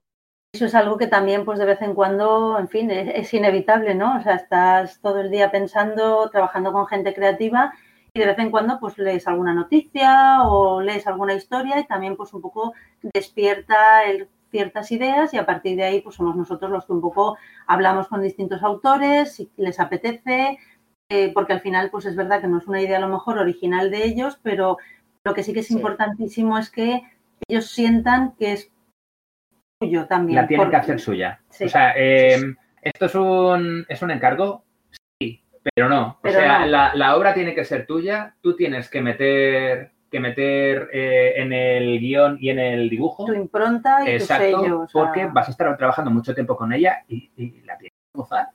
Eso 0.53 0.65
es 0.65 0.75
algo 0.75 0.97
que 0.97 1.07
también, 1.07 1.45
pues 1.45 1.59
de 1.59 1.65
vez 1.65 1.81
en 1.81 1.93
cuando, 1.93 2.57
en 2.59 2.67
fin, 2.67 2.89
es, 2.91 3.07
es, 3.15 3.33
inevitable, 3.33 3.95
¿no? 3.95 4.17
O 4.17 4.21
sea, 4.21 4.35
estás 4.35 4.99
todo 4.99 5.21
el 5.21 5.29
día 5.29 5.51
pensando, 5.51 6.29
trabajando 6.29 6.71
con 6.71 6.87
gente 6.87 7.13
creativa 7.13 7.73
y 8.19 8.21
de 8.21 8.27
vez 8.27 8.39
en 8.39 8.51
cuando, 8.51 8.79
pues 8.79 8.97
lees 8.97 9.27
alguna 9.27 9.53
noticia 9.53 10.43
o 10.43 10.81
lees 10.81 11.07
alguna 11.07 11.33
historia 11.33 11.79
y 11.79 11.87
también, 11.87 12.17
pues 12.17 12.33
un 12.33 12.41
poco 12.41 12.73
despierta 13.13 14.03
el, 14.03 14.27
ciertas 14.51 14.91
ideas 14.91 15.33
y 15.33 15.37
a 15.37 15.45
partir 15.45 15.77
de 15.77 15.83
ahí, 15.83 16.01
pues 16.01 16.15
somos 16.15 16.35
nosotros 16.35 16.69
los 16.69 16.85
que 16.85 16.93
un 16.93 17.01
poco 17.01 17.37
hablamos 17.67 18.07
con 18.07 18.21
distintos 18.21 18.61
autores, 18.63 19.35
si 19.35 19.49
les 19.57 19.79
apetece, 19.79 20.57
eh, 21.09 21.31
porque 21.33 21.53
al 21.53 21.61
final, 21.61 21.89
pues 21.91 22.05
es 22.05 22.15
verdad 22.15 22.41
que 22.41 22.47
no 22.47 22.57
es 22.57 22.67
una 22.67 22.81
idea 22.81 22.97
a 22.97 23.01
lo 23.01 23.09
mejor 23.09 23.37
original 23.37 23.89
de 23.89 24.05
ellos, 24.05 24.39
pero 24.43 24.77
lo 25.23 25.33
que 25.33 25.43
sí 25.43 25.53
que 25.53 25.61
es 25.61 25.67
sí. 25.67 25.75
importantísimo 25.75 26.57
es 26.57 26.69
que 26.69 27.01
ellos 27.47 27.71
sientan 27.71 28.33
que 28.37 28.53
es 28.53 28.71
suyo 29.81 30.07
también. 30.07 30.41
La 30.41 30.47
tienen 30.47 30.65
porque... 30.65 30.77
que 30.77 30.81
hacer 30.81 30.99
suya. 30.99 31.41
Sí. 31.49 31.65
O 31.65 31.69
sea, 31.69 31.93
eh, 31.95 32.37
¿esto 32.81 33.05
es 33.05 33.15
un, 33.15 33.85
es 33.87 34.01
un 34.01 34.11
encargo? 34.11 34.63
Pero 35.63 35.89
no. 35.89 36.19
Pero 36.21 36.37
o 36.37 36.41
sea, 36.41 36.59
no. 36.59 36.65
La, 36.67 36.95
la, 36.95 37.15
obra 37.15 37.33
tiene 37.33 37.53
que 37.53 37.65
ser 37.65 37.85
tuya, 37.85 38.35
tú 38.41 38.55
tienes 38.55 38.89
que 38.89 39.01
meter 39.01 39.91
que 40.09 40.19
meter 40.19 40.89
eh, 40.91 41.33
en 41.35 41.53
el 41.53 41.99
guion 41.99 42.37
y 42.41 42.49
en 42.49 42.59
el 42.59 42.89
dibujo. 42.89 43.25
Tu 43.25 43.33
impronta 43.33 43.99
y 44.05 44.13
Exacto, 44.13 44.57
tu 44.57 44.63
sello. 44.63 44.79
O 44.79 44.87
sea... 44.87 45.01
Porque 45.01 45.25
vas 45.27 45.47
a 45.47 45.51
estar 45.51 45.77
trabajando 45.77 46.09
mucho 46.09 46.33
tiempo 46.33 46.57
con 46.57 46.73
ella 46.73 47.03
y, 47.07 47.29
y 47.35 47.61
la 47.61 47.77
tienes 47.77 47.93
que 47.93 48.17
gozar 48.17 48.47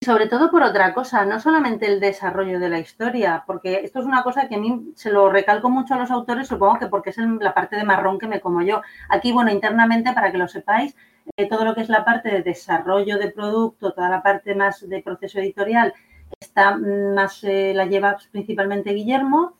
sobre 0.00 0.28
todo 0.28 0.50
por 0.50 0.62
otra 0.62 0.94
cosa, 0.94 1.24
no 1.24 1.40
solamente 1.40 1.86
el 1.86 1.98
desarrollo 2.00 2.60
de 2.60 2.68
la 2.68 2.78
historia, 2.78 3.42
porque 3.46 3.80
esto 3.82 3.98
es 3.98 4.06
una 4.06 4.22
cosa 4.22 4.48
que 4.48 4.54
a 4.54 4.58
mí 4.58 4.92
se 4.94 5.10
lo 5.10 5.28
recalco 5.28 5.70
mucho 5.70 5.94
a 5.94 5.98
los 5.98 6.10
autores, 6.10 6.46
supongo 6.46 6.78
que 6.78 6.86
porque 6.86 7.10
es 7.10 7.18
la 7.18 7.52
parte 7.52 7.76
de 7.76 7.84
marrón 7.84 8.18
que 8.18 8.28
me 8.28 8.40
como 8.40 8.62
yo. 8.62 8.80
Aquí, 9.08 9.32
bueno, 9.32 9.50
internamente, 9.50 10.12
para 10.12 10.30
que 10.30 10.38
lo 10.38 10.46
sepáis, 10.46 10.96
eh, 11.36 11.48
todo 11.48 11.64
lo 11.64 11.74
que 11.74 11.82
es 11.82 11.88
la 11.88 12.04
parte 12.04 12.30
de 12.30 12.42
desarrollo 12.42 13.18
de 13.18 13.32
producto, 13.32 13.92
toda 13.92 14.08
la 14.08 14.22
parte 14.22 14.54
más 14.54 14.88
de 14.88 15.02
proceso 15.02 15.40
editorial, 15.40 15.92
está 16.40 16.76
más, 16.76 17.42
eh, 17.42 17.72
la 17.74 17.86
lleva 17.86 18.16
principalmente 18.30 18.92
Guillermo, 18.92 19.54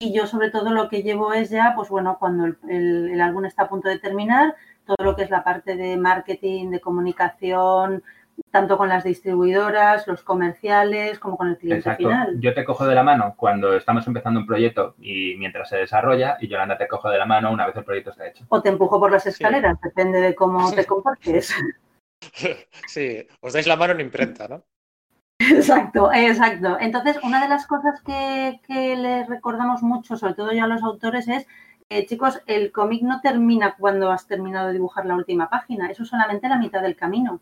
y 0.00 0.12
yo 0.12 0.26
sobre 0.26 0.50
todo 0.50 0.72
lo 0.72 0.88
que 0.88 1.02
llevo 1.02 1.32
es 1.32 1.50
ya, 1.50 1.72
pues 1.76 1.88
bueno, 1.88 2.16
cuando 2.18 2.46
el, 2.46 2.58
el, 2.68 3.10
el 3.10 3.20
álbum 3.20 3.44
está 3.44 3.62
a 3.62 3.68
punto 3.68 3.88
de 3.88 4.00
terminar, 4.00 4.56
todo 4.86 5.04
lo 5.04 5.16
que 5.16 5.22
es 5.22 5.30
la 5.30 5.44
parte 5.44 5.76
de 5.76 5.96
marketing, 5.96 6.70
de 6.70 6.80
comunicación, 6.80 8.02
tanto 8.50 8.76
con 8.76 8.88
las 8.88 9.04
distribuidoras, 9.04 10.06
los 10.06 10.22
comerciales, 10.22 11.18
como 11.18 11.36
con 11.36 11.48
el 11.48 11.58
cliente 11.58 11.80
Exacto. 11.80 12.08
final. 12.08 12.40
Yo 12.40 12.54
te 12.54 12.64
cojo 12.64 12.86
de 12.86 12.94
la 12.94 13.02
mano 13.02 13.34
cuando 13.36 13.76
estamos 13.76 14.06
empezando 14.06 14.40
un 14.40 14.46
proyecto 14.46 14.94
y 14.98 15.36
mientras 15.36 15.68
se 15.68 15.76
desarrolla, 15.76 16.36
y 16.40 16.48
Yolanda 16.48 16.78
te 16.78 16.88
cojo 16.88 17.08
de 17.10 17.18
la 17.18 17.26
mano 17.26 17.52
una 17.52 17.66
vez 17.66 17.76
el 17.76 17.84
proyecto 17.84 18.10
está 18.10 18.28
hecho. 18.28 18.44
O 18.48 18.62
te 18.62 18.68
empujo 18.68 18.98
por 18.98 19.12
las 19.12 19.26
escaleras, 19.26 19.76
sí. 19.82 19.88
depende 19.88 20.20
de 20.20 20.34
cómo 20.34 20.72
te 20.72 20.84
comportes. 20.84 21.54
Sí, 22.86 23.26
os 23.42 23.52
dais 23.52 23.66
la 23.66 23.76
mano 23.76 23.92
en 23.92 24.00
imprenta, 24.00 24.48
¿no? 24.48 24.62
Exacto, 25.38 26.10
exacto. 26.10 26.78
Entonces, 26.80 27.18
una 27.22 27.42
de 27.42 27.50
las 27.50 27.66
cosas 27.66 28.00
que, 28.00 28.60
que 28.66 28.96
les 28.96 29.28
recordamos 29.28 29.82
mucho, 29.82 30.16
sobre 30.16 30.32
todo 30.32 30.50
ya 30.52 30.64
a 30.64 30.68
los 30.68 30.82
autores, 30.82 31.28
es 31.28 31.46
eh, 31.90 32.06
chicos, 32.06 32.40
el 32.46 32.72
cómic 32.72 33.02
no 33.02 33.20
termina 33.20 33.76
cuando 33.76 34.10
has 34.10 34.26
terminado 34.26 34.68
de 34.68 34.74
dibujar 34.74 35.04
la 35.04 35.16
última 35.16 35.50
página, 35.50 35.90
eso 35.90 36.02
es 36.02 36.08
solamente 36.08 36.48
la 36.48 36.58
mitad 36.58 36.82
del 36.82 36.96
camino. 36.96 37.40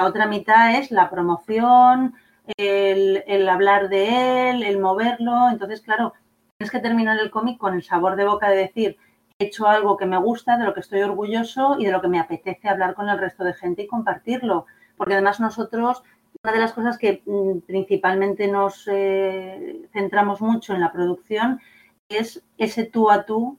La 0.00 0.06
otra 0.06 0.26
mitad 0.26 0.76
es 0.76 0.90
la 0.90 1.10
promoción, 1.10 2.14
el, 2.56 3.22
el, 3.26 3.46
hablar 3.50 3.90
de 3.90 4.48
él, 4.48 4.62
el 4.62 4.78
moverlo. 4.78 5.50
Entonces, 5.50 5.82
claro, 5.82 6.14
tienes 6.56 6.70
que 6.70 6.78
terminar 6.78 7.18
el 7.20 7.30
cómic 7.30 7.58
con 7.58 7.74
el 7.74 7.82
sabor 7.82 8.16
de 8.16 8.24
boca 8.24 8.48
de 8.48 8.56
decir, 8.56 8.96
he 9.38 9.44
hecho 9.44 9.66
algo 9.66 9.98
que 9.98 10.06
me 10.06 10.16
gusta, 10.16 10.56
de 10.56 10.64
lo 10.64 10.72
que 10.72 10.80
estoy 10.80 11.02
orgulloso 11.02 11.76
y 11.78 11.84
de 11.84 11.92
lo 11.92 12.00
que 12.00 12.08
me 12.08 12.18
apetece 12.18 12.66
hablar 12.66 12.94
con 12.94 13.10
el 13.10 13.18
resto 13.18 13.44
de 13.44 13.52
gente 13.52 13.82
y 13.82 13.88
compartirlo. 13.88 14.64
Porque 14.96 15.12
además 15.12 15.38
nosotros, 15.38 16.02
una 16.42 16.54
de 16.54 16.60
las 16.60 16.72
cosas 16.72 16.96
que 16.96 17.22
mm, 17.26 17.58
principalmente 17.66 18.48
nos 18.48 18.88
eh, 18.90 19.82
centramos 19.92 20.40
mucho 20.40 20.72
en 20.72 20.80
la 20.80 20.92
producción 20.92 21.60
es 22.08 22.42
ese 22.56 22.86
tú 22.86 23.10
a 23.10 23.26
tú 23.26 23.58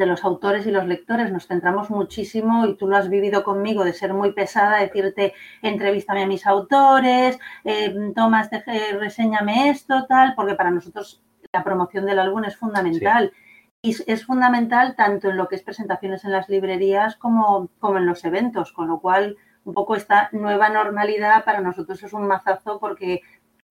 de 0.00 0.06
los 0.06 0.24
autores 0.24 0.66
y 0.66 0.72
los 0.72 0.86
lectores. 0.86 1.30
Nos 1.30 1.46
centramos 1.46 1.90
muchísimo, 1.90 2.66
y 2.66 2.76
tú 2.76 2.88
lo 2.88 2.96
has 2.96 3.08
vivido 3.08 3.44
conmigo, 3.44 3.84
de 3.84 3.92
ser 3.92 4.12
muy 4.14 4.32
pesada, 4.32 4.78
decirte, 4.78 5.34
entrevístame 5.62 6.24
a 6.24 6.26
mis 6.26 6.46
autores, 6.46 7.38
eh, 7.64 7.94
toma, 8.16 8.40
este, 8.40 8.64
eh, 8.66 8.98
reséñame 8.98 9.68
esto, 9.68 10.06
tal, 10.08 10.34
porque 10.34 10.54
para 10.54 10.70
nosotros 10.70 11.22
la 11.52 11.62
promoción 11.62 12.06
del 12.06 12.18
álbum 12.18 12.44
es 12.44 12.56
fundamental. 12.56 13.32
Sí. 13.32 13.40
Y 13.82 14.12
es 14.12 14.26
fundamental 14.26 14.94
tanto 14.94 15.30
en 15.30 15.36
lo 15.36 15.48
que 15.48 15.56
es 15.56 15.62
presentaciones 15.62 16.24
en 16.24 16.32
las 16.32 16.48
librerías 16.48 17.16
como, 17.16 17.68
como 17.78 17.98
en 17.98 18.06
los 18.06 18.24
eventos, 18.24 18.72
con 18.72 18.88
lo 18.88 19.00
cual 19.00 19.36
un 19.64 19.74
poco 19.74 19.94
esta 19.96 20.28
nueva 20.32 20.68
normalidad 20.68 21.44
para 21.44 21.60
nosotros 21.60 22.02
es 22.02 22.12
un 22.12 22.26
mazazo 22.26 22.78
porque 22.78 23.22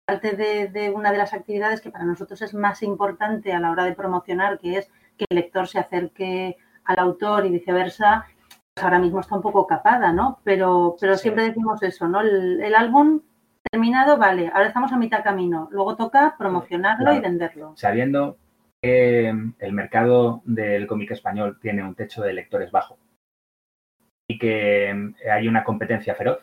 parte 0.07 0.33
de, 0.33 0.69
de 0.69 0.91
una 0.91 1.13
de 1.13 1.19
las 1.19 1.35
actividades 1.35 1.83
que 1.83 1.91
para 1.91 2.05
nosotros 2.05 2.41
es 2.41 2.55
más 2.55 2.83
importante 2.83 3.53
a 3.53 3.61
la 3.61 3.71
hora 3.71 3.85
de 3.85 3.95
promocionar, 3.95 4.59
que 4.59 4.79
es 4.79 4.91
que 5.19 5.27
el 5.29 5.37
lector 5.37 5.67
se 5.67 5.79
acerque 5.79 6.57
al 6.85 6.99
autor 6.99 7.45
y 7.45 7.51
viceversa, 7.51 8.27
pues 8.75 8.85
ahora 8.85 8.99
mismo 8.99 9.21
está 9.21 9.37
un 9.37 9.43
poco 9.43 9.67
capada, 9.67 10.13
¿no? 10.13 10.41
Pero, 10.45 10.97
pero 10.99 11.17
sí. 11.17 11.23
siempre 11.23 11.45
decimos 11.45 11.83
eso, 11.83 12.09
¿no? 12.09 12.21
El, 12.21 12.63
el, 12.63 12.75
álbum 12.75 13.21
terminado, 13.71 14.17
vale, 14.17 14.49
ahora 14.49 14.69
estamos 14.69 14.93
a 14.93 14.97
mitad 14.97 15.23
camino, 15.23 15.69
luego 15.71 15.97
toca 15.97 16.37
promocionarlo 16.39 17.05
claro. 17.05 17.19
y 17.19 17.21
venderlo. 17.21 17.73
Sabiendo 17.77 18.39
que 18.81 19.29
el 19.29 19.73
mercado 19.73 20.41
del 20.45 20.87
cómic 20.87 21.11
español 21.11 21.59
tiene 21.61 21.83
un 21.83 21.95
techo 21.95 22.23
de 22.23 22.33
lectores 22.33 22.71
bajo 22.71 22.97
y 24.31 24.39
que 24.39 25.13
hay 25.31 25.49
una 25.49 25.65
competencia 25.65 26.15
feroz, 26.15 26.39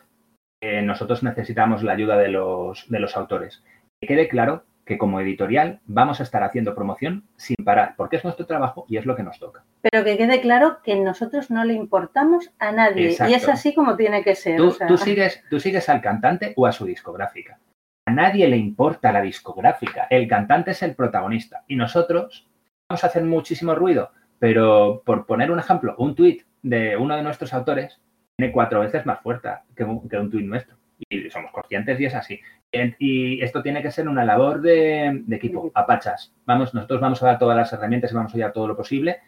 eh, 0.60 0.82
nosotros 0.82 1.22
necesitamos 1.22 1.82
la 1.82 1.92
ayuda 1.92 2.16
de 2.16 2.28
los, 2.28 2.88
de 2.88 3.00
los 3.00 3.16
autores. 3.16 3.62
Que 4.00 4.08
quede 4.08 4.28
claro 4.28 4.64
que 4.86 4.98
como 4.98 5.20
editorial 5.20 5.80
vamos 5.86 6.20
a 6.20 6.22
estar 6.22 6.44
haciendo 6.44 6.74
promoción 6.74 7.24
sin 7.36 7.56
parar, 7.64 7.94
porque 7.96 8.16
es 8.16 8.24
nuestro 8.24 8.46
trabajo 8.46 8.86
y 8.88 8.96
es 8.96 9.04
lo 9.04 9.16
que 9.16 9.24
nos 9.24 9.38
toca. 9.38 9.64
Pero 9.82 10.04
que 10.04 10.16
quede 10.16 10.40
claro 10.40 10.78
que 10.82 10.94
nosotros 10.94 11.50
no 11.50 11.64
le 11.64 11.74
importamos 11.74 12.52
a 12.60 12.70
nadie 12.70 13.10
Exacto. 13.10 13.32
y 13.32 13.34
es 13.34 13.48
así 13.48 13.74
como 13.74 13.96
tiene 13.96 14.22
que 14.22 14.36
ser. 14.36 14.56
Tú, 14.56 14.68
o 14.68 14.70
sea... 14.70 14.86
tú, 14.86 14.96
sigues, 14.96 15.42
tú 15.50 15.58
sigues 15.58 15.88
al 15.88 16.00
cantante 16.00 16.54
o 16.56 16.66
a 16.66 16.72
su 16.72 16.86
discográfica. 16.86 17.58
A 18.06 18.12
nadie 18.12 18.46
le 18.46 18.56
importa 18.56 19.10
la 19.10 19.20
discográfica, 19.20 20.06
el 20.08 20.28
cantante 20.28 20.70
es 20.70 20.82
el 20.84 20.94
protagonista 20.94 21.64
y 21.66 21.74
nosotros 21.74 22.48
vamos 22.88 23.02
a 23.02 23.08
hacer 23.08 23.24
muchísimo 23.24 23.74
ruido, 23.74 24.12
pero 24.38 25.02
por 25.04 25.26
poner 25.26 25.50
un 25.50 25.58
ejemplo, 25.58 25.96
un 25.98 26.14
tuit 26.14 26.44
de 26.62 26.96
uno 26.96 27.16
de 27.16 27.24
nuestros 27.24 27.52
autores 27.52 28.00
tiene 28.36 28.52
cuatro 28.52 28.80
veces 28.80 29.04
más 29.04 29.20
fuerza 29.20 29.64
que 29.74 29.82
un, 29.82 30.08
que 30.08 30.16
un 30.16 30.30
tuit 30.30 30.46
nuestro 30.46 30.76
y 31.08 31.30
somos 31.30 31.50
conscientes 31.52 32.00
y 32.00 32.06
es 32.06 32.14
así. 32.14 32.40
Y 32.72 33.42
esto 33.42 33.62
tiene 33.62 33.82
que 33.82 33.90
ser 33.90 34.08
una 34.08 34.24
labor 34.24 34.60
de, 34.60 35.22
de 35.24 35.36
equipo, 35.36 35.70
a 35.74 35.86
pachas. 35.86 36.34
Vamos, 36.44 36.74
nosotros 36.74 37.00
vamos 37.00 37.22
a 37.22 37.26
dar 37.26 37.38
todas 37.38 37.56
las 37.56 37.72
herramientas 37.72 38.12
y 38.12 38.14
vamos 38.14 38.34
a 38.34 38.38
dar 38.38 38.52
todo 38.52 38.68
lo 38.68 38.76
posible. 38.76 39.20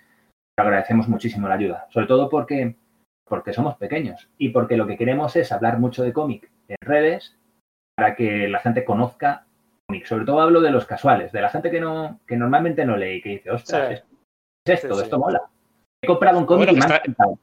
Agradecemos 0.59 1.09
muchísimo 1.09 1.49
la 1.49 1.55
ayuda, 1.55 1.87
sobre 1.91 2.07
todo 2.07 2.29
porque, 2.29 2.77
porque 3.25 3.53
somos 3.53 3.77
pequeños 3.77 4.29
y 4.39 4.51
porque 4.51 4.77
lo 4.77 4.87
que 4.87 4.97
queremos 4.97 5.37
es 5.37 5.53
hablar 5.53 5.79
mucho 5.79 6.03
de 6.03 6.13
cómic 6.13 6.51
en 6.67 6.77
redes 6.81 7.39
para 7.97 8.15
que 8.17 8.49
la 8.49 8.59
gente 8.59 8.85
conozca 8.85 9.47
cómic. 9.87 10.07
Sobre 10.07 10.25
todo 10.25 10.41
hablo 10.41 10.61
de 10.61 10.71
los 10.71 10.85
casuales, 10.85 11.33
de 11.33 11.41
la 11.41 11.49
gente 11.49 11.71
que 11.71 11.81
no 11.81 12.21
que 12.27 12.37
normalmente 12.37 12.85
no 12.85 12.97
lee 12.97 13.17
y 13.17 13.23
que 13.23 13.29
dice, 13.31 13.51
ostras, 13.51 14.01
sí. 14.01 14.17
es 14.67 14.75
esto, 14.75 14.95
sí, 14.95 15.01
sí. 15.01 15.05
esto 15.05 15.19
mola. 15.19 15.43
He 16.03 16.07
comprado 16.07 16.39
un 16.39 16.47
cómic 16.47 16.69
bueno, 16.69 16.85
y 16.85 16.89
me 16.89 16.95
ha 16.95 16.99
encantado. 16.99 17.39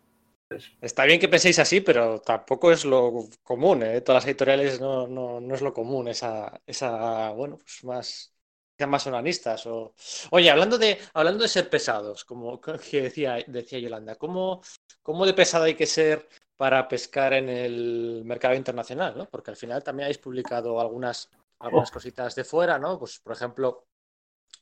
Está 0.81 1.05
bien 1.05 1.19
que 1.19 1.27
penséis 1.27 1.59
así, 1.59 1.81
pero 1.81 2.21
tampoco 2.21 2.71
es 2.71 2.85
lo 2.85 3.27
común, 3.43 3.83
¿eh? 3.83 4.01
Todas 4.01 4.23
las 4.23 4.27
editoriales 4.27 4.79
no, 4.79 5.07
no, 5.07 5.41
no 5.41 5.55
es 5.55 5.61
lo 5.61 5.73
común, 5.73 6.07
esa, 6.07 6.61
esa 6.67 7.31
bueno, 7.31 7.57
pues 7.57 7.83
más, 7.83 8.33
sean 8.77 8.89
más 8.89 9.07
onanistas. 9.07 9.65
O... 9.65 9.93
Oye, 10.31 10.51
hablando 10.51 10.77
de, 10.77 10.99
hablando 11.13 11.43
de 11.43 11.49
ser 11.49 11.69
pesados, 11.69 12.23
como 12.25 12.61
que 12.61 13.01
decía, 13.01 13.37
decía 13.47 13.79
Yolanda, 13.79 14.15
¿cómo, 14.15 14.61
¿cómo 15.01 15.25
de 15.25 15.33
pesado 15.33 15.65
hay 15.65 15.75
que 15.75 15.87
ser 15.87 16.27
para 16.55 16.87
pescar 16.87 17.33
en 17.33 17.49
el 17.49 18.21
mercado 18.25 18.53
internacional? 18.55 19.17
¿no? 19.17 19.27
Porque 19.29 19.51
al 19.51 19.57
final 19.57 19.83
también 19.83 20.05
habéis 20.05 20.19
publicado 20.19 20.79
algunas, 20.79 21.29
algunas 21.59 21.89
cositas 21.91 22.35
de 22.35 22.43
fuera, 22.43 22.77
¿no? 22.77 22.99
Pues, 22.99 23.19
por 23.19 23.33
ejemplo, 23.33 23.87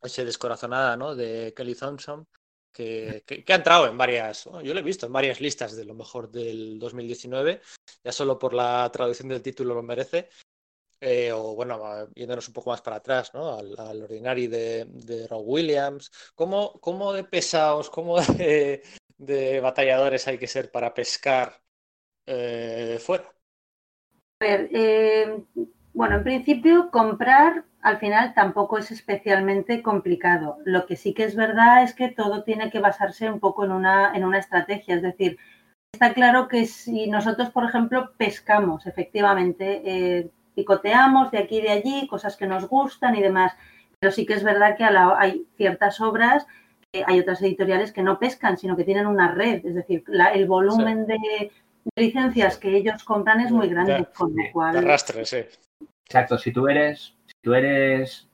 ese 0.02 0.26
Descorazonada, 0.26 0.98
¿no? 0.98 1.16
De 1.16 1.54
Kelly 1.56 1.76
Thompson, 1.76 2.28
que, 2.74 3.24
que, 3.26 3.44
que, 3.44 3.54
ha 3.54 3.58
entrado 3.58 3.88
en 3.88 3.98
varias, 3.98 4.46
yo 4.64 4.74
lo 4.74 4.80
he 4.80 4.84
visto 4.84 5.06
en 5.06 5.14
varias 5.14 5.40
listas 5.40 5.76
de 5.76 5.86
lo 5.86 5.94
mejor 5.94 6.30
del 6.32 6.80
2019, 6.80 7.62
ya 8.04 8.12
solo 8.12 8.38
por 8.40 8.54
la 8.54 8.90
traducción 8.92 9.30
del 9.30 9.42
título 9.42 9.76
lo 9.76 9.84
merece, 9.84 10.30
eh, 11.06 11.34
o 11.34 11.54
bueno, 11.54 12.08
yéndonos 12.16 12.48
un 12.48 12.54
poco 12.54 12.70
más 12.70 12.82
para 12.82 12.96
atrás, 12.96 13.34
¿no? 13.34 13.58
Al, 13.58 13.78
al 13.78 14.04
Ordinary 14.04 14.48
de, 14.48 14.86
de 14.86 15.28
Rob 15.28 15.44
Williams, 15.46 16.10
¿Cómo, 16.34 16.80
¿cómo, 16.80 17.12
de 17.12 17.26
pesados, 17.26 17.90
cómo 17.90 18.22
de, 18.22 18.82
de, 19.18 19.60
batalladores 19.60 20.28
hay 20.30 20.38
que 20.38 20.48
ser 20.48 20.72
para 20.72 20.94
pescar 20.94 21.62
eh, 22.26 22.98
fuera? 23.02 23.36
A 24.40 24.46
ver, 24.46 24.70
eh, 24.74 25.44
bueno, 25.94 26.16
en 26.18 26.24
principio 26.24 26.90
comprar 26.92 27.66
al 27.82 27.98
final 27.98 28.34
tampoco 28.34 28.78
es 28.78 28.92
especialmente 28.92 29.84
complicado. 29.84 30.58
Lo 30.64 30.86
que 30.86 30.96
sí 30.96 31.14
que 31.14 31.26
es 31.26 31.36
verdad 31.36 31.84
es 31.84 31.94
que 31.94 32.08
todo 32.08 32.44
tiene 32.44 32.72
que 32.72 32.80
basarse 32.80 33.30
un 33.30 33.40
poco 33.40 33.66
en 33.66 33.74
una, 33.74 34.16
en 34.16 34.24
una 34.24 34.40
estrategia. 34.40 34.96
Es 34.96 35.02
decir, 35.02 35.38
está 35.92 36.14
claro 36.14 36.48
que 36.48 36.66
si 36.66 37.08
nosotros, 37.08 37.50
por 37.50 37.66
ejemplo, 37.66 38.12
pescamos, 38.18 38.88
efectivamente, 38.88 39.82
eh, 39.86 40.30
picoteamos 40.56 41.30
de 41.32 41.40
aquí 41.40 41.58
y 41.58 41.62
de 41.62 41.72
allí, 41.72 42.08
cosas 42.08 42.38
que 42.38 42.48
nos 42.48 42.70
gustan 42.70 43.16
y 43.16 43.22
demás, 43.22 43.54
pero 44.00 44.14
sí 44.14 44.26
que 44.26 44.34
es 44.34 44.44
verdad 44.44 44.78
que 44.78 44.86
hay 44.86 45.46
ciertas 45.58 46.00
obras, 46.00 46.48
hay 47.06 47.20
otras 47.20 47.42
editoriales 47.42 47.92
que 47.92 48.04
no 48.04 48.18
pescan, 48.18 48.58
sino 48.58 48.78
que 48.78 48.84
tienen 48.84 49.08
una 49.08 49.32
red, 49.32 49.66
es 49.66 49.76
decir, 49.76 50.04
el 50.34 50.46
volumen 50.46 51.06
de, 51.06 51.52
licencias 51.96 52.58
que 52.58 52.76
ellos 52.76 53.04
compran 53.04 53.42
es 53.42 53.52
muy 53.52 53.68
grande, 53.68 54.08
con 54.16 54.36
lo 54.36 54.44
cual... 54.52 54.78
Arrastre, 54.78 55.26
sí. 55.26 55.44
Exacto, 56.06 56.38
si 56.38 56.52
tú 56.52 56.68
eres, 56.68 57.16
si 57.26 57.34
tú 57.42 57.54
eres 57.54 58.30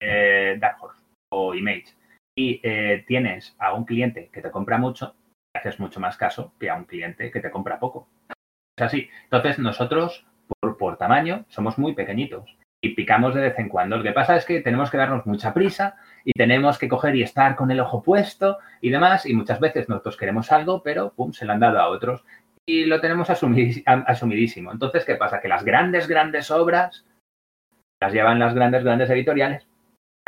eh, 0.00 0.56
Dark 0.60 0.76
Horse 0.80 1.02
o 1.32 1.54
Image 1.54 1.94
y 2.36 2.60
eh, 2.62 3.04
tienes 3.06 3.54
a 3.58 3.74
un 3.74 3.84
cliente 3.84 4.30
que 4.32 4.40
te 4.40 4.50
compra 4.50 4.78
mucho, 4.78 5.14
haces 5.54 5.78
mucho 5.80 6.00
más 6.00 6.16
caso 6.16 6.52
que 6.58 6.70
a 6.70 6.76
un 6.76 6.84
cliente 6.84 7.30
que 7.30 7.40
te 7.40 7.50
compra 7.50 7.78
poco. 7.78 8.08
Es 8.76 8.84
así. 8.84 9.08
Entonces, 9.24 9.58
nosotros, 9.58 10.26
por, 10.60 10.76
por 10.78 10.96
tamaño, 10.96 11.44
somos 11.48 11.78
muy 11.78 11.94
pequeñitos 11.94 12.56
y 12.80 12.90
picamos 12.90 13.34
de 13.34 13.40
vez 13.40 13.58
en 13.58 13.68
cuando. 13.68 13.96
Lo 13.96 14.02
que 14.02 14.12
pasa 14.12 14.36
es 14.36 14.44
que 14.44 14.60
tenemos 14.60 14.90
que 14.90 14.98
darnos 14.98 15.26
mucha 15.26 15.52
prisa 15.52 15.96
y 16.24 16.32
tenemos 16.32 16.78
que 16.78 16.88
coger 16.88 17.16
y 17.16 17.22
estar 17.22 17.56
con 17.56 17.70
el 17.70 17.80
ojo 17.80 18.02
puesto 18.02 18.58
y 18.80 18.90
demás. 18.90 19.26
Y 19.26 19.34
muchas 19.34 19.58
veces 19.58 19.88
nosotros 19.88 20.16
queremos 20.16 20.52
algo, 20.52 20.82
pero 20.82 21.12
pum, 21.12 21.32
se 21.32 21.44
lo 21.44 21.52
han 21.52 21.60
dado 21.60 21.80
a 21.80 21.88
otros. 21.88 22.24
Y 22.68 22.84
lo 22.84 23.00
tenemos 23.00 23.30
asumidísimo. 23.30 24.72
Entonces, 24.72 25.04
¿qué 25.04 25.14
pasa? 25.14 25.40
Que 25.40 25.48
las 25.48 25.64
grandes, 25.64 26.06
grandes 26.06 26.50
obras 26.50 27.06
las 28.00 28.12
llevan 28.12 28.38
las 28.38 28.54
grandes, 28.54 28.84
grandes 28.84 29.10
editoriales 29.10 29.66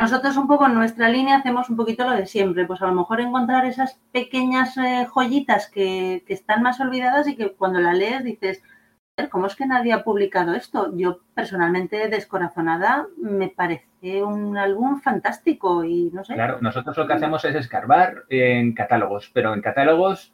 nosotros 0.01 0.35
un 0.35 0.47
poco 0.47 0.65
en 0.65 0.73
nuestra 0.73 1.09
línea 1.09 1.37
hacemos 1.37 1.69
un 1.69 1.77
poquito 1.77 2.03
lo 2.03 2.15
de 2.15 2.25
siempre, 2.25 2.65
pues 2.65 2.81
a 2.81 2.87
lo 2.87 2.95
mejor 2.95 3.21
encontrar 3.21 3.65
esas 3.65 4.01
pequeñas 4.11 4.75
eh, 4.77 5.05
joyitas 5.07 5.69
que, 5.69 6.23
están 6.27 6.63
más 6.63 6.79
olvidadas 6.79 7.27
y 7.27 7.35
que 7.35 7.53
cuando 7.53 7.79
la 7.79 7.93
lees 7.93 8.23
dices, 8.23 8.63
¿cómo 9.29 9.45
es 9.45 9.55
que 9.55 9.67
nadie 9.67 9.93
ha 9.93 10.03
publicado 10.03 10.55
esto? 10.55 10.91
Yo 10.97 11.19
personalmente 11.35 12.07
descorazonada 12.09 13.05
me 13.15 13.49
parece 13.49 14.23
un 14.23 14.57
álbum 14.57 14.99
fantástico 15.01 15.83
y 15.83 16.09
no 16.11 16.23
sé. 16.23 16.33
Claro, 16.33 16.57
nosotros 16.61 16.97
lo 16.97 17.05
que 17.05 17.13
hacemos 17.13 17.45
es 17.45 17.53
escarbar 17.53 18.23
en 18.29 18.73
catálogos, 18.73 19.29
pero 19.31 19.53
en 19.53 19.61
catálogos 19.61 20.33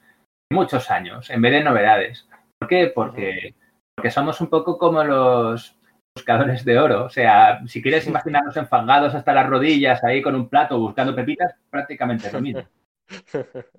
muchos 0.49 0.89
años, 0.91 1.29
en 1.29 1.41
vez 1.41 1.53
de 1.53 1.63
novedades. 1.63 2.27
¿Por 2.59 2.67
qué? 2.67 2.91
Porque, 2.93 3.55
porque 3.95 4.11
somos 4.11 4.39
un 4.41 4.47
poco 4.47 4.77
como 4.77 5.03
los 5.03 5.75
buscadores 6.15 6.65
de 6.65 6.79
oro. 6.79 7.05
O 7.05 7.09
sea, 7.09 7.61
si 7.67 7.81
quieres 7.81 8.07
imaginarnos 8.07 8.57
enfangados 8.57 9.13
hasta 9.13 9.33
las 9.33 9.47
rodillas 9.47 10.03
ahí 10.03 10.21
con 10.21 10.35
un 10.35 10.49
plato 10.49 10.79
buscando 10.79 11.15
pepitas, 11.15 11.53
prácticamente 11.69 12.27
es 12.27 12.33
lo 12.33 12.41
mismo. 12.41 12.63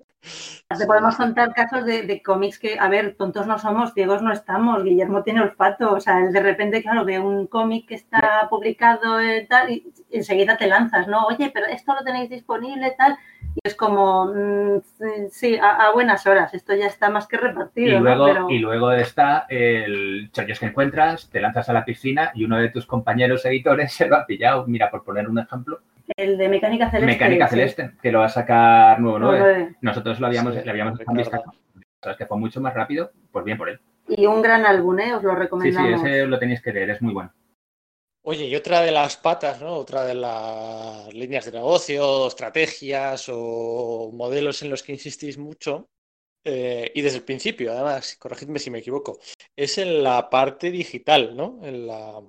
Te 0.77 0.85
podemos 0.85 1.15
contar 1.15 1.53
casos 1.53 1.85
de, 1.85 2.21
cómics 2.21 2.59
que, 2.59 2.77
a 2.77 2.89
ver, 2.89 3.15
tontos 3.15 3.47
no 3.47 3.57
somos, 3.57 3.93
ciegos 3.93 4.21
no 4.21 4.33
estamos, 4.33 4.83
Guillermo 4.83 5.23
tiene 5.23 5.41
olfato, 5.41 5.93
o 5.93 5.99
sea, 6.01 6.17
de 6.17 6.39
repente, 6.41 6.81
claro, 6.81 7.05
ve 7.05 7.19
un 7.19 7.47
cómic 7.47 7.87
que 7.87 7.95
está 7.95 8.47
publicado 8.49 9.23
y 9.23 9.47
tal, 9.47 9.71
y 9.71 9.93
enseguida 10.11 10.57
te 10.57 10.67
lanzas, 10.67 11.07
¿no? 11.07 11.25
Oye, 11.25 11.51
pero 11.53 11.67
esto 11.67 11.95
lo 11.95 12.03
tenéis 12.03 12.29
disponible, 12.29 12.93
tal, 12.97 13.17
y 13.61 13.67
es 13.67 13.75
como, 13.75 14.25
mm, 14.33 14.81
sí, 15.31 15.57
a, 15.61 15.91
buenas 15.93 16.25
horas, 16.27 16.53
esto 16.53 16.73
ya 16.75 16.87
está 16.87 17.09
más 17.09 17.27
que 17.27 17.37
repartido. 17.37 17.97
Y 17.97 17.99
luego, 17.99 18.49
y 18.49 18.59
luego 18.59 18.91
está 18.93 19.45
el 19.49 20.29
chollos 20.31 20.59
que 20.59 20.67
encuentras, 20.67 21.29
te 21.29 21.41
lanzas 21.41 21.67
a 21.69 21.73
la 21.73 21.83
piscina 21.83 22.31
y 22.33 22.45
uno 22.45 22.57
de 22.57 22.69
tus 22.69 22.85
compañeros 22.85 23.45
editores 23.45 23.91
se 23.93 24.07
lo 24.07 24.15
ha 24.15 24.25
pillado. 24.25 24.65
Mira, 24.67 24.89
por 24.89 25.03
poner 25.03 25.27
un 25.27 25.39
ejemplo. 25.39 25.79
El 26.15 26.37
de 26.37 26.49
Mecánica 26.49 26.89
Celeste. 26.89 27.13
Mecánica 27.13 27.47
Celeste, 27.47 27.91
que 28.01 28.11
lo 28.11 28.19
va 28.19 28.25
a 28.25 28.29
sacar 28.29 28.99
nuevo 28.99 29.19
9. 29.19 29.75
Nosotros 29.81 30.19
lo 30.19 30.27
habíamos, 30.27 30.55
le 30.55 30.69
habíamos 30.69 30.97
visto. 31.13 31.43
Sabes 32.01 32.17
que 32.17 32.25
fue 32.25 32.37
mucho 32.37 32.61
más 32.61 32.73
rápido, 32.73 33.11
pues 33.31 33.45
bien 33.45 33.57
por 33.57 33.69
él. 33.69 33.79
Y 34.07 34.25
un 34.25 34.41
gran 34.41 34.65
álbum, 34.65 34.97
¿eh? 34.99 35.13
Os 35.13 35.21
lo 35.21 35.35
recomendamos. 35.35 36.01
Sí, 36.01 36.07
sí, 36.07 36.07
ese 36.07 36.25
lo 36.25 36.39
tenéis 36.39 36.61
que 36.61 36.73
leer, 36.73 36.89
es 36.91 37.01
muy 37.01 37.13
bueno. 37.13 37.31
Oye, 38.21 38.45
y 38.45 38.55
otra 38.55 38.81
de 38.81 38.91
las 38.91 39.17
patas, 39.17 39.61
¿no? 39.61 39.73
Otra 39.75 40.03
de 40.03 40.13
las 40.13 41.13
líneas 41.13 41.45
de 41.45 41.53
negocio, 41.53 42.27
estrategias 42.27 43.27
o 43.29 44.11
modelos 44.13 44.61
en 44.61 44.69
los 44.69 44.83
que 44.83 44.91
insistís 44.91 45.37
mucho, 45.37 45.89
eh, 46.43 46.91
y 46.93 47.01
desde 47.01 47.17
el 47.17 47.23
principio, 47.23 47.71
además, 47.71 48.17
corregidme 48.17 48.59
si 48.59 48.71
me 48.71 48.79
equivoco, 48.79 49.19
es 49.55 49.77
en 49.77 50.03
la 50.03 50.29
parte 50.29 50.69
digital, 50.69 51.35
¿no? 51.35 51.59
En 51.63 51.87
la, 51.87 52.21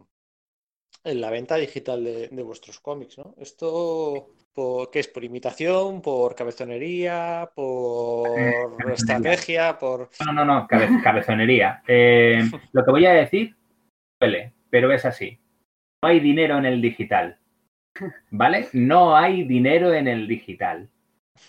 en 1.05 1.21
la 1.21 1.31
venta 1.31 1.57
digital 1.57 2.05
de, 2.05 2.43
vuestros 2.43 2.79
cómics, 2.79 3.19
¿no? 3.19 3.35
Esto, 3.39 4.35
por, 4.53 4.91
¿qué 4.91 5.01
es? 5.01 5.09
¿Por 5.09 5.25
imitación? 5.25 6.03
¿Por 6.03 6.37
cabezonería? 6.37 7.51
¿Por 7.53 8.31
estrategia? 8.93 9.77
¿Por...? 9.77 10.09
No, 10.25 10.33
no, 10.33 10.45
no, 10.45 10.69
cabezonería. 10.69 11.83
Eh, 11.87 12.43
lo 12.73 12.85
que 12.85 12.91
voy 12.93 13.07
a 13.07 13.13
decir 13.13 13.57
duele, 14.21 14.55
pero 14.71 14.93
es 14.93 15.05
así 15.05 15.41
no 16.03 16.09
hay 16.09 16.21
dinero 16.21 16.59
en 16.59 16.67
el 16.67 16.81
digital. 16.81 17.39
¿Vale? 18.31 18.69
No 18.73 19.17
hay 19.17 19.45
dinero 19.45 19.93
en 19.93 20.09
el 20.09 20.27
digital. 20.27 20.89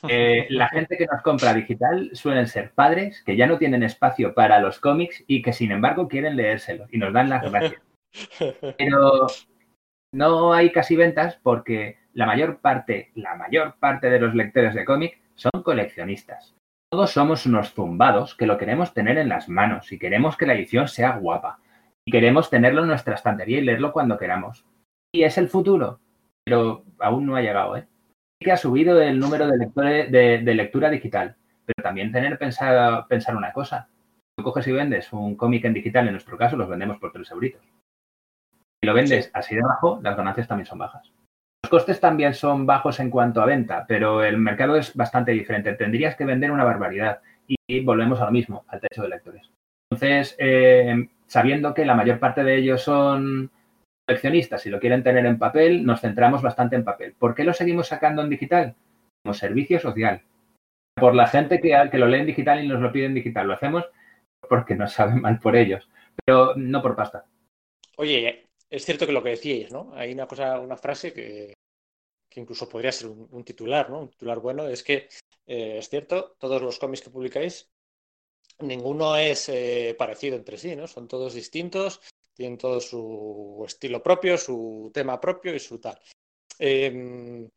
Eh, 0.08 0.48
la 0.50 0.70
gente 0.70 0.98
que 0.98 1.06
nos 1.06 1.22
compra 1.22 1.54
digital 1.54 2.12
suelen 2.14 2.48
ser 2.48 2.72
padres 2.72 3.22
que 3.26 3.36
ya 3.36 3.46
no 3.46 3.58
tienen 3.58 3.84
espacio 3.84 4.34
para 4.34 4.58
los 4.60 4.80
cómics 4.80 5.22
y 5.28 5.42
que 5.42 5.52
sin 5.52 5.70
embargo 5.70 6.08
quieren 6.08 6.38
leérselos 6.38 6.88
y 6.94 6.98
nos 6.98 7.12
dan 7.12 7.28
las 7.30 7.52
gracias. 7.52 7.82
Pero 8.78 9.28
no 10.14 10.54
hay 10.54 10.72
casi 10.72 10.96
ventas 10.96 11.38
porque 11.44 11.98
la 12.14 12.26
mayor 12.26 12.60
parte, 12.62 13.12
la 13.16 13.36
mayor 13.36 13.76
parte 13.80 14.10
de 14.10 14.22
los 14.22 14.34
lectores 14.34 14.74
de 14.74 14.86
cómic 14.86 15.20
son 15.36 15.62
coleccionistas. 15.62 16.56
Todos 16.90 17.12
somos 17.12 17.46
unos 17.46 17.74
zumbados 17.74 18.34
que 18.34 18.46
lo 18.46 18.58
queremos 18.58 18.94
tener 18.94 19.18
en 19.18 19.28
las 19.28 19.50
manos 19.50 19.92
y 19.92 20.00
queremos 20.00 20.38
que 20.38 20.46
la 20.46 20.54
edición 20.54 20.88
sea 20.88 21.18
guapa 21.18 21.60
y 22.06 22.12
queremos 22.12 22.50
tenerlo 22.50 22.82
en 22.82 22.88
nuestra 22.88 23.16
estantería 23.16 23.60
y 23.60 23.64
leerlo 23.64 23.92
cuando 23.92 24.18
queramos. 24.18 24.66
Y 25.14 25.24
es 25.24 25.38
el 25.38 25.50
futuro, 25.50 26.00
pero 26.44 26.84
aún 27.00 27.26
no 27.26 27.36
ha 27.36 27.42
llegado, 27.42 27.78
¿eh? 27.78 27.88
Sí 28.40 28.46
que 28.46 28.52
ha 28.52 28.58
subido 28.58 29.00
el 29.02 29.20
número 29.20 29.48
de, 29.48 29.58
lectores, 29.58 30.12
de, 30.12 30.56
lectura 30.56 30.90
digital, 30.90 31.36
pero 31.66 31.84
también 31.84 32.12
tener 32.12 32.38
pensar, 32.38 33.06
pensar 33.08 33.36
una 33.36 33.54
cosa. 33.54 33.88
Tú 34.36 34.44
coges 34.44 34.68
y 34.68 34.72
vendes 34.72 35.14
un 35.14 35.36
cómic 35.36 35.66
en 35.66 35.74
digital, 35.74 36.08
en 36.08 36.14
nuestro 36.14 36.38
caso 36.38 36.58
los 36.58 36.70
vendemos 36.70 36.98
por 36.98 37.12
3 37.12 37.30
euritos. 37.32 37.62
Si 38.82 38.88
lo 38.88 38.96
vendes 38.96 39.30
así 39.34 39.56
de 39.56 39.62
bajo, 39.62 40.00
las 40.02 40.18
ganancias 40.18 40.48
también 40.48 40.66
son 40.66 40.80
bajas. 40.80 41.12
Los 41.64 41.70
costes 41.70 42.00
también 42.00 42.34
son 42.34 42.66
bajos 42.66 43.00
en 43.00 43.12
cuanto 43.12 43.42
a 43.42 43.46
venta, 43.46 43.86
pero 43.88 44.24
el 44.24 44.38
mercado 44.38 44.76
es 44.76 44.96
bastante 44.96 45.34
diferente. 45.34 45.74
Tendrías 45.74 46.16
que 46.16 46.26
vender 46.26 46.52
una 46.52 46.64
barbaridad 46.64 47.22
y 47.46 47.84
volvemos 47.84 48.20
a 48.22 48.26
lo 48.26 48.32
mismo, 48.32 48.66
al 48.70 48.82
techo 48.82 49.04
de 49.04 49.10
lectores. 49.10 49.52
Entonces, 49.92 50.36
eh, 50.40 51.10
sabiendo 51.32 51.74
que 51.74 51.86
la 51.86 51.96
mayor 51.96 52.20
parte 52.20 52.44
de 52.44 52.58
ellos 52.58 52.82
son 52.84 53.50
coleccionistas 54.06 54.66
y 54.66 54.70
lo 54.70 54.82
quieren 54.82 55.02
tener 55.02 55.26
en 55.26 55.40
papel, 55.40 55.86
nos 55.86 56.02
centramos 56.02 56.42
bastante 56.42 56.76
en 56.76 56.84
papel. 56.84 57.14
¿Por 57.14 57.34
qué 57.34 57.46
lo 57.46 57.54
seguimos 57.54 57.88
sacando 57.88 58.22
en 58.22 58.30
digital? 58.30 58.76
Como 59.24 59.34
servicio 59.34 59.80
social. 59.80 60.24
Por 60.94 61.16
la 61.16 61.28
gente 61.28 61.62
que, 61.62 61.74
que 61.90 61.98
lo 61.98 62.08
lee 62.08 62.20
en 62.20 62.26
digital 62.26 62.62
y 62.62 62.68
nos 62.68 62.82
lo 62.82 62.92
pide 62.92 63.06
en 63.06 63.14
digital. 63.14 63.48
Lo 63.48 63.54
hacemos 63.54 63.86
porque 64.50 64.76
nos 64.76 64.92
saben 64.92 65.22
mal 65.22 65.40
por 65.40 65.56
ellos, 65.56 65.90
pero 66.26 66.54
no 66.58 66.82
por 66.82 66.98
pasta. 66.98 67.24
Oye, 67.96 68.48
es 68.70 68.84
cierto 68.84 69.08
que 69.08 69.14
lo 69.14 69.24
que 69.24 69.30
decíais, 69.30 69.72
¿no? 69.72 69.94
Hay 69.96 70.12
una 70.12 70.28
cosa, 70.28 70.60
una 70.60 70.76
frase 70.76 71.14
que, 71.14 71.54
incluso 72.36 72.68
podría 72.68 72.92
ser 72.92 73.08
un, 73.08 73.44
titular, 73.46 73.90
¿no? 73.90 74.02
Un 74.02 74.10
titular 74.10 74.40
bueno, 74.40 74.68
es 74.68 74.84
que 74.84 75.08
eh, 75.48 75.78
es 75.78 75.88
cierto, 75.88 76.36
todos 76.38 76.62
los 76.62 76.78
cómics 76.78 77.04
que 77.04 77.10
publicáis 77.10 77.71
ninguno 78.64 79.16
es 79.16 79.50
eh, 79.50 79.96
parecido 79.98 80.36
entre 80.36 80.58
sí, 80.58 80.76
¿no? 80.76 80.88
Son 80.88 81.08
todos 81.08 81.34
distintos, 81.34 82.02
tienen 82.34 82.58
todo 82.58 82.80
su 82.80 83.64
estilo 83.68 84.02
propio, 84.02 84.38
su 84.38 84.92
tema 84.94 85.20
propio 85.20 85.54
y 85.56 85.60
su 85.60 85.80
tal. 85.80 86.00
Em, 86.60 87.50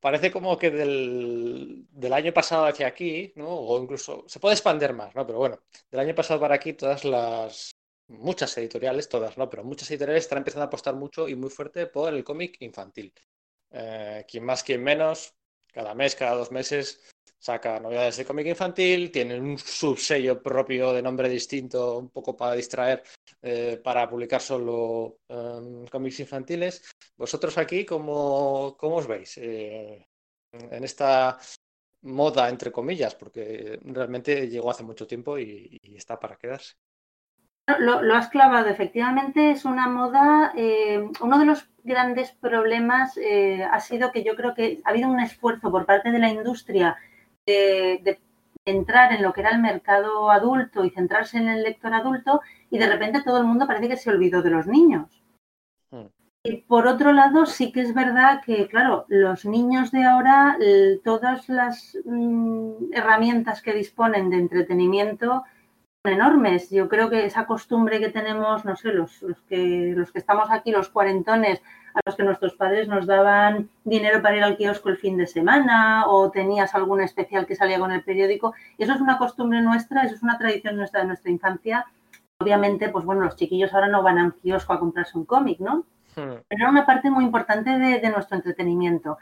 parece 0.00 0.30
como 0.30 0.58
que 0.58 0.70
del, 0.70 2.12
año 2.12 2.32
pasado 2.32 2.66
hacia 2.66 2.86
aquí, 2.86 3.32
¿no? 3.36 3.48
O 3.48 3.82
incluso 3.82 4.24
se 4.28 4.40
puede 4.40 4.54
expandir 4.54 4.92
más, 4.92 5.14
¿no? 5.14 5.26
Pero 5.26 5.38
bueno, 5.38 5.60
del 5.90 6.00
año 6.00 6.14
pasado 6.14 6.40
para 6.40 6.56
aquí 6.56 6.74
todas 6.74 7.04
las 7.04 7.72
muchas 8.08 8.56
editoriales, 8.58 9.08
todas, 9.08 9.38
¿no? 9.38 9.48
Pero 9.48 9.64
muchas 9.64 9.90
editoriales 9.90 10.24
están 10.24 10.38
empezando 10.38 10.64
a 10.64 10.66
apostar 10.66 10.94
mucho 10.94 11.28
y 11.28 11.34
muy 11.36 11.50
fuerte 11.50 11.86
por 11.86 12.12
el 12.12 12.22
cómic 12.24 12.56
infantil. 12.60 13.12
Eh, 13.70 14.24
quien 14.28 14.44
más, 14.44 14.62
quien 14.62 14.82
menos, 14.82 15.34
cada 15.72 15.94
mes, 15.94 16.14
cada 16.14 16.34
dos 16.36 16.52
meses 16.52 17.00
saca 17.44 17.78
novedades 17.78 18.16
de 18.16 18.24
cómic 18.24 18.46
infantil, 18.46 19.10
tienen 19.10 19.42
un 19.44 19.58
subsello 19.58 20.42
propio 20.42 20.94
de 20.94 21.02
nombre 21.02 21.28
distinto, 21.28 21.98
un 21.98 22.08
poco 22.08 22.34
para 22.34 22.54
distraer, 22.54 23.02
eh, 23.42 23.78
para 23.84 24.08
publicar 24.08 24.40
solo 24.40 25.18
em, 25.28 25.84
cómics 25.92 26.20
infantiles. 26.20 26.82
Vosotros 27.18 27.58
aquí, 27.58 27.84
¿cómo, 27.84 28.74
cómo 28.78 28.96
os 28.96 29.06
veis 29.06 29.36
eh, 29.36 30.06
en 30.52 30.84
esta 30.84 31.36
moda, 32.00 32.48
entre 32.48 32.72
comillas? 32.72 33.14
Porque 33.14 33.78
realmente 33.84 34.48
llegó 34.48 34.70
hace 34.70 34.82
mucho 34.82 35.06
tiempo 35.06 35.38
y, 35.38 35.78
está 35.94 36.18
para 36.18 36.36
quedarse. 36.36 36.76
Lo, 37.78 38.14
has 38.14 38.28
clavado, 38.28 38.68
efectivamente 38.68 39.50
es 39.50 39.66
una 39.66 39.86
moda. 39.86 40.54
Eh, 40.56 41.10
uno 41.20 41.38
de 41.38 41.44
los 41.44 41.68
grandes 41.82 42.32
problemas 42.32 43.18
ha 43.70 43.80
sido 43.80 44.12
que 44.12 44.24
yo 44.24 44.34
creo 44.34 44.54
que 44.54 44.80
ha 44.84 44.90
habido 44.90 45.10
un 45.10 45.20
esfuerzo 45.20 45.70
por 45.70 45.84
parte 45.84 46.10
de 46.10 46.18
la 46.18 46.30
industria 46.30 46.96
de, 47.46 48.20
entrar 48.66 49.12
en 49.12 49.22
lo 49.22 49.32
que 49.32 49.42
era 49.42 49.50
el 49.50 49.60
mercado 49.60 50.30
adulto 50.30 50.84
y 50.84 50.90
centrarse 50.90 51.36
en 51.36 51.48
el 51.48 51.62
lector 51.62 51.92
adulto 51.92 52.40
y 52.70 52.78
de 52.78 52.88
repente 52.88 53.22
todo 53.22 53.38
el 53.38 53.44
mundo 53.44 53.66
parece 53.66 53.88
que 53.88 53.96
se 53.98 54.10
olvidó 54.10 54.40
de 54.42 54.50
los 54.50 54.66
niños. 54.66 55.22
Hmm. 55.90 56.06
Y 56.42 56.58
por 56.62 56.86
otro 56.86 57.12
lado, 57.12 57.46
sí 57.46 57.72
que 57.72 57.82
es 57.82 57.94
verdad 57.94 58.42
que, 58.44 58.66
claro, 58.68 59.06
los 59.08 59.44
niños 59.44 59.90
de 59.92 60.04
ahora, 60.04 60.58
todas 61.02 61.48
las 61.48 61.96
mm, 62.04 62.92
herramientas 62.92 63.62
que 63.62 63.72
disponen 63.72 64.28
de 64.30 64.36
entretenimiento 64.36 65.44
son 66.02 66.12
enormes. 66.12 66.68
Yo 66.70 66.88
creo 66.88 67.08
que 67.08 67.24
esa 67.24 67.46
costumbre 67.46 67.98
que 67.98 68.10
tenemos, 68.10 68.64
no 68.66 68.76
sé, 68.76 68.92
los, 68.92 69.22
los, 69.22 69.40
que, 69.42 69.94
los 69.96 70.12
que 70.12 70.18
estamos 70.18 70.50
aquí, 70.50 70.70
los 70.70 70.90
cuarentones, 70.90 71.62
a 71.94 72.00
los 72.04 72.16
que 72.16 72.24
nuestros 72.24 72.54
padres 72.54 72.88
nos 72.88 73.06
daban 73.06 73.70
dinero 73.84 74.20
para 74.20 74.36
ir 74.36 74.42
al 74.42 74.56
kiosco 74.56 74.88
el 74.88 74.98
fin 74.98 75.16
de 75.16 75.26
semana 75.26 76.06
o 76.08 76.30
tenías 76.30 76.74
algún 76.74 77.00
especial 77.00 77.46
que 77.46 77.54
salía 77.54 77.78
con 77.78 77.92
el 77.92 78.02
periódico. 78.02 78.52
Eso 78.78 78.92
es 78.92 79.00
una 79.00 79.16
costumbre 79.16 79.62
nuestra, 79.62 80.02
eso 80.02 80.16
es 80.16 80.22
una 80.22 80.36
tradición 80.36 80.76
nuestra 80.76 81.00
de 81.00 81.06
nuestra 81.06 81.30
infancia. 81.30 81.86
Obviamente, 82.38 82.88
pues 82.88 83.04
bueno, 83.04 83.22
los 83.22 83.36
chiquillos 83.36 83.72
ahora 83.72 83.88
no 83.88 84.02
van 84.02 84.18
al 84.18 84.34
kiosco 84.34 84.72
a 84.72 84.80
comprarse 84.80 85.16
un 85.16 85.24
cómic, 85.24 85.60
¿no? 85.60 85.84
Hmm. 86.16 86.42
Pero 86.48 86.62
era 86.62 86.70
una 86.70 86.84
parte 86.84 87.10
muy 87.10 87.24
importante 87.24 87.70
de, 87.78 88.10
nuestro 88.10 88.36
entretenimiento. 88.36 89.18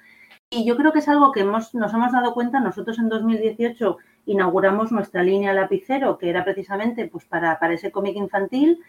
Y 0.48 0.64
yo 0.66 0.76
creo 0.76 0.92
que 0.92 1.00
es 1.00 1.08
algo 1.08 1.30
que 1.30 1.40
hemos, 1.40 1.74
nos 1.74 1.92
hemos 1.92 2.12
dado 2.12 2.32
cuenta. 2.32 2.58
Nosotros 2.60 2.98
en 2.98 3.10
2018 3.10 3.98
inauguramos 4.26 4.92
nuestra 4.92 5.22
línea 5.22 5.52
lapicero, 5.52 6.16
que 6.16 6.30
era 6.30 6.44
precisamente 6.44 7.06
pues, 7.06 7.26
para, 7.26 7.58
para 7.58 7.74
ese 7.74 7.90
cómic 7.90 8.16
infantil 8.16 8.82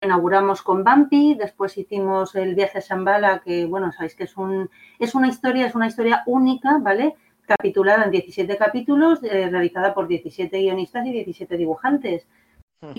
inauguramos 0.00 0.62
con 0.62 0.84
Bumpy, 0.84 1.34
después 1.34 1.76
hicimos 1.76 2.34
el 2.34 2.54
viaje 2.54 2.78
a 2.78 2.80
Shambhala, 2.80 3.40
que 3.40 3.66
bueno, 3.66 3.92
sabéis 3.92 4.14
que 4.14 4.24
es 4.24 4.36
un 4.36 4.70
es 4.98 5.14
una 5.14 5.28
historia, 5.28 5.66
es 5.66 5.74
una 5.74 5.88
historia 5.88 6.22
única, 6.26 6.78
¿vale? 6.78 7.16
Capitulada 7.46 8.04
en 8.04 8.10
17 8.10 8.56
capítulos, 8.56 9.22
eh, 9.22 9.48
realizada 9.50 9.94
por 9.94 10.06
17 10.06 10.58
guionistas 10.58 11.06
y 11.06 11.12
17 11.12 11.56
dibujantes. 11.56 12.26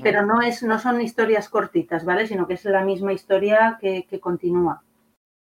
Pero 0.04 0.26
no 0.26 0.42
es, 0.42 0.62
no 0.62 0.78
son 0.78 1.00
historias 1.00 1.48
cortitas, 1.48 2.04
¿vale? 2.04 2.28
Sino 2.28 2.48
que 2.48 2.56
es 2.56 2.66
la 2.66 2.84
misma 2.84 3.14
historia 3.14 3.78
que, 3.80 4.06
que 4.10 4.20
continúa. 4.20 4.84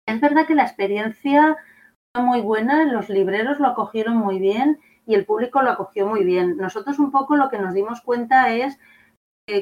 Es 0.06 0.20
verdad 0.20 0.46
que 0.46 0.54
la 0.54 0.64
experiencia 0.64 1.56
fue 2.12 2.22
muy 2.22 2.42
buena, 2.42 2.84
los 2.84 3.08
libreros 3.08 3.58
lo 3.58 3.68
acogieron 3.68 4.16
muy 4.16 4.38
bien 4.38 4.80
y 5.06 5.14
el 5.14 5.24
público 5.24 5.62
lo 5.62 5.70
acogió 5.70 6.06
muy 6.06 6.24
bien. 6.24 6.58
Nosotros 6.58 6.98
un 6.98 7.10
poco 7.10 7.36
lo 7.36 7.48
que 7.48 7.58
nos 7.58 7.72
dimos 7.72 8.02
cuenta 8.02 8.52
es 8.52 8.78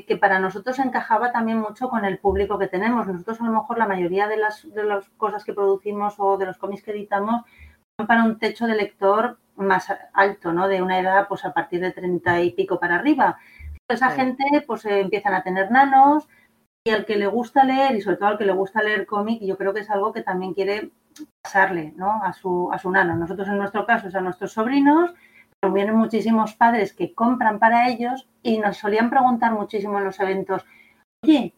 que 0.06 0.16
para 0.16 0.40
nosotros 0.40 0.78
encajaba 0.80 1.30
también 1.30 1.58
mucho 1.58 1.88
con 1.88 2.04
el 2.04 2.18
público 2.18 2.58
que 2.58 2.66
tenemos. 2.66 3.06
Nosotros 3.06 3.40
a 3.40 3.44
lo 3.44 3.52
mejor 3.52 3.78
la 3.78 3.86
mayoría 3.86 4.26
de 4.26 4.36
las, 4.36 4.68
de 4.74 4.82
las 4.82 5.08
cosas 5.10 5.44
que 5.44 5.54
producimos 5.54 6.14
o 6.18 6.36
de 6.36 6.46
los 6.46 6.58
cómics 6.58 6.82
que 6.82 6.90
editamos 6.90 7.42
son 7.96 8.06
para 8.06 8.24
un 8.24 8.38
techo 8.38 8.66
de 8.66 8.74
lector 8.74 9.38
más 9.54 9.86
alto, 10.12 10.52
¿no? 10.52 10.68
De 10.68 10.82
una 10.82 10.98
edad 10.98 11.28
pues 11.28 11.44
a 11.44 11.52
partir 11.52 11.80
de 11.80 11.92
treinta 11.92 12.40
y 12.42 12.50
pico 12.50 12.80
para 12.80 12.96
arriba. 12.96 13.38
Esa 13.88 14.10
gente 14.10 14.44
pues 14.66 14.84
eh, 14.84 15.00
empiezan 15.00 15.34
a 15.34 15.42
tener 15.42 15.70
nanos 15.70 16.28
y 16.84 16.90
al 16.90 17.04
que 17.04 17.16
le 17.16 17.28
gusta 17.28 17.64
leer 17.64 17.94
y 17.94 18.00
sobre 18.00 18.16
todo 18.16 18.30
al 18.30 18.38
que 18.38 18.44
le 18.44 18.52
gusta 18.52 18.82
leer 18.82 19.06
cómic, 19.06 19.40
yo 19.42 19.56
creo 19.56 19.72
que 19.72 19.80
es 19.80 19.90
algo 19.90 20.12
que 20.12 20.22
también 20.22 20.52
quiere 20.52 20.90
pasarle, 21.42 21.94
¿no? 21.96 22.22
A 22.22 22.32
su, 22.32 22.70
a 22.72 22.78
su 22.78 22.90
nano. 22.90 23.14
Nosotros 23.16 23.48
en 23.48 23.58
nuestro 23.58 23.86
caso 23.86 24.08
es 24.08 24.14
a 24.14 24.20
nuestros 24.20 24.52
sobrinos 24.52 25.14
vienen 25.72 25.96
muchísimos 25.96 26.54
padres 26.54 26.92
que 26.92 27.14
compran 27.14 27.58
para 27.58 27.88
ellos 27.88 28.28
y 28.42 28.58
nos 28.58 28.76
solían 28.76 29.10
preguntar 29.10 29.52
muchísimo 29.52 29.98
en 29.98 30.04
los 30.04 30.20
eventos, 30.20 30.64
oye, 31.24 31.52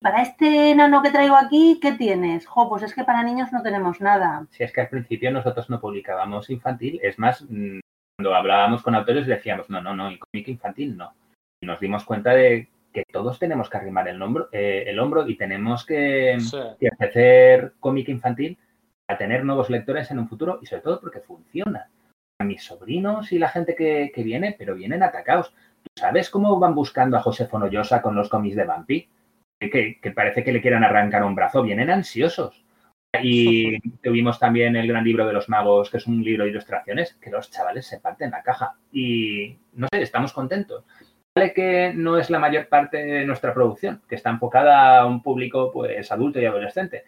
para 0.00 0.22
este 0.22 0.70
enano 0.70 1.02
que 1.02 1.10
traigo 1.10 1.36
aquí, 1.36 1.78
¿qué 1.80 1.92
tienes? 1.92 2.46
Jo, 2.46 2.68
pues 2.68 2.82
es 2.82 2.94
que 2.94 3.04
para 3.04 3.22
niños 3.22 3.52
no 3.52 3.62
tenemos 3.62 4.00
nada. 4.00 4.46
Si 4.50 4.62
es 4.62 4.72
que 4.72 4.82
al 4.82 4.88
principio 4.88 5.30
nosotros 5.30 5.70
no 5.70 5.80
publicábamos 5.80 6.50
infantil, 6.50 7.00
es 7.02 7.18
más, 7.18 7.42
mm, 7.48 7.80
cuando 8.18 8.34
hablábamos 8.34 8.82
con 8.82 8.94
autores 8.94 9.26
decíamos, 9.26 9.68
no, 9.70 9.80
no, 9.80 9.94
no, 9.94 10.08
el 10.08 10.18
cómic 10.18 10.48
infantil 10.48 10.96
no. 10.96 11.12
Y 11.60 11.66
nos 11.66 11.80
dimos 11.80 12.04
cuenta 12.04 12.34
de 12.34 12.68
que 12.92 13.04
todos 13.10 13.38
tenemos 13.38 13.68
que 13.68 13.76
arrimar 13.76 14.08
el 14.08 14.20
hombro, 14.20 14.48
eh, 14.52 14.84
el 14.86 14.98
hombro 14.98 15.28
y 15.28 15.36
tenemos 15.36 15.84
que, 15.84 16.38
que 16.78 16.88
ofrecer 16.88 17.74
cómic 17.80 18.08
infantil 18.08 18.58
a 19.08 19.18
tener 19.18 19.44
nuevos 19.44 19.70
lectores 19.70 20.10
en 20.10 20.18
un 20.18 20.28
futuro 20.28 20.58
y 20.62 20.66
sobre 20.66 20.82
todo 20.82 21.00
porque 21.00 21.20
funciona 21.20 21.90
a 22.38 22.44
mis 22.44 22.64
sobrinos 22.64 23.32
y 23.32 23.38
la 23.38 23.48
gente 23.48 23.74
que, 23.74 24.22
viene, 24.22 24.54
pero 24.58 24.74
vienen 24.74 25.02
atacados. 25.02 25.52
¿Tú 25.82 25.90
sabes 25.96 26.30
cómo 26.30 26.58
van 26.58 26.74
buscando 26.74 27.16
a 27.16 27.22
José 27.22 27.46
Fonollosa 27.46 28.02
con 28.02 28.14
los 28.14 28.28
cómics 28.28 28.56
de 28.56 28.64
Vampi? 28.64 29.08
Que, 29.58 29.98
que, 30.00 30.10
parece 30.10 30.44
que 30.44 30.52
le 30.52 30.60
quieran 30.60 30.84
arrancar 30.84 31.24
un 31.24 31.34
brazo, 31.34 31.62
vienen 31.62 31.90
ansiosos. 31.90 32.64
Y 33.22 33.78
tuvimos 34.02 34.38
también 34.38 34.76
el 34.76 34.88
gran 34.88 35.04
libro 35.04 35.26
de 35.26 35.32
los 35.32 35.48
magos, 35.48 35.90
que 35.90 35.96
es 35.96 36.06
un 36.06 36.22
libro 36.22 36.44
de 36.44 36.50
ilustraciones, 36.50 37.14
que 37.14 37.30
los 37.30 37.50
chavales 37.50 37.86
se 37.86 37.98
parten 38.00 38.30
la 38.30 38.42
caja. 38.42 38.74
Y 38.92 39.56
no 39.72 39.88
sé, 39.90 40.02
estamos 40.02 40.34
contentos. 40.34 40.84
Vale 41.34 41.54
que 41.54 41.92
no 41.94 42.18
es 42.18 42.28
la 42.28 42.38
mayor 42.38 42.68
parte 42.68 42.98
de 42.98 43.24
nuestra 43.24 43.54
producción, 43.54 44.02
que 44.08 44.16
está 44.16 44.30
enfocada 44.30 45.00
a 45.00 45.06
un 45.06 45.22
público 45.22 45.70
pues 45.72 46.10
adulto 46.12 46.40
y 46.40 46.44
adolescente. 46.44 47.04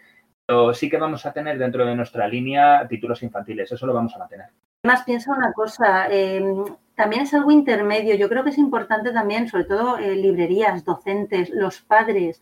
Pero 0.47 0.73
sí 0.73 0.89
que 0.89 0.97
vamos 0.97 1.27
a 1.27 1.33
tener 1.33 1.59
dentro 1.59 1.85
de 1.85 1.95
nuestra 1.95 2.27
línea 2.27 2.87
títulos 2.89 3.23
infantiles, 3.23 3.71
eso 3.71 3.87
lo 3.87 3.93
vamos 3.93 4.15
a 4.15 4.19
mantener. 4.19 4.49
Además, 4.83 5.05
piensa 5.05 5.33
una 5.33 5.53
cosa, 5.53 6.09
em, 6.09 6.65
también 6.95 7.23
es 7.23 7.35
algo 7.35 7.51
intermedio. 7.51 8.15
Yo 8.15 8.29
creo 8.29 8.45
que 8.45 8.51
es 8.51 8.59
importante 8.59 9.13
también, 9.13 9.49
sobre 9.49 9.65
todo 9.65 9.99
eh, 9.99 10.15
librerías, 10.17 10.85
docentes, 10.85 11.51
los 11.51 11.81
padres, 11.83 12.41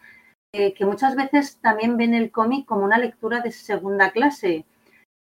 eh, 0.53 0.75
que 0.75 0.87
muchas 0.87 1.17
veces 1.17 1.59
también 1.61 1.97
ven 1.97 2.15
el 2.15 2.31
cómic 2.31 2.67
como 2.67 2.85
una 2.85 2.99
lectura 2.99 3.41
de 3.41 3.53
segunda 3.53 4.11
clase, 4.11 4.67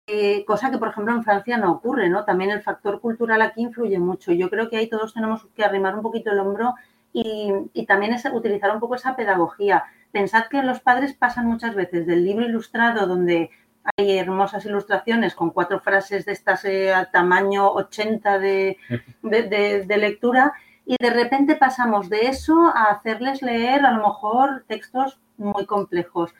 eh, 0.06 0.44
cosa 0.46 0.70
que, 0.70 0.78
por 0.78 0.88
ejemplo, 0.88 1.14
en 1.14 1.24
Francia 1.24 1.56
no 1.58 1.72
ocurre, 1.72 2.08
¿no? 2.08 2.24
También 2.24 2.50
el 2.50 2.62
factor 2.62 3.00
cultural 3.00 3.42
aquí 3.42 3.62
influye 3.62 3.98
mucho. 3.98 4.32
Yo 4.32 4.50
creo 4.50 4.68
que 4.68 4.76
ahí 4.76 4.88
todos 4.88 5.14
tenemos 5.14 5.46
que 5.54 5.64
arrimar 5.64 5.94
un 5.94 6.02
poquito 6.02 6.30
el 6.32 6.40
hombro 6.40 6.74
y, 7.12 7.52
también 7.86 8.16
utilizar 8.32 8.72
un 8.72 8.80
poco 8.80 8.94
esa 8.96 9.16
pedagogía. 9.16 9.84
Pensad 10.12 10.46
que 10.48 10.62
los 10.62 10.80
padres 10.80 11.14
pasan 11.14 11.46
muchas 11.46 11.74
veces 11.74 12.06
del 12.06 12.24
libro 12.24 12.44
ilustrado 12.44 13.06
donde 13.06 13.50
hay 13.96 14.18
hermosas 14.18 14.64
ilustraciones 14.64 15.34
con 15.34 15.50
cuatro 15.50 15.80
frases 15.80 16.24
de 16.24 16.32
estas 16.32 16.64
eh, 16.64 16.92
tamaño 17.12 17.70
80 17.72 18.38
de, 18.38 18.76
de, 19.22 19.96
lectura 19.96 20.52
y 20.84 20.96
de 21.00 21.10
repente 21.10 21.56
pasamos 21.56 22.08
de 22.08 22.26
eso 22.26 22.72
a 22.74 22.84
hacerles 22.84 23.42
leer 23.42 23.84
a 23.84 23.92
lo 23.92 24.06
mejor 24.06 24.64
textos 24.66 25.20
muy 25.36 25.66
complejos. 25.66 26.34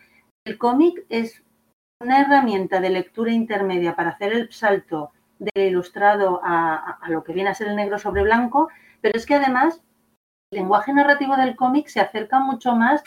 El 0.44 0.58
cómic 0.58 1.04
es 1.08 1.42
una 2.00 2.20
herramienta 2.20 2.80
de 2.80 2.90
lectura 2.90 3.32
intermedia 3.32 3.94
para 3.94 4.10
hacer 4.10 4.32
el 4.32 4.52
salto 4.52 5.12
del 5.38 5.68
ilustrado 5.68 6.40
a, 6.42 6.98
a, 7.00 7.08
lo 7.08 7.22
que 7.22 7.32
viene 7.32 7.50
a 7.50 7.54
ser 7.54 7.68
el 7.68 7.76
negro 7.76 7.98
sobre 7.98 8.22
blanco, 8.22 8.68
pero 9.00 9.16
es 9.16 9.26
que 9.26 9.36
además 9.36 9.82
el 10.50 10.60
lenguaje 10.60 10.92
narrativo 10.92 11.36
del 11.36 11.56
cómic 11.56 11.88
se 11.88 12.00
acerca 12.00 12.40
mucho 12.40 12.74
más 12.74 13.02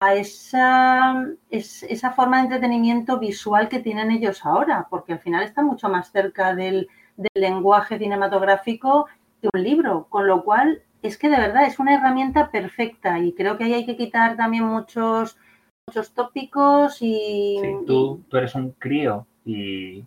a 0.00 0.14
esa, 0.14 1.24
esa 1.50 2.10
forma 2.12 2.38
de 2.38 2.44
entretenimiento 2.44 3.18
visual 3.18 3.68
que 3.68 3.78
tienen 3.78 4.10
ellos 4.10 4.44
ahora, 4.44 4.86
porque 4.90 5.14
al 5.14 5.20
final 5.20 5.42
está 5.42 5.62
mucho 5.62 5.88
más 5.88 6.10
cerca 6.10 6.54
del, 6.54 6.88
lenguaje 7.34 7.96
cinematográfico 7.96 9.06
que 9.40 9.48
un 9.54 9.62
libro, 9.62 10.08
con 10.10 10.26
lo 10.26 10.42
cual 10.42 10.82
es 11.00 11.16
que 11.16 11.28
de 11.28 11.36
verdad 11.36 11.64
es 11.64 11.78
una 11.78 11.94
herramienta 11.94 12.50
perfecta 12.50 13.20
y 13.20 13.32
creo 13.34 13.56
que 13.56 13.64
ahí 13.64 13.74
hay 13.74 13.86
que 13.86 13.96
quitar 13.96 14.36
también 14.36 14.64
muchos, 14.64 15.38
muchos 15.86 16.12
tópicos 16.12 16.98
y... 17.00 17.60
tú, 17.86 18.24
tú, 18.28 18.36
eres 18.36 18.56
un 18.56 18.72
crío 18.72 19.28
y 19.44 20.04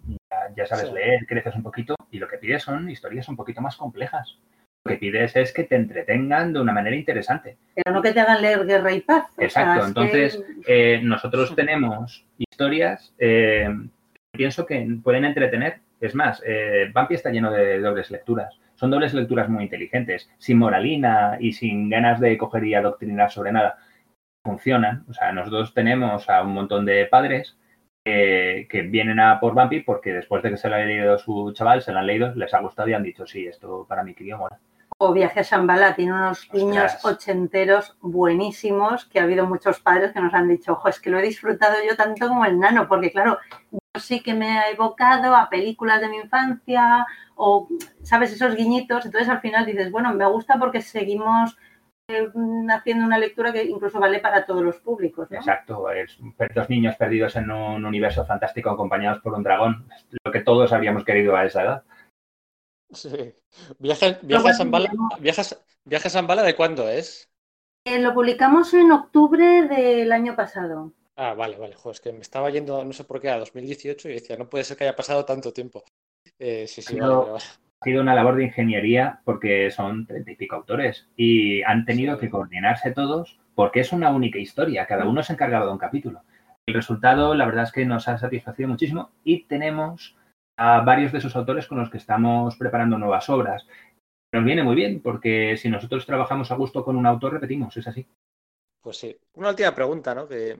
ya, 0.54 0.66
sabes 0.66 0.92
leer, 0.92 1.26
creces 1.28 1.56
un 1.56 1.64
poquito 1.64 1.96
y 2.12 2.20
lo 2.20 2.28
que 2.28 2.38
pides 2.38 2.64
son 2.64 2.90
historias 2.90 3.30
un 3.30 3.38
poquito 3.38 3.62
más 3.62 3.78
complejas 3.78 4.38
que 4.88 4.96
pides 4.96 5.36
es 5.36 5.54
que 5.54 5.66
te 5.66 5.76
entretengan 5.76 6.54
de 6.54 6.62
una 6.62 6.74
manera 6.74 6.96
interesante. 6.96 7.58
Pero 7.76 7.96
no 7.96 8.02
que 8.02 8.14
te 8.14 8.20
hagan 8.20 8.42
leer 8.42 8.66
Guerra 8.66 8.94
y 8.94 9.02
Paz. 9.02 9.26
Exacto, 9.38 9.86
entonces 9.86 10.44
eh, 10.68 11.00
nosotros 11.04 11.54
tenemos 11.56 12.26
historias 12.38 13.14
eh, 13.20 13.70
que 14.32 14.38
pienso 14.38 14.66
que 14.66 14.98
pueden 15.04 15.26
entretener. 15.26 15.80
Es 16.00 16.16
más, 16.16 16.42
eh, 16.46 16.92
Bumpy 16.94 17.16
está 17.16 17.30
lleno 17.30 17.52
de 17.52 17.80
dobles 17.80 18.10
lecturas. 18.12 18.60
Son 18.76 18.92
dobles 18.92 19.14
lecturas 19.14 19.50
muy 19.50 19.64
inteligentes, 19.64 20.30
sin 20.38 20.60
moralina 20.60 21.38
y 21.40 21.54
sin 21.54 21.90
ganas 21.90 22.20
de 22.20 22.38
coger 22.38 22.64
y 22.64 22.76
adoctrinar 22.76 23.32
sobre 23.32 23.52
nada. 23.52 23.78
Funcionan. 24.44 25.06
O 25.10 25.14
sea, 25.14 25.32
nosotros 25.32 25.74
tenemos 25.74 26.30
a 26.30 26.44
un 26.44 26.54
montón 26.54 26.86
de 26.86 27.06
padres 27.06 27.58
que 28.06 28.88
vienen 28.90 29.20
a 29.20 29.38
por 29.38 29.54
Bumpy 29.54 29.82
porque 29.82 30.14
después 30.14 30.42
de 30.42 30.52
que 30.52 30.56
se 30.56 30.70
lo 30.70 30.76
ha 30.76 30.80
leído 30.80 31.18
su 31.18 31.52
chaval, 31.52 31.82
se 31.82 31.92
lo 31.92 32.00
han 32.00 32.08
leído, 32.08 32.34
les 32.36 32.54
ha 32.54 32.62
gustado 32.62 32.88
y 32.88 32.94
han 32.94 33.04
dicho, 33.04 33.28
sí, 33.28 33.46
esto 33.46 33.86
para 33.86 34.02
mi 34.04 34.14
crío 34.14 34.38
mola 34.38 34.58
o 35.00 35.14
Viaje 35.14 35.42
a 35.42 35.44
Shambhala 35.44 35.96
tiene 35.96 36.14
unos 36.14 36.52
niños 36.54 36.98
ochenteros 37.04 37.96
buenísimos 38.02 39.06
que 39.06 39.20
ha 39.20 39.24
habido 39.24 39.46
muchos 39.46 39.80
padres 39.80 40.12
que 40.12 40.20
nos 40.20 40.34
han 40.34 40.48
dicho, 40.48 40.74
ojo, 40.74 40.90
es 40.90 41.00
que 41.00 41.10
lo 41.10 41.20
he 41.20 41.24
disfrutado 41.24 41.76
yo 41.88 41.96
tanto 41.96 42.28
como 42.28 42.46
el 42.46 42.60
nano, 42.60 42.88
porque 42.88 43.12
claro, 43.12 43.38
yo 43.72 43.80
sí 44.00 44.22
que 44.22 44.34
me 44.34 44.58
ha 44.58 44.72
evocado 44.72 45.36
a 45.36 45.50
películas 45.50 46.02
de 46.02 46.10
mi 46.10 46.18
infancia 46.18 47.06
o, 47.36 47.68
¿sabes? 48.02 48.34
Esos 48.34 48.56
guiñitos. 48.56 49.06
Entonces 49.06 49.30
al 49.30 49.40
final 49.40 49.66
dices, 49.66 49.92
bueno, 49.92 50.14
me 50.14 50.26
gusta 50.26 50.58
porque 50.58 50.82
seguimos 50.82 51.56
eh, 52.08 52.30
haciendo 52.70 53.06
una 53.06 53.20
lectura 53.20 53.54
que 53.54 53.66
incluso 53.66 54.00
vale 54.00 54.20
para 54.20 54.46
todos 54.46 54.64
los 54.64 54.78
públicos. 54.78 55.32
Exacto, 55.32 55.92
es 55.92 56.18
dos 56.56 56.70
niños 56.70 56.96
perdidos 56.96 57.36
en 57.36 57.52
un 57.52 57.86
universo 57.86 58.26
fantástico 58.26 58.72
acompañados 58.72 59.20
por 59.20 59.34
un 59.34 59.44
dragón, 59.44 59.88
lo 60.24 60.32
que 60.32 60.42
todos 60.42 60.74
habíamos 60.74 61.06
querido 61.06 61.36
a 61.36 61.46
esa 61.46 61.62
edad. 61.62 61.84
Sí. 62.92 63.34
¿Viaje, 63.80 64.18
viaje, 64.22 64.50
a 64.50 65.18
¿Viaje 65.86 66.18
a 66.18 66.44
de 66.44 66.56
cuándo 66.56 66.88
es? 66.90 67.30
Eh, 67.86 68.00
lo 68.00 68.14
publicamos 68.14 68.74
en 68.74 68.92
octubre 68.92 69.68
del 69.68 70.12
año 70.12 70.36
pasado. 70.36 70.94
Ah, 71.16 71.34
vale, 71.34 71.58
vale. 71.58 71.76
Joder, 71.76 71.96
es 71.96 72.02
que 72.02 72.12
me 72.14 72.20
estaba 72.20 72.50
yendo, 72.50 72.84
no 72.84 72.94
sé 72.94 73.04
por 73.04 73.20
qué, 73.22 73.30
a 73.30 73.40
2018 73.40 74.10
y 74.10 74.14
decía, 74.14 74.38
no 74.38 74.50
puede 74.50 74.64
ser 74.64 74.78
que 74.78 74.84
haya 74.84 74.96
pasado 74.96 75.26
tanto 75.26 75.54
tiempo. 75.54 75.84
Eh, 76.38 76.68
sí, 76.68 76.82
sí, 76.82 76.94
ha, 76.94 76.98
sido, 76.98 77.36
ha 77.36 77.84
sido 77.84 78.02
una 78.02 78.14
labor 78.14 78.36
de 78.36 78.46
ingeniería 78.46 79.22
porque 79.24 79.72
son 79.72 80.06
treinta 80.06 80.32
y 80.32 80.36
pico 80.36 80.58
autores 80.58 81.08
y 81.16 81.64
han 81.64 81.86
tenido 81.86 82.18
que 82.18 82.30
coordinarse 82.30 82.92
todos 82.92 83.40
porque 83.56 83.80
es 83.80 83.94
una 83.94 84.12
única 84.12 84.38
historia, 84.38 84.86
cada 84.86 85.06
uno 85.06 85.24
se 85.24 85.32
ha 85.32 85.36
encargado 85.36 85.68
de 85.68 85.72
un 85.72 85.78
capítulo. 85.78 86.22
El 86.66 86.74
resultado, 86.74 87.34
la 87.34 87.46
verdad 87.46 87.64
es 87.64 87.72
que 87.72 87.86
nos 87.86 88.10
ha 88.10 88.18
satisfacido 88.18 88.68
muchísimo 88.68 89.12
y 89.24 89.46
tenemos 89.46 90.17
a 90.58 90.82
varios 90.82 91.12
de 91.12 91.20
esos 91.20 91.36
autores 91.36 91.68
con 91.68 91.78
los 91.78 91.90
que 91.90 91.98
estamos 91.98 92.58
preparando 92.58 92.98
nuevas 92.98 93.30
obras. 93.30 93.66
Nos 94.34 94.44
viene 94.44 94.64
muy 94.64 94.76
bien 94.76 95.02
porque 95.02 95.56
si 95.58 95.70
nosotros 95.70 96.06
trabajamos 96.06 96.52
a 96.52 96.56
gusto 96.56 96.84
con 96.84 96.98
un 96.98 97.06
autor, 97.06 97.34
repetimos, 97.34 97.78
es 97.78 97.88
así. 97.88 98.06
Pues 98.82 98.98
sí. 98.98 99.18
Una 99.36 99.50
última 99.50 99.74
pregunta, 99.74 100.14
¿no? 100.14 100.28
Que 100.28 100.60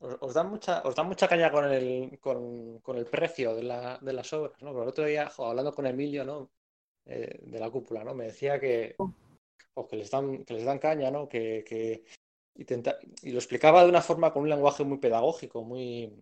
os, 0.00 0.34
dan 0.34 0.50
mucha, 0.50 0.82
os 0.82 0.94
dan 0.94 1.06
mucha 1.06 1.28
caña 1.28 1.50
con 1.50 1.64
el, 1.64 2.18
con, 2.20 2.96
el 2.96 3.06
precio 3.06 3.54
de, 3.54 3.62
la, 3.62 3.98
de, 3.98 4.12
las 4.12 4.32
obras, 4.32 4.60
¿no? 4.62 4.70
Pero 4.70 4.82
el 4.82 4.88
otro 4.88 5.04
día, 5.04 5.30
hablando 5.38 5.74
con 5.74 5.86
Emilio, 5.86 6.24
¿no? 6.24 6.50
Eh, 7.06 7.40
de 7.42 7.58
la 7.58 7.70
cúpula, 7.70 8.04
¿no? 8.04 8.14
Me 8.14 8.26
decía 8.26 8.60
que, 8.60 8.96
o 9.74 9.86
que 9.86 9.96
les 9.96 10.10
dan, 10.10 10.44
que 10.44 10.62
dan 10.62 10.78
caña, 10.78 11.10
¿no? 11.10 11.28
Que, 11.28 11.64
que 11.66 12.04
y 13.22 13.30
lo 13.30 13.38
explicaba 13.38 13.84
de 13.84 13.88
una 13.88 14.02
forma 14.02 14.32
con 14.32 14.42
un 14.42 14.48
lenguaje 14.48 14.82
muy 14.82 14.98
pedagógico, 14.98 15.62
muy 15.62 16.20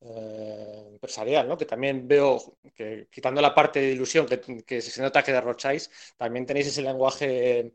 eh, 0.00 0.88
empresarial, 0.92 1.48
¿no? 1.48 1.56
Que 1.56 1.66
también 1.66 2.06
veo 2.06 2.58
que 2.74 3.08
quitando 3.10 3.40
la 3.40 3.54
parte 3.54 3.80
de 3.80 3.92
ilusión 3.92 4.26
que, 4.26 4.40
que 4.64 4.80
se 4.80 5.02
nota 5.02 5.22
que 5.22 5.32
derrocháis, 5.32 5.90
también 6.16 6.46
tenéis 6.46 6.68
ese 6.68 6.82
lenguaje 6.82 7.72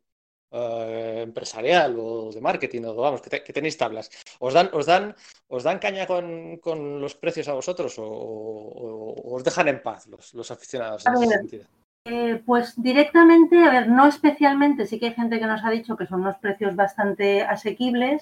Uh, 0.53 1.23
empresarial 1.23 1.95
o 1.97 2.29
de 2.29 2.41
marketing 2.41 2.83
o 2.83 2.93
vamos, 2.93 3.21
que, 3.21 3.29
te, 3.29 3.41
que, 3.41 3.53
tenéis 3.53 3.77
tablas. 3.77 4.11
¿Os 4.37 4.53
dan, 4.53 4.67
os 4.73 4.85
dan, 4.85 5.15
os 5.47 5.63
dan 5.63 5.79
caña 5.79 6.05
con, 6.05 6.57
con 6.57 6.99
los 6.99 7.15
precios 7.15 7.47
a 7.47 7.53
vosotros 7.53 7.97
o, 7.99 8.03
o, 8.03 9.15
o, 9.15 9.35
os 9.35 9.45
dejan 9.45 9.69
en 9.69 9.81
paz 9.81 10.07
los, 10.07 10.33
los 10.33 10.51
aficionados 10.51 11.05
en 11.05 11.13
ese 11.13 11.37
sentido? 11.37 11.63
Eh, 12.03 12.43
pues 12.45 12.73
directamente, 12.75 13.63
a 13.63 13.71
ver, 13.71 13.87
no 13.87 14.05
especialmente, 14.07 14.87
sí 14.87 14.99
que 14.99 15.05
hay 15.05 15.13
gente 15.13 15.39
que 15.39 15.45
nos 15.45 15.63
ha 15.63 15.69
dicho 15.69 15.95
que 15.95 16.05
son 16.05 16.19
unos 16.19 16.37
precios 16.39 16.75
bastante 16.75 17.43
asequibles. 17.43 18.21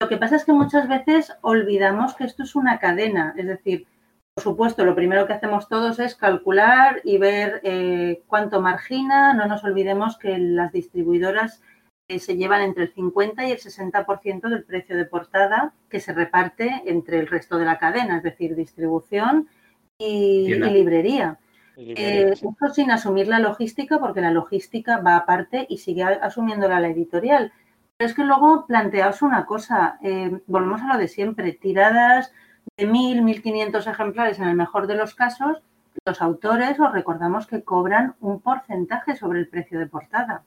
Lo 0.00 0.08
que 0.08 0.18
pasa 0.18 0.36
es 0.36 0.44
que 0.44 0.52
muchas 0.52 0.88
veces 0.88 1.32
olvidamos 1.40 2.14
que 2.14 2.24
esto 2.24 2.42
es 2.42 2.54
una 2.54 2.78
cadena, 2.78 3.34
es 3.36 3.46
decir, 3.46 3.86
por 4.34 4.42
supuesto, 4.42 4.84
lo 4.84 4.94
primero 4.94 5.26
que 5.26 5.32
hacemos 5.32 5.66
todos 5.66 5.98
es 5.98 6.14
calcular 6.14 7.00
y 7.04 7.16
ver 7.16 7.62
eh, 7.64 8.22
cuánto 8.26 8.60
margina. 8.60 9.32
No 9.32 9.46
nos 9.46 9.64
olvidemos 9.64 10.18
que 10.18 10.36
las 10.36 10.72
distribuidoras 10.72 11.62
eh, 12.08 12.18
se 12.18 12.36
llevan 12.36 12.60
entre 12.60 12.84
el 12.84 12.92
50 12.92 13.46
y 13.46 13.52
el 13.52 13.58
60% 13.58 14.50
del 14.50 14.64
precio 14.64 14.94
de 14.94 15.06
portada 15.06 15.72
que 15.88 16.00
se 16.00 16.12
reparte 16.12 16.82
entre 16.84 17.18
el 17.18 17.28
resto 17.28 17.56
de 17.56 17.64
la 17.64 17.78
cadena, 17.78 18.18
es 18.18 18.22
decir, 18.22 18.54
distribución 18.54 19.48
y, 19.96 20.52
y 20.52 20.58
librería. 20.58 21.38
Eh, 21.78 22.32
esto 22.32 22.68
sin 22.74 22.90
asumir 22.90 23.28
la 23.28 23.38
logística, 23.38 23.98
porque 23.98 24.20
la 24.20 24.30
logística 24.30 24.98
va 24.98 25.16
aparte 25.16 25.66
y 25.68 25.78
sigue 25.78 26.02
asumiéndola 26.02 26.78
la 26.80 26.88
editorial. 26.88 27.52
Pero 27.98 28.10
es 28.10 28.14
que 28.14 28.24
luego 28.24 28.66
planteaos 28.66 29.22
una 29.22 29.46
cosa, 29.46 29.98
eh, 30.02 30.42
volvemos 30.46 30.82
a 30.82 30.92
lo 30.92 30.98
de 30.98 31.08
siempre, 31.08 31.52
tiradas 31.52 32.32
de 32.76 32.86
1.000, 32.86 33.22
1.500 33.22 33.90
ejemplares 33.90 34.38
en 34.38 34.48
el 34.48 34.56
mejor 34.56 34.86
de 34.86 34.96
los 34.96 35.14
casos, 35.14 35.62
los 36.04 36.20
autores 36.20 36.78
os 36.78 36.92
recordamos 36.92 37.46
que 37.46 37.64
cobran 37.64 38.14
un 38.20 38.40
porcentaje 38.40 39.16
sobre 39.16 39.40
el 39.40 39.48
precio 39.48 39.78
de 39.78 39.86
portada. 39.86 40.44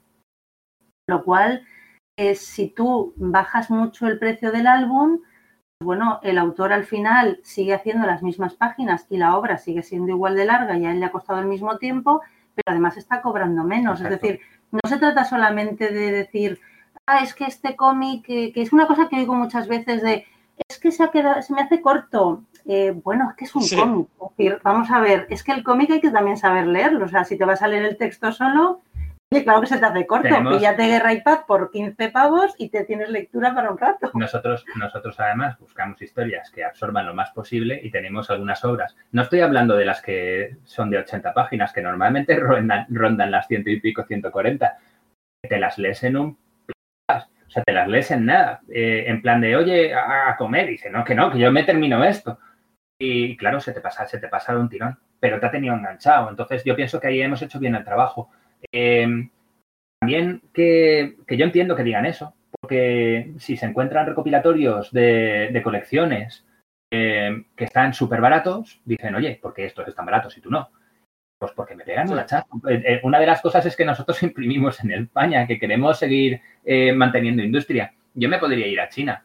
Lo 1.08 1.24
cual, 1.24 1.66
eh, 2.16 2.36
si 2.36 2.68
tú 2.68 3.14
bajas 3.16 3.70
mucho 3.70 4.06
el 4.06 4.18
precio 4.18 4.52
del 4.52 4.68
álbum, 4.68 5.20
bueno, 5.82 6.20
el 6.22 6.38
autor 6.38 6.72
al 6.72 6.84
final 6.84 7.40
sigue 7.42 7.74
haciendo 7.74 8.06
las 8.06 8.22
mismas 8.22 8.54
páginas 8.54 9.06
y 9.10 9.16
la 9.16 9.36
obra 9.36 9.58
sigue 9.58 9.82
siendo 9.82 10.12
igual 10.12 10.36
de 10.36 10.44
larga 10.44 10.76
y 10.76 10.84
a 10.84 10.92
él 10.92 11.00
le 11.00 11.06
ha 11.06 11.12
costado 11.12 11.40
el 11.40 11.46
mismo 11.46 11.78
tiempo, 11.78 12.20
pero 12.54 12.64
además 12.66 12.96
está 12.96 13.22
cobrando 13.22 13.64
menos. 13.64 14.00
Exacto. 14.00 14.14
Es 14.14 14.20
decir, 14.20 14.40
no 14.70 14.80
se 14.88 14.98
trata 14.98 15.24
solamente 15.24 15.90
de 15.90 16.12
decir, 16.12 16.60
ah, 17.10 17.22
es 17.22 17.34
que 17.34 17.44
este 17.44 17.76
cómic, 17.76 18.24
que, 18.24 18.52
que, 18.52 18.62
es 18.62 18.72
una 18.72 18.86
cosa 18.86 19.08
que 19.08 19.16
oigo 19.16 19.34
muchas 19.34 19.68
veces 19.68 20.02
de, 20.02 20.26
es 20.68 20.78
que 20.78 20.92
se, 20.92 21.02
ha 21.02 21.10
quedado, 21.10 21.42
se 21.42 21.54
me 21.54 21.62
hace 21.62 21.80
corto. 21.80 22.44
Eh, 22.66 22.92
bueno, 23.04 23.30
es 23.30 23.36
que 23.36 23.44
es 23.46 23.54
un 23.54 23.62
sí. 23.62 23.76
cómic. 23.76 24.08
Es 24.20 24.36
decir, 24.36 24.58
vamos 24.62 24.90
a 24.90 25.00
ver, 25.00 25.26
es 25.30 25.42
que 25.42 25.52
el 25.52 25.62
cómic 25.62 25.90
hay 25.90 26.00
que 26.00 26.10
también 26.10 26.36
saber 26.36 26.66
leerlo. 26.66 27.06
O 27.06 27.08
sea, 27.08 27.24
si 27.24 27.36
te 27.36 27.44
vas 27.44 27.62
a 27.62 27.68
leer 27.68 27.84
el 27.84 27.96
texto 27.96 28.32
solo, 28.32 28.80
y 29.32 29.44
claro 29.44 29.60
que 29.60 29.68
se 29.68 29.78
te 29.78 29.86
hace 29.86 30.06
corto. 30.06 30.24
Tenemos... 30.24 30.56
Píllate 30.56 30.86
Guerra 30.86 31.12
y 31.12 31.20
Paz 31.20 31.44
por 31.46 31.70
15 31.70 32.08
pavos 32.10 32.52
y 32.58 32.68
te 32.68 32.84
tienes 32.84 33.10
lectura 33.10 33.54
para 33.54 33.70
un 33.70 33.78
rato. 33.78 34.10
Nosotros, 34.14 34.64
nosotros 34.74 35.18
además 35.20 35.56
buscamos 35.60 36.02
historias 36.02 36.50
que 36.50 36.64
absorban 36.64 37.06
lo 37.06 37.14
más 37.14 37.30
posible 37.30 37.80
y 37.80 37.92
tenemos 37.92 38.28
algunas 38.28 38.64
obras. 38.64 38.96
No 39.12 39.22
estoy 39.22 39.40
hablando 39.40 39.76
de 39.76 39.84
las 39.84 40.02
que 40.02 40.56
son 40.64 40.90
de 40.90 40.98
80 40.98 41.32
páginas, 41.32 41.72
que 41.72 41.80
normalmente 41.80 42.34
rondan, 42.40 42.86
rondan 42.88 43.30
las 43.30 43.46
ciento 43.46 43.70
y 43.70 43.80
pico, 43.80 44.02
140. 44.02 44.78
Te 45.48 45.58
las 45.58 45.78
lees 45.78 46.02
en 46.02 46.16
un 46.16 46.38
o 47.50 47.52
sea, 47.52 47.64
te 47.64 47.72
las 47.72 47.88
lees 47.88 48.12
en 48.12 48.26
nada. 48.26 48.60
Eh, 48.68 49.06
en 49.08 49.20
plan 49.20 49.40
de, 49.40 49.56
oye, 49.56 49.92
a, 49.92 50.36
comer. 50.38 50.68
Y 50.68 50.72
dice, 50.72 50.88
no, 50.88 51.04
que 51.04 51.16
no, 51.16 51.32
que 51.32 51.38
yo 51.40 51.50
me 51.50 51.64
termino 51.64 52.04
esto. 52.04 52.38
Y 52.96 53.36
claro, 53.36 53.58
se 53.60 53.72
te 53.72 53.80
pasa, 53.80 54.06
se 54.06 54.18
te 54.18 54.28
pasa 54.28 54.54
de 54.54 54.60
un 54.60 54.68
tirón, 54.68 54.96
pero 55.18 55.40
te 55.40 55.46
ha 55.46 55.50
tenido 55.50 55.74
enganchado. 55.74 56.30
Entonces, 56.30 56.62
yo 56.62 56.76
pienso 56.76 57.00
que 57.00 57.08
ahí 57.08 57.20
hemos 57.20 57.42
hecho 57.42 57.58
bien 57.58 57.74
el 57.74 57.84
trabajo. 57.84 58.30
Eh, 58.70 59.28
también 59.98 60.42
que, 60.54 61.16
que, 61.26 61.36
yo 61.36 61.44
entiendo 61.44 61.74
que 61.74 61.82
digan 61.82 62.06
eso, 62.06 62.34
porque 62.60 63.32
si 63.38 63.56
se 63.56 63.66
encuentran 63.66 64.06
recopilatorios 64.06 64.92
de, 64.92 65.50
de 65.52 65.62
colecciones 65.62 66.46
eh, 66.92 67.46
que 67.56 67.64
están 67.64 67.94
súper 67.94 68.20
baratos, 68.20 68.80
dicen, 68.84 69.16
oye, 69.16 69.40
¿por 69.42 69.54
qué 69.54 69.66
estos 69.66 69.88
están 69.88 70.06
baratos 70.06 70.38
y 70.38 70.40
tú 70.40 70.50
no? 70.50 70.70
Pues 71.40 71.52
porque 71.52 71.74
me 71.74 71.84
pegan 71.84 72.12
una 72.12 72.26
chaza. 72.26 72.46
Eh, 72.68 73.00
una 73.02 73.18
de 73.18 73.24
las 73.24 73.40
cosas 73.40 73.64
es 73.64 73.74
que 73.74 73.86
nosotros 73.86 74.22
imprimimos 74.22 74.78
en 74.84 74.90
España, 74.92 75.46
que 75.46 75.58
queremos 75.58 75.98
seguir 75.98 76.38
eh, 76.62 76.92
manteniendo 76.92 77.42
industria. 77.42 77.94
Yo 78.12 78.28
me 78.28 78.38
podría 78.38 78.66
ir 78.66 78.78
a 78.78 78.90
China. 78.90 79.24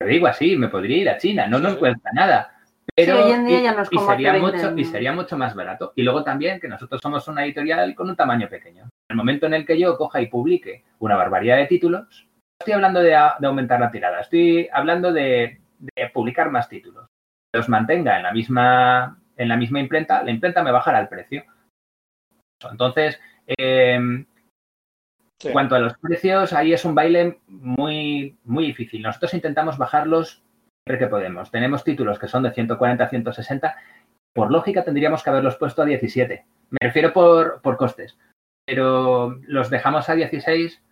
Lo 0.00 0.08
digo 0.08 0.26
así, 0.26 0.56
me 0.56 0.66
podría 0.66 0.96
ir 0.96 1.08
a 1.08 1.16
China, 1.16 1.46
no 1.46 1.60
nos 1.60 1.76
cuesta 1.76 2.10
nada. 2.12 2.50
Pero 2.96 3.16
sí, 3.16 3.22
hoy 3.22 3.32
en 3.32 3.46
día 3.46 3.60
ya 3.60 3.72
nos 3.72 3.88
y, 3.92 3.98
sería 3.98 4.32
mucho, 4.34 4.76
y 4.76 4.84
sería 4.84 5.12
mucho 5.12 5.38
más 5.38 5.54
barato. 5.54 5.92
Y 5.94 6.02
luego 6.02 6.24
también 6.24 6.58
que 6.58 6.66
nosotros 6.66 7.00
somos 7.00 7.28
una 7.28 7.44
editorial 7.44 7.94
con 7.94 8.10
un 8.10 8.16
tamaño 8.16 8.48
pequeño. 8.48 8.82
En 8.82 8.90
el 9.10 9.16
momento 9.16 9.46
en 9.46 9.54
el 9.54 9.64
que 9.64 9.78
yo 9.78 9.96
coja 9.96 10.20
y 10.20 10.26
publique 10.26 10.82
una 10.98 11.14
barbaridad 11.14 11.58
de 11.58 11.66
títulos, 11.66 12.26
estoy 12.58 12.74
hablando 12.74 13.00
de, 13.00 13.10
de 13.10 13.46
aumentar 13.46 13.78
la 13.78 13.92
tirada, 13.92 14.20
estoy 14.20 14.68
hablando 14.72 15.12
de, 15.12 15.60
de 15.78 16.08
publicar 16.12 16.50
más 16.50 16.68
títulos. 16.68 17.06
Los 17.52 17.68
mantenga 17.68 18.16
en 18.16 18.24
la 18.24 18.32
misma 18.32 19.18
en 19.36 19.48
la 19.48 19.56
misma 19.56 19.80
imprenta, 19.80 20.22
la 20.22 20.30
imprenta 20.30 20.62
me 20.62 20.72
bajará 20.72 21.00
el 21.00 21.08
precio. 21.08 21.44
Entonces, 22.70 23.20
eh, 23.46 23.98
sí. 25.40 25.48
en 25.48 25.52
cuanto 25.52 25.74
a 25.74 25.80
los 25.80 25.98
precios, 25.98 26.52
ahí 26.52 26.72
es 26.72 26.84
un 26.84 26.94
baile 26.94 27.40
muy, 27.46 28.38
muy 28.44 28.66
difícil. 28.66 29.02
Nosotros 29.02 29.34
intentamos 29.34 29.78
bajarlos 29.78 30.42
siempre 30.86 31.04
que 31.04 31.10
podemos. 31.10 31.50
Tenemos 31.50 31.84
títulos 31.84 32.18
que 32.18 32.28
son 32.28 32.42
de 32.42 32.52
140 32.52 33.04
a 33.04 33.08
160. 33.08 33.76
Por 34.34 34.50
lógica, 34.50 34.84
tendríamos 34.84 35.22
que 35.22 35.30
haberlos 35.30 35.56
puesto 35.56 35.82
a 35.82 35.86
17. 35.86 36.44
Me 36.70 36.78
refiero 36.80 37.12
por, 37.12 37.60
por 37.62 37.76
costes. 37.76 38.18
Pero 38.66 39.38
los 39.46 39.70
dejamos 39.70 40.08
a 40.08 40.14
16 40.14 40.82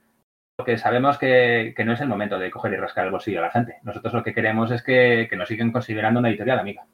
porque 0.56 0.78
sabemos 0.78 1.18
que, 1.18 1.72
que, 1.76 1.84
no 1.84 1.94
es 1.94 2.00
el 2.00 2.08
momento 2.08 2.38
de 2.38 2.50
coger 2.50 2.74
y 2.74 2.76
rascar 2.76 3.06
el 3.06 3.10
bolsillo 3.10 3.38
a 3.40 3.42
la 3.42 3.50
gente. 3.50 3.78
Nosotros 3.82 4.12
lo 4.12 4.22
que 4.22 4.34
queremos 4.34 4.70
es 4.70 4.82
que, 4.82 5.26
que 5.28 5.36
nos 5.36 5.48
sigan 5.48 5.72
considerando 5.72 6.20
una 6.20 6.28
editorial 6.28 6.58
amiga. 6.58 6.86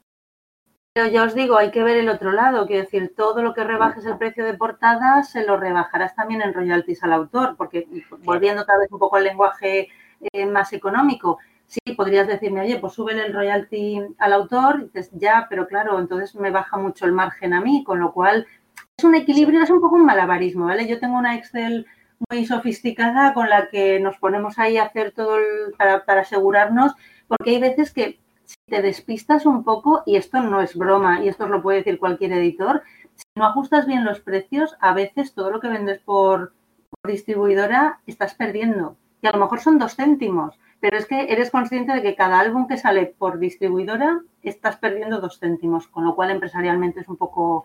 Pero 0.99 1.11
ya 1.11 1.22
os 1.22 1.32
digo, 1.32 1.57
hay 1.57 1.70
que 1.70 1.84
ver 1.84 1.96
el 1.96 2.09
otro 2.09 2.32
lado, 2.32 2.66
quiero 2.66 2.82
decir, 2.82 3.14
todo 3.16 3.40
lo 3.40 3.55
que 3.55 3.62
rebajes 3.62 4.05
el 4.05 4.18
precio 4.18 4.44
de 4.44 4.55
portada 4.55 5.22
se 5.22 5.46
lo 5.46 5.57
rebajarás 5.57 6.16
también 6.16 6.42
en 6.42 6.53
royalties 6.53 7.05
al 7.05 7.12
autor, 7.12 7.55
porque 7.57 7.86
volviendo 8.24 8.62
otra 8.62 8.78
vez 8.78 8.90
un 8.90 8.99
poco 8.99 9.14
al 9.14 9.22
lenguaje 9.22 9.90
eh, 10.32 10.46
más 10.46 10.72
económico, 10.72 11.38
sí, 11.68 11.78
podrías 11.96 12.26
decirme, 12.26 12.62
oye, 12.62 12.78
pues 12.78 12.94
sube 12.94 13.12
el 13.12 13.32
royalty 13.32 14.01
al 14.18 14.32
autor, 14.32 14.80
y 14.80 14.84
dices, 14.86 15.11
ya, 15.12 15.46
pero 15.49 15.68
claro, 15.68 16.01
entonces 16.01 16.34
me 16.34 16.51
baja 16.51 16.76
mucho 16.78 17.07
el 17.07 17.12
margen 17.12 17.55
a 17.55 17.61
mí, 17.61 17.84
con 17.84 18.01
lo 18.01 18.12
cual 18.12 18.49
es 18.96 19.05
un 19.05 19.14
equilibrio, 19.14 19.62
es 19.62 19.70
un 19.70 19.80
poco 19.80 19.94
un 19.94 20.05
malabarismo, 20.05 20.64
¿vale? 20.64 20.88
Yo 20.88 20.99
tengo 20.99 21.16
una 21.16 21.36
Excel 21.36 21.86
muy 22.28 22.44
sofisticada 22.44 23.34
con 23.34 23.49
la 23.49 23.68
que 23.68 24.01
nos 24.01 24.18
ponemos 24.18 24.59
ahí 24.59 24.78
a 24.78 24.86
hacer 24.86 25.12
todo 25.12 25.36
el, 25.36 25.74
para, 25.78 26.05
para 26.05 26.22
asegurarnos, 26.22 26.92
porque 27.28 27.51
hay 27.51 27.61
veces 27.61 27.92
que 27.92 28.18
si 28.49 28.57
te 28.66 28.80
despistas 28.80 29.44
un 29.44 29.62
poco, 29.62 30.03
y 30.07 30.16
esto 30.16 30.40
no 30.40 30.62
es 30.62 30.74
broma, 30.74 31.22
y 31.22 31.28
esto 31.28 31.44
os 31.44 31.51
lo 31.51 31.62
puede 31.62 31.78
decir 31.78 31.99
cualquier 31.99 32.32
editor, 32.32 32.82
si 33.14 33.24
no 33.36 33.44
ajustas 33.44 33.86
bien 33.86 34.05
los 34.05 34.20
precios, 34.20 34.74
a 34.80 34.94
veces 34.94 35.34
todo 35.34 35.51
lo 35.51 35.61
que 35.61 35.68
vendes 35.68 36.01
por, 36.01 36.55
por, 37.03 37.12
distribuidora 37.12 38.01
estás 38.07 38.34
perdiendo. 38.34 38.96
Y 39.20 39.26
a 39.26 39.32
lo 39.32 39.38
mejor 39.38 39.61
son 39.61 39.78
dos 39.78 39.96
céntimos, 39.96 40.59
pero 40.80 40.96
es 40.96 41.05
que 41.07 41.30
eres 41.30 41.51
consciente 41.51 41.92
de 41.92 42.03
que 42.03 42.14
cada 42.14 42.40
álbum 42.40 42.66
que 42.66 42.78
sale 42.78 43.05
por 43.07 43.38
distribuidora 43.38 44.22
estás 44.42 44.76
perdiendo 44.76 45.20
dos 45.20 45.38
céntimos, 45.38 45.88
con 45.88 46.05
lo 46.05 46.14
cual 46.14 46.30
empresarialmente 46.30 47.01
es 47.01 47.09
un 47.09 47.16
poco 47.16 47.64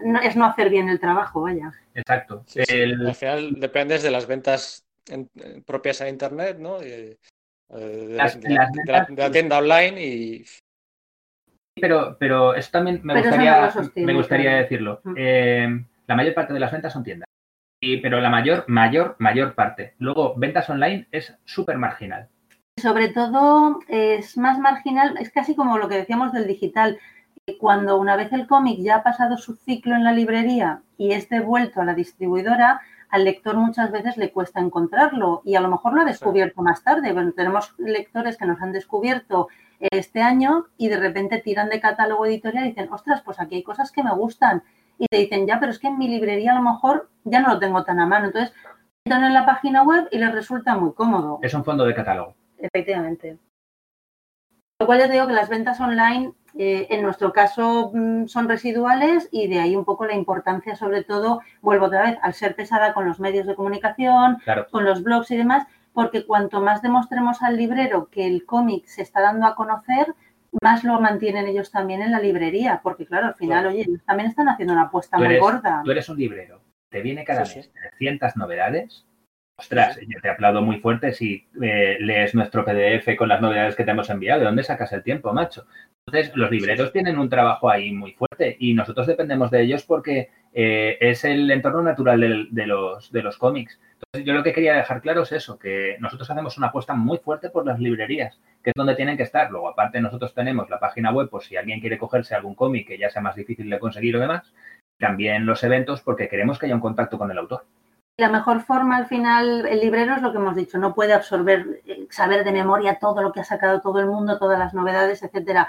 no, 0.00 0.20
es 0.20 0.36
no 0.36 0.44
hacer 0.46 0.70
bien 0.70 0.88
el 0.88 1.00
trabajo, 1.00 1.42
vaya. 1.42 1.72
Exacto. 1.94 2.42
Sí, 2.46 2.62
Al 2.70 3.14
final 3.14 3.54
dependes 3.60 4.02
de 4.02 4.10
las 4.10 4.26
ventas 4.26 4.84
en- 5.08 5.28
en- 5.36 5.62
propias 5.62 6.00
a 6.00 6.08
internet, 6.08 6.58
¿no? 6.58 6.82
Y, 6.82 6.86
eh, 6.86 7.18
de, 7.70 8.08
Las- 8.14 8.40
de 8.40 8.48
la, 8.50 8.62
las 8.62 8.72
de 8.72 8.82
la- 8.86 8.98
ventas- 9.06 9.16
de 9.16 9.22
la 9.22 9.30
tienda 9.30 9.58
online 9.58 10.04
y 10.04 10.44
Pero, 11.80 12.16
pero 12.18 12.54
eso 12.54 12.70
también 12.72 13.00
me 13.04 13.14
Pero 13.14 13.26
gustaría, 13.26 13.56
no 13.60 13.66
lo 13.66 13.70
sostiene, 13.70 14.06
me 14.12 14.18
gustaría 14.18 14.50
claro. 14.50 14.62
decirlo. 14.62 15.00
Mm. 15.04 15.14
Eh, 15.16 15.84
la 16.06 16.14
mayor 16.16 16.34
parte 16.34 16.52
de 16.52 16.60
las 16.60 16.72
ventas 16.72 16.92
son 16.92 17.04
tiendas. 17.04 17.26
Y, 17.80 17.98
pero 17.98 18.20
la 18.20 18.30
mayor, 18.30 18.64
mayor, 18.66 19.14
mayor 19.20 19.54
parte. 19.54 19.94
Luego, 19.98 20.34
ventas 20.36 20.68
online 20.68 21.06
es 21.12 21.36
súper 21.44 21.78
marginal. 21.78 22.28
Sobre 22.80 23.08
todo 23.10 23.78
es 23.88 24.36
más 24.36 24.58
marginal, 24.58 25.16
es 25.20 25.30
casi 25.30 25.54
como 25.54 25.78
lo 25.78 25.88
que 25.88 25.96
decíamos 25.96 26.32
del 26.32 26.48
digital. 26.48 26.98
Cuando 27.60 27.96
una 27.98 28.16
vez 28.16 28.32
el 28.32 28.46
cómic 28.48 28.80
ya 28.80 28.96
ha 28.96 29.02
pasado 29.04 29.36
su 29.38 29.54
ciclo 29.54 29.94
en 29.94 30.02
la 30.04 30.12
librería 30.12 30.82
y 30.96 31.12
es 31.12 31.28
devuelto 31.28 31.80
a 31.80 31.84
la 31.84 31.94
distribuidora, 31.94 32.80
al 33.10 33.24
lector 33.24 33.56
muchas 33.56 33.90
veces 33.90 34.16
le 34.16 34.30
cuesta 34.32 34.60
encontrarlo 34.60 35.42
y 35.44 35.54
a 35.54 35.60
lo 35.60 35.68
mejor 35.68 35.94
lo 35.94 36.02
ha 36.02 36.04
descubierto 36.04 36.62
más 36.62 36.82
tarde. 36.82 37.12
Bueno, 37.12 37.32
tenemos 37.32 37.74
lectores 37.78 38.36
que 38.36 38.46
nos 38.46 38.60
han 38.60 38.72
descubierto 38.72 39.48
este 39.80 40.20
año 40.20 40.66
y 40.76 40.88
de 40.88 40.98
repente 40.98 41.40
tiran 41.40 41.68
de 41.68 41.80
catálogo 41.80 42.26
editorial 42.26 42.66
y 42.66 42.68
dicen, 42.70 42.92
ostras, 42.92 43.22
pues 43.22 43.40
aquí 43.40 43.56
hay 43.56 43.62
cosas 43.62 43.92
que 43.92 44.02
me 44.02 44.14
gustan. 44.14 44.62
Y 44.98 45.06
te 45.06 45.18
dicen, 45.18 45.46
ya, 45.46 45.60
pero 45.60 45.70
es 45.70 45.78
que 45.78 45.88
en 45.88 45.98
mi 45.98 46.08
librería 46.08 46.52
a 46.52 46.56
lo 46.56 46.62
mejor 46.62 47.08
ya 47.24 47.40
no 47.40 47.48
lo 47.48 47.58
tengo 47.58 47.84
tan 47.84 48.00
a 48.00 48.06
mano. 48.06 48.26
Entonces, 48.26 48.54
entran 49.04 49.24
en 49.24 49.32
la 49.32 49.46
página 49.46 49.82
web 49.84 50.08
y 50.10 50.18
les 50.18 50.32
resulta 50.32 50.76
muy 50.76 50.92
cómodo. 50.92 51.38
Es 51.42 51.54
un 51.54 51.64
fondo 51.64 51.84
de 51.84 51.94
catálogo. 51.94 52.34
Efectivamente. 52.58 53.38
Lo 54.80 54.86
cual 54.86 54.98
ya 54.98 55.06
te 55.06 55.14
digo 55.14 55.26
que 55.26 55.32
las 55.32 55.48
ventas 55.48 55.80
online, 55.80 56.34
eh, 56.58 56.88
en 56.90 57.02
nuestro 57.02 57.32
caso, 57.32 57.92
mm, 57.94 58.26
son 58.26 58.48
residuales 58.48 59.28
y 59.30 59.46
de 59.46 59.60
ahí 59.60 59.76
un 59.76 59.84
poco 59.84 60.04
la 60.06 60.14
importancia, 60.14 60.74
sobre 60.76 61.04
todo, 61.04 61.40
vuelvo 61.62 61.86
otra 61.86 62.02
vez, 62.02 62.18
al 62.20 62.34
ser 62.34 62.56
pesada 62.56 62.92
con 62.92 63.06
los 63.06 63.20
medios 63.20 63.46
de 63.46 63.54
comunicación, 63.54 64.38
Claro. 64.44 64.66
con 64.70 64.84
los 64.84 65.02
blogs 65.04 65.30
y 65.30 65.36
demás, 65.36 65.66
porque 65.92 66.26
cuanto 66.26 66.60
más 66.60 66.82
demostremos 66.82 67.42
al 67.42 67.56
librero 67.56 68.08
que 68.10 68.26
el 68.26 68.44
cómic 68.44 68.86
se 68.86 69.02
está 69.02 69.20
dando 69.20 69.46
a 69.46 69.54
conocer, 69.54 70.14
más 70.62 70.82
lo 70.82 71.00
mantienen 71.00 71.46
ellos 71.46 71.70
también 71.70 72.02
en 72.02 72.10
la 72.10 72.20
librería, 72.20 72.80
porque 72.82 73.06
claro, 73.06 73.26
al 73.28 73.34
final, 73.34 73.60
Claro. 73.62 73.68
oye, 73.74 73.82
ellos 73.88 74.00
también 74.06 74.28
están 74.30 74.48
haciendo 74.48 74.72
una 74.74 74.82
apuesta 74.84 75.16
muy 75.18 75.38
gorda. 75.38 75.82
tú 75.84 75.90
eres 75.90 76.08
un 76.08 76.16
librero. 76.18 76.60
Te 76.88 77.02
viene 77.02 77.22
cada 77.24 77.44
Sí, 77.44 77.56
mes 77.58 77.66
sí. 77.66 77.72
300 77.98 78.36
novedades. 78.36 79.04
Ostras, 79.60 79.98
yo 80.06 80.20
te 80.20 80.28
aplaudo 80.28 80.62
muy 80.62 80.78
fuerte 80.78 81.12
si 81.12 81.44
eh, 81.60 81.96
lees 81.98 82.32
nuestro 82.32 82.64
PDF 82.64 83.16
con 83.16 83.28
las 83.28 83.40
novedades 83.40 83.74
que 83.74 83.82
te 83.82 83.90
hemos 83.90 84.08
enviado. 84.08 84.38
¿De 84.38 84.46
dónde 84.46 84.62
sacas 84.62 84.92
el 84.92 85.02
tiempo, 85.02 85.32
macho? 85.32 85.66
Entonces, 86.06 86.32
los 86.36 86.48
libreros 86.52 86.92
tienen 86.92 87.18
un 87.18 87.28
trabajo 87.28 87.68
ahí 87.68 87.90
muy 87.90 88.12
fuerte 88.12 88.56
y 88.60 88.72
nosotros 88.72 89.08
dependemos 89.08 89.50
de 89.50 89.62
ellos 89.62 89.82
porque 89.82 90.30
eh, 90.54 90.96
es 91.00 91.24
el 91.24 91.50
entorno 91.50 91.82
natural 91.82 92.48
de, 92.52 92.66
los, 92.68 93.10
de 93.10 93.22
los 93.22 93.36
cómics. 93.36 93.80
Entonces, 93.94 94.24
yo 94.24 94.32
lo 94.32 94.44
que 94.44 94.52
quería 94.52 94.76
dejar 94.76 95.02
claro 95.02 95.22
es 95.22 95.32
eso, 95.32 95.58
que 95.58 95.96
nosotros 95.98 96.30
hacemos 96.30 96.56
una 96.56 96.68
apuesta 96.68 96.94
muy 96.94 97.18
fuerte 97.18 97.50
por 97.50 97.66
las 97.66 97.80
librerías, 97.80 98.40
que 98.62 98.70
es 98.70 98.74
donde 98.76 98.94
tienen 98.94 99.16
que 99.16 99.24
estar. 99.24 99.50
Luego, 99.50 99.68
aparte, 99.68 100.00
nosotros 100.00 100.32
tenemos 100.34 100.70
la 100.70 100.78
página 100.78 101.10
web 101.10 101.28
por 101.28 101.42
si 101.42 101.56
alguien 101.56 101.80
quiere 101.80 101.98
cogerse 101.98 102.36
algún 102.36 102.54
cómic 102.54 102.86
que 102.86 102.96
ya 102.96 103.10
sea 103.10 103.22
más 103.22 103.34
difícil 103.34 103.68
de 103.68 103.80
conseguir 103.80 104.16
o 104.16 104.20
demás. 104.20 104.54
También 105.00 105.46
los 105.46 105.64
eventos 105.64 106.00
porque 106.00 106.28
queremos 106.28 106.60
que 106.60 106.66
haya 106.66 106.76
un 106.76 106.80
contacto 106.80 107.18
con 107.18 107.30
el 107.32 107.38
autor. 107.38 107.64
La 108.18 108.28
mejor 108.28 108.62
forma 108.62 108.96
al 108.96 109.06
final, 109.06 109.64
el 109.66 109.78
librero 109.78 110.16
es 110.16 110.22
lo 110.22 110.32
que 110.32 110.38
hemos 110.38 110.56
dicho, 110.56 110.76
no 110.76 110.92
puede 110.92 111.12
absorber, 111.12 111.82
eh, 111.86 112.08
saber 112.10 112.42
de 112.42 112.50
memoria 112.50 112.98
todo 112.98 113.22
lo 113.22 113.30
que 113.30 113.38
ha 113.38 113.44
sacado 113.44 113.80
todo 113.80 114.00
el 114.00 114.06
mundo, 114.06 114.40
todas 114.40 114.58
las 114.58 114.74
novedades, 114.74 115.22
etcétera. 115.22 115.68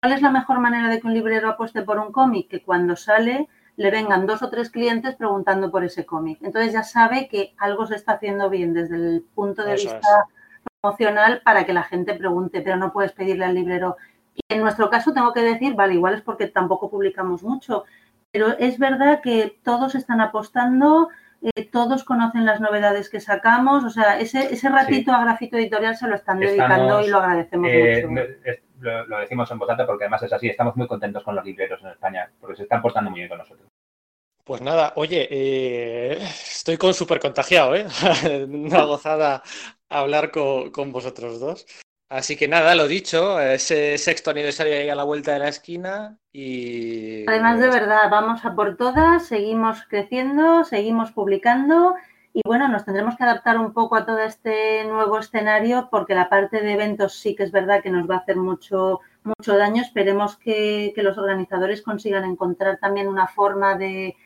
¿Cuál 0.00 0.14
es 0.14 0.22
la 0.22 0.30
mejor 0.30 0.60
manera 0.60 0.88
de 0.88 0.98
que 0.98 1.06
un 1.06 1.12
librero 1.12 1.50
apueste 1.50 1.82
por 1.82 1.98
un 1.98 2.10
cómic? 2.10 2.48
Que 2.48 2.62
cuando 2.62 2.96
sale 2.96 3.48
le 3.76 3.90
vengan 3.90 4.26
dos 4.26 4.42
o 4.42 4.48
tres 4.48 4.70
clientes 4.70 5.14
preguntando 5.16 5.70
por 5.70 5.84
ese 5.84 6.06
cómic. 6.06 6.38
Entonces 6.40 6.72
ya 6.72 6.84
sabe 6.84 7.28
que 7.28 7.54
algo 7.58 7.86
se 7.86 7.96
está 7.96 8.12
haciendo 8.12 8.48
bien 8.48 8.72
desde 8.72 8.96
el 8.96 9.26
punto 9.34 9.62
de 9.62 9.74
Eso 9.74 9.90
vista 9.90 10.08
promocional 10.80 11.42
para 11.44 11.66
que 11.66 11.74
la 11.74 11.82
gente 11.82 12.14
pregunte, 12.14 12.62
pero 12.62 12.76
no 12.76 12.94
puedes 12.94 13.12
pedirle 13.12 13.44
al 13.44 13.54
librero. 13.54 13.98
Y 14.34 14.40
en 14.54 14.62
nuestro 14.62 14.88
caso 14.88 15.12
tengo 15.12 15.34
que 15.34 15.42
decir, 15.42 15.74
vale, 15.74 15.94
igual 15.94 16.14
es 16.14 16.22
porque 16.22 16.46
tampoco 16.46 16.90
publicamos 16.90 17.42
mucho, 17.42 17.84
pero 18.32 18.56
es 18.58 18.78
verdad 18.78 19.20
que 19.20 19.60
todos 19.62 19.94
están 19.94 20.22
apostando, 20.22 21.10
eh, 21.42 21.64
todos 21.70 22.04
conocen 22.04 22.44
las 22.44 22.60
novedades 22.60 23.08
que 23.08 23.20
sacamos, 23.20 23.84
o 23.84 23.90
sea, 23.90 24.18
ese, 24.20 24.52
ese 24.52 24.68
ratito 24.68 25.12
a 25.12 25.22
grafito 25.24 25.56
editorial 25.56 25.96
se 25.96 26.06
lo 26.08 26.14
están 26.16 26.38
dedicando 26.40 27.00
Estamos, 27.00 27.06
y 27.06 27.10
lo 27.10 27.18
agradecemos 27.18 27.70
Eh, 27.72 28.06
mucho. 28.06 28.22
es- 28.44 28.62
lo, 28.80 29.06
lo 29.06 29.18
decimos 29.18 29.50
en 29.50 29.58
voz 29.58 29.68
alta 29.68 29.86
porque 29.86 30.04
además 30.04 30.22
es 30.22 30.32
así. 30.32 30.48
Estamos 30.48 30.74
muy 30.76 30.86
contentos 30.86 31.22
con 31.22 31.34
los 31.34 31.44
libreros 31.44 31.82
en 31.82 31.88
España 31.90 32.30
porque 32.40 32.56
se 32.56 32.62
están 32.62 32.80
portando 32.80 33.10
muy 33.10 33.20
bien 33.20 33.28
con 33.28 33.38
nosotros. 33.38 33.66
Pues 34.42 34.62
nada, 34.62 34.94
oye, 34.96 35.28
eh, 35.30 36.18
estoy 36.22 36.76
con 36.78 36.94
súper 36.94 37.20
contagiado, 37.20 37.74
¿eh? 37.76 37.86
Una 38.48 38.84
gozada 38.84 39.42
hablar 39.90 40.30
con, 40.30 40.70
con 40.70 40.92
vosotros 40.92 41.38
dos. 41.38 41.66
Así 42.10 42.36
que 42.36 42.48
nada, 42.48 42.74
lo 42.74 42.88
dicho, 42.88 43.40
ese 43.40 43.96
sexto 43.96 44.32
aniversario 44.32 44.74
ahí 44.74 44.88
a 44.88 44.96
la 44.96 45.04
vuelta 45.04 45.32
de 45.32 45.38
la 45.38 45.48
esquina 45.48 46.18
y... 46.32 47.24
Además, 47.28 47.60
de 47.60 47.68
verdad, 47.68 48.10
vamos 48.10 48.44
a 48.44 48.56
por 48.56 48.76
todas, 48.76 49.26
seguimos 49.26 49.84
creciendo, 49.88 50.64
seguimos 50.64 51.12
publicando 51.12 51.94
y 52.32 52.40
bueno, 52.44 52.66
nos 52.66 52.84
tendremos 52.84 53.16
que 53.16 53.22
adaptar 53.22 53.58
un 53.58 53.72
poco 53.72 53.94
a 53.94 54.06
todo 54.06 54.18
este 54.18 54.84
nuevo 54.86 55.20
escenario 55.20 55.86
porque 55.88 56.16
la 56.16 56.28
parte 56.28 56.60
de 56.60 56.72
eventos 56.72 57.14
sí 57.14 57.36
que 57.36 57.44
es 57.44 57.52
verdad 57.52 57.80
que 57.80 57.90
nos 57.90 58.10
va 58.10 58.16
a 58.16 58.18
hacer 58.18 58.36
mucho, 58.36 58.98
mucho 59.22 59.56
daño. 59.56 59.80
Esperemos 59.80 60.36
que, 60.36 60.92
que 60.96 61.04
los 61.04 61.16
organizadores 61.16 61.80
consigan 61.80 62.24
encontrar 62.24 62.78
también 62.78 63.06
una 63.06 63.28
forma 63.28 63.76
de, 63.76 64.16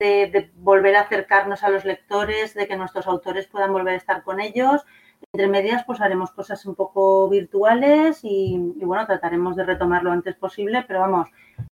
de, 0.00 0.26
de 0.26 0.50
volver 0.56 0.96
a 0.96 1.02
acercarnos 1.02 1.62
a 1.62 1.68
los 1.68 1.84
lectores, 1.84 2.54
de 2.54 2.66
que 2.66 2.76
nuestros 2.76 3.06
autores 3.06 3.46
puedan 3.46 3.72
volver 3.72 3.94
a 3.94 3.98
estar 3.98 4.24
con 4.24 4.40
ellos. 4.40 4.84
Entre 5.32 5.48
medias, 5.48 5.84
pues 5.84 6.00
haremos 6.00 6.30
cosas 6.32 6.64
un 6.66 6.74
poco 6.74 7.28
virtuales 7.28 8.20
y, 8.22 8.54
y, 8.54 8.84
bueno, 8.84 9.06
trataremos 9.06 9.56
de 9.56 9.64
retomar 9.64 10.02
lo 10.02 10.10
antes 10.10 10.34
posible, 10.36 10.84
pero 10.86 11.00
vamos, 11.00 11.28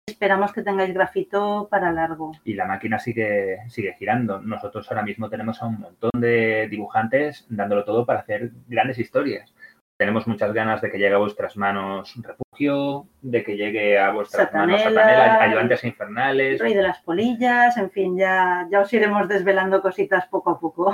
esperamos 0.06 0.52
que 0.52 0.62
tengáis 0.62 0.94
grafito 0.94 1.68
para 1.70 1.92
largo. 1.92 2.32
Y 2.44 2.54
la 2.54 2.66
máquina 2.66 2.98
sigue, 2.98 3.58
sigue 3.68 3.94
girando. 3.98 4.40
Nosotros 4.40 4.88
ahora 4.90 5.02
mismo 5.02 5.28
tenemos 5.28 5.60
a 5.62 5.66
un 5.66 5.80
montón 5.80 6.20
de 6.20 6.68
dibujantes 6.70 7.46
dándolo 7.48 7.84
todo 7.84 8.06
para 8.06 8.20
hacer 8.20 8.52
grandes 8.68 8.98
historias. 8.98 9.54
Tenemos 9.96 10.26
muchas 10.26 10.52
ganas 10.52 10.80
de 10.80 10.90
que 10.90 10.98
llegue 10.98 11.14
a 11.14 11.18
vuestras 11.18 11.56
manos 11.56 12.14
Refugio, 12.20 13.06
de 13.20 13.44
que 13.44 13.56
llegue 13.56 13.98
a 13.98 14.10
vuestras 14.10 14.46
Satanela, 14.46 14.78
manos 14.78 14.82
Satanela, 14.82 15.42
Ayudantes 15.42 15.84
Infernales. 15.84 16.60
Rey 16.60 16.74
de 16.74 16.82
las 16.82 16.98
Polillas, 17.02 17.76
en 17.76 17.90
fin, 17.90 18.16
ya, 18.16 18.66
ya 18.70 18.80
os 18.80 18.92
iremos 18.92 19.28
desvelando 19.28 19.80
cositas 19.80 20.26
poco 20.26 20.50
a 20.50 20.58
poco. 20.58 20.92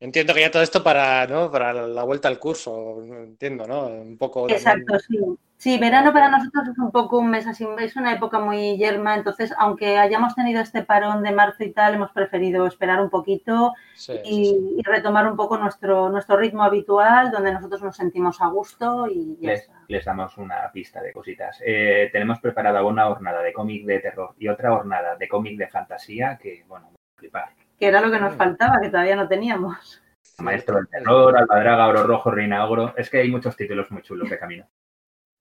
Entiendo 0.00 0.34
que 0.34 0.40
ya 0.40 0.50
todo 0.50 0.62
esto 0.62 0.82
para, 0.82 1.26
¿no? 1.26 1.50
para 1.50 1.72
la 1.72 2.02
vuelta 2.04 2.28
al 2.28 2.38
curso, 2.38 3.02
entiendo, 3.02 3.66
¿no? 3.66 3.86
Un 3.86 4.18
poco 4.18 4.40
también- 4.46 4.58
Exacto, 4.58 4.98
sí. 4.98 5.18
Sí, 5.56 5.78
verano 5.78 6.12
para 6.12 6.28
nosotros 6.28 6.68
es 6.68 6.78
un 6.78 6.90
poco 6.90 7.18
un 7.20 7.30
mes 7.30 7.46
así, 7.46 7.66
es 7.78 7.96
una 7.96 8.12
época 8.12 8.38
muy 8.38 8.76
yerma, 8.76 9.14
entonces 9.14 9.54
aunque 9.56 9.96
hayamos 9.96 10.34
tenido 10.34 10.60
este 10.60 10.82
parón 10.82 11.22
de 11.22 11.30
marzo 11.32 11.64
y 11.64 11.70
tal, 11.72 11.94
hemos 11.94 12.10
preferido 12.10 12.66
esperar 12.66 13.00
un 13.00 13.08
poquito 13.08 13.72
Sí, 13.94 14.12
y, 14.24 14.44
sí. 14.46 14.74
y 14.78 14.82
retomar 14.82 15.26
un 15.26 15.36
poco 15.36 15.56
nuestro, 15.56 16.10
nuestro 16.10 16.36
ritmo 16.36 16.64
habitual, 16.64 17.30
donde 17.30 17.52
nosotros 17.52 17.80
nos 17.82 17.96
sentimos 17.96 18.42
a 18.42 18.48
gusto 18.48 19.06
y 19.08 19.38
ya 19.40 19.50
les, 19.52 19.60
está. 19.62 19.74
les 19.88 20.04
damos 20.04 20.36
una 20.36 20.70
pista 20.70 21.00
de 21.00 21.12
cositas. 21.12 21.58
Eh, 21.64 22.10
tenemos 22.12 22.40
preparada 22.40 22.84
una 22.84 23.08
hornada 23.08 23.40
de 23.40 23.52
cómic 23.54 23.86
de 23.86 24.00
terror 24.00 24.34
y 24.38 24.48
otra 24.48 24.74
hornada 24.74 25.16
de 25.16 25.28
cómic 25.28 25.56
de 25.56 25.68
fantasía 25.68 26.36
que, 26.42 26.64
bueno, 26.68 26.90
flipar. 27.16 27.48
Que 27.78 27.86
era 27.86 28.00
lo 28.00 28.10
que 28.10 28.20
nos 28.20 28.34
faltaba, 28.36 28.80
que 28.80 28.88
todavía 28.90 29.16
no 29.16 29.28
teníamos. 29.28 30.00
Maestro 30.38 30.76
del 30.76 30.88
terror, 30.88 31.36
Albadraga, 31.36 31.88
Oro 31.88 32.02
Rojo, 32.04 32.30
Reina 32.30 32.64
Ogro. 32.66 32.94
Es 32.96 33.08
que 33.10 33.18
hay 33.18 33.30
muchos 33.30 33.56
títulos 33.56 33.90
muy 33.90 34.02
chulos 34.02 34.28
de 34.30 34.38
camino. 34.38 34.68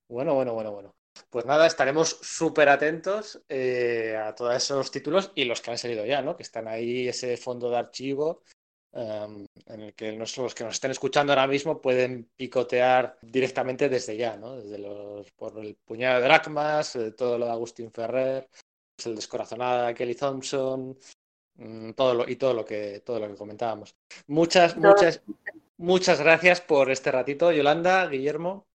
Bueno, 0.09 0.35
bueno, 0.35 0.53
bueno, 0.53 0.71
bueno. 0.71 0.93
Pues 1.29 1.45
nada, 1.45 1.67
estaremos 1.67 2.09
súper 2.21 2.69
atentos 2.69 3.41
eh, 3.47 4.15
a 4.19 4.33
todos 4.33 4.55
esos 4.55 4.89
títulos 4.91 5.31
y 5.35 5.45
los 5.45 5.61
que 5.61 5.71
han 5.71 5.77
salido 5.77 6.05
ya, 6.05 6.21
¿no? 6.21 6.35
Que 6.35 6.43
están 6.43 6.67
ahí, 6.67 7.07
ese 7.07 7.37
fondo 7.37 7.69
de 7.69 7.77
archivo 7.77 8.41
em, 8.93 9.45
en 9.67 9.81
el 9.81 9.93
que 9.95 10.11
nos- 10.13 10.37
los 10.37 10.53
que 10.53 10.63
nos 10.63 10.73
estén 10.75 10.91
escuchando 10.91 11.31
ahora 11.33 11.47
mismo 11.47 11.81
pueden 11.81 12.29
picotear 12.35 13.17
directamente 13.21 13.89
desde 13.89 14.17
ya, 14.17 14.37
¿no? 14.37 14.55
Desde 14.55 14.77
los, 14.79 15.31
por 15.31 15.57
el 15.59 15.75
puñado 15.85 16.19
de 16.19 16.27
dracmas, 16.27 16.95
eh, 16.95 17.11
todo 17.11 17.37
lo 17.39 17.45
de 17.45 17.51
Agustín 17.51 17.91
Ferrer, 17.91 18.47
el 19.05 19.15
descorazonada 19.15 19.87
de 19.87 19.93
Kelly 19.95 20.15
Thompson, 20.15 20.95
todo 21.95 22.13
lo, 22.13 22.29
y 22.29 22.35
todo 22.35 22.53
lo 22.53 22.65
que, 22.65 23.01
todo 23.05 23.19
lo 23.19 23.27
que 23.27 23.35
comentábamos. 23.35 23.95
Muchas, 24.27 24.75
Todo. 24.75 24.89
muchas, 24.89 25.21
muchas 25.77 26.19
gracias 26.19 26.61
por 26.61 26.91
este 26.91 27.11
ratito, 27.11 27.51
Yolanda, 27.51 28.07
Guillermo. 28.07 28.65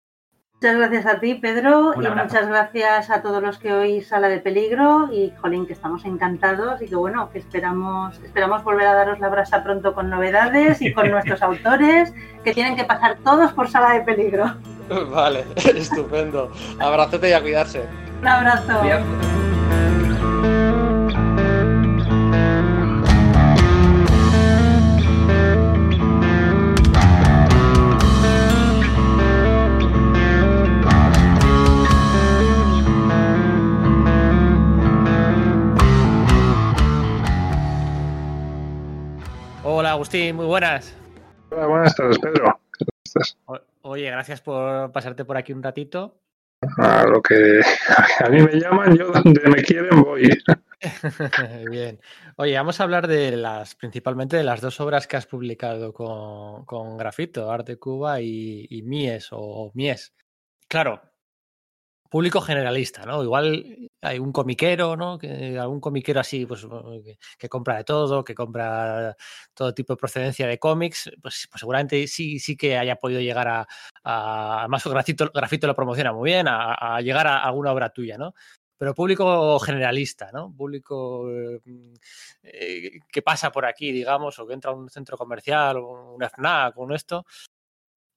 Muchas 0.61 0.75
gracias 0.75 1.05
a 1.05 1.19
ti, 1.21 1.35
Pedro, 1.35 1.93
y 1.93 2.05
muchas 2.09 2.45
gracias 2.49 3.09
a 3.09 3.21
todos 3.21 3.41
los 3.41 3.57
que 3.59 3.71
oís 3.71 4.09
Sala 4.09 4.27
de 4.27 4.39
Peligro 4.39 5.07
y, 5.09 5.31
jolín, 5.39 5.65
que 5.65 5.71
estamos 5.71 6.03
encantados 6.03 6.81
y 6.81 6.87
que, 6.87 6.97
bueno, 6.97 7.29
que 7.31 7.39
esperamos, 7.39 8.19
esperamos 8.19 8.61
volver 8.65 8.87
a 8.87 8.93
daros 8.93 9.21
la 9.21 9.29
brasa 9.29 9.63
pronto 9.63 9.95
con 9.95 10.09
novedades 10.09 10.81
y 10.81 10.91
con 10.91 11.09
nuestros 11.11 11.41
autores, 11.41 12.13
que 12.43 12.53
tienen 12.53 12.75
que 12.75 12.83
pasar 12.83 13.19
todos 13.23 13.53
por 13.53 13.69
Sala 13.69 13.93
de 13.93 14.01
Peligro. 14.01 14.53
Vale, 15.11 15.45
estupendo. 15.55 16.51
Abrazote 16.77 17.29
y 17.29 17.33
a 17.33 17.41
cuidarse. 17.41 17.85
Un 18.19 18.27
abrazo. 18.27 18.81
Bien. 18.81 19.58
Agustín, 39.99 40.37
muy 40.37 40.45
buenas. 40.45 40.95
Hola, 41.51 41.67
buenas 41.67 41.93
tardes, 41.93 42.17
Pedro. 42.19 42.57
Oye, 43.81 44.09
gracias 44.09 44.39
por 44.39 44.93
pasarte 44.93 45.25
por 45.25 45.35
aquí 45.35 45.51
un 45.51 45.61
ratito. 45.61 46.21
A 46.77 47.03
lo 47.03 47.21
que 47.21 47.59
a 48.23 48.29
mí 48.29 48.41
me 48.41 48.61
llaman, 48.61 48.95
yo 48.97 49.11
donde 49.11 49.41
me 49.49 49.61
quieren 49.61 50.01
voy. 50.01 50.29
Bien. 51.69 51.99
Oye, 52.37 52.55
vamos 52.55 52.79
a 52.79 52.83
hablar 52.83 53.07
de 53.09 53.35
las, 53.35 53.75
principalmente 53.75 54.37
de 54.37 54.45
las 54.45 54.61
dos 54.61 54.79
obras 54.79 55.05
que 55.05 55.17
has 55.17 55.25
publicado 55.25 55.91
con, 55.91 56.63
con 56.63 56.95
Grafito, 56.95 57.51
Arte 57.51 57.75
Cuba 57.77 58.21
y, 58.21 58.67
y 58.69 58.83
Mies 58.83 59.27
o 59.31 59.69
Mies. 59.73 60.13
Claro, 60.69 61.01
público 62.09 62.41
generalista, 62.41 63.03
¿no? 63.05 63.23
Igual 63.23 63.89
hay 64.01 64.19
un 64.19 64.31
comiquero, 64.31 64.97
¿no? 64.97 65.17
Que, 65.19 65.57
algún 65.57 65.79
comiquero 65.79 66.19
así, 66.19 66.45
pues 66.45 66.65
que, 67.37 67.49
compra 67.49 67.77
de 67.77 67.83
todo, 67.83 68.23
que 68.23 68.33
compra 68.33 69.15
todo 69.53 69.73
tipo 69.73 69.93
de 69.93 69.97
procedencia 69.97 70.47
de 70.47 70.57
cómics, 70.57 71.11
pues, 71.21 71.47
pues 71.49 71.59
seguramente 71.59 72.07
sí, 72.07 72.39
sí 72.39 72.57
que 72.57 72.77
haya 72.77 72.95
podido 72.95 73.21
llegar 73.21 73.47
a, 73.47 73.67
a 74.03 74.59
además 74.61 74.85
grafito, 74.85 75.31
grafito 75.33 75.67
lo 75.67 75.75
promociona 75.75 76.11
muy 76.11 76.31
bien, 76.31 76.47
a, 76.49 76.99
llegar 77.01 77.27
a 77.27 77.43
alguna 77.43 77.71
obra 77.71 77.91
tuya, 77.91 78.17
¿no? 78.17 78.33
Pero 78.77 78.95
público 78.95 79.59
generalista, 79.59 80.31
¿no? 80.31 80.53
Público 80.55 81.29
eh, 81.31 82.99
que 83.11 83.21
pasa 83.21 83.51
por 83.51 83.65
aquí, 83.65 83.91
digamos, 83.91 84.39
o 84.39 84.47
que 84.47 84.53
entra 84.53 84.71
a 84.71 84.73
un 84.73 84.89
centro 84.89 85.17
comercial, 85.17 85.77
o 85.77 86.15
un 86.15 86.23
FNAC, 86.23 86.77
o 86.77 86.93
esto, 86.93 87.25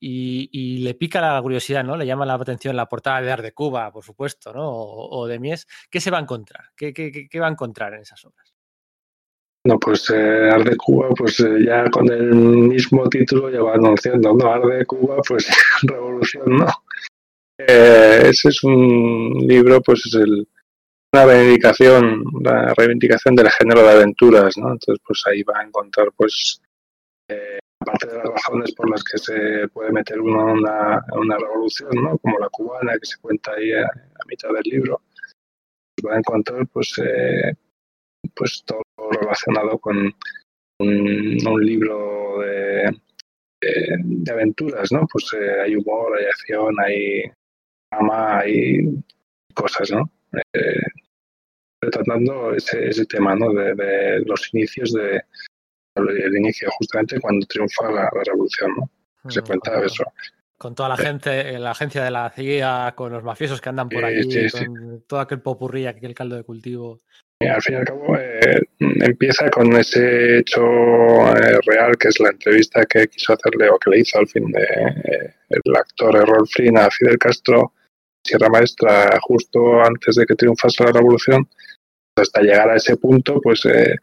y, 0.04 0.48
y, 0.50 0.78
le 0.78 0.94
pica 0.94 1.20
la 1.20 1.40
curiosidad, 1.40 1.84
¿no? 1.84 1.96
Le 1.96 2.04
llama 2.04 2.26
la 2.26 2.34
atención 2.34 2.74
la 2.74 2.88
portada 2.88 3.20
de 3.20 3.30
Art 3.30 3.42
de 3.44 3.52
Cuba, 3.52 3.92
por 3.92 4.02
supuesto, 4.02 4.52
¿no? 4.52 4.68
O, 4.68 5.20
o 5.20 5.26
de 5.28 5.38
Mies. 5.38 5.68
¿Qué 5.88 6.00
se 6.00 6.10
va 6.10 6.18
a 6.18 6.22
encontrar? 6.22 6.70
¿Qué, 6.76 6.92
qué, 6.92 7.28
qué 7.28 7.40
va 7.40 7.46
a 7.46 7.50
encontrar 7.50 7.94
en 7.94 8.00
esas 8.00 8.24
obras? 8.24 8.52
No, 9.64 9.78
pues 9.78 10.10
eh, 10.10 10.50
Art 10.50 10.66
de 10.66 10.76
Cuba, 10.76 11.10
pues 11.16 11.38
eh, 11.38 11.64
ya 11.64 11.88
con 11.88 12.10
el 12.10 12.34
mismo 12.34 13.08
título 13.08 13.48
ya 13.48 13.62
va 13.62 13.74
anunciando, 13.74 14.34
¿no? 14.34 14.52
Art 14.52 14.64
de 14.64 14.84
Cuba, 14.86 15.18
pues 15.26 15.46
revolución, 15.82 16.46
¿no? 16.46 16.66
Eh, 17.58 18.22
ese 18.30 18.48
es 18.48 18.64
un 18.64 19.34
libro, 19.46 19.80
pues 19.82 20.04
es 20.06 20.14
el, 20.14 20.48
una 21.12 21.26
reivindicación, 21.26 22.24
la 22.42 22.74
reivindicación 22.74 23.36
del 23.36 23.50
género 23.50 23.82
de 23.82 23.90
aventuras, 23.92 24.56
¿no? 24.56 24.72
Entonces, 24.72 25.00
pues 25.06 25.22
ahí 25.26 25.42
va 25.44 25.60
a 25.60 25.64
encontrar, 25.64 26.08
pues, 26.16 26.61
eh, 27.32 27.58
aparte 27.80 28.06
de 28.06 28.16
las 28.16 28.28
razones 28.28 28.72
por 28.74 28.90
las 28.90 29.02
que 29.04 29.18
se 29.18 29.68
puede 29.68 29.92
meter 29.92 30.20
uno 30.20 30.50
en 30.50 30.58
una, 30.58 31.04
una 31.12 31.36
revolución, 31.36 31.90
¿no? 31.94 32.18
como 32.18 32.38
la 32.38 32.48
cubana, 32.48 32.98
que 32.98 33.06
se 33.06 33.18
cuenta 33.20 33.52
ahí 33.52 33.72
a, 33.72 33.88
mitad 34.26 34.50
del 34.50 34.62
libro, 34.64 35.02
va 36.06 36.14
a 36.14 36.18
encontrar 36.18 36.66
pues, 36.68 36.94
eh, 36.98 37.54
pues 38.34 38.62
todo 38.64 38.82
relacionado 39.20 39.78
con 39.78 40.14
un, 40.78 41.64
libro 41.64 42.40
de, 42.40 42.90
de, 43.60 44.32
aventuras, 44.32 44.90
¿no? 44.92 45.06
Pues 45.12 45.26
eh, 45.34 45.60
hay 45.60 45.76
humor, 45.76 46.18
hay 46.18 46.26
acción, 46.26 46.74
hay 46.80 47.22
drama, 47.90 48.38
hay 48.40 49.02
cosas, 49.54 49.90
¿no? 49.90 50.10
Eh, 50.54 51.90
tratando 51.90 52.54
ese, 52.54 53.04
tema, 53.06 53.34
¿no? 53.34 53.52
De 53.52 54.20
los 54.24 54.52
inicios 54.54 54.92
de, 54.92 55.22
el 55.94 56.36
inicio, 56.36 56.70
justamente 56.78 57.20
cuando 57.20 57.46
triunfa 57.46 57.90
la, 57.90 58.10
la 58.12 58.24
revolución, 58.24 58.72
¿no? 58.76 58.90
Se 59.30 59.40
Mm, 59.40 59.44
cuenta 59.44 59.74
con, 59.74 59.84
eso. 59.84 60.04
con 60.58 60.74
toda 60.74 60.88
la 60.88 60.96
gente, 60.96 61.58
la 61.58 61.70
agencia 61.70 62.02
de 62.04 62.10
la 62.10 62.30
CIA, 62.30 62.94
con 62.96 63.12
los 63.12 63.22
mafiosos 63.22 63.60
que 63.60 63.68
andan 63.68 63.88
por 63.88 64.04
allí, 64.04 64.24
sí, 64.30 64.48
sí. 64.48 64.66
con 64.66 65.04
todo 65.06 65.20
aquel 65.20 65.40
popurrí, 65.40 65.86
aquel 65.86 66.14
caldo 66.14 66.36
de 66.36 66.44
cultivo. 66.44 67.00
Y 67.40 67.46
al 67.46 67.62
fin 67.62 67.74
y 67.74 67.78
al 67.78 67.84
cabo, 67.84 68.16
eh, 68.16 68.62
empieza 68.78 69.50
con 69.50 69.74
ese 69.76 70.38
hecho 70.38 70.62
eh, 70.62 71.58
real 71.66 71.96
que 71.98 72.08
es 72.08 72.20
la 72.20 72.30
entrevista 72.30 72.84
que 72.84 73.08
quiso 73.08 73.32
hacerle 73.32 73.68
o 73.68 73.78
que 73.78 73.90
le 73.90 74.00
hizo 74.00 74.18
al 74.18 74.28
fin 74.28 74.50
de 74.52 74.62
eh, 74.62 75.34
el 75.50 75.76
actor 75.76 76.16
Errol 76.16 76.46
Flynn 76.48 76.78
a 76.78 76.88
Fidel 76.90 77.18
Castro, 77.18 77.72
Sierra 78.24 78.48
Maestra, 78.48 79.18
justo 79.22 79.82
antes 79.82 80.14
de 80.14 80.24
que 80.24 80.36
triunfase 80.36 80.84
la 80.84 80.92
revolución. 80.92 81.48
Hasta 82.14 82.42
llegar 82.42 82.70
a 82.70 82.76
ese 82.76 82.96
punto, 82.96 83.40
pues 83.40 83.64
eh, 83.64 83.96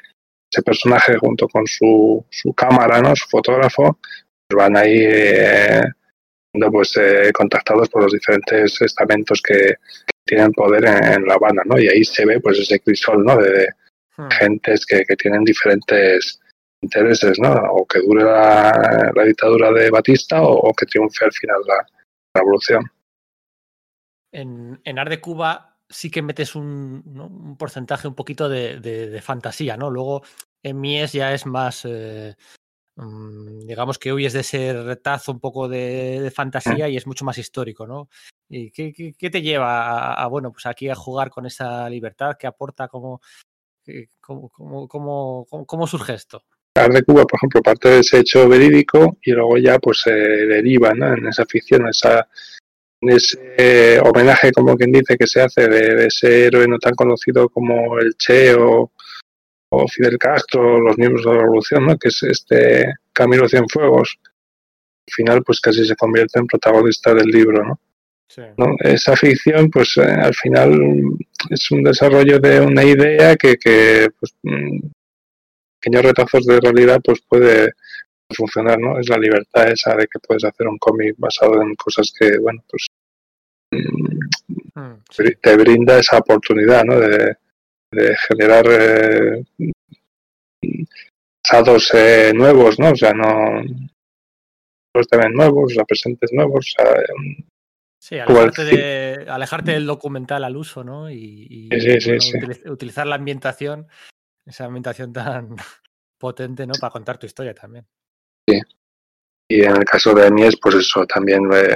ese 0.52 0.64
personaje 0.64 1.18
junto 1.18 1.48
con 1.48 1.66
su, 1.68 2.26
su 2.30 2.54
cámara, 2.54 3.02
¿no? 3.02 3.16
su 3.16 3.28
fotógrafo, 3.30 4.00
pues 4.48 4.58
van 4.58 4.78
ahí 4.78 4.98
eh, 5.00 5.84
pues, 6.72 6.98
eh, 6.98 7.32
contactados 7.34 7.90
por 7.90 8.04
los 8.04 8.14
diferentes 8.14 8.82
estamentos 8.82 9.42
que, 9.42 9.54
que 9.54 9.76
tienen 10.26 10.52
poder 10.52 10.86
en, 10.86 11.04
en, 11.04 11.26
La 11.26 11.36
Habana, 11.36 11.62
¿no? 11.66 11.80
Y 11.80 11.88
ahí 11.88 12.04
se 12.04 12.26
ve 12.26 12.40
pues 12.40 12.60
ese 12.60 12.80
crisol, 12.80 13.24
¿no? 13.24 13.38
De, 13.38 13.52
de 13.52 13.68
hmm. 14.18 14.30
gentes 14.32 14.86
que, 14.86 15.04
que, 15.04 15.16
tienen 15.16 15.44
diferentes 15.44 16.40
intereses, 16.82 17.38
¿no? 17.40 17.54
O 17.72 17.86
que 17.86 18.00
dure 18.00 18.24
la, 18.24 19.12
la 19.14 19.24
dictadura 19.24 19.72
de 19.72 19.92
Batista 19.92 20.42
o, 20.42 20.54
o, 20.54 20.74
que 20.74 20.86
triunfe 20.86 21.26
al 21.26 21.32
final 21.32 21.62
la, 21.68 21.76
la 21.76 22.42
revolución. 22.42 22.92
En, 24.32 24.80
en 24.84 25.00
Ar 25.00 25.10
de 25.10 25.20
Cuba 25.20 25.79
sí 25.90 26.12
que 26.12 26.22
metes 26.22 26.56
un, 26.56 27.56
porcentaje 27.58 28.08
un 28.08 28.16
poquito 28.16 28.48
de, 28.48 29.20
fantasía, 29.24 29.76
¿no? 29.76 29.90
Luego 29.90 30.24
en 30.64 30.80
Mies 30.80 31.14
ya 31.14 31.34
es 31.34 31.46
más, 31.46 31.84
eh, 31.86 32.36
um, 32.96 33.60
digamos 33.62 33.98
que 33.98 34.14
huyes 34.14 34.34
de 34.34 34.42
ese 34.42 34.74
retazo 34.74 35.32
un 35.32 35.40
poco 35.40 35.68
de, 35.68 36.32
fantasía 36.36 36.88
y 36.88 36.98
es 36.98 37.08
mucho 37.08 37.26
más 37.26 37.38
histórico, 37.38 37.88
¿no? 37.88 38.10
¿Y 38.50 38.72
qué, 38.72 38.94
qué, 38.94 39.14
qué 39.18 39.30
te 39.30 39.42
lleva 39.42 40.14
a, 40.14 40.28
bueno, 40.28 40.52
pues 40.52 40.66
aquí 40.66 40.90
a 40.90 40.96
jugar 40.96 41.30
con 41.30 41.46
esa 41.46 41.90
libertad 41.90 42.36
que 42.38 42.48
aporta 42.48 42.88
cómo, 42.88 43.22
cómo, 44.20 44.88
cómo, 44.88 45.46
cómo, 45.66 45.88
surge 45.88 46.14
esto? 46.14 46.44
de 46.76 47.04
Cuba, 47.04 47.26
por 47.26 47.38
ejemplo, 47.38 47.62
parte 47.62 47.90
de 47.90 48.00
ese 48.00 48.20
hecho 48.20 48.48
verídico 48.48 49.18
y 49.22 49.32
luego 49.32 49.58
ya 49.58 49.80
pues 49.80 50.02
se 50.02 50.12
eh, 50.12 50.46
deriva 50.46 50.94
¿no? 50.94 51.14
en 51.14 51.28
esa 51.28 51.46
ficción, 51.46 51.88
esa, 51.90 52.26
ese 53.02 54.00
homenaje, 54.02 54.52
como 54.52 54.76
quien 54.76 54.92
dice, 54.92 55.18
que 55.18 55.28
se 55.28 55.42
hace 55.42 55.68
de, 55.68 55.96
de, 55.96 56.08
ese 56.08 56.46
héroe 56.46 56.68
no 56.68 56.78
tan 56.80 56.94
conocido 56.96 57.50
como 57.50 57.98
el 58.00 58.16
Che 58.16 58.54
o, 58.56 58.92
o 59.70 59.88
Fidel 59.88 60.18
Castro, 60.18 60.80
los 60.80 60.98
miembros 60.98 61.26
de 61.26 61.32
la 61.32 61.40
revolución, 61.40 61.86
¿no? 61.86 61.98
que 61.98 62.10
es 62.10 62.24
este 62.24 62.94
Camilo 63.14 63.48
Cienfuegos. 63.48 64.18
Al 65.08 65.14
final, 65.14 65.44
pues 65.44 65.60
casi 65.60 65.86
se 65.86 65.96
convierte 65.96 66.40
en 66.40 66.48
protagonista 66.48 67.14
del 67.14 67.28
libro, 67.28 67.64
¿no? 67.64 67.80
Sí. 68.28 68.44
¿no? 68.58 68.76
Esa 68.80 69.16
ficción, 69.16 69.72
pues 69.72 69.98
eh, 69.98 70.04
al 70.04 70.36
final 70.36 70.80
es 71.50 71.72
un 71.72 71.84
desarrollo 71.84 72.40
de 72.40 72.62
una 72.62 72.84
idea 72.84 73.36
que, 73.36 73.58
que 73.58 74.10
pues, 74.20 74.36
pequeños 75.80 76.06
retazos 76.06 76.46
de 76.46 76.60
realidad, 76.60 77.02
pues 77.04 77.22
puede 77.28 77.74
funcionar, 78.36 78.80
¿no? 78.80 79.00
Es 79.00 79.10
la 79.10 79.18
libertad 79.18 79.70
esa 79.70 79.96
de 79.96 80.08
que 80.08 80.20
puedes 80.20 80.44
hacer 80.44 80.68
un 80.68 80.78
cómic 80.78 81.16
basado 81.18 81.62
en 81.62 81.76
cosas 81.76 82.12
que, 82.18 82.38
bueno, 82.38 82.64
pues 82.70 82.88
mm, 83.72 84.94
sí. 85.10 85.24
te 85.42 85.58
brinda 85.58 86.00
esa 86.00 86.18
oportunidad, 86.18 86.84
¿no? 86.86 87.00
De, 87.00 87.38
de 87.92 88.16
generar 88.28 88.66
eh, 88.70 89.44
pasados 91.44 91.92
eh, 91.94 92.32
nuevos, 92.36 92.80
¿no? 92.80 92.92
O 92.92 92.96
sea, 92.96 93.14
no 93.14 93.62
los 94.96 95.08
también 95.08 95.34
nuevos, 95.34 95.74
sea, 95.74 95.84
presentes 95.86 96.32
nuevos, 96.34 96.76
o 96.78 96.84
sea, 96.84 96.96
Sí, 98.02 98.18
alejarte, 98.18 98.64
de, 98.64 99.26
alejarte 99.30 99.72
del 99.74 99.86
documental 99.86 100.46
al 100.46 100.56
uso, 100.56 100.86
¿no? 100.86 101.12
Y, 101.12 101.68
y 101.70 101.82
sí, 101.82 102.00
sí, 102.00 102.10
bueno, 102.10 102.54
sí, 102.54 102.70
utilizar 102.70 103.06
la 103.06 103.16
ambientación, 103.16 103.88
esa 104.46 104.66
ambientación 104.66 105.12
tan 105.12 105.58
potente, 106.18 106.66
¿no? 106.66 106.74
Para 106.80 106.92
contar 106.92 107.18
tu 107.18 107.26
historia 107.26 107.54
también. 107.54 107.86
Sí. 108.52 108.62
Y 109.52 109.64
en 109.64 109.78
el 109.78 109.86
caso 109.86 110.14
de 110.14 110.30
Mies, 110.30 110.58
pues 110.62 110.76
eso 110.76 111.06
también, 111.08 111.50
eh, 111.52 111.76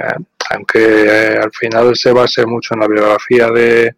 aunque 0.50 0.78
eh, 0.78 1.38
al 1.38 1.50
final 1.52 1.96
se 1.96 2.12
base 2.12 2.46
mucho 2.46 2.74
en 2.74 2.80
la 2.80 2.86
biografía 2.86 3.48
de, 3.48 3.96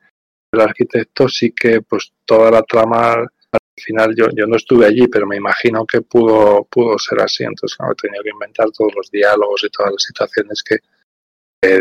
del 0.50 0.60
arquitecto, 0.60 1.28
sí 1.28 1.52
que 1.52 1.82
pues 1.82 2.12
toda 2.24 2.50
la 2.50 2.62
trama 2.62 3.26
al 3.52 3.82
final 3.82 4.14
yo, 4.16 4.28
yo 4.34 4.46
no 4.46 4.56
estuve 4.56 4.86
allí, 4.86 5.06
pero 5.08 5.26
me 5.26 5.36
imagino 5.36 5.84
que 5.84 6.00
pudo, 6.00 6.64
pudo 6.64 6.98
ser 6.98 7.20
así. 7.20 7.44
Entonces, 7.44 7.76
no, 7.80 7.92
he 7.92 7.94
tenido 7.94 8.22
que 8.22 8.30
inventar 8.30 8.70
todos 8.70 8.94
los 8.94 9.10
diálogos 9.10 9.64
y 9.64 9.70
todas 9.70 9.92
las 9.92 10.02
situaciones 10.02 10.62
que, 10.62 10.78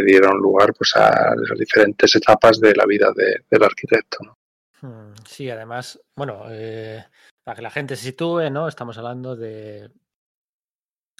dieron 0.04 0.40
lugar 0.40 0.74
pues 0.74 0.96
a 0.96 1.36
las 1.36 1.60
diferentes 1.60 2.16
etapas 2.16 2.60
de 2.60 2.74
la 2.74 2.88
vida 2.88 3.12
de, 3.16 3.44
del 3.48 3.64
arquitecto. 3.64 4.36
Hmm, 4.82 5.14
sí, 5.28 5.48
además, 5.48 6.00
bueno, 6.16 6.46
eh, 6.50 7.06
para 7.44 7.56
que 7.58 7.62
la 7.62 7.70
gente 7.70 7.96
se 7.96 8.06
sitúe, 8.06 8.50
¿no? 8.50 8.68
Estamos 8.68 8.98
hablando 8.98 9.36
de 9.36 9.92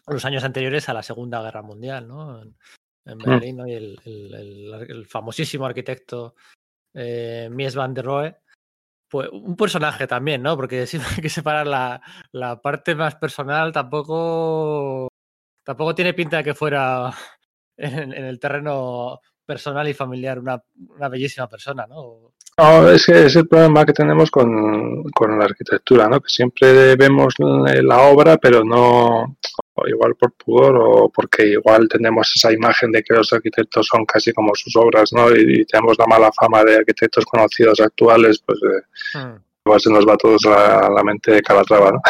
los 0.08 0.26
años 0.26 0.44
anteriores 0.44 0.88
a 0.90 0.94
la 0.94 1.04
Segunda 1.04 1.42
Guerra 1.42 1.62
Mundial, 1.62 2.08
¿no? 2.08 2.42
En, 2.42 2.56
en 3.06 3.18
Berlín, 3.18 3.58
¿no? 3.58 3.68
Y 3.68 3.74
el, 3.74 4.00
el, 4.06 4.34
el, 4.34 4.74
el, 4.90 5.06
famosísimo 5.06 5.66
arquitecto 5.66 6.36
eh, 6.94 7.50
Mies 7.52 7.76
van 7.76 7.94
der 7.94 8.06
Rohe, 8.06 8.38
pues 9.10 9.30
un 9.32 9.56
personaje 9.56 10.08
también, 10.08 10.42
¿no? 10.42 10.56
Porque 10.56 10.88
siempre 10.88 11.12
hay 11.16 11.22
que 11.22 11.30
separar 11.30 11.68
la, 11.68 12.02
la 12.32 12.62
parte 12.62 12.96
más 12.96 13.16
personal, 13.16 13.72
tampoco, 13.72 15.10
tampoco 15.64 15.96
tiene 15.96 16.14
pinta 16.14 16.38
de 16.38 16.44
que 16.44 16.54
fuera 16.54 17.14
en, 17.78 18.14
en, 18.14 18.26
el 18.26 18.40
terreno 18.40 19.22
personal 19.46 19.88
y 19.88 19.94
familiar, 19.94 20.40
una, 20.40 20.62
una 20.96 21.10
bellísima 21.10 21.48
persona, 21.48 21.86
¿no? 21.88 22.32
No, 22.58 22.90
es 22.90 23.06
que 23.06 23.26
es 23.26 23.36
el 23.36 23.48
problema 23.48 23.86
que 23.86 23.92
tenemos 23.92 24.32
con, 24.32 25.04
con 25.12 25.38
la 25.38 25.46
arquitectura, 25.46 26.08
¿no? 26.08 26.22
Que 26.22 26.30
siempre 26.30 26.96
vemos 26.96 27.34
la 27.38 28.02
obra, 28.04 28.38
pero 28.38 28.64
no, 28.64 29.38
igual 29.88 30.16
por 30.16 30.32
pudor 30.34 30.78
o 30.78 31.10
porque 31.10 31.48
igual 31.48 31.90
tenemos 31.90 32.32
esa 32.34 32.54
imagen 32.54 32.92
de 32.92 33.04
que 33.04 33.14
los 33.14 33.32
arquitectos 33.34 33.88
son 33.88 34.06
casi 34.06 34.32
como 34.32 34.56
sus 34.56 34.74
obras, 34.78 35.12
¿no? 35.12 35.36
Y, 35.36 35.62
y 35.62 35.66
tenemos 35.66 35.98
la 36.00 36.08
mala 36.08 36.32
fama 36.32 36.64
de 36.64 36.78
arquitectos 36.78 37.26
conocidos 37.26 37.82
actuales, 37.82 38.42
pues 38.46 38.58
eh, 38.64 38.84
Hmm. 39.14 39.38
igual 39.66 39.80
se 39.82 39.90
nos 39.90 40.06
va 40.08 40.14
a 40.14 40.18
todos 40.18 40.46
a 40.46 40.90
la 40.90 41.04
mente 41.04 41.32
de 41.32 41.42
Calatrava, 41.42 41.92
¿no? 41.92 42.02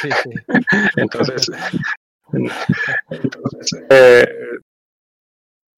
Sí, 0.00 0.08
sí. 0.22 0.30
Entonces, 0.96 1.50
entonces 3.10 3.84
eh, 3.90 4.26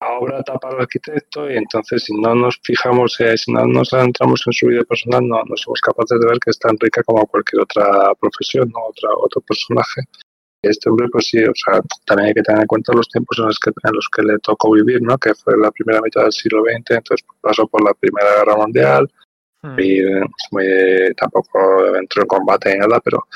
la 0.01 0.19
obra 0.19 0.43
tapa 0.43 0.69
al 0.69 0.81
arquitecto 0.81 1.51
y 1.51 1.57
entonces 1.57 2.05
si 2.05 2.15
no 2.15 2.35
nos 2.35 2.59
fijamos, 2.63 3.19
eh, 3.21 3.37
si 3.37 3.53
no 3.53 3.65
nos 3.67 3.93
adentramos 3.95 4.43
en 4.47 4.53
su 4.53 4.67
vida 4.67 4.85
personal, 4.85 5.27
no, 5.27 5.43
no 5.45 5.57
somos 5.57 5.81
capaces 5.81 6.21
de 6.21 6.27
ver 6.27 6.39
que 6.39 6.51
es 6.51 6.59
tan 6.59 6.77
rica 6.79 7.03
como 7.05 7.27
cualquier 7.27 7.63
otra 7.63 8.13
profesión, 8.21 8.69
¿no? 8.75 8.81
otra, 8.89 9.11
otro 9.17 9.41
personaje. 9.41 10.03
Este 10.63 10.91
hombre, 10.91 11.09
pues 11.13 11.29
sí, 11.29 11.39
o 11.45 11.53
sea, 11.55 11.81
también 12.07 12.29
hay 12.29 12.35
que 12.35 12.43
tener 12.43 12.63
en 12.63 12.67
cuenta 12.67 12.93
los 12.93 13.09
tiempos 13.09 13.39
en 13.39 13.47
los 13.47 13.59
que, 13.59 13.71
en 13.71 13.95
los 13.95 14.09
que 14.15 14.23
le 14.23 14.39
tocó 14.41 14.73
vivir, 14.73 15.01
¿no? 15.03 15.17
que 15.19 15.35
fue 15.35 15.57
la 15.59 15.71
primera 15.71 16.01
mitad 16.03 16.23
del 16.23 16.33
siglo 16.33 16.63
XX, 16.63 16.97
entonces 16.97 17.27
pasó 17.41 17.67
por 17.69 17.85
la 17.85 17.95
Primera 17.95 18.39
Guerra 18.39 18.57
Mundial, 18.57 19.11
Hmm. 19.63 19.81
y 19.81 20.01
eh, 20.01 20.21
muy- 20.53 21.15
tampoco 21.17 21.97
entró 21.97 22.23
en 22.23 22.29
combate 22.29 22.75
ni 22.75 22.79
nada, 22.81 23.01
pero 23.01 23.27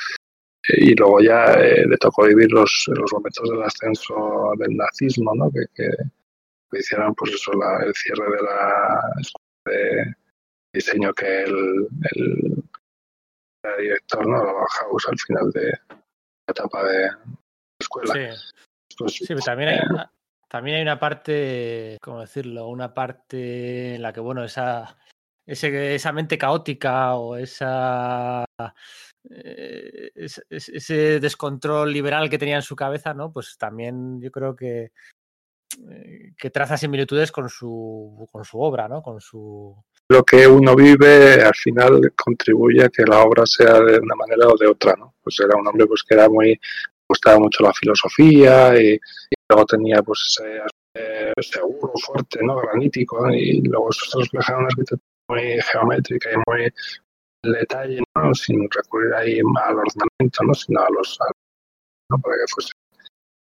y 0.69 0.95
luego 0.95 1.20
ya 1.20 1.47
eh, 1.55 1.87
le 1.89 1.97
tocó 1.97 2.27
vivir 2.27 2.53
los, 2.53 2.85
los 2.89 3.11
momentos 3.15 3.49
del 3.49 3.62
ascenso 3.62 4.53
del 4.59 4.77
nazismo, 4.77 5.35
¿no? 5.35 5.51
Que, 5.51 5.65
que 5.74 5.89
hicieron 6.79 7.15
pues 7.15 7.33
eso, 7.33 7.53
la- 7.53 7.85
el 7.85 7.95
cierre 7.95 8.25
de 8.31 8.43
la 8.43 9.01
escuela 9.21 9.67
de 9.67 10.15
diseño 10.73 11.13
que 11.13 11.43
el, 11.43 11.89
el, 12.15 12.65
era 13.65 13.77
director, 13.77 14.27
¿no? 14.27 14.37
La 14.45 14.53
Bauhaus 14.53 15.07
al 15.09 15.19
final 15.19 15.51
de 15.51 15.71
la 15.89 16.03
etapa 16.49 16.85
de 16.85 17.03
la 17.03 17.19
escuela. 17.81 18.15
Sí. 18.15 18.55
Pues, 18.99 19.13
Sí, 19.15 19.25
pero 19.29 19.41
también 19.41 19.69
hay, 19.71 19.79
una- 19.91 20.13
también 20.49 20.77
hay 20.77 20.83
una 20.83 20.99
parte, 20.99 21.97
¿cómo 22.03 22.21
decirlo? 22.21 22.69
Una 22.69 22.93
parte 22.95 23.95
en 23.97 24.03
la 24.03 24.13
que, 24.13 24.21
bueno, 24.21 24.45
esa, 24.45 24.99
ese- 25.47 25.95
esa 25.95 26.13
mente 26.13 26.37
caótica 26.39 27.15
o 27.17 27.37
esa, 27.37 28.45
eh, 29.31 30.11
es- 30.15 30.43
es- 30.49 30.69
ese 30.69 31.21
descontrol 31.21 31.93
liberal 31.93 32.29
que 32.31 32.39
tenía 32.39 32.57
en 32.57 32.63
su 32.63 32.75
cabeza, 32.77 33.15
¿no? 33.15 33.33
Pues 33.33 33.57
también 33.59 34.21
yo 34.21 34.31
creo 34.31 34.55
que, 34.57 34.93
que 36.37 36.51
traza 36.51 36.77
similitudes 36.77 37.31
con 37.33 37.49
su, 37.49 38.29
con 38.33 38.45
su 38.45 38.61
obra, 38.61 38.89
¿no? 38.89 39.03
Con 39.03 39.21
su... 39.21 39.75
lo 40.09 40.25
que 40.25 40.47
uno 40.47 40.75
vive 40.75 41.43
al 41.43 41.55
final 41.55 42.13
contribuye 42.17 42.85
a 42.85 42.89
que 42.89 43.05
la 43.05 43.23
obra 43.23 43.45
sea 43.47 43.81
de 43.81 43.99
una 43.99 44.15
manera 44.17 44.49
o 44.49 44.57
de 44.57 44.67
otra, 44.67 44.95
¿no? 44.99 45.15
Pues 45.23 45.37
era 45.41 45.57
un 45.59 45.67
hombre 45.67 45.87
pues 45.87 46.03
que 46.03 46.15
era 46.15 46.29
muy 46.29 46.59
gustaba 47.09 47.39
mucho 47.39 47.63
la 47.63 47.73
filosofía 47.73 48.81
y, 48.81 48.95
y 48.95 49.35
luego 49.49 49.67
tenía 49.67 50.03
pues 50.03 50.21
ese 50.39 50.61
eh, 50.97 51.33
seguro 51.41 51.93
fuerte, 52.05 52.41
¿no? 52.43 52.57
Granítico 52.57 53.27
¿no? 53.27 53.35
y 53.35 53.61
luego 53.63 53.91
se 53.93 54.19
refleja 54.19 54.53
en 54.53 54.59
una 54.59 54.69
arquitectura 54.69 55.03
muy 55.29 55.61
geométrica 55.63 56.31
y 56.33 56.37
muy 56.47 56.73
detalle, 57.43 58.03
¿no? 58.17 58.35
Sin 58.35 58.69
recurrir 58.71 59.15
ahí 59.15 59.39
al 59.39 59.77
ornamento, 59.77 60.45
¿no? 60.45 60.55
Sino 60.55 60.81
a 60.81 60.89
los 60.91 61.17
a- 61.21 61.33
¿no? 62.11 62.19
para 62.19 62.37
que 62.37 62.53
fuese 62.53 62.73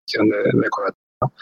de, 0.07 0.61
decorativa. 0.61 0.99
¿no? 1.23 1.33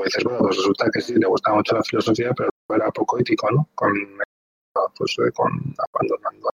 Pues 0.00 0.14
dices, 0.14 0.24
bueno, 0.24 0.38
pues 0.38 0.56
resulta 0.56 0.90
que 0.90 1.00
sí, 1.02 1.14
le 1.16 1.26
gustaba 1.26 1.58
mucho 1.58 1.76
la 1.76 1.82
filosofía, 1.82 2.32
pero 2.34 2.48
era 2.70 2.90
poco 2.90 3.18
ético, 3.18 3.50
¿no? 3.50 3.68
Con, 3.74 3.92
pues, 4.96 5.14
eh, 5.18 5.30
con 5.34 5.50
abandonando 5.76 6.48
a 6.48 6.52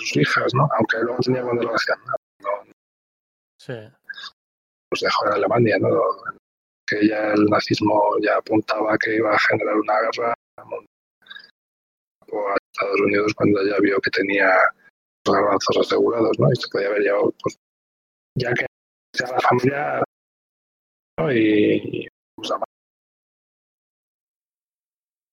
sus 0.00 0.16
hijas, 0.16 0.54
¿no? 0.54 0.66
Aunque 0.78 0.96
luego 1.00 1.18
tenía 1.22 1.42
buena 1.42 1.60
relación, 1.60 1.98
¿no? 2.06 2.14
Sí. 3.60 3.74
los 4.90 5.00
dejó 5.00 5.26
en 5.26 5.32
Alemania, 5.34 5.76
¿no? 5.78 5.90
Que 6.86 7.06
ya 7.06 7.34
el 7.34 7.44
nazismo 7.44 8.16
ya 8.22 8.38
apuntaba 8.38 8.96
que 8.96 9.16
iba 9.16 9.34
a 9.34 9.38
generar 9.40 9.76
una 9.76 10.00
guerra 10.00 10.34
a 10.56 10.64
Estados 12.72 13.00
Unidos 13.02 13.34
cuando 13.34 13.62
ya 13.62 13.78
vio 13.80 14.00
que 14.00 14.10
tenía 14.10 14.48
los 15.26 15.36
garbanzos 15.36 15.76
asegurados, 15.80 16.38
¿no? 16.38 16.50
Y 16.50 16.56
se 16.56 16.68
podía 16.70 16.88
haber 16.88 17.02
llevado, 17.02 17.34
pues, 17.42 17.58
ya 18.38 18.54
que 18.54 18.64
sea 19.12 19.32
la 19.32 19.40
familia, 19.40 20.02
¿no? 21.18 21.30
Y, 21.30 22.08
pues, 22.08 22.13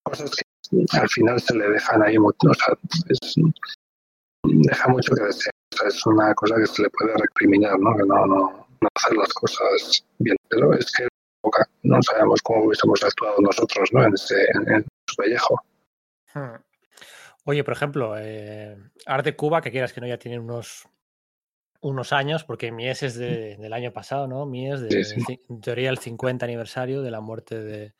cosas 0.04 0.30
que 0.36 0.98
al 0.98 1.08
final 1.08 1.40
se 1.40 1.54
le 1.54 1.68
dejan 1.68 2.02
ahí 2.02 2.18
mucho, 2.18 2.36
o 2.48 2.52
deja 4.44 4.88
mucho 4.88 5.14
que 5.14 5.22
desear. 5.22 5.52
Es 5.86 6.06
una 6.06 6.34
cosa 6.34 6.56
que 6.56 6.66
se 6.66 6.82
le 6.82 6.90
puede 6.90 7.14
recriminar, 7.16 7.78
¿no? 7.78 7.96
Que 7.96 8.04
no, 8.04 8.26
no, 8.26 8.66
hacer 8.94 9.16
las 9.16 9.32
cosas 9.32 10.04
bien. 10.18 10.36
Pero 10.48 10.74
es 10.74 10.92
que 10.92 11.08
no 11.82 12.02
sabemos 12.02 12.40
cómo 12.42 12.64
hubiésemos 12.64 13.02
actuado 13.02 13.36
nosotros, 13.40 13.88
¿no? 13.92 14.04
En 14.04 14.14
ese 14.14 14.44
en, 14.54 14.84
su 15.08 15.16
pellejo. 15.16 15.60
Hmm. 16.34 16.56
Oye, 17.44 17.64
por 17.64 17.72
ejemplo, 17.72 18.14
eh, 18.18 18.76
Art 19.06 19.24
de 19.24 19.34
Cuba, 19.34 19.60
que 19.60 19.70
quieras 19.70 19.92
que 19.92 20.00
no, 20.00 20.06
ya 20.06 20.18
tiene 20.18 20.38
unos, 20.38 20.86
unos 21.82 22.12
años, 22.12 22.44
porque 22.44 22.72
Mies 22.72 23.02
es 23.02 23.16
de- 23.16 23.56
del 23.56 23.72
año 23.72 23.92
pasado, 23.92 24.26
¿no? 24.28 24.46
Mies, 24.46 24.80
de, 24.80 25.04
Sí, 25.04 25.20
sí. 25.20 25.20
ci- 25.20 25.40
en 25.48 25.60
teoría, 25.60 25.90
el 25.90 25.98
50 25.98 26.46
aniversario 26.46 27.02
de 27.02 27.10
la 27.10 27.20
muerte 27.20 27.62
de, 27.62 27.94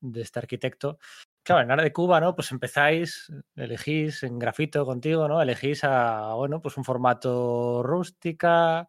de 0.00 0.20
este 0.22 0.38
arquitecto. 0.38 0.98
Claro, 1.44 1.62
en 1.62 1.70
Art 1.70 1.82
de 1.82 1.92
Cuba, 1.92 2.20
¿no? 2.20 2.34
Pues 2.34 2.52
empezáis, 2.52 3.32
elegís 3.56 4.22
en 4.22 4.38
grafito 4.38 4.84
contigo, 4.86 5.26
¿no? 5.28 5.42
Elegís 5.42 5.82
a, 5.82 6.34
bueno, 6.34 6.60
pues 6.62 6.76
un 6.76 6.84
formato 6.84 7.82
rústica. 7.82 8.86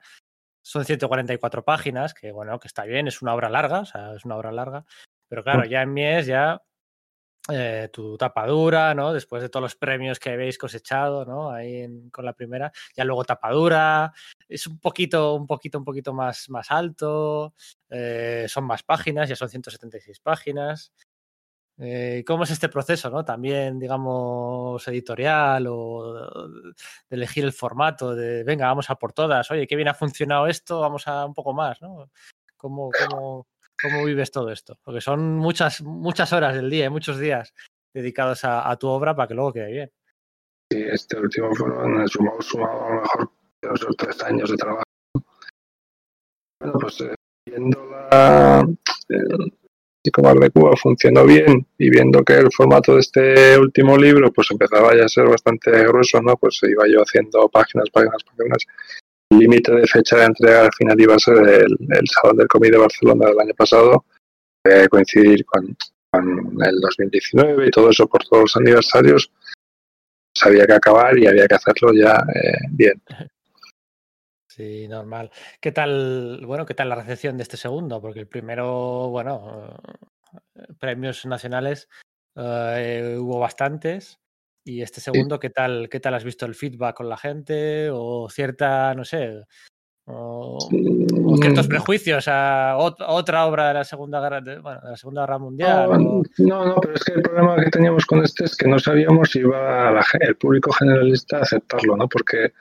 Son 0.62 0.86
144 0.86 1.64
páginas, 1.64 2.14
que 2.14 2.32
bueno, 2.32 2.60
que 2.60 2.68
está 2.68 2.84
bien, 2.84 3.08
es 3.08 3.22
una 3.22 3.34
obra 3.34 3.50
larga, 3.50 3.80
o 3.80 3.86
sea, 3.86 4.14
es 4.14 4.26
una 4.26 4.36
obra 4.36 4.52
larga. 4.52 4.86
Pero 5.30 5.44
claro, 5.44 5.64
ya 5.66 5.82
en 5.82 5.94
Mies 5.94 6.26
ya 6.28 6.62
eh, 7.52 7.90
tu 7.92 8.18
tapadura, 8.18 8.94
¿no? 8.94 9.14
Después 9.14 9.42
de 9.42 9.50
todos 9.50 9.64
los 9.64 9.76
premios 9.76 10.20
que 10.20 10.32
habéis 10.32 10.58
cosechado, 10.58 11.26
¿no? 11.26 11.52
Ahí 11.52 11.82
en- 11.82 12.10
con 12.10 12.26
la 12.26 12.34
primera, 12.34 12.72
ya 12.96 13.04
luego 13.06 13.24
tapadura, 13.26 14.12
es 14.48 14.68
un 14.68 14.80
poquito, 14.80 15.34
un 15.36 15.48
poquito, 15.48 15.78
un 15.80 15.86
poquito 15.86 16.14
más, 16.14 16.50
más 16.50 16.70
alto, 16.72 17.54
eh, 17.90 18.46
son 18.48 18.66
más 18.66 18.84
páginas, 18.84 19.30
ya 19.30 19.36
son 19.36 19.50
176 19.50 20.20
páginas. 20.20 20.92
Eh, 21.82 22.24
¿Cómo 22.28 22.44
es 22.44 22.52
este 22.52 22.68
proceso, 22.68 23.10
no? 23.10 23.24
También, 23.24 23.80
digamos, 23.80 24.86
editorial 24.90 25.66
o 25.70 26.14
de 27.10 27.16
elegir 27.16 27.46
el 27.46 27.54
formato, 27.54 28.14
de 28.16 28.44
venga, 28.44 28.68
vamos 28.68 28.90
a 28.90 28.96
por 28.96 29.14
todas, 29.14 29.50
oye, 29.52 29.66
qué 29.66 29.78
bien 29.78 29.88
ha 29.88 29.94
funcionado 29.94 30.48
esto, 30.48 30.82
vamos 30.82 31.08
a 31.08 31.26
un 31.26 31.34
poco 31.34 31.54
más, 31.54 31.82
¿no? 31.82 32.10
¿Cómo, 32.58 32.90
cómo, 33.10 33.48
cómo 33.82 34.06
vives 34.06 34.32
todo 34.32 34.52
esto? 34.52 34.78
Porque 34.84 35.02
son 35.02 35.38
muchas, 35.38 35.82
muchas 35.82 36.32
horas 36.34 36.56
del 36.56 36.70
día, 36.70 36.86
y 36.86 36.90
muchos 36.90 37.20
días 37.20 37.54
dedicados 37.94 38.42
a, 38.44 38.76
tu 38.78 38.88
obra 38.88 39.16
para 39.16 39.28
que 39.28 39.34
luego 39.34 39.54
quede 39.54 39.72
bien. 39.72 39.92
Y 40.72 40.84
este 40.84 41.20
último 41.20 41.54
fueron, 41.56 42.08
sumado, 42.08 42.42
sumado 42.42 42.86
a 42.86 42.96
lo 42.96 43.02
mejor 43.02 43.30
o 43.64 43.94
tres 43.94 44.24
años 44.24 44.52
de 44.52 44.58
trabajo. 44.58 44.84
Bueno, 46.62 46.80
pues 46.80 47.02
eh, 47.02 47.16
viendo 47.48 47.86
la, 47.86 48.68
el 49.10 49.54
Psicobar 50.04 50.38
de 50.38 50.50
Cuba 50.50 50.76
funcionó 50.78 51.26
bien 51.26 51.66
y 51.78 51.90
viendo 51.90 52.24
que 52.24 52.34
el 52.34 52.52
formato 52.52 52.94
de 52.94 53.00
este 53.02 53.58
último 53.58 53.98
libro 53.98 54.32
pues 54.32 54.50
empezaba 54.52 54.96
ya 54.96 55.06
a 55.06 55.10
ser 55.10 55.28
bastante 55.28 55.72
grueso, 55.88 56.22
¿no? 56.22 56.38
Pues 56.38 56.60
iba 56.64 56.86
yo 56.88 57.02
haciendo 57.02 57.50
páginas, 57.50 57.90
páginas, 57.90 58.24
páginas. 58.24 58.66
Límite 59.32 59.72
de 59.72 59.88
fecha 59.88 60.18
de 60.18 60.26
entrega 60.26 60.62
al 60.62 60.74
final 60.74 61.00
iba 61.00 61.16
a 61.16 61.20
ser 61.20 61.38
el, 61.38 61.78
el 61.90 62.08
Salón 62.08 62.38
del 62.38 62.48
Comité 62.48 62.74
de 62.74 62.82
Barcelona 62.82 63.28
del 63.28 63.40
año 63.40 63.54
pasado, 63.54 64.06
coincidir 64.90 65.46
con, 65.46 65.78
con 66.12 66.58
el 66.64 66.80
2019 66.80 67.68
y 67.68 67.72
todo 67.72 67.90
eso 67.90 68.08
por 68.08 68.24
todos 68.24 68.42
los 68.42 68.58
aniversarios 68.58 69.32
había 70.46 70.66
que 70.66 70.74
acabar 70.74 71.18
y 71.18 71.28
había 71.28 71.48
que 71.48 71.56
hacerlo 71.56 71.94
ya 71.94 72.24
eh, 72.34 72.58
bien. 72.72 73.02
Sí, 74.48 74.88
normal. 74.88 75.32
¿Qué 75.62 75.72
tal, 75.72 76.46
bueno, 76.46 76.66
qué 76.66 76.74
tal 76.74 76.90
la 76.90 76.96
recepción 76.96 77.38
de 77.38 77.44
este 77.44 77.58
segundo? 77.58 78.02
Porque 78.02 78.20
el 78.20 78.28
primero, 78.28 79.10
bueno, 79.10 79.78
eh, 80.56 80.74
premios 80.80 81.26
nacionales 81.26 81.88
eh, 82.36 83.18
hubo 83.20 83.40
bastantes. 83.40 84.20
Y 84.70 84.84
este 84.84 85.02
segundo, 85.02 85.40
¿qué 85.40 85.50
tal, 85.50 85.90
qué 85.90 86.00
tal 86.00 86.14
has 86.14 86.24
visto 86.24 86.46
el 86.46 86.54
feedback 86.54 86.96
con 86.98 87.10
la 87.10 87.18
gente? 87.18 87.90
O 87.92 88.30
cierta, 88.30 88.94
no 88.94 89.04
sé, 89.04 89.42
o, 90.06 90.60
o 91.26 91.38
ciertos 91.38 91.68
prejuicios 91.68 92.28
a 92.28 92.76
ot- 92.78 93.04
otra 93.08 93.46
obra 93.48 93.70
de 93.70 93.74
la 93.74 93.84
Segunda 93.84 94.20
Guerra, 94.22 94.42
de, 94.42 94.60
bueno, 94.60 94.80
de 94.84 94.90
la 94.92 94.96
Segunda 94.98 95.22
Guerra 95.22 95.38
Mundial. 95.40 95.90
No, 95.90 96.10
o- 96.20 96.24
no, 96.38 96.66
no, 96.66 96.76
pero 96.82 96.94
es 96.94 97.04
que 97.04 97.14
el 97.14 97.24
problema 97.24 97.56
que 97.64 97.72
teníamos 97.72 98.06
con 98.06 98.24
este 98.24 98.44
es 98.46 98.56
que 98.56 98.68
no 98.68 98.78
sabíamos 98.78 99.32
si 99.32 99.40
iba 99.40 99.90
la 99.92 100.04
ge- 100.04 100.20
el 100.22 100.36
público 100.36 100.72
generalista 100.72 101.38
a 101.38 101.42
aceptarlo, 101.42 101.98
¿no? 101.98 102.08
Porque 102.08 102.54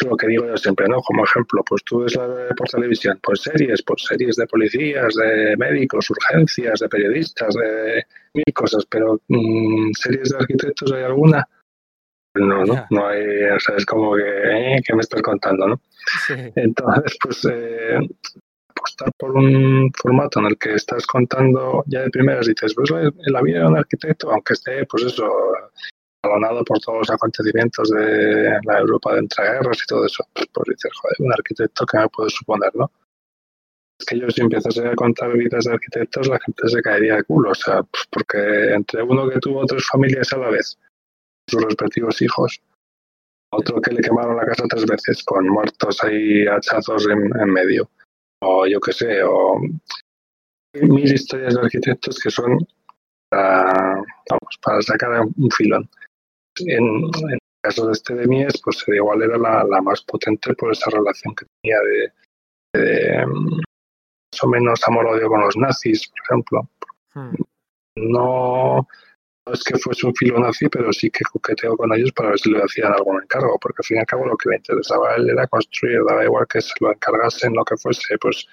lo 0.00 0.16
que 0.16 0.26
digo 0.26 0.46
yo 0.46 0.56
siempre, 0.56 0.88
¿no? 0.88 1.00
Como 1.02 1.24
ejemplo, 1.24 1.62
pues 1.68 1.82
tú 1.84 2.00
ves 2.00 2.16
la, 2.16 2.26
por 2.56 2.68
televisión, 2.68 3.18
pues 3.22 3.42
series, 3.42 3.82
pues 3.82 4.04
series 4.04 4.36
de 4.36 4.46
policías, 4.46 5.14
de 5.14 5.56
médicos, 5.56 6.08
urgencias, 6.10 6.80
de 6.80 6.88
periodistas, 6.88 7.54
de 7.54 8.04
mil 8.34 8.54
cosas, 8.54 8.86
pero 8.86 9.20
mm, 9.28 9.92
series 9.92 10.30
de 10.30 10.36
arquitectos 10.38 10.92
hay 10.92 11.02
alguna 11.02 11.46
no, 12.34 12.64
no, 12.64 12.86
no 12.88 13.08
hay, 13.08 13.44
o 13.44 13.60
sea, 13.60 13.76
es 13.76 13.84
como 13.84 14.16
que, 14.16 14.22
eh, 14.22 14.82
¿qué 14.84 14.94
me 14.94 15.02
estás 15.02 15.20
contando, 15.22 15.68
no? 15.68 15.80
Entonces, 16.56 17.18
pues, 17.22 17.44
eh, 17.50 17.98
apostar 18.68 19.12
por 19.18 19.32
un 19.32 19.90
formato 19.94 20.40
en 20.40 20.46
el 20.46 20.58
que 20.58 20.74
estás 20.74 21.06
contando 21.06 21.84
ya 21.86 22.00
de 22.00 22.10
primeras, 22.10 22.46
dices, 22.46 22.74
pues 22.74 22.90
la, 22.90 23.42
vida 23.42 23.60
de 23.60 23.66
un 23.66 23.76
arquitecto, 23.76 24.30
aunque 24.32 24.54
esté, 24.54 24.86
pues 24.86 25.04
eso, 25.04 25.30
alonado 26.22 26.64
por 26.64 26.78
todos 26.78 26.98
los 26.98 27.10
acontecimientos 27.10 27.90
de 27.90 28.58
la 28.64 28.78
Europa 28.78 29.12
de 29.14 29.20
entreguerras 29.20 29.82
y 29.82 29.86
todo 29.86 30.06
eso, 30.06 30.24
pues, 30.32 30.46
pues 30.52 30.68
dices, 30.68 30.92
joder, 31.00 31.16
un 31.18 31.32
arquitecto, 31.32 31.84
¿qué 31.86 31.98
me 31.98 32.08
puede 32.08 32.30
suponer, 32.30 32.70
no? 32.74 32.90
Es 33.98 34.06
que 34.06 34.18
yo 34.18 34.30
si 34.30 34.40
empezase 34.40 34.86
a 34.86 34.94
contar 34.94 35.32
vidas 35.36 35.64
de 35.64 35.72
arquitectos, 35.72 36.28
la 36.28 36.38
gente 36.40 36.68
se 36.68 36.82
caería 36.82 37.16
de 37.16 37.24
culo, 37.24 37.50
o 37.50 37.54
sea, 37.54 37.82
pues 37.82 38.04
porque 38.10 38.72
entre 38.74 39.02
uno 39.02 39.28
que 39.28 39.38
tuvo 39.38 39.64
tres 39.66 39.86
familias 39.86 40.32
a 40.32 40.38
la 40.38 40.50
vez, 40.50 40.78
sus 41.48 41.62
respectivos 41.62 42.20
hijos. 42.22 42.60
Otro 43.54 43.80
que 43.82 43.92
le 43.92 44.00
quemaron 44.00 44.36
la 44.36 44.46
casa 44.46 44.64
tres 44.68 44.86
veces 44.86 45.22
con 45.24 45.46
muertos 45.46 46.02
ahí 46.02 46.46
hachazos 46.46 47.06
en, 47.08 47.52
medio. 47.52 47.90
O 48.40 48.66
yo 48.66 48.80
qué 48.80 48.92
sé, 48.92 49.22
o 49.22 49.60
mil 50.74 51.12
historias 51.12 51.54
de 51.54 51.60
arquitectos 51.60 52.18
que 52.18 52.30
son 52.30 52.58
para, 53.28 54.02
vamos, 54.30 54.58
para 54.62 54.80
sacar 54.80 55.20
un 55.20 55.50
filón. 55.50 55.88
En, 56.66 57.04
el 57.30 57.38
caso 57.62 57.86
de 57.86 57.92
este 57.92 58.14
de 58.14 58.26
Mies, 58.26 58.60
pues 58.62 58.84
igual 58.88 59.22
era 59.22 59.38
la, 59.38 59.82
más 59.82 60.02
potente 60.02 60.54
por 60.54 60.72
esa 60.72 60.90
relación 60.90 61.34
que 61.34 61.46
tenía 61.60 61.78
de, 62.74 63.26
más 63.26 64.42
o 64.42 64.48
menos 64.48 64.80
amor-odio 64.86 65.28
con 65.28 65.40
los 65.40 65.56
nazis, 65.56 66.08
por 66.08 66.18
ejemplo. 66.24 66.68
Hmm. 67.14 67.34
No, 67.96 68.86
no 69.46 69.52
es 69.52 69.62
que 69.64 69.76
fuese 69.76 70.06
un 70.06 70.14
filo 70.14 70.38
nazi, 70.38 70.68
pero 70.68 70.92
sí 70.92 71.10
que 71.10 71.24
coqueteo 71.24 71.76
con 71.76 71.92
ellos 71.92 72.12
para 72.12 72.30
ver 72.30 72.38
si 72.38 72.50
le 72.50 72.62
hacían 72.62 72.92
algún 72.92 73.22
encargo, 73.22 73.58
porque 73.60 73.80
al 73.80 73.84
fin 73.84 73.96
y 73.98 74.00
al 74.00 74.06
cabo 74.06 74.26
lo 74.26 74.36
que 74.36 74.48
le 74.50 74.56
interesaba 74.56 75.10
a 75.10 75.16
él 75.16 75.28
era 75.28 75.46
construir, 75.46 76.00
daba 76.08 76.24
igual 76.24 76.46
que 76.48 76.60
se 76.60 76.72
lo 76.80 76.92
encargasen 76.92 77.54
lo 77.54 77.64
que 77.64 77.76
fuese, 77.76 78.16
pues 78.18 78.46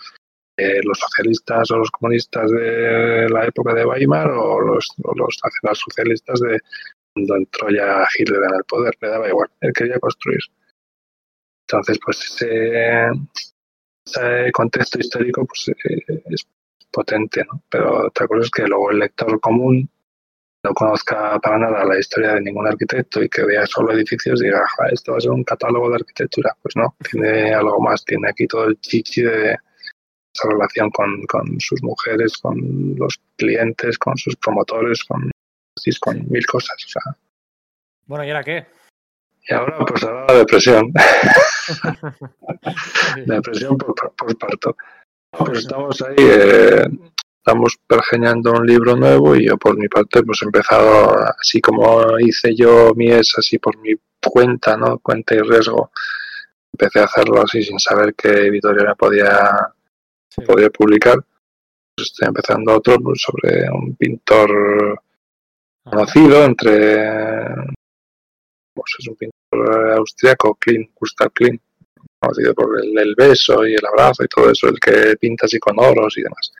eh, 0.57 0.81
los 0.83 0.99
socialistas 0.99 1.71
o 1.71 1.77
los 1.77 1.91
comunistas 1.91 2.51
de 2.51 3.29
la 3.29 3.45
época 3.45 3.73
de 3.73 3.85
Weimar 3.85 4.29
o 4.31 4.59
los, 4.59 4.87
o 5.03 5.15
los 5.15 5.39
nacionalsocialistas 5.41 6.39
de 6.41 6.59
cuando 7.13 7.35
entró 7.35 7.69
ya 7.69 8.07
Hitler 8.17 8.43
en 8.49 8.55
el 8.55 8.63
poder, 8.63 8.95
le 9.01 9.09
daba 9.09 9.27
igual, 9.27 9.49
él 9.61 9.73
quería 9.73 9.99
construir. 9.99 10.39
Entonces, 11.67 11.99
pues 12.03 12.41
ese, 12.41 14.51
contexto 14.51 14.99
histórico 14.99 15.45
pues, 15.45 15.69
eh, 15.69 16.23
es 16.31 16.47
potente, 16.91 17.45
¿no? 17.45 17.61
Pero 17.69 18.07
otra 18.07 18.27
cosa 18.27 18.41
es 18.41 18.51
que 18.51 18.67
luego 18.67 18.91
el 18.91 18.99
lector 18.99 19.39
común 19.39 19.89
no 20.63 20.73
conozca 20.73 21.39
para 21.39 21.57
nada 21.57 21.85
la 21.85 21.99
historia 21.99 22.33
de 22.33 22.41
ningún 22.41 22.67
arquitecto 22.67 23.23
y 23.23 23.29
que 23.29 23.45
vea 23.45 23.65
solo 23.65 23.93
edificios 23.93 24.41
y 24.41 24.45
diga, 24.45 24.65
esto 24.91 25.13
va 25.13 25.19
a 25.19 25.21
ser 25.21 25.31
un 25.31 25.43
catálogo 25.43 25.89
de 25.89 25.95
arquitectura. 25.95 26.55
Pues 26.61 26.75
no, 26.75 26.95
tiene 27.09 27.53
algo 27.53 27.79
más, 27.79 28.03
tiene 28.03 28.29
aquí 28.29 28.47
todo 28.47 28.65
el 28.65 28.79
chichi 28.79 29.21
de 29.21 29.57
esa 30.33 30.49
relación 30.49 30.89
con, 30.91 31.59
sus 31.59 31.81
mujeres, 31.81 32.37
con 32.37 32.95
los 32.97 33.19
clientes, 33.37 33.97
con 33.97 34.17
sus 34.17 34.35
promotores, 34.35 35.03
con, 35.03 35.31
con 35.99 36.29
mil 36.29 36.45
cosas. 36.45 36.77
O 36.85 36.89
sea. 36.89 37.01
Bueno, 38.05 38.25
¿y 38.25 38.29
ahora 38.29 38.43
qué? 38.43 38.65
Y 39.47 39.53
ahora, 39.53 39.77
pues 39.85 40.03
ahora 40.03 40.25
la 40.27 40.33
depresión. 40.35 40.91
depresión 43.25 43.77
por, 43.77 43.95
por, 44.15 44.37
parto. 44.37 44.75
Pues 45.31 45.59
estamos 45.59 46.01
ahí. 46.01 46.15
Eh, 46.17 46.87
estamos 47.37 47.77
pergeñando 47.87 48.53
un 48.53 48.65
libro 48.65 48.95
nuevo 48.95 49.35
y 49.35 49.47
yo 49.47 49.57
por 49.57 49.77
mi 49.77 49.87
parte 49.87 50.23
pues 50.23 50.41
he 50.41 50.45
empezado 50.45 51.15
así 51.39 51.61
como 51.61 52.19
hice 52.19 52.55
yo 52.55 52.93
mies 52.95 53.33
así 53.37 53.57
por 53.57 53.77
mi 53.77 53.93
cuenta, 54.23 54.77
¿no? 54.77 54.99
Cuenta 54.99 55.35
y 55.35 55.39
riesgo. 55.39 55.91
Empecé 56.73 56.99
a 56.99 57.05
hacerlo 57.05 57.41
así 57.41 57.63
sin 57.63 57.79
saber 57.79 58.13
qué 58.15 58.29
editorial 58.29 58.89
me 58.89 58.95
podía, 58.95 59.73
podía 60.45 60.69
publicar. 60.69 61.17
Pues 61.95 62.11
estoy 62.11 62.27
empezando 62.27 62.77
otro 62.77 62.99
pues, 62.99 63.21
sobre 63.21 63.69
un 63.71 63.95
pintor 63.95 65.01
conocido 65.89 66.43
entre 66.43 67.45
pues 68.73 68.95
es 68.99 69.07
un 69.07 69.15
pintor 69.15 69.91
austriaco, 69.97 70.55
Klein, 70.55 70.91
Gustav 70.95 71.31
Klein, 71.33 71.59
conocido 72.19 72.53
por 72.53 72.79
el, 72.81 73.15
beso 73.15 73.65
y 73.67 73.73
el 73.73 73.85
abrazo 73.85 74.23
y 74.23 74.27
todo 74.27 74.51
eso, 74.51 74.67
el 74.67 74.79
que 74.79 75.15
pinta 75.17 75.45
así 75.45 75.59
con 75.59 75.77
oros 75.79 76.17
y 76.17 76.21
demás 76.21 76.51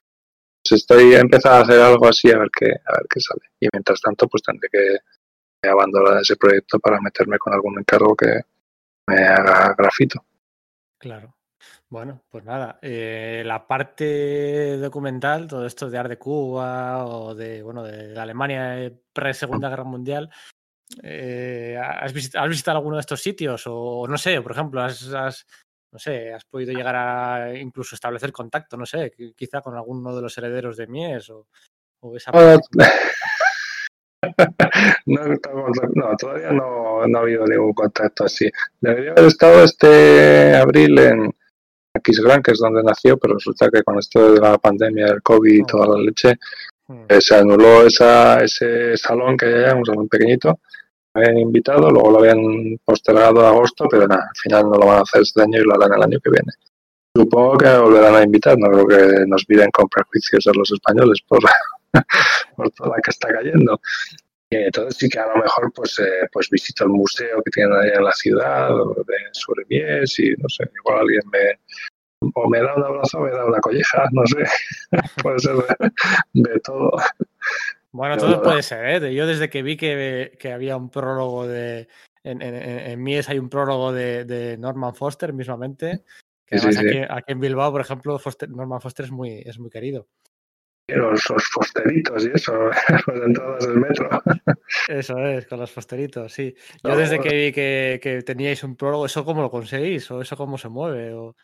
estoy 0.74 1.14
empezando 1.14 1.58
a 1.58 1.62
hacer 1.62 1.80
algo 1.80 2.06
así 2.06 2.30
a 2.30 2.38
ver 2.38 2.48
qué, 2.56 2.66
a 2.66 2.92
ver 2.92 3.06
qué 3.08 3.20
sale. 3.20 3.42
Y 3.60 3.68
mientras 3.72 4.00
tanto, 4.00 4.28
pues 4.28 4.42
tendré 4.42 4.68
que 4.70 5.68
abandonar 5.68 6.20
ese 6.20 6.36
proyecto 6.36 6.78
para 6.78 7.00
meterme 7.00 7.38
con 7.38 7.52
algún 7.52 7.78
encargo 7.78 8.14
que 8.16 8.40
me 9.08 9.22
haga 9.22 9.74
grafito. 9.76 10.24
Claro. 10.98 11.34
Bueno, 11.90 12.22
pues 12.30 12.44
nada, 12.44 12.78
eh, 12.82 13.42
la 13.44 13.66
parte 13.66 14.76
documental, 14.76 15.48
todo 15.48 15.66
esto 15.66 15.90
de 15.90 15.98
Art 15.98 16.08
de 16.08 16.18
Cuba 16.18 17.04
o 17.04 17.34
de, 17.34 17.64
bueno, 17.64 17.82
de 17.82 18.16
Alemania 18.16 18.92
pre-segunda 19.12 19.68
guerra 19.68 19.82
mundial, 19.82 20.30
eh, 21.02 21.76
¿has, 21.82 22.12
visitado, 22.12 22.44
¿has, 22.44 22.50
visitado, 22.50 22.78
alguno 22.78 22.94
de 22.94 23.00
estos 23.00 23.20
sitios? 23.20 23.64
O 23.66 24.06
no 24.08 24.16
sé, 24.18 24.40
por 24.40 24.52
ejemplo, 24.52 24.80
has, 24.80 25.04
no 25.90 25.98
sé, 25.98 26.32
has 26.32 26.44
podido 26.44 26.72
llegar 26.72 26.94
a 26.94 27.58
incluso 27.58 27.96
establecer 27.96 28.30
contacto, 28.30 28.76
no 28.76 28.86
sé, 28.86 29.12
quizá 29.36 29.60
con 29.60 29.74
alguno 29.74 30.14
de 30.14 30.22
los 30.22 30.38
herederos 30.38 30.76
de 30.76 30.86
Mies 30.86 31.28
o, 31.30 31.48
esa... 32.14 32.30
no, 35.06 35.26
no, 35.26 36.16
todavía 36.16 36.52
no, 36.52 37.04
no, 37.04 37.18
ha 37.18 37.22
habido 37.22 37.44
ningún 37.46 37.72
contacto 37.72 38.26
así. 38.26 38.48
Debería 38.80 39.10
haber 39.10 39.24
estado 39.24 39.64
este 39.64 40.54
abril 40.54 40.96
en 40.98 41.34
Aquisgrán, 41.94 42.42
que 42.42 42.52
es 42.52 42.58
donde 42.58 42.82
nació, 42.82 43.18
pero 43.18 43.34
resulta 43.34 43.68
que 43.70 43.82
con 43.82 43.98
esto 43.98 44.32
de 44.32 44.40
la 44.40 44.58
pandemia, 44.58 45.06
el 45.06 45.22
COVID 45.22 45.52
y 45.52 45.64
toda 45.64 45.88
la 45.88 46.02
leche, 46.02 46.38
hmm. 46.88 47.04
eh, 47.08 47.20
se 47.20 47.36
anuló 47.36 47.86
esa, 47.86 48.42
ese 48.42 48.96
salón 48.96 49.36
que 49.36 49.46
hay, 49.46 49.72
un 49.76 49.84
salón 49.84 50.08
pequeñito, 50.08 50.60
habían 51.14 51.38
invitado, 51.38 51.90
luego 51.90 52.10
lo 52.12 52.18
habían 52.20 52.78
postergado 52.84 53.44
a 53.44 53.50
agosto, 53.50 53.86
pero 53.90 54.06
nada, 54.06 54.22
al 54.22 54.36
final 54.40 54.70
no 54.70 54.78
lo 54.78 54.86
van 54.86 54.98
a 54.98 55.02
hacer 55.02 55.22
este 55.22 55.42
año 55.42 55.58
y 55.58 55.64
lo 55.64 55.74
harán 55.74 55.94
el 55.96 56.02
año 56.02 56.18
que 56.22 56.30
viene. 56.30 56.52
Supongo 57.16 57.58
que 57.58 57.76
volverán 57.76 58.14
a 58.14 58.22
invitar, 58.22 58.56
no 58.56 58.70
creo 58.70 58.86
que 58.86 59.26
nos 59.26 59.44
miren 59.48 59.70
con 59.72 59.88
prejuicios 59.88 60.46
a 60.46 60.52
los 60.56 60.70
españoles 60.70 61.18
por, 61.26 61.40
por 62.56 62.70
toda 62.70 62.90
la 62.90 63.02
que 63.02 63.10
está 63.10 63.28
cayendo. 63.32 63.80
Entonces 64.52 64.96
sí 64.96 65.08
que 65.08 65.20
a 65.20 65.28
lo 65.28 65.36
mejor 65.36 65.72
pues, 65.72 65.98
eh, 66.00 66.28
pues 66.32 66.50
visito 66.50 66.84
el 66.84 66.90
museo 66.90 67.40
que 67.44 67.50
tienen 67.52 67.72
ahí 67.72 67.90
en 67.94 68.04
la 68.04 68.12
ciudad 68.12 68.68
de, 68.70 69.14
sobre 69.32 69.64
Mies 69.68 70.18
y 70.18 70.32
no 70.38 70.48
sé, 70.48 70.68
igual 70.74 71.00
alguien 71.00 71.22
me, 71.30 72.30
o 72.34 72.48
me 72.48 72.58
da 72.58 72.74
un 72.74 72.82
abrazo 72.82 73.18
o 73.18 73.22
me 73.22 73.30
da 73.30 73.44
una 73.44 73.60
colleja, 73.60 74.08
no 74.12 74.26
sé, 74.26 74.44
puede 75.22 75.38
ser 75.38 75.54
de 76.32 76.60
todo. 76.60 76.90
Bueno, 77.92 78.16
todo 78.16 78.42
puede 78.42 78.62
ser, 78.62 79.02
¿eh? 79.02 79.14
Yo 79.14 79.26
desde 79.26 79.50
que 79.50 79.62
vi 79.62 79.76
que, 79.76 80.52
había 80.52 80.76
un 80.76 80.90
prólogo 80.90 81.46
de. 81.46 81.88
En, 82.22 82.42
en, 82.42 83.02
Mies 83.02 83.28
hay 83.28 83.38
un 83.38 83.48
prólogo 83.48 83.92
de, 83.92 84.56
Norman 84.58 84.94
Foster 84.94 85.32
mismamente. 85.32 86.04
Que 86.46 86.56
además 86.56 86.78
Aquí, 87.10 87.32
en 87.32 87.40
Bilbao, 87.40 87.72
por 87.72 87.80
ejemplo, 87.80 88.20
Norman 88.48 88.80
Foster 88.80 89.06
es 89.06 89.12
muy, 89.12 89.42
es 89.44 89.58
muy 89.58 89.70
querido. 89.70 90.08
Los, 90.94 91.28
los 91.30 91.44
fosteritos 91.48 92.26
y 92.26 92.30
eso, 92.34 92.52
las 93.06 93.26
entradas 93.26 93.66
del 93.66 93.76
metro. 93.76 94.08
Eso 94.88 95.18
es, 95.18 95.46
con 95.46 95.60
los 95.60 95.70
fosteritos, 95.70 96.32
sí. 96.32 96.54
Yo 96.82 96.96
desde 96.96 97.20
que 97.20 97.34
vi 97.34 97.52
que, 97.52 98.22
teníais 98.24 98.62
un 98.64 98.76
prólogo, 98.76 99.06
¿eso 99.06 99.24
cómo 99.24 99.42
lo 99.42 99.50
conseguís? 99.50 100.10
¿O 100.10 100.20
eso 100.20 100.36
cómo 100.36 100.58
se 100.58 100.68
mueve? 100.68 101.12
O... 101.14 101.36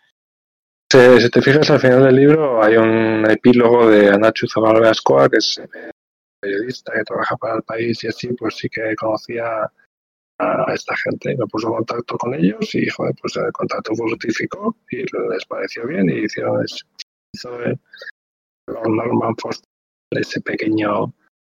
Si, 0.92 1.30
te 1.30 1.42
fijas 1.42 1.70
al 1.70 1.80
final 1.80 2.04
del 2.04 2.16
libro, 2.16 2.62
hay 2.62 2.76
un 2.76 3.28
epílogo 3.28 3.90
de 3.90 4.08
Anachu 4.10 4.46
Zabalbe 4.46 4.88
Ascoa, 4.88 5.28
que 5.28 5.38
es 5.38 5.60
periodista 6.40 6.92
que 6.92 7.04
trabaja 7.04 7.36
para 7.36 7.56
el 7.56 7.62
país 7.62 8.02
y 8.04 8.08
así, 8.08 8.28
pues 8.34 8.56
sí 8.56 8.68
que 8.68 8.94
conocía 8.94 9.70
a 10.38 10.72
esta 10.74 10.94
gente 10.96 11.32
y 11.32 11.36
me 11.36 11.46
puso 11.46 11.68
en 11.68 11.74
contacto 11.76 12.18
con 12.18 12.34
ellos 12.34 12.74
y 12.74 12.88
joder, 12.88 13.14
pues 13.20 13.36
el 13.36 13.50
contacto 13.52 13.94
fue 13.94 14.08
fructífico 14.08 14.76
y 14.90 14.98
les 14.98 15.46
pareció 15.48 15.86
bien 15.86 16.10
y 16.10 16.24
hicieron 16.24 16.64
hizo 17.32 17.62
el, 17.62 17.78
Norman 18.68 19.36
Foster 19.36 19.68
ese 20.10 20.40
pequeño 20.40 21.12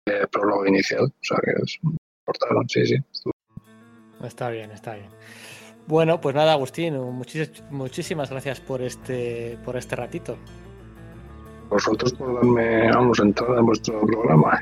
eh, 0.07 0.25
prólogo 0.31 0.65
inicial, 0.65 1.05
o 1.05 1.23
sea 1.23 1.37
que 1.43 1.51
es, 1.63 1.79
importaron, 1.81 2.67
sí, 2.67 2.85
sí. 2.85 2.95
Está 4.23 4.49
bien, 4.49 4.71
está 4.71 4.95
bien. 4.95 5.09
Bueno, 5.87 6.19
pues 6.19 6.35
nada, 6.35 6.53
Agustín, 6.53 6.99
muchísimas 7.69 8.29
gracias 8.29 8.59
por 8.59 8.81
este, 8.81 9.57
por 9.63 9.77
este 9.77 9.95
ratito 9.95 10.37
vosotros 11.69 12.13
por 12.13 12.35
darme, 12.35 12.91
vamos, 12.91 13.19
entrada 13.19 13.59
en 13.59 13.65
vuestro 13.65 14.01
programa. 14.01 14.61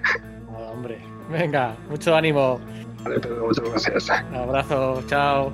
hombre, 0.53 0.99
venga, 1.31 1.75
mucho 1.89 2.15
ánimo. 2.15 2.59
Vale, 3.03 3.19
Pedro, 3.19 3.47
muchas 3.47 3.69
gracias. 3.69 4.23
Un 4.29 4.35
abrazo, 4.35 5.03
chao. 5.07 5.51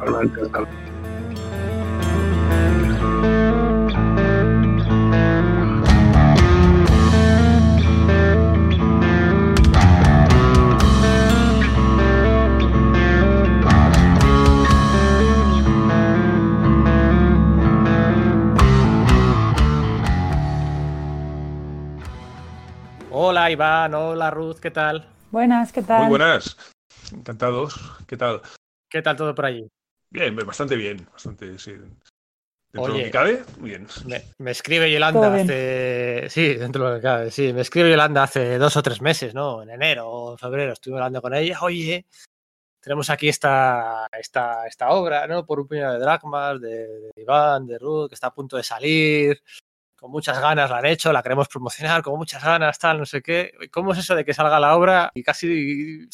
Hola 23.25 23.49
Iván, 23.49 23.93
hola 23.93 24.29
Ruth, 24.31 24.57
¿qué 24.57 24.69
tal? 24.69 25.07
Buenas, 25.31 25.71
¿qué 25.71 25.81
tal? 25.81 26.01
Muy 26.01 26.09
buenas, 26.09 26.57
encantados. 27.13 27.79
¿Qué 28.05 28.17
tal? 28.17 28.41
¿Qué 28.89 29.01
tal 29.01 29.15
todo 29.15 29.33
por 29.33 29.45
allí? 29.45 29.65
Bien, 30.09 30.35
bastante 30.35 30.75
bien, 30.75 31.07
bastante, 31.09 31.57
sí. 31.57 31.71
Dentro 31.71 31.93
de 32.73 32.81
Oye. 32.91 32.97
lo 32.97 33.05
que 33.05 33.11
cabe, 33.11 33.43
bien. 33.59 33.87
Me, 34.05 34.25
me 34.39 34.51
escribe 34.51 34.91
Yolanda 34.91 35.33
hace. 35.33 36.29
Sí, 36.29 36.55
dentro 36.55 36.83
de 36.83 36.89
lo 36.89 36.95
que 36.97 37.01
cabe, 37.01 37.31
sí. 37.31 37.53
Me 37.53 37.61
escribe 37.61 37.91
Yolanda 37.91 38.23
hace 38.23 38.57
dos 38.57 38.75
o 38.75 38.83
tres 38.83 39.01
meses, 39.01 39.33
¿no? 39.33 39.63
En 39.63 39.69
enero 39.69 40.09
o 40.09 40.31
en 40.33 40.37
febrero 40.37 40.73
estuve 40.73 40.95
hablando 40.95 41.21
con 41.21 41.33
ella. 41.33 41.59
Oye, 41.61 42.05
tenemos 42.81 43.09
aquí 43.09 43.29
esta, 43.29 44.05
esta, 44.19 44.67
esta 44.67 44.89
obra, 44.89 45.27
¿no? 45.27 45.45
Por 45.45 45.61
un 45.61 45.67
puñado 45.69 45.93
de 45.93 45.99
dracmas, 45.99 46.59
de, 46.59 46.87
de 46.99 47.11
Iván, 47.15 47.67
de 47.67 47.79
Ruth, 47.79 48.09
que 48.09 48.15
está 48.15 48.27
a 48.27 48.33
punto 48.33 48.57
de 48.57 48.63
salir. 48.63 49.41
Con 50.03 50.11
muchas 50.11 50.37
ganas 50.41 50.69
la 50.69 50.79
han 50.79 50.85
hecho, 50.87 51.13
la 51.13 51.23
queremos 51.23 51.47
promocionar, 51.47 52.01
con 52.01 52.17
muchas 52.17 52.43
ganas, 52.43 52.77
tal, 52.77 52.97
no 52.99 53.05
sé 53.05 53.21
qué. 53.21 53.53
¿Cómo 53.71 53.93
es 53.93 53.99
eso 53.99 54.13
de 54.13 54.25
que 54.25 54.33
salga 54.33 54.59
la 54.59 54.75
obra 54.75 55.09
y 55.13 55.23
casi 55.23 56.09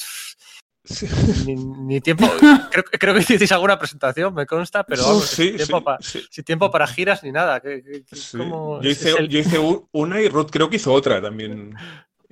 Sí, 0.83 1.07
ni, 1.47 1.55
ni 1.55 1.99
tiempo? 1.99 2.27
Creo, 2.71 2.83
creo 2.83 3.13
que 3.15 3.21
hicisteis 3.21 3.51
alguna 3.51 3.79
presentación, 3.79 4.31
me 4.35 4.45
consta, 4.45 4.83
pero 4.83 5.01
vamos, 5.07 5.25
sí, 5.25 5.47
sin, 5.47 5.55
tiempo 5.55 5.77
sí, 5.79 5.83
pa- 5.83 5.97
sí, 6.01 6.21
sin 6.29 6.43
tiempo 6.43 6.69
para 6.69 6.85
giras 6.85 7.23
ni 7.23 7.31
nada. 7.31 7.59
¿Qué- 7.61 7.81
qué- 7.83 8.03
qué- 8.07 8.15
sí. 8.15 8.37
cómo 8.37 8.79
Yo 8.79 8.89
hice, 8.91 9.09
el- 9.17 9.27
yo 9.27 9.39
hice 9.39 9.57
una 9.91 10.21
y 10.21 10.29
Ruth 10.29 10.49
creo 10.51 10.69
que 10.69 10.75
hizo 10.75 10.93
otra 10.93 11.19
también. 11.19 11.73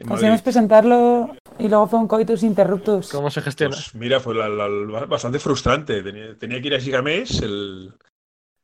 Conseguimos 0.08 0.44
presentarlo 0.44 1.36
y 1.58 1.68
luego 1.70 1.88
fue 1.88 1.98
un 1.98 2.08
coitus 2.08 2.44
interruptus. 2.44 3.10
¿Cómo 3.10 3.32
se 3.32 3.42
gestiona? 3.42 3.76
Pues 3.76 3.96
mira, 3.96 4.20
fue 4.20 4.36
la- 4.36 4.48
la- 4.48 4.70
la- 4.70 5.06
bastante 5.08 5.40
frustrante. 5.40 6.04
Tenía, 6.04 6.38
tenía 6.38 6.62
que 6.62 6.68
ir 6.68 6.76
a 6.76 6.80
Gigamés 6.80 7.42
el, 7.42 7.96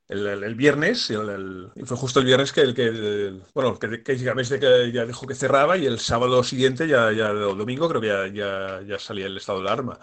el, 0.09 0.27
el- 0.27 0.43
el 0.43 0.55
viernes 0.55 1.09
y, 1.09 1.13
el- 1.13 1.29
el- 1.75 1.85
fue 1.85 1.97
justo 1.97 2.19
el 2.19 2.25
viernes 2.25 2.51
que 2.51 2.61
el 2.61 2.73
que 2.75 2.85
el- 2.87 3.43
bueno 3.53 3.77
que, 3.79 4.03
que 4.03 4.17
ya 4.17 5.05
dijo 5.05 5.25
que 5.27 5.35
cerraba 5.35 5.77
y 5.77 5.85
el 5.85 5.99
sábado 5.99 6.43
siguiente 6.43 6.87
ya, 6.87 7.11
ya 7.11 7.31
o 7.31 7.55
domingo 7.55 7.87
creo 7.89 8.01
que 8.01 8.07
ya, 8.07 8.27
ya, 8.27 8.81
ya 8.81 8.99
salía 8.99 9.25
el 9.27 9.37
estado 9.37 9.61
de 9.61 9.67
alarma. 9.69 9.99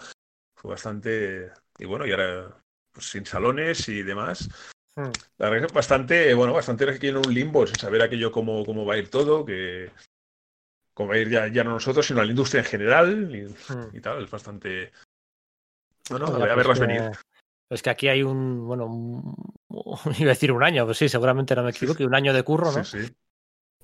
Fue 0.55 0.71
bastante 0.71 1.51
y 1.79 1.85
bueno 1.85 2.05
y 2.05 2.11
ahora 2.11 2.49
pues, 2.91 3.07
sin 3.09 3.25
salones 3.25 3.87
y 3.89 4.03
demás. 4.03 4.49
Hmm. 4.95 5.09
La 5.37 5.49
verdad 5.49 5.65
es 5.65 5.71
que 5.71 5.75
bastante, 5.75 6.33
bueno, 6.33 6.51
bastante 6.53 6.89
aquí 6.89 7.07
en 7.07 7.17
un 7.17 7.33
limbo, 7.33 7.65
sin 7.65 7.77
saber 7.77 8.01
aquello 8.01 8.31
cómo, 8.31 8.65
cómo 8.65 8.85
va 8.85 8.95
a 8.95 8.97
ir 8.97 9.09
todo, 9.09 9.45
que 9.45 9.89
cómo 10.93 11.09
va 11.09 11.15
a 11.15 11.19
ir 11.19 11.29
ya, 11.29 11.47
ya 11.47 11.63
no 11.63 11.71
nosotros, 11.71 12.05
sino 12.05 12.19
a 12.19 12.25
la 12.25 12.29
industria 12.31 12.59
en 12.59 12.65
general 12.65 13.35
y, 13.35 13.43
Hmm. 13.71 13.95
y 13.95 14.01
tal. 14.01 14.23
Es 14.23 14.29
bastante. 14.29 14.91
Bueno, 16.09 16.27
a 16.27 16.31
ver- 16.31 16.41
a 16.51 16.55
pues 16.55 16.67
verlas 16.67 16.79
que- 16.79 16.85
venir. 16.87 17.01
Es 17.71 17.81
que 17.81 17.89
aquí 17.89 18.07
hay 18.09 18.21
un, 18.21 18.67
bueno, 18.67 18.85
un- 18.85 19.35
iba 20.19 20.31
a 20.31 20.33
decir 20.35 20.51
un 20.51 20.63
año, 20.63 20.85
pues 20.85 20.97
sí, 20.97 21.07
seguramente 21.09 21.55
no 21.55 21.63
me 21.63 21.71
equivoco, 21.71 22.03
y 22.03 22.05
un 22.05 22.13
año 22.15 22.33
de 22.33 22.43
curro, 22.43 22.71
¿no? 22.71 22.83
Sí, 22.83 22.99
sí. 23.05 23.13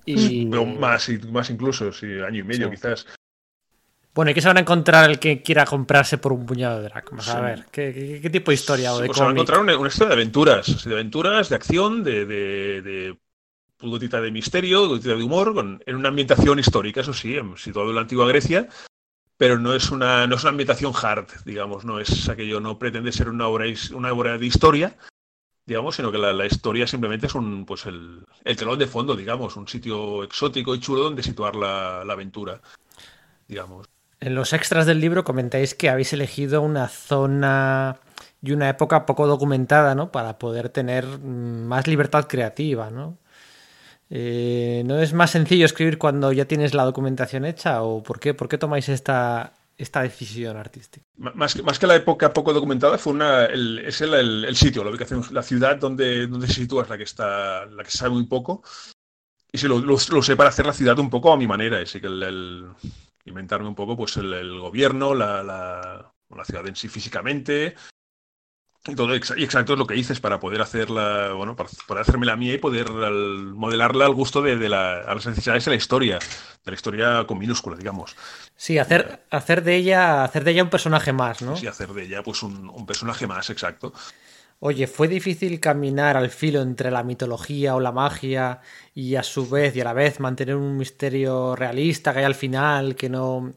Y 0.04 0.46
Pero 0.46 0.64
más, 0.66 1.08
y- 1.08 1.18
más 1.18 1.50
incluso, 1.50 1.90
sí, 1.92 2.06
año 2.06 2.40
y 2.40 2.42
medio 2.44 2.66
Sí. 2.68 2.74
quizás. 2.76 3.06
bueno, 4.14 4.30
¿y 4.30 4.34
qué 4.34 4.40
se 4.40 4.48
van 4.48 4.56
a 4.56 4.60
encontrar 4.60 5.08
el 5.08 5.18
que 5.18 5.42
quiera 5.42 5.64
comprarse 5.64 6.18
por 6.18 6.32
un 6.32 6.44
puñado 6.44 6.78
de 6.82 6.88
dracmas? 6.88 7.28
A 7.28 7.40
ver, 7.40 7.66
¿qué, 7.70 7.92
qué- 7.94 8.20
qué 8.20 8.30
tipo 8.30 8.50
de 8.50 8.56
historia 8.56 8.92
o 8.92 8.98
de 9.00 9.06
Pues 9.06 9.16
se 9.18 9.22
va 9.24 9.30
a 9.30 9.32
encontrar 9.32 9.60
una, 9.60 9.76
una 9.78 9.88
historia 9.88 10.08
de 10.08 10.14
aventuras, 10.14 10.84
de 10.84 10.92
aventuras, 10.92 11.48
de 11.48 11.54
acción, 11.56 12.02
de, 12.04 12.26
de, 12.26 12.82
de 12.82 13.18
gotita 13.80 14.20
de 14.20 14.30
misterio, 14.32 14.88
gotita 14.88 15.14
de 15.14 15.22
humor, 15.22 15.54
con, 15.54 15.80
en 15.86 15.94
una 15.96 16.08
ambientación 16.08 16.58
histórica, 16.58 17.00
eso 17.02 17.12
sí, 17.14 17.36
situado 17.56 17.90
en 17.90 17.94
la 17.94 18.00
antigua 18.02 18.26
Grecia, 18.26 18.68
pero 19.38 19.58
no 19.58 19.72
es 19.72 19.90
una, 19.90 20.26
no 20.26 20.34
es 20.34 20.42
una 20.42 20.50
ambientación 20.50 20.92
hard, 21.00 21.28
digamos, 21.44 21.84
no 21.84 22.00
es 22.00 22.28
aquello, 22.28 22.60
no 22.60 22.78
pretende 22.78 23.12
ser 23.12 23.28
una 23.28 23.46
obra, 23.46 23.66
una 23.94 24.12
obra 24.12 24.36
de 24.36 24.44
historia, 24.44 24.96
digamos, 25.64 25.94
sino 25.94 26.10
que 26.10 26.18
la, 26.18 26.32
la 26.32 26.44
historia 26.44 26.86
simplemente 26.86 27.28
es 27.28 27.34
un, 27.36 27.64
pues 27.64 27.86
el, 27.86 28.26
el 28.44 28.56
telón 28.56 28.78
de 28.78 28.88
fondo, 28.88 29.14
digamos, 29.14 29.56
un 29.56 29.68
sitio 29.68 30.24
exótico 30.24 30.74
y 30.74 30.80
chulo 30.80 31.04
donde 31.04 31.22
situar 31.22 31.54
la, 31.54 32.04
la 32.04 32.12
aventura, 32.14 32.60
digamos. 33.46 33.86
En 34.20 34.34
los 34.34 34.52
extras 34.52 34.86
del 34.86 35.00
libro 35.00 35.22
comentáis 35.22 35.76
que 35.76 35.88
habéis 35.88 36.12
elegido 36.12 36.60
una 36.60 36.88
zona 36.88 38.00
y 38.42 38.50
una 38.50 38.68
época 38.68 39.06
poco 39.06 39.28
documentada, 39.28 39.94
¿no? 39.94 40.10
Para 40.10 40.38
poder 40.38 40.68
tener 40.68 41.06
mm, 41.06 41.66
más 41.66 41.86
libertad 41.86 42.26
creativa, 42.26 42.90
¿no? 42.90 43.18
Eh, 44.10 44.82
¿No 44.86 44.98
es 45.00 45.12
más 45.12 45.30
sencillo 45.32 45.66
escribir 45.66 45.98
cuando 45.98 46.32
ya 46.32 46.46
tienes 46.46 46.74
la 46.74 46.84
documentación 46.84 47.44
hecha? 47.44 47.82
¿O 47.82 48.02
por 48.02 48.20
qué, 48.20 48.34
por 48.34 48.48
qué 48.48 48.56
tomáis 48.58 48.88
esta, 48.88 49.52
esta 49.76 50.02
decisión 50.02 50.56
artística? 50.56 51.04
Más 51.16 51.54
que, 51.54 51.62
más 51.62 51.78
que 51.78 51.86
la 51.86 51.96
época 51.96 52.32
poco 52.32 52.52
documentada, 52.52 52.96
fue 52.98 53.12
una, 53.12 53.44
el, 53.44 53.80
es 53.80 54.00
el, 54.00 54.14
el- 54.14 54.56
sitio, 54.56 54.82
la 54.82 54.90
ubicación, 54.90 55.22
la 55.30 55.42
ciudad 55.42 55.76
donde, 55.76 56.26
donde 56.26 56.46
se 56.46 56.54
sitúa 56.54 56.86
la 56.88 56.96
que 56.96 57.04
está, 57.04 57.66
la 57.66 57.84
que 57.84 57.90
sabe 57.90 58.10
muy 58.10 58.26
poco. 58.26 58.62
Y 59.52 59.58
sí, 59.58 59.66
lo, 59.66 59.78
lo, 59.78 59.94
usé 59.94 60.36
para 60.36 60.50
hacer 60.50 60.66
la 60.66 60.72
ciudad 60.72 60.98
un 60.98 61.10
poco 61.10 61.32
a 61.32 61.36
mi 61.36 61.46
manera, 61.46 61.78
así 61.80 62.00
que 62.00 62.06
el, 62.06 62.66
inventarme 63.24 63.68
un 63.68 63.74
poco 63.74 63.96
pues 63.96 64.16
el 64.16 64.58
gobierno, 64.58 65.14
la, 65.14 65.42
la, 65.42 66.12
la 66.34 66.44
ciudad 66.44 66.66
en 66.66 66.76
sí 66.76 66.88
físicamente. 66.88 67.74
Y 68.88 68.94
todo, 68.94 69.14
exacto 69.14 69.74
es 69.74 69.78
lo 69.78 69.86
que 69.86 69.94
dices 69.94 70.18
para 70.20 70.40
poder 70.40 70.62
hacerla, 70.62 71.32
bueno, 71.34 71.54
para 71.54 71.68
poder 71.86 72.02
hacerme 72.02 72.26
la 72.26 72.36
mía 72.36 72.54
y 72.54 72.58
poder 72.58 72.88
al- 72.88 73.52
modelarla 73.54 74.06
al 74.06 74.14
gusto 74.14 74.40
de, 74.42 74.56
de 74.56 74.68
la, 74.68 75.00
a 75.00 75.14
las 75.14 75.26
necesidades 75.26 75.64
de 75.66 75.70
la 75.72 75.76
historia, 75.76 76.18
de 76.18 76.70
la 76.70 76.74
historia 76.74 77.24
con 77.26 77.38
minúscula, 77.38 77.76
digamos. 77.76 78.16
Sí, 78.56 78.78
hacer, 78.78 79.20
hacer 79.30 79.62
de 79.62 79.76
ella, 79.76 80.24
hacer 80.24 80.42
de 80.44 80.52
ella 80.52 80.64
un 80.64 80.70
personaje 80.70 81.12
más, 81.12 81.42
¿no? 81.42 81.54
Y 81.62 81.66
hacer 81.66 81.92
de 81.92 82.04
ella 82.04 82.22
pues 82.22 82.42
un, 82.42 82.70
un 82.70 82.86
personaje 82.86 83.26
más, 83.26 83.50
exacto. 83.50 83.92
Oye, 84.60 84.88
¿fue 84.88 85.06
difícil 85.06 85.60
caminar 85.60 86.16
al 86.16 86.30
filo 86.30 86.62
entre 86.62 86.90
la 86.90 87.04
mitología 87.04 87.76
o 87.76 87.80
la 87.80 87.92
magia 87.92 88.60
y 88.92 89.14
a 89.14 89.22
su 89.22 89.48
vez 89.48 89.76
y 89.76 89.80
a 89.80 89.84
la 89.84 89.92
vez 89.92 90.18
mantener 90.18 90.56
un 90.56 90.76
misterio 90.76 91.54
realista 91.54 92.12
que 92.12 92.18
hay 92.20 92.24
al 92.24 92.34
final 92.34 92.96
que 92.96 93.08
no 93.08 93.52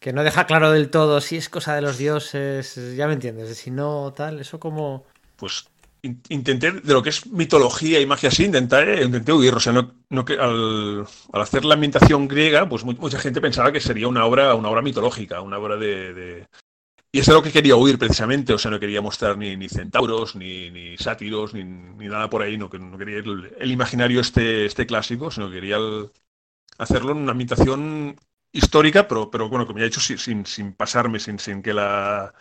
que 0.00 0.12
no 0.12 0.24
deja 0.24 0.46
claro 0.46 0.70
del 0.70 0.90
todo 0.90 1.20
si 1.20 1.36
es 1.36 1.48
cosa 1.48 1.74
de 1.74 1.82
los 1.82 1.98
dioses, 1.98 2.74
ya 2.96 3.06
me 3.06 3.14
entiendes, 3.14 3.56
si 3.58 3.70
no 3.70 4.12
tal, 4.14 4.40
eso 4.40 4.58
como 4.58 5.04
pues 5.36 5.66
in- 6.02 6.22
intenté 6.28 6.72
de 6.72 6.92
lo 6.92 7.02
que 7.02 7.10
es 7.10 7.26
mitología 7.26 8.00
y 8.00 8.06
magia 8.06 8.28
así, 8.30 8.44
intenté, 8.44 9.02
intenté 9.04 9.32
huir. 9.32 9.54
O 9.54 9.60
sea, 9.60 9.72
no, 9.72 9.94
no 10.10 10.24
que 10.24 10.34
al, 10.34 11.06
al 11.32 11.40
hacer 11.40 11.64
la 11.64 11.74
ambientación 11.74 12.28
griega, 12.28 12.68
pues 12.68 12.84
mu- 12.84 12.92
mucha 12.94 13.18
gente 13.18 13.40
pensaba 13.40 13.72
que 13.72 13.80
sería 13.80 14.08
una 14.08 14.24
obra, 14.24 14.54
una 14.54 14.68
obra 14.70 14.82
mitológica, 14.82 15.40
una 15.40 15.58
obra 15.58 15.76
de. 15.76 16.14
de- 16.14 16.46
Y 17.12 17.20
eso 17.20 17.32
es 17.32 17.36
lo 17.36 17.42
que 17.42 17.52
quería 17.52 17.76
huir 17.76 17.98
precisamente. 17.98 18.52
O 18.54 18.58
sea, 18.58 18.70
no 18.70 18.80
quería 18.80 19.02
mostrar 19.02 19.38
ni, 19.38 19.56
ni 19.56 19.68
centauros, 19.68 20.36
ni, 20.36 20.70
ni 20.70 20.96
sátiros, 20.98 21.54
ni, 21.54 21.64
ni 21.64 22.08
nada 22.08 22.30
por 22.30 22.42
ahí. 22.42 22.58
No, 22.58 22.68
no 22.72 22.98
quería 22.98 23.18
el, 23.18 23.54
el 23.58 23.70
imaginario 23.72 24.20
este, 24.20 24.66
este 24.66 24.86
clásico, 24.86 25.30
sino 25.30 25.48
que 25.48 25.56
quería 25.56 25.78
hacerlo 26.78 27.12
en 27.12 27.18
una 27.18 27.32
ambientación 27.32 28.16
histórica, 28.52 29.06
pero, 29.08 29.30
pero 29.30 29.48
bueno, 29.48 29.66
como 29.66 29.78
ya 29.78 29.84
he 29.84 29.88
dicho, 29.88 30.00
sin, 30.00 30.44
sin, 30.46 30.72
pasarme, 30.74 31.20
sin, 31.20 31.38
sin 31.38 31.62
que 31.62 31.72
la 31.74 32.32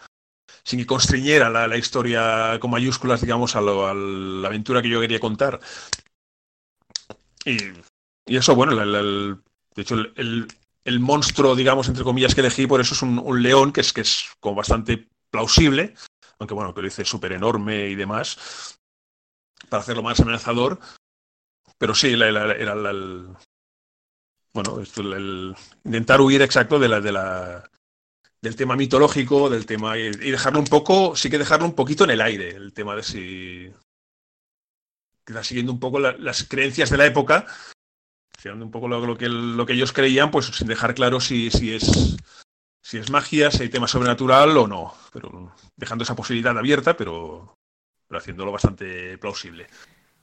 sin 0.63 0.79
que 0.79 0.85
constriñera 0.85 1.49
la, 1.49 1.67
la 1.67 1.77
historia 1.77 2.57
con 2.59 2.71
mayúsculas, 2.71 3.21
digamos, 3.21 3.55
a, 3.55 3.61
lo- 3.61 3.93
la 3.93 4.47
aventura 4.47 4.81
que 4.81 4.89
yo 4.89 5.01
quería 5.01 5.19
contar. 5.19 5.59
Y, 7.45 7.57
eso, 8.35 8.55
bueno, 8.55 8.79
el- 8.81 9.39
de 9.75 9.81
hecho, 9.81 9.95
el, 9.95 10.99
monstruo, 10.99 11.55
digamos, 11.55 11.87
entre 11.87 12.03
comillas, 12.03 12.35
que 12.35 12.41
elegí, 12.41 12.67
por 12.67 12.81
eso 12.81 12.93
es 12.93 13.01
un, 13.01 13.41
león 13.41 13.71
que 13.71 13.81
es, 13.81 13.93
que 13.93 14.01
es 14.01 14.29
como 14.39 14.55
bastante 14.55 15.07
plausible, 15.31 15.93
aunque 16.39 16.53
bueno, 16.53 16.73
que 16.73 16.81
lo 16.81 16.87
hice 16.87 17.05
súper 17.05 17.33
enorme 17.33 17.87
y 17.87 17.95
demás, 17.95 18.79
para 19.69 19.81
hacerlo 19.81 20.03
más 20.03 20.19
amenazador. 20.19 20.79
Pero 21.77 21.95
sí, 21.95 22.15
la- 22.15 22.31
la- 22.31 22.53
era 22.53 22.75
la- 22.75 22.91
el, 22.91 23.27
bueno, 24.53 24.79
esto, 24.81 25.01
el, 25.01 25.55
intentar 25.83 26.21
huir 26.21 26.41
exacto 26.41 26.79
de 26.79 26.87
la, 26.87 27.01
de 27.01 27.11
la, 27.11 27.69
del 28.41 28.55
tema 28.55 28.75
mitológico, 28.75 29.49
del 29.49 29.65
tema 29.65 29.97
y, 29.97 30.09
dejarlo 30.09 30.59
un 30.59 30.65
poco, 30.65 31.15
sí 31.15 31.29
que 31.29 31.37
dejarlo 31.37 31.65
un 31.65 31.75
poquito 31.75 32.03
en 32.03 32.11
el 32.11 32.21
aire, 32.21 32.49
el 32.49 32.73
tema 32.73 32.95
de 32.95 33.03
si 33.03 33.71
quizás 35.25 35.45
siguiendo 35.45 35.71
un 35.71 35.79
poco 35.79 35.99
la- 35.99 36.17
las 36.17 36.43
creencias 36.43 36.89
de 36.89 36.97
la 36.97 37.05
época, 37.05 37.45
siguiendo 38.37 38.65
un 38.65 38.71
poco 38.71 38.87
lo, 38.87 39.05
lo 39.05 39.17
que 39.17 39.29
lo 39.29 39.65
que 39.65 39.73
ellos 39.73 39.93
creían, 39.93 40.31
pues 40.31 40.47
sin 40.47 40.67
dejar 40.67 40.95
claro 40.95 41.19
si, 41.19 41.51
si 41.51 41.73
es 41.73 42.17
si 42.81 42.97
es 42.97 43.11
magia, 43.11 43.51
si 43.51 43.63
hay 43.63 43.69
tema 43.69 43.87
sobrenatural 43.87 44.57
o 44.57 44.67
no, 44.67 44.95
pero 45.13 45.53
dejando 45.75 46.03
esa 46.03 46.15
posibilidad 46.15 46.57
abierta, 46.57 46.97
pero, 46.97 47.53
pero 48.07 48.19
haciéndolo 48.19 48.51
bastante 48.51 49.17
plausible. 49.19 49.67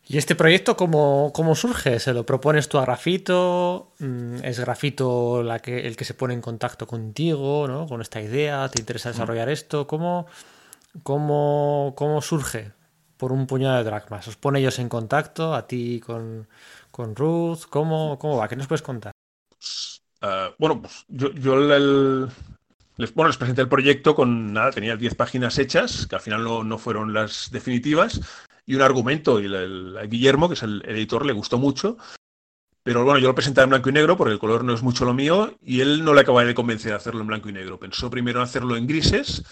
¿Y 0.09 0.19
este 0.19 0.37
proyecto 0.37 0.77
cómo, 0.77 1.33
cómo 1.35 1.57
surge? 1.57 1.99
¿Se 1.99 2.15
lo 2.15 2.25
propones 2.25 2.69
tú 2.69 2.79
a 2.79 2.83
Grafito? 2.83 3.93
Mm, 3.99 4.37
¿Es 4.45 4.61
Grafito 4.61 5.43
la 5.43 5.59
que, 5.59 5.87
el 5.87 5.97
que 5.97 6.05
se 6.05 6.15
pone 6.15 6.33
en 6.35 6.41
contacto 6.41 6.87
contigo, 6.87 7.67
¿no? 7.67 7.87
con 7.89 8.01
esta 8.01 8.21
idea? 8.21 8.69
¿Te 8.69 8.79
interesa 8.81 9.11
desarrollar 9.11 9.49
esto? 9.49 9.87
¿Cómo, 9.89 10.27
cómo, 11.03 11.95
cómo 11.97 12.23
surge? 12.23 12.73
Por 13.17 13.33
un 13.33 13.47
puñado 13.47 13.79
de 13.79 13.85
dracmas. 13.85 14.29
¿Os 14.29 14.37
pone 14.37 14.61
ellos 14.61 14.79
en 14.79 14.89
contacto? 14.89 15.55
¿A 15.55 15.67
ti 15.67 16.01
con, 16.01 16.49
con 16.93 17.17
Ruth? 17.17 17.63
¿Cómo, 17.71 18.19
¿Cómo 18.19 18.37
va? 18.37 18.49
¿Qué 18.49 18.57
nos 18.57 18.69
puedes 18.69 18.83
contar? 18.83 19.13
Ah, 20.21 20.51
bueno, 20.59 20.81
pues 20.83 21.05
yo, 21.09 21.33
yo 21.33 21.55
el- 21.75 22.29
les, 22.97 23.13
bueno, 23.15 23.29
les 23.29 23.37
presenté 23.37 23.63
el 23.63 23.69
proyecto 23.69 24.15
con 24.15 24.53
nada, 24.53 24.71
tenía 24.71 24.97
10 24.97 25.15
páginas 25.15 25.59
hechas, 25.59 26.07
que 26.07 26.15
al 26.17 26.23
final 26.23 26.45
no, 26.45 26.65
no 26.65 26.79
fueron 26.79 27.13
las 27.13 27.51
definitivas, 27.51 28.21
y 28.67 28.75
un 28.75 28.83
argumento, 28.83 29.41
y 29.41 29.47
el- 29.47 29.97
a 29.97 30.03
Guillermo, 30.03 30.49
que 30.49 30.55
es 30.55 30.63
el 30.63 30.83
editor, 30.87 31.25
le 31.25 31.33
gustó 31.33 31.57
mucho. 31.59 31.97
Pero 32.83 33.05
bueno, 33.05 33.19
yo 33.19 33.29
lo 33.29 33.35
presentaba 33.35 33.65
en 33.65 33.71
blanco 33.71 33.89
y 33.89 33.93
negro 33.93 34.17
porque 34.17 34.33
el 34.33 34.39
color 34.39 34.63
no 34.63 34.75
es 34.75 34.83
mucho 34.83 35.05
lo 35.05 35.15
mío 35.15 35.57
y 35.63 35.81
él 35.81 36.05
no 36.05 36.15
le 36.15 36.21
acababa 36.21 36.45
de 36.45 36.55
convencer 36.55 36.93
de 36.93 36.97
hacerlo 36.97 37.21
en 37.21 37.27
blanco 37.27 37.49
y 37.49 37.53
negro. 37.53 37.81
Pensó 37.81 38.11
primero 38.11 38.39
en 38.39 38.45
hacerlo 38.45 38.77
en 38.77 38.87
grises 38.87 39.43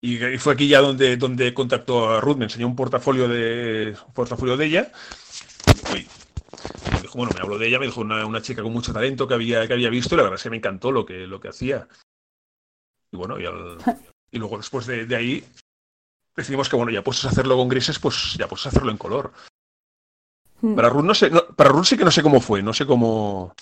y 0.00 0.18
fue 0.38 0.52
aquí 0.52 0.68
ya 0.68 0.80
donde, 0.80 1.16
donde 1.16 1.52
contactó 1.52 2.10
a 2.10 2.20
Ruth, 2.20 2.36
me 2.36 2.44
enseñó 2.44 2.68
un 2.68 2.76
portafolio 2.76 3.28
de, 3.28 3.96
portafolio 4.14 4.56
de 4.56 4.66
ella. 4.66 4.92
Y 5.90 6.94
me 6.94 7.00
dijo, 7.00 7.18
bueno, 7.18 7.32
me 7.34 7.40
habló 7.40 7.58
de 7.58 7.66
ella, 7.66 7.80
me 7.80 7.86
dijo 7.86 8.02
una, 8.02 8.24
una, 8.24 8.40
chica 8.40 8.62
con 8.62 8.72
mucho 8.72 8.92
talento 8.92 9.26
que 9.26 9.34
había, 9.34 9.66
que 9.66 9.72
había 9.72 9.90
visto 9.90 10.14
y 10.14 10.18
la 10.18 10.24
verdad 10.24 10.36
es 10.36 10.42
que 10.44 10.50
me 10.50 10.58
encantó 10.58 10.92
lo 10.92 11.04
que, 11.04 11.26
lo 11.26 11.40
que 11.40 11.48
hacía. 11.48 11.88
Y 13.10 13.16
bueno, 13.16 13.40
y, 13.40 13.46
al, 13.46 13.78
y 14.30 14.38
luego 14.38 14.58
después 14.58 14.86
de, 14.86 15.06
de, 15.06 15.16
ahí 15.16 15.44
decidimos 16.36 16.68
que 16.68 16.76
bueno, 16.76 16.92
ya 16.92 17.02
puedes 17.02 17.24
hacerlo 17.24 17.56
con 17.56 17.68
grises, 17.68 17.98
pues 17.98 18.34
ya 18.38 18.46
puedes 18.46 18.66
hacerlo 18.66 18.90
en 18.90 18.98
color. 18.98 19.32
Para 20.74 20.88
Ruth 20.88 21.04
no 21.04 21.14
sé, 21.14 21.30
no, 21.30 21.42
para 21.54 21.70
Ruth 21.70 21.84
sí 21.84 21.96
que 21.96 22.04
no 22.04 22.10
sé 22.10 22.22
cómo 22.22 22.40
fue, 22.40 22.62
no 22.62 22.72
sé 22.72 22.86
cómo. 22.86 23.52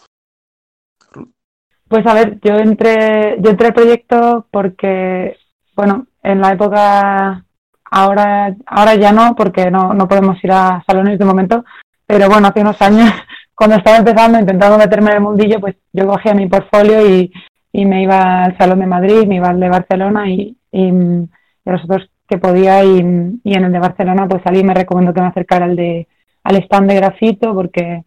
Pues 1.88 2.06
a 2.06 2.14
ver, 2.14 2.40
yo 2.42 2.54
entré, 2.56 3.36
yo 3.40 3.50
entré 3.50 3.68
al 3.68 3.74
proyecto 3.74 4.46
porque, 4.50 5.36
bueno, 5.76 6.06
en 6.22 6.40
la 6.40 6.52
época 6.52 7.44
ahora, 7.90 8.56
ahora 8.66 8.94
ya 8.94 9.12
no, 9.12 9.34
porque 9.36 9.70
no, 9.70 9.92
no 9.92 10.08
podemos 10.08 10.42
ir 10.42 10.52
a 10.52 10.82
salones 10.86 11.18
de 11.18 11.24
momento, 11.24 11.64
pero 12.06 12.28
bueno, 12.28 12.48
hace 12.48 12.60
unos 12.60 12.80
años, 12.80 13.10
cuando 13.54 13.76
estaba 13.76 13.98
empezando, 13.98 14.38
intentando 14.38 14.78
meterme 14.78 15.10
en 15.10 15.16
el 15.16 15.22
mundillo, 15.22 15.60
pues 15.60 15.76
yo 15.92 16.06
cogía 16.06 16.34
mi 16.34 16.48
portfolio 16.48 17.06
y, 17.06 17.32
y 17.72 17.84
me 17.84 18.02
iba 18.02 18.44
al 18.44 18.56
Salón 18.56 18.80
de 18.80 18.86
Madrid, 18.86 19.26
me 19.26 19.36
iba 19.36 19.48
al 19.48 19.60
de 19.60 19.68
Barcelona 19.68 20.28
y, 20.30 20.56
y, 20.72 20.88
y 20.88 21.28
a 21.66 21.72
los 21.72 21.84
otros 21.84 22.08
que 22.28 22.38
podía 22.38 22.84
y, 22.84 22.98
y, 23.44 23.54
en 23.54 23.64
el 23.64 23.72
de 23.72 23.78
Barcelona 23.78 24.26
pues 24.28 24.42
salí 24.42 24.60
y 24.60 24.64
me 24.64 24.74
recomendó 24.74 25.12
que 25.12 25.20
me 25.20 25.28
acercara 25.28 25.66
al 25.66 25.76
de 25.76 26.08
al 26.42 26.56
stand 26.56 26.88
de 26.88 26.96
grafito 26.96 27.54
porque 27.54 28.04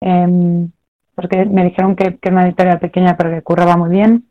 eh, 0.00 0.68
porque 1.14 1.44
me 1.46 1.64
dijeron 1.64 1.96
que, 1.96 2.18
era 2.22 2.32
una 2.32 2.46
editorial 2.46 2.78
pequeña 2.78 3.16
pero 3.16 3.30
que 3.30 3.42
curraba 3.42 3.76
muy 3.76 3.90
bien. 3.90 4.28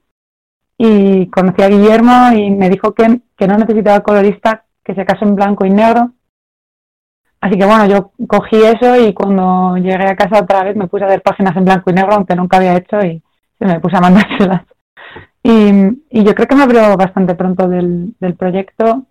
Y 0.77 1.27
conocí 1.27 1.61
a 1.63 1.69
Guillermo 1.69 2.31
y 2.33 2.51
me 2.51 2.69
dijo 2.69 2.93
que, 2.93 3.21
que 3.35 3.47
no 3.47 3.57
necesitaba 3.57 4.01
colorista 4.01 4.65
que 4.83 4.93
se 4.95 5.05
casó 5.05 5.25
en 5.25 5.35
blanco 5.35 5.65
y 5.65 5.69
negro. 5.71 6.11
Así 7.41 7.57
que 7.57 7.65
bueno 7.65 7.85
yo 7.87 8.11
cogí 8.27 8.55
eso 8.57 8.95
y 8.95 9.13
cuando 9.13 9.77
llegué 9.77 10.07
a 10.07 10.15
casa 10.15 10.41
otra 10.41 10.63
vez 10.63 10.75
me 10.75 10.87
puse 10.87 11.03
a 11.03 11.07
ver 11.07 11.21
páginas 11.21 11.55
en 11.57 11.65
blanco 11.65 11.89
y 11.89 11.93
negro 11.93 12.13
aunque 12.13 12.35
nunca 12.35 12.57
había 12.57 12.77
hecho 12.77 12.99
y 13.01 13.21
se 13.59 13.65
me 13.65 13.79
puse 13.79 13.97
a 13.97 14.01
mandárselas. 14.01 14.65
Y, 15.43 16.23
yo 16.23 16.35
creo 16.35 16.47
que 16.47 16.55
me 16.55 16.63
abrió 16.63 16.97
bastante 16.97 17.33
pronto 17.35 17.69
del, 17.69 18.15
proyecto 18.37 19.05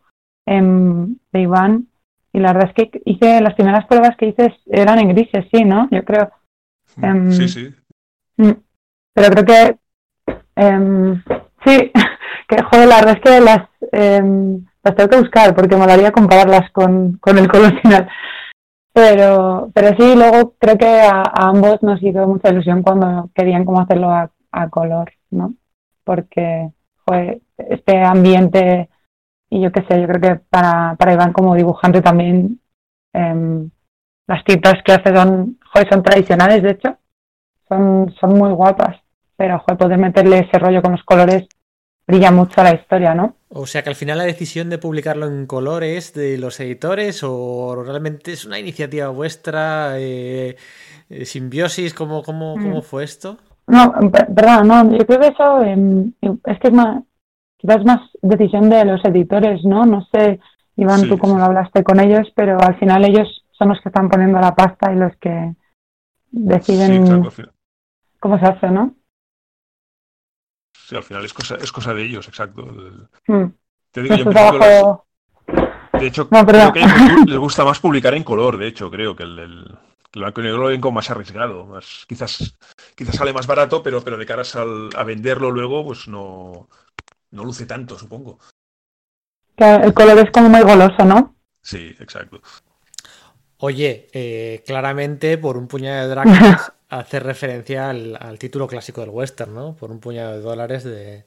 de 0.47 1.41
Iván 1.41 1.89
y 2.33 2.39
la 2.39 2.53
verdad 2.53 2.71
es 2.75 2.91
que 2.91 3.03
hice 3.07 3.41
las 3.41 3.55
primeras 3.55 3.87
pruebas 3.87 4.17
que 4.17 4.27
hice 4.27 4.55
eran 4.67 4.99
en 4.99 5.09
grises, 5.09 5.47
sí, 5.51 5.65
¿no? 5.65 5.89
Yo 5.91 6.05
creo. 6.05 6.31
Um, 7.03 7.33
sí, 7.33 7.49
sí. 7.49 7.75
Pero 8.37 9.31
creo 9.31 9.45
que 9.45 9.79
um, 10.63 11.23
sí, 11.65 11.93
que 12.49 12.63
joder, 12.63 12.89
la 12.89 12.97
verdad 12.97 13.17
es 13.17 13.21
que 13.23 13.41
las, 13.41 14.21
um, 14.21 14.67
las 14.85 14.95
tengo 14.95 15.09
que 15.09 15.21
buscar 15.21 15.55
porque 15.55 15.77
me 15.77 15.87
daría 15.87 16.13
compararlas 16.13 16.71
con, 16.73 17.17
con 17.19 17.39
el 17.39 17.49
color 17.49 17.81
final. 17.83 18.09
Pero, 18.93 19.71
pero 19.75 19.97
sí, 19.97 20.15
luego 20.15 20.55
creo 20.59 20.77
que 20.77 21.01
a, 21.01 21.23
a, 21.23 21.49
ambos 21.49 21.83
nos 21.83 22.03
hizo 22.03 22.27
mucha 22.29 22.51
ilusión 22.51 22.83
cuando 22.83 23.31
querían 23.35 23.65
cómo 23.65 23.81
hacerlo 23.81 24.11
a, 24.11 24.31
a 24.53 24.69
color, 24.69 25.11
¿no? 25.31 25.55
Porque 26.05 26.71
joder, 27.07 27.41
este 27.57 28.03
ambiente 28.03 28.91
y 29.51 29.63
yo 29.63 29.73
qué 29.73 29.85
sé, 29.89 30.01
yo 30.01 30.09
creo 30.09 30.21
que 30.21 30.41
para, 30.51 30.97
para 30.97 31.13
Iván 31.13 31.33
como 31.33 31.55
dibujante 31.55 32.03
también 32.03 32.61
eh, 33.13 33.69
las 34.27 34.45
tintas 34.45 34.83
que 34.85 34.93
hace 34.93 35.15
son, 35.15 35.59
joder, 35.73 35.89
son 35.89 36.03
tradicionales, 36.03 36.63
de 36.63 36.71
hecho, 36.71 36.99
son, 37.69 38.13
son 38.19 38.39
muy 38.39 38.51
guapas, 38.51 38.97
pero 39.37 39.59
joder, 39.61 39.79
poder 39.79 39.99
meterle 39.99 40.41
ese 40.41 40.59
rollo 40.59 40.83
con 40.83 40.93
los 40.93 41.05
colores 41.05 41.47
brilla 42.07 42.31
mucho 42.31 42.61
a 42.61 42.65
la 42.65 42.75
historia, 42.75 43.15
¿no? 43.15 43.37
O 43.49 43.67
sea 43.67 43.83
que 43.83 43.89
al 43.89 43.97
final 43.97 44.19
la 44.19 44.25
decisión 44.25 44.71
de 44.71 44.79
publicarlo 44.79 45.27
en 45.27 45.47
colores 45.47 46.13
de 46.15 46.39
los 46.39 46.61
editores 46.61 47.23
o 47.25 47.83
realmente 47.85 48.33
es 48.33 48.45
una 48.45 48.59
iniciativa 48.59 49.09
vuestra, 49.09 49.99
eh, 49.99 50.57
eh, 51.09 51.25
simbiosis, 51.25 51.95
¿cómo, 51.95 52.23
cómo, 52.23 52.57
mm. 52.57 52.63
¿cómo 52.63 52.83
fue 52.83 53.05
esto? 53.05 53.39
No, 53.67 53.93
perdón, 54.11 54.69
no, 54.69 54.97
yo 54.97 55.05
creo 55.07 55.21
que 55.21 55.29
eso 55.29 55.63
eh, 55.63 56.13
es 56.45 56.59
que 56.61 56.69
es 56.69 56.73
más, 56.73 57.03
quizás 57.67 57.85
más 57.85 58.11
decisión 58.23 58.71
de 58.71 58.85
los 58.85 59.05
editores, 59.05 59.65
¿no? 59.65 59.85
No 59.85 60.07
sé, 60.13 60.39
Iván, 60.77 61.01
sí, 61.01 61.09
tú 61.09 61.19
cómo 61.19 61.37
lo 61.37 61.45
hablaste 61.45 61.83
con 61.83 61.99
ellos, 61.99 62.33
pero 62.35 62.61
al 62.61 62.79
final 62.79 63.05
ellos 63.05 63.45
son 63.53 63.71
los 63.71 63.81
que 63.81 63.89
están 63.89 64.09
poniendo 64.09 64.39
la 64.39 64.55
pasta 64.55 64.93
y 64.93 64.97
los 64.97 65.17
que 65.17 65.55
deciden 66.31 67.07
sí, 67.07 67.13
claro, 67.13 67.53
cómo 68.21 68.39
se 68.39 68.47
hace, 68.47 68.71
¿no? 68.71 68.95
Sí, 70.87 70.95
al 70.95 71.03
final 71.03 71.25
es 71.25 71.33
cosa, 71.33 71.57
es 71.57 71.73
cosa 71.73 71.93
de 71.93 72.03
ellos, 72.05 72.29
exacto. 72.29 72.65
Hmm. 73.27 73.47
Te 73.91 74.03
digo, 74.03 74.15
yo 74.15 74.31
trabajo... 74.31 75.05
los... 75.49 76.01
De 76.01 76.07
hecho, 76.07 76.29
no, 76.31 76.47
creo 76.47 76.73
que 76.73 76.81
a 76.81 76.85
ellos 76.85 77.27
les 77.27 77.39
gusta 77.39 77.65
más 77.65 77.81
publicar 77.81 78.15
en 78.15 78.23
color, 78.23 78.59
de 78.59 78.69
hecho, 78.69 78.91
creo 78.91 79.17
que 79.17 79.25
el, 79.25 79.39
el, 79.39 79.79
el 80.13 80.21
blanco 80.21 80.41
y 80.41 80.45
negro 80.45 80.59
lo 80.59 80.67
ven 80.69 80.81
como 80.81 80.97
más 80.97 81.11
arriesgado. 81.11 81.65
Más, 81.65 82.05
quizás, 82.07 82.57
quizás 82.95 83.17
sale 83.17 83.33
más 83.33 83.47
barato, 83.47 83.83
pero, 83.83 84.03
pero 84.03 84.19
de 84.19 84.27
caras 84.27 84.55
al, 84.57 84.91
a 84.95 85.03
venderlo 85.05 85.51
luego, 85.51 85.85
pues 85.87 86.07
no, 86.07 86.69
no 87.37 87.45
luce 87.45 87.67
tanto, 87.67 87.99
supongo. 87.99 88.39
Claro, 89.55 89.85
el 89.85 89.95
color 89.95 90.19
es 90.19 90.31
como 90.31 90.49
muy 90.49 90.63
goloso, 90.63 91.05
¿no? 91.05 91.37
Sí, 91.63 91.95
exacto. 92.01 92.41
Oye, 93.59 94.09
eh, 94.13 94.63
claramente 94.67 95.39
por 95.39 95.57
un 95.57 95.69
puñado 95.69 96.03
de 96.03 96.15
dracmas 96.15 96.73
hace 96.89 97.21
referencia 97.21 97.91
al, 97.91 98.17
al, 98.21 98.39
título 98.39 98.67
clásico 98.67 99.01
del 99.01 99.11
western, 99.11 99.55
¿no? 99.55 99.77
Por 99.77 99.91
un 99.91 100.01
puñado 100.01 100.33
de 100.33 100.41
dólares 100.41 100.85
de, 100.85 101.25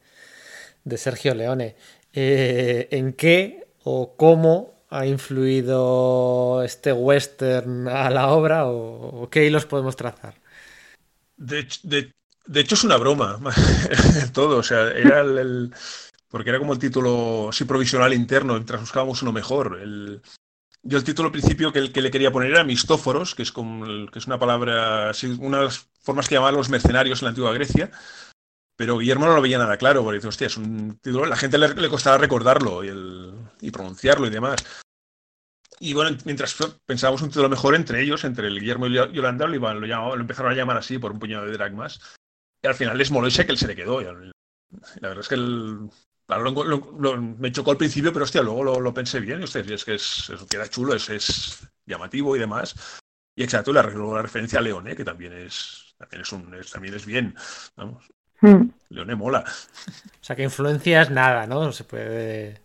de 0.84 0.98
Sergio 0.98 1.34
Leone. 1.34 1.76
Eh, 2.14 2.88
¿En 2.92 3.14
qué 3.14 3.68
o 3.84 4.16
cómo 4.16 4.84
ha 4.90 5.06
influido 5.06 6.64
este 6.64 6.94
western 6.94 7.88
a 7.88 8.10
la 8.10 8.32
obra 8.32 8.66
o, 8.68 9.24
o 9.24 9.30
qué 9.30 9.46
hilos 9.46 9.66
podemos 9.66 9.96
trazar? 9.96 10.36
De, 11.38 11.68
de, 11.84 12.12
de 12.46 12.60
hecho, 12.62 12.76
es 12.76 12.84
una 12.84 12.98
broma, 12.98 13.40
todo. 14.34 14.58
O 14.58 14.64
sea, 14.64 14.92
era 14.92 15.22
el, 15.22 15.74
Porque 16.30 16.50
era 16.50 16.60
como 16.60 16.74
el 16.74 16.80
título 16.80 17.50
así 17.50 17.66
provisional 17.66 18.14
interno, 18.14 18.54
mientras 18.54 18.82
buscábamos 18.82 19.22
uno 19.22 19.32
mejor. 19.32 19.80
Yo 20.82 20.98
el 20.98 21.04
título 21.04 21.28
al 21.28 21.34
principio 21.34 21.74
que, 21.74 21.92
que, 21.92 22.02
le 22.02 22.12
quería 22.12 22.32
poner 22.32 22.52
era 22.52 22.64
Mistóforos, 22.64 23.36
que 23.36 23.44
es, 23.44 23.52
como, 23.52 24.10
que 24.10 24.20
es 24.20 24.28
una 24.28 24.40
palabra, 24.40 25.10
así, 25.10 25.28
una 25.40 25.60
de 25.60 25.66
las 25.66 25.88
formas 26.02 26.28
que 26.28 26.36
llamaban 26.36 26.56
los 26.56 26.70
mercenarios 26.70 27.22
en 27.22 27.26
la 27.26 27.30
antigua 27.30 27.54
Grecia. 27.54 27.92
Pero 28.78 28.98
Guillermo 28.98 29.26
no 29.26 29.36
lo 29.36 29.42
veía 29.42 29.58
nada 29.58 29.76
claro, 29.76 30.04
porque 30.04 30.20
dice, 30.20 30.30
hostia, 30.30 30.48
es 30.48 30.56
un 30.56 30.98
título, 31.00 31.26
la 31.26 31.36
gente 31.36 31.58
le, 31.58 31.74
le 31.74 31.90
costaba 31.90 32.18
recordarlo 32.18 32.82
y, 32.84 32.88
el, 32.88 33.34
y 33.60 33.72
pronunciarlo 33.72 34.26
y 34.26 34.30
demás. 34.30 34.64
Y 35.80 35.94
bueno, 35.94 36.18
mientras 36.26 36.56
pensábamos 36.86 37.22
un 37.22 37.30
título 37.30 37.50
mejor 37.50 37.74
entre 37.76 38.02
ellos, 38.02 38.26
entre 38.26 38.48
el 38.48 38.60
Guillermo 38.60 38.88
y 38.88 38.94
Yolanda, 38.94 39.48
lo, 39.48 40.16
lo 40.16 40.22
empezaron 40.22 40.52
a 40.52 40.56
llamar 40.56 40.78
así 40.78 40.98
por 40.98 41.12
un 41.12 41.20
puñado 41.20 41.46
de 41.46 41.54
dragmas. 41.54 42.02
Y 42.62 42.68
al 42.68 42.76
final 42.76 42.98
les 42.98 43.12
moló 43.12 43.28
ese 43.28 43.46
que 43.46 43.52
él 43.52 43.58
se 43.58 43.68
le 43.68 43.76
quedó. 43.76 44.02
La 44.02 45.08
verdad 45.08 45.20
es 45.20 45.28
que 45.28 45.36
el, 45.36 45.90
claro, 46.26 46.44
lo, 46.44 46.64
lo, 46.64 46.96
lo, 47.00 47.22
me 47.22 47.52
chocó 47.52 47.72
al 47.72 47.78
principio, 47.78 48.12
pero 48.14 48.26
hostia, 48.26 48.42
luego 48.42 48.80
lo, 48.80 48.94
pensé 48.94 49.20
bien. 49.20 49.42
Y 49.42 49.44
hostia, 49.44 49.62
es 49.62 49.86
que 49.86 49.96
es, 49.96 50.30
es, 50.30 50.44
queda 50.50 50.70
chulo, 50.70 50.94
es, 50.94 51.10
es, 51.10 51.68
llamativo 51.86 52.36
y 52.36 52.40
demás. 52.40 53.02
Y 53.36 53.44
exacto, 53.44 53.72
la, 53.72 53.84
la 53.84 54.22
referencia 54.22 54.60
a 54.60 54.62
Leone, 54.62 54.96
que 54.96 55.06
también 55.06 55.34
es, 55.34 55.96
también 55.98 56.22
es, 56.22 56.32
un, 56.32 56.54
es, 56.56 56.72
también 56.72 56.94
es 56.94 57.06
bien. 57.06 57.36
Vamos. 57.76 58.06
Hmm. 58.42 58.70
Leone 58.90 59.16
mola. 59.16 59.44
O 59.46 60.24
sea, 60.24 60.36
que 60.36 60.44
influencias 60.44 61.10
nada, 61.10 61.48
¿no? 61.48 61.64
No 61.64 61.72
se 61.72 61.84
puede. 61.84 62.62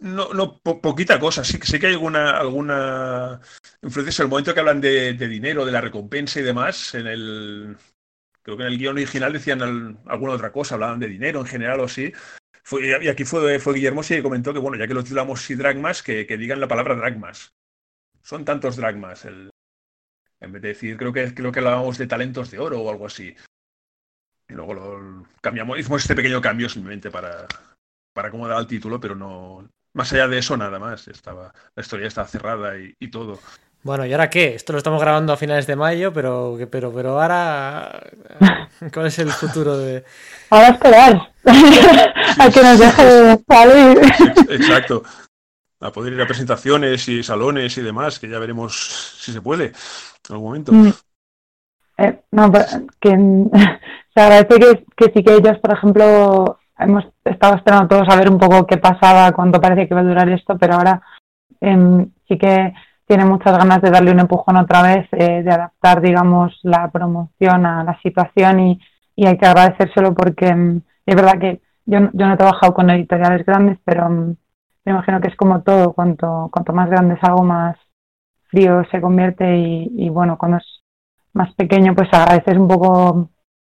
No, 0.00 0.34
no, 0.34 0.58
po 0.58 0.80
poquita 0.80 1.18
cosa. 1.18 1.44
Sí, 1.44 1.58
sí 1.62 1.78
que 1.78 1.86
hay 1.86 1.92
alguna, 1.94 2.38
alguna 2.38 3.40
influencia. 3.82 4.22
En 4.22 4.26
el 4.26 4.30
momento 4.30 4.52
que 4.52 4.60
hablan 4.60 4.80
de, 4.80 5.14
de, 5.14 5.28
dinero, 5.28 5.64
de 5.64 5.72
la 5.72 5.80
recompensa 5.80 6.40
y 6.40 6.42
demás, 6.42 6.94
en 6.94 7.06
el, 7.06 7.76
creo 8.44 8.56
que 8.58 8.62
en 8.62 8.68
el 8.72 8.78
guion 8.78 8.96
original 8.96 9.32
decían 9.32 9.98
alguna 10.06 10.34
otra 10.34 10.52
cosa, 10.52 10.74
hablaban 10.74 11.00
de 11.00 11.08
dinero 11.08 11.40
en 11.40 11.46
general 11.46 11.80
o 11.80 11.84
así. 11.84 12.12
Fue, 12.62 12.86
y 13.02 13.08
aquí 13.08 13.24
fue, 13.24 13.58
fue 13.58 13.74
Guillermo 13.74 14.02
sí 14.02 14.22
comentó 14.22 14.52
que, 14.52 14.58
bueno, 14.58 14.76
ya 14.76 14.86
que 14.86 14.94
lo 14.94 15.02
titulamos 15.02 15.40
sí 15.42 15.54
dragmas, 15.54 16.02
que, 16.02 16.24
digan 16.24 16.60
la 16.60 16.68
palabra 16.68 16.94
dragmas. 16.94 17.54
Son 18.22 18.44
tantos 18.44 18.76
dragmas. 18.76 19.24
En 19.24 20.52
vez 20.52 20.62
de 20.62 20.68
decir, 20.68 20.96
creo 20.96 21.12
que, 21.12 21.34
creo 21.34 21.52
que 21.52 21.58
hablábamos 21.58 21.98
de 21.98 22.06
talentos 22.06 22.50
de 22.50 22.58
oro 22.58 22.80
o 22.80 22.90
algo 22.90 23.06
así. 23.06 23.34
Y 24.48 24.52
luego 24.52 24.74
lo 24.74 25.26
cambiamos, 25.40 25.78
hicimos 25.78 26.02
este 26.02 26.14
pequeño 26.14 26.40
cambio 26.40 26.68
simplemente 26.68 27.10
para, 27.10 27.46
para 28.12 28.28
acomodar 28.28 28.60
el 28.60 28.66
título, 28.66 29.00
pero 29.00 29.14
no, 29.14 29.66
más 29.94 30.12
allá 30.12 30.28
de 30.28 30.38
eso 30.38 30.56
nada 30.56 30.78
más. 30.78 31.08
Estaba, 31.08 31.52
la 31.74 31.80
historia 31.80 32.08
estaba 32.08 32.28
cerrada 32.28 32.78
y, 32.78 32.94
y 32.98 33.08
todo. 33.08 33.40
Bueno, 33.84 34.06
¿y 34.06 34.12
ahora 34.12 34.30
qué? 34.30 34.54
Esto 34.54 34.72
lo 34.72 34.78
estamos 34.78 34.98
grabando 34.98 35.34
a 35.34 35.36
finales 35.36 35.66
de 35.66 35.76
mayo, 35.76 36.10
pero, 36.10 36.56
pero, 36.70 36.90
pero 36.90 37.20
ahora, 37.20 38.00
¿cuál 38.94 39.08
es 39.08 39.18
el 39.18 39.28
futuro 39.30 39.76
de...? 39.76 40.02
Ahora 40.48 40.68
esperar 40.68 41.28
sí, 41.44 41.78
a 42.38 42.50
que 42.50 42.62
nos 42.62 42.78
deje 42.78 43.44
salir. 43.46 43.98
Exacto. 44.48 45.02
A 45.80 45.92
poder 45.92 46.14
ir 46.14 46.22
a 46.22 46.26
presentaciones 46.26 47.06
y 47.08 47.22
salones 47.22 47.76
y 47.76 47.82
demás, 47.82 48.18
que 48.18 48.26
ya 48.26 48.38
veremos 48.38 49.18
si 49.18 49.32
se 49.32 49.42
puede 49.42 49.66
en 49.66 49.72
algún 50.30 50.46
momento. 50.46 50.72
Mm. 50.72 50.92
Eh, 51.98 52.20
no, 52.30 52.50
que 53.00 53.10
se 54.14 54.20
agradece 54.20 54.60
que, 54.60 54.84
que 54.96 55.12
sí 55.12 55.22
que 55.22 55.34
ellos, 55.34 55.58
por 55.58 55.74
ejemplo, 55.74 56.58
hemos 56.78 57.04
estado 57.22 57.56
esperando 57.56 57.88
todos 57.88 58.08
a 58.08 58.16
ver 58.16 58.30
un 58.30 58.38
poco 58.38 58.66
qué 58.66 58.78
pasaba, 58.78 59.32
cuánto 59.32 59.60
parece 59.60 59.86
que 59.86 59.94
va 59.94 60.00
a 60.00 60.04
durar 60.04 60.28
esto, 60.30 60.56
pero 60.58 60.76
ahora 60.76 61.02
em, 61.60 62.10
sí 62.26 62.38
que 62.38 62.72
tiene 63.06 63.24
muchas 63.24 63.56
ganas 63.56 63.82
de 63.82 63.90
darle 63.90 64.12
un 64.12 64.20
empujón 64.20 64.56
otra 64.56 64.82
vez, 64.82 65.08
eh, 65.12 65.42
de 65.42 65.50
adaptar, 65.50 66.00
digamos, 66.00 66.58
la 66.62 66.90
promoción 66.90 67.66
a 67.66 67.84
la 67.84 67.98
situación 68.00 68.60
y, 68.60 68.80
y 69.16 69.26
hay 69.26 69.36
que 69.36 69.46
agradecérselo 69.46 70.14
porque 70.14 70.46
em, 70.48 70.80
es 71.06 71.14
verdad 71.14 71.38
que 71.38 71.60
yo, 71.86 71.98
yo 72.12 72.26
no 72.26 72.34
he 72.34 72.36
trabajado 72.36 72.72
con 72.74 72.90
editoriales 72.90 73.44
grandes, 73.44 73.78
pero 73.84 74.06
em, 74.06 74.36
me 74.84 74.92
imagino 74.92 75.20
que 75.20 75.28
es 75.28 75.36
como 75.36 75.62
todo, 75.62 75.92
cuanto, 75.92 76.48
cuanto 76.52 76.72
más 76.72 76.90
grande 76.90 77.14
es 77.14 77.24
algo, 77.24 77.42
más 77.42 77.76
frío 78.48 78.82
se 78.90 79.00
convierte 79.00 79.56
y, 79.56 80.08
bueno, 80.10 80.38
cuando 80.38 80.58
es 80.58 80.82
más 81.32 81.52
pequeño, 81.54 81.94
pues 81.94 82.08
agradeces 82.12 82.56
un 82.56 82.68
poco 82.68 83.30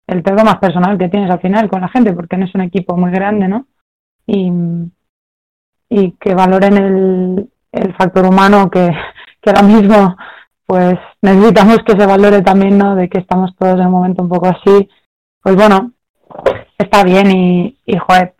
el 0.08 0.24
trato 0.24 0.44
más 0.44 0.58
personal 0.58 0.98
que 0.98 1.10
tienes 1.10 1.32
al 1.32 1.40
final 1.40 1.70
con 1.70 1.82
la 1.82 1.90
gente, 1.90 2.14
porque 2.14 2.38
no 2.38 2.46
es 2.46 2.56
un 2.56 2.62
equipo 2.62 2.98
muy 2.98 3.12
grande, 3.12 3.48
¿no? 3.48 3.68
Y, 4.26 4.52
y 5.90 6.12
que 6.14 6.34
valoren 6.34 6.78
el, 6.78 7.50
el 7.72 7.94
factor 7.96 8.26
humano 8.26 8.70
que, 8.70 8.92
que 9.46 9.52
ahora 9.52 9.62
mismo 9.62 10.18
pues 10.66 10.98
necesitamos 11.22 11.78
que 11.86 11.94
se 11.94 12.08
valore 12.08 12.42
también, 12.42 12.78
¿no? 12.78 12.96
De 12.96 13.08
que 13.08 13.20
estamos 13.20 13.56
todos 13.56 13.80
en 13.80 13.86
un 13.86 13.92
momento 13.92 14.24
un 14.24 14.30
poco 14.30 14.48
así. 14.48 14.90
Pues 15.44 15.56
bueno, 15.56 15.92
está 16.80 17.04
bien 17.04 17.32
y, 17.32 17.78
y 17.86 17.98
joder, 17.98 18.34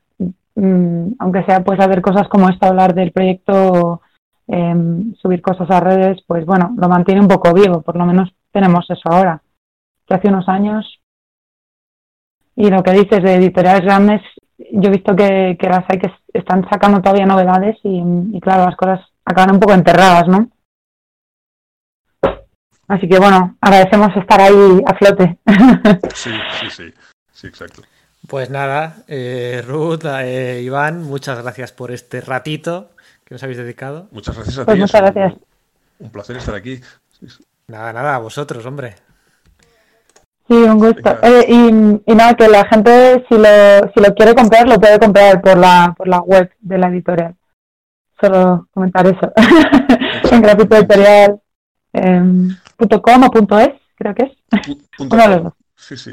mmm, 0.56 1.12
aunque 1.20 1.44
sea 1.44 1.64
pues 1.64 1.80
hacer 1.80 2.02
cosas 2.02 2.28
como 2.28 2.50
esta, 2.50 2.68
hablar 2.68 2.96
del 2.96 3.12
proyecto, 3.12 4.02
eh, 4.48 4.76
subir 5.22 5.44
cosas 5.44 5.70
a 5.70 5.80
redes, 5.80 6.18
pues 6.26 6.46
bueno, 6.48 6.74
lo 6.78 6.90
mantiene 6.90 7.22
un 7.22 7.28
poco 7.28 7.54
vivo, 7.54 7.82
por 7.82 7.96
lo 7.96 8.06
menos 8.08 8.34
tenemos 8.52 8.90
eso 8.90 9.08
ahora. 9.08 9.44
Que 10.08 10.16
hace 10.16 10.30
unos 10.30 10.50
años, 10.50 11.00
y 12.56 12.70
lo 12.72 12.82
que 12.82 12.92
dices 12.92 13.22
de 13.22 13.36
editoriales 13.36 13.84
grandes, 13.84 14.22
yo 14.72 14.90
he 14.90 14.94
visto 14.94 15.16
que, 15.16 15.58
que 15.60 15.70
las 15.70 15.84
hay 15.90 16.00
que 16.00 16.12
están 16.34 16.68
sacando 16.70 17.02
todavía 17.02 17.26
novedades 17.28 17.78
y 17.84 18.40
claro, 18.40 18.66
las 18.66 18.76
cosas 18.76 19.02
acaban 19.26 19.56
un 19.56 19.60
poco 19.60 19.74
enterradas, 19.74 20.28
¿no? 20.28 20.50
Así 22.88 23.08
que 23.10 23.18
bueno, 23.18 23.58
agradecemos 23.62 24.16
estar 24.16 24.40
ahí 24.42 24.82
a 24.86 24.94
flote. 24.96 25.38
Sí, 26.14 26.32
sí, 26.60 26.70
sí, 26.70 26.94
sí, 27.32 27.48
exacto. 27.48 27.82
Pues 28.28 28.50
nada, 28.50 28.98
eh, 29.08 29.64
Ruth, 29.68 30.04
eh, 30.06 30.62
Iván, 30.64 31.04
muchas 31.04 31.42
gracias 31.42 31.72
por 31.72 31.92
este 31.92 32.22
ratito 32.22 32.90
que 33.24 33.36
nos 33.36 33.44
habéis 33.44 33.58
dedicado. 33.60 34.08
Muchas 34.12 34.36
gracias 34.36 34.58
a 34.60 34.66
Pues 34.66 34.76
ti. 34.76 34.82
muchas 34.82 35.02
un- 35.02 35.06
gracias. 35.14 35.34
Un 36.00 36.10
placer 36.12 36.38
estar 36.38 36.56
aquí. 36.56 36.80
Nada, 37.68 37.94
nada, 37.94 38.16
a 38.16 38.20
vosotros, 38.20 38.66
hombre. 38.66 38.96
Sí, 40.48 40.54
un 40.54 40.78
gusto. 40.78 41.18
Eh, 41.24 41.46
y, 41.50 42.12
y 42.12 42.16
nada, 42.16 42.36
que 42.36 42.48
la 42.48 42.66
gente, 42.66 43.26
si 43.28 43.36
lo, 43.36 43.92
si 43.94 44.00
lo 44.00 44.14
quiere 44.14 44.36
comprar, 44.36 44.68
lo 44.68 44.80
puede 44.80 45.00
comprar 45.00 45.42
por 45.42 45.58
la, 45.58 45.94
por 45.98 46.08
la 46.08 46.20
web 46.20 46.52
de 46.60 46.78
la 46.78 46.88
editorial. 46.90 47.36
Solo 48.22 48.68
comentar 48.72 49.08
eso. 49.08 49.32
en 50.32 50.42
grafito 50.42 50.76
editorial 50.78 51.40
em, 51.94 52.56
punto 52.76 53.02
com 53.02 53.24
o 53.24 53.32
punto 53.32 53.60
es, 53.60 53.70
creo 53.96 54.14
que 54.16 54.24
es. 54.24 54.32
Pu- 54.66 54.82
punto 54.98 55.16
Uno 55.16 55.24
de 55.24 55.30
los 55.30 55.38
com. 55.38 55.44
dos. 55.46 55.54
Sí, 55.76 55.98
sí. 55.98 56.12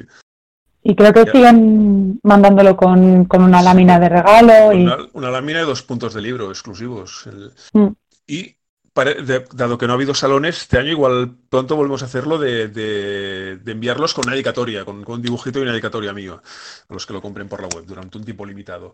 Y 0.84 0.96
creo 0.96 1.12
que 1.12 1.24
Ya. 1.26 1.32
siguen 1.32 2.18
mandándolo 2.24 2.76
con, 2.76 3.24
con 3.26 3.42
una 3.44 3.62
lámina 3.62 4.00
de 4.00 4.08
regalo 4.08 4.72
y 4.72 4.82
Una, 4.82 4.96
una 5.12 5.30
lámina 5.30 5.60
de 5.60 5.64
dos 5.66 5.82
puntos 5.82 6.12
de 6.14 6.22
libro 6.22 6.48
exclusivos. 6.50 7.26
El- 7.26 7.52
Mm. 7.72 7.92
Y 8.26 8.56
de- 8.94 9.44
dado 9.54 9.78
que 9.78 9.86
no 9.86 9.92
ha 9.92 9.96
habido 9.96 10.12
salones, 10.14 10.58
este 10.62 10.78
año 10.78 10.90
igual 10.90 11.34
pronto 11.48 11.76
volvemos 11.76 12.02
a 12.02 12.06
hacerlo 12.06 12.36
de, 12.38 12.68
de- 12.68 13.56
de 13.56 13.72
enviarlos 13.72 14.12
con 14.12 14.24
una 14.26 14.32
dedicatoria, 14.34 14.84
con, 14.84 15.02
con 15.04 15.14
un 15.16 15.22
dibujito 15.22 15.58
y 15.58 15.62
una 15.62 15.70
dedicatoria 15.70 16.12
mío, 16.12 16.42
a 16.88 16.92
los 16.92 17.06
que 17.06 17.12
lo 17.14 17.22
compren 17.22 17.48
por 17.48 17.62
la 17.62 17.68
web 17.68 17.86
durante 17.86 18.18
un 18.18 18.24
tiempo 18.24 18.44
limitado. 18.44 18.92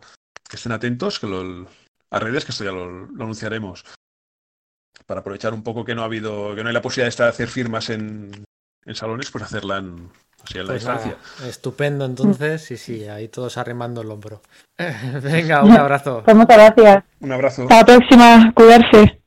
Que 0.48 0.56
estén 0.56 0.72
atentos 0.72 1.18
que 1.18 1.26
lo, 1.26 1.66
a 2.10 2.18
redes, 2.20 2.44
que 2.44 2.52
esto 2.52 2.64
ya 2.64 2.70
lo, 2.72 2.86
lo 2.88 3.22
anunciaremos. 3.24 3.82
Para 5.06 5.20
aprovechar 5.20 5.54
un 5.54 5.62
poco 5.62 5.84
que 5.84 5.94
no 5.94 6.02
ha 6.02 6.06
habido, 6.06 6.54
que 6.54 6.62
no 6.62 6.68
hay 6.68 6.74
la 6.74 6.82
posibilidad 6.82 7.06
de 7.06 7.10
estar- 7.10 7.28
hacer 7.28 7.48
firmas 7.48 7.88
en, 7.90 8.44
en 8.84 8.94
salones, 8.94 9.30
pues 9.30 9.44
hacerla 9.44 9.78
en, 9.78 10.10
así 10.44 10.58
a 10.58 10.62
la 10.62 10.66
Pues 10.68 10.82
distancia. 10.82 11.16
nada, 11.38 11.48
estupendo 11.48 12.04
entonces, 12.04 12.62
sí, 12.62 12.76
sí, 12.76 13.04
ahí 13.08 13.28
todos 13.28 13.56
arrimando 13.58 14.02
el 14.02 14.10
hombro. 14.10 14.42
Venga, 15.22 15.62
un 15.64 15.72
abrazo. 15.72 16.22
pues 16.24 16.36
muchas 16.36 16.56
gracias. 16.56 17.04
Un 17.20 17.32
abrazo. 17.32 17.62
Hasta 17.62 17.76
la 17.76 17.84
próxima, 17.84 18.52
cuidarse. 18.54 19.20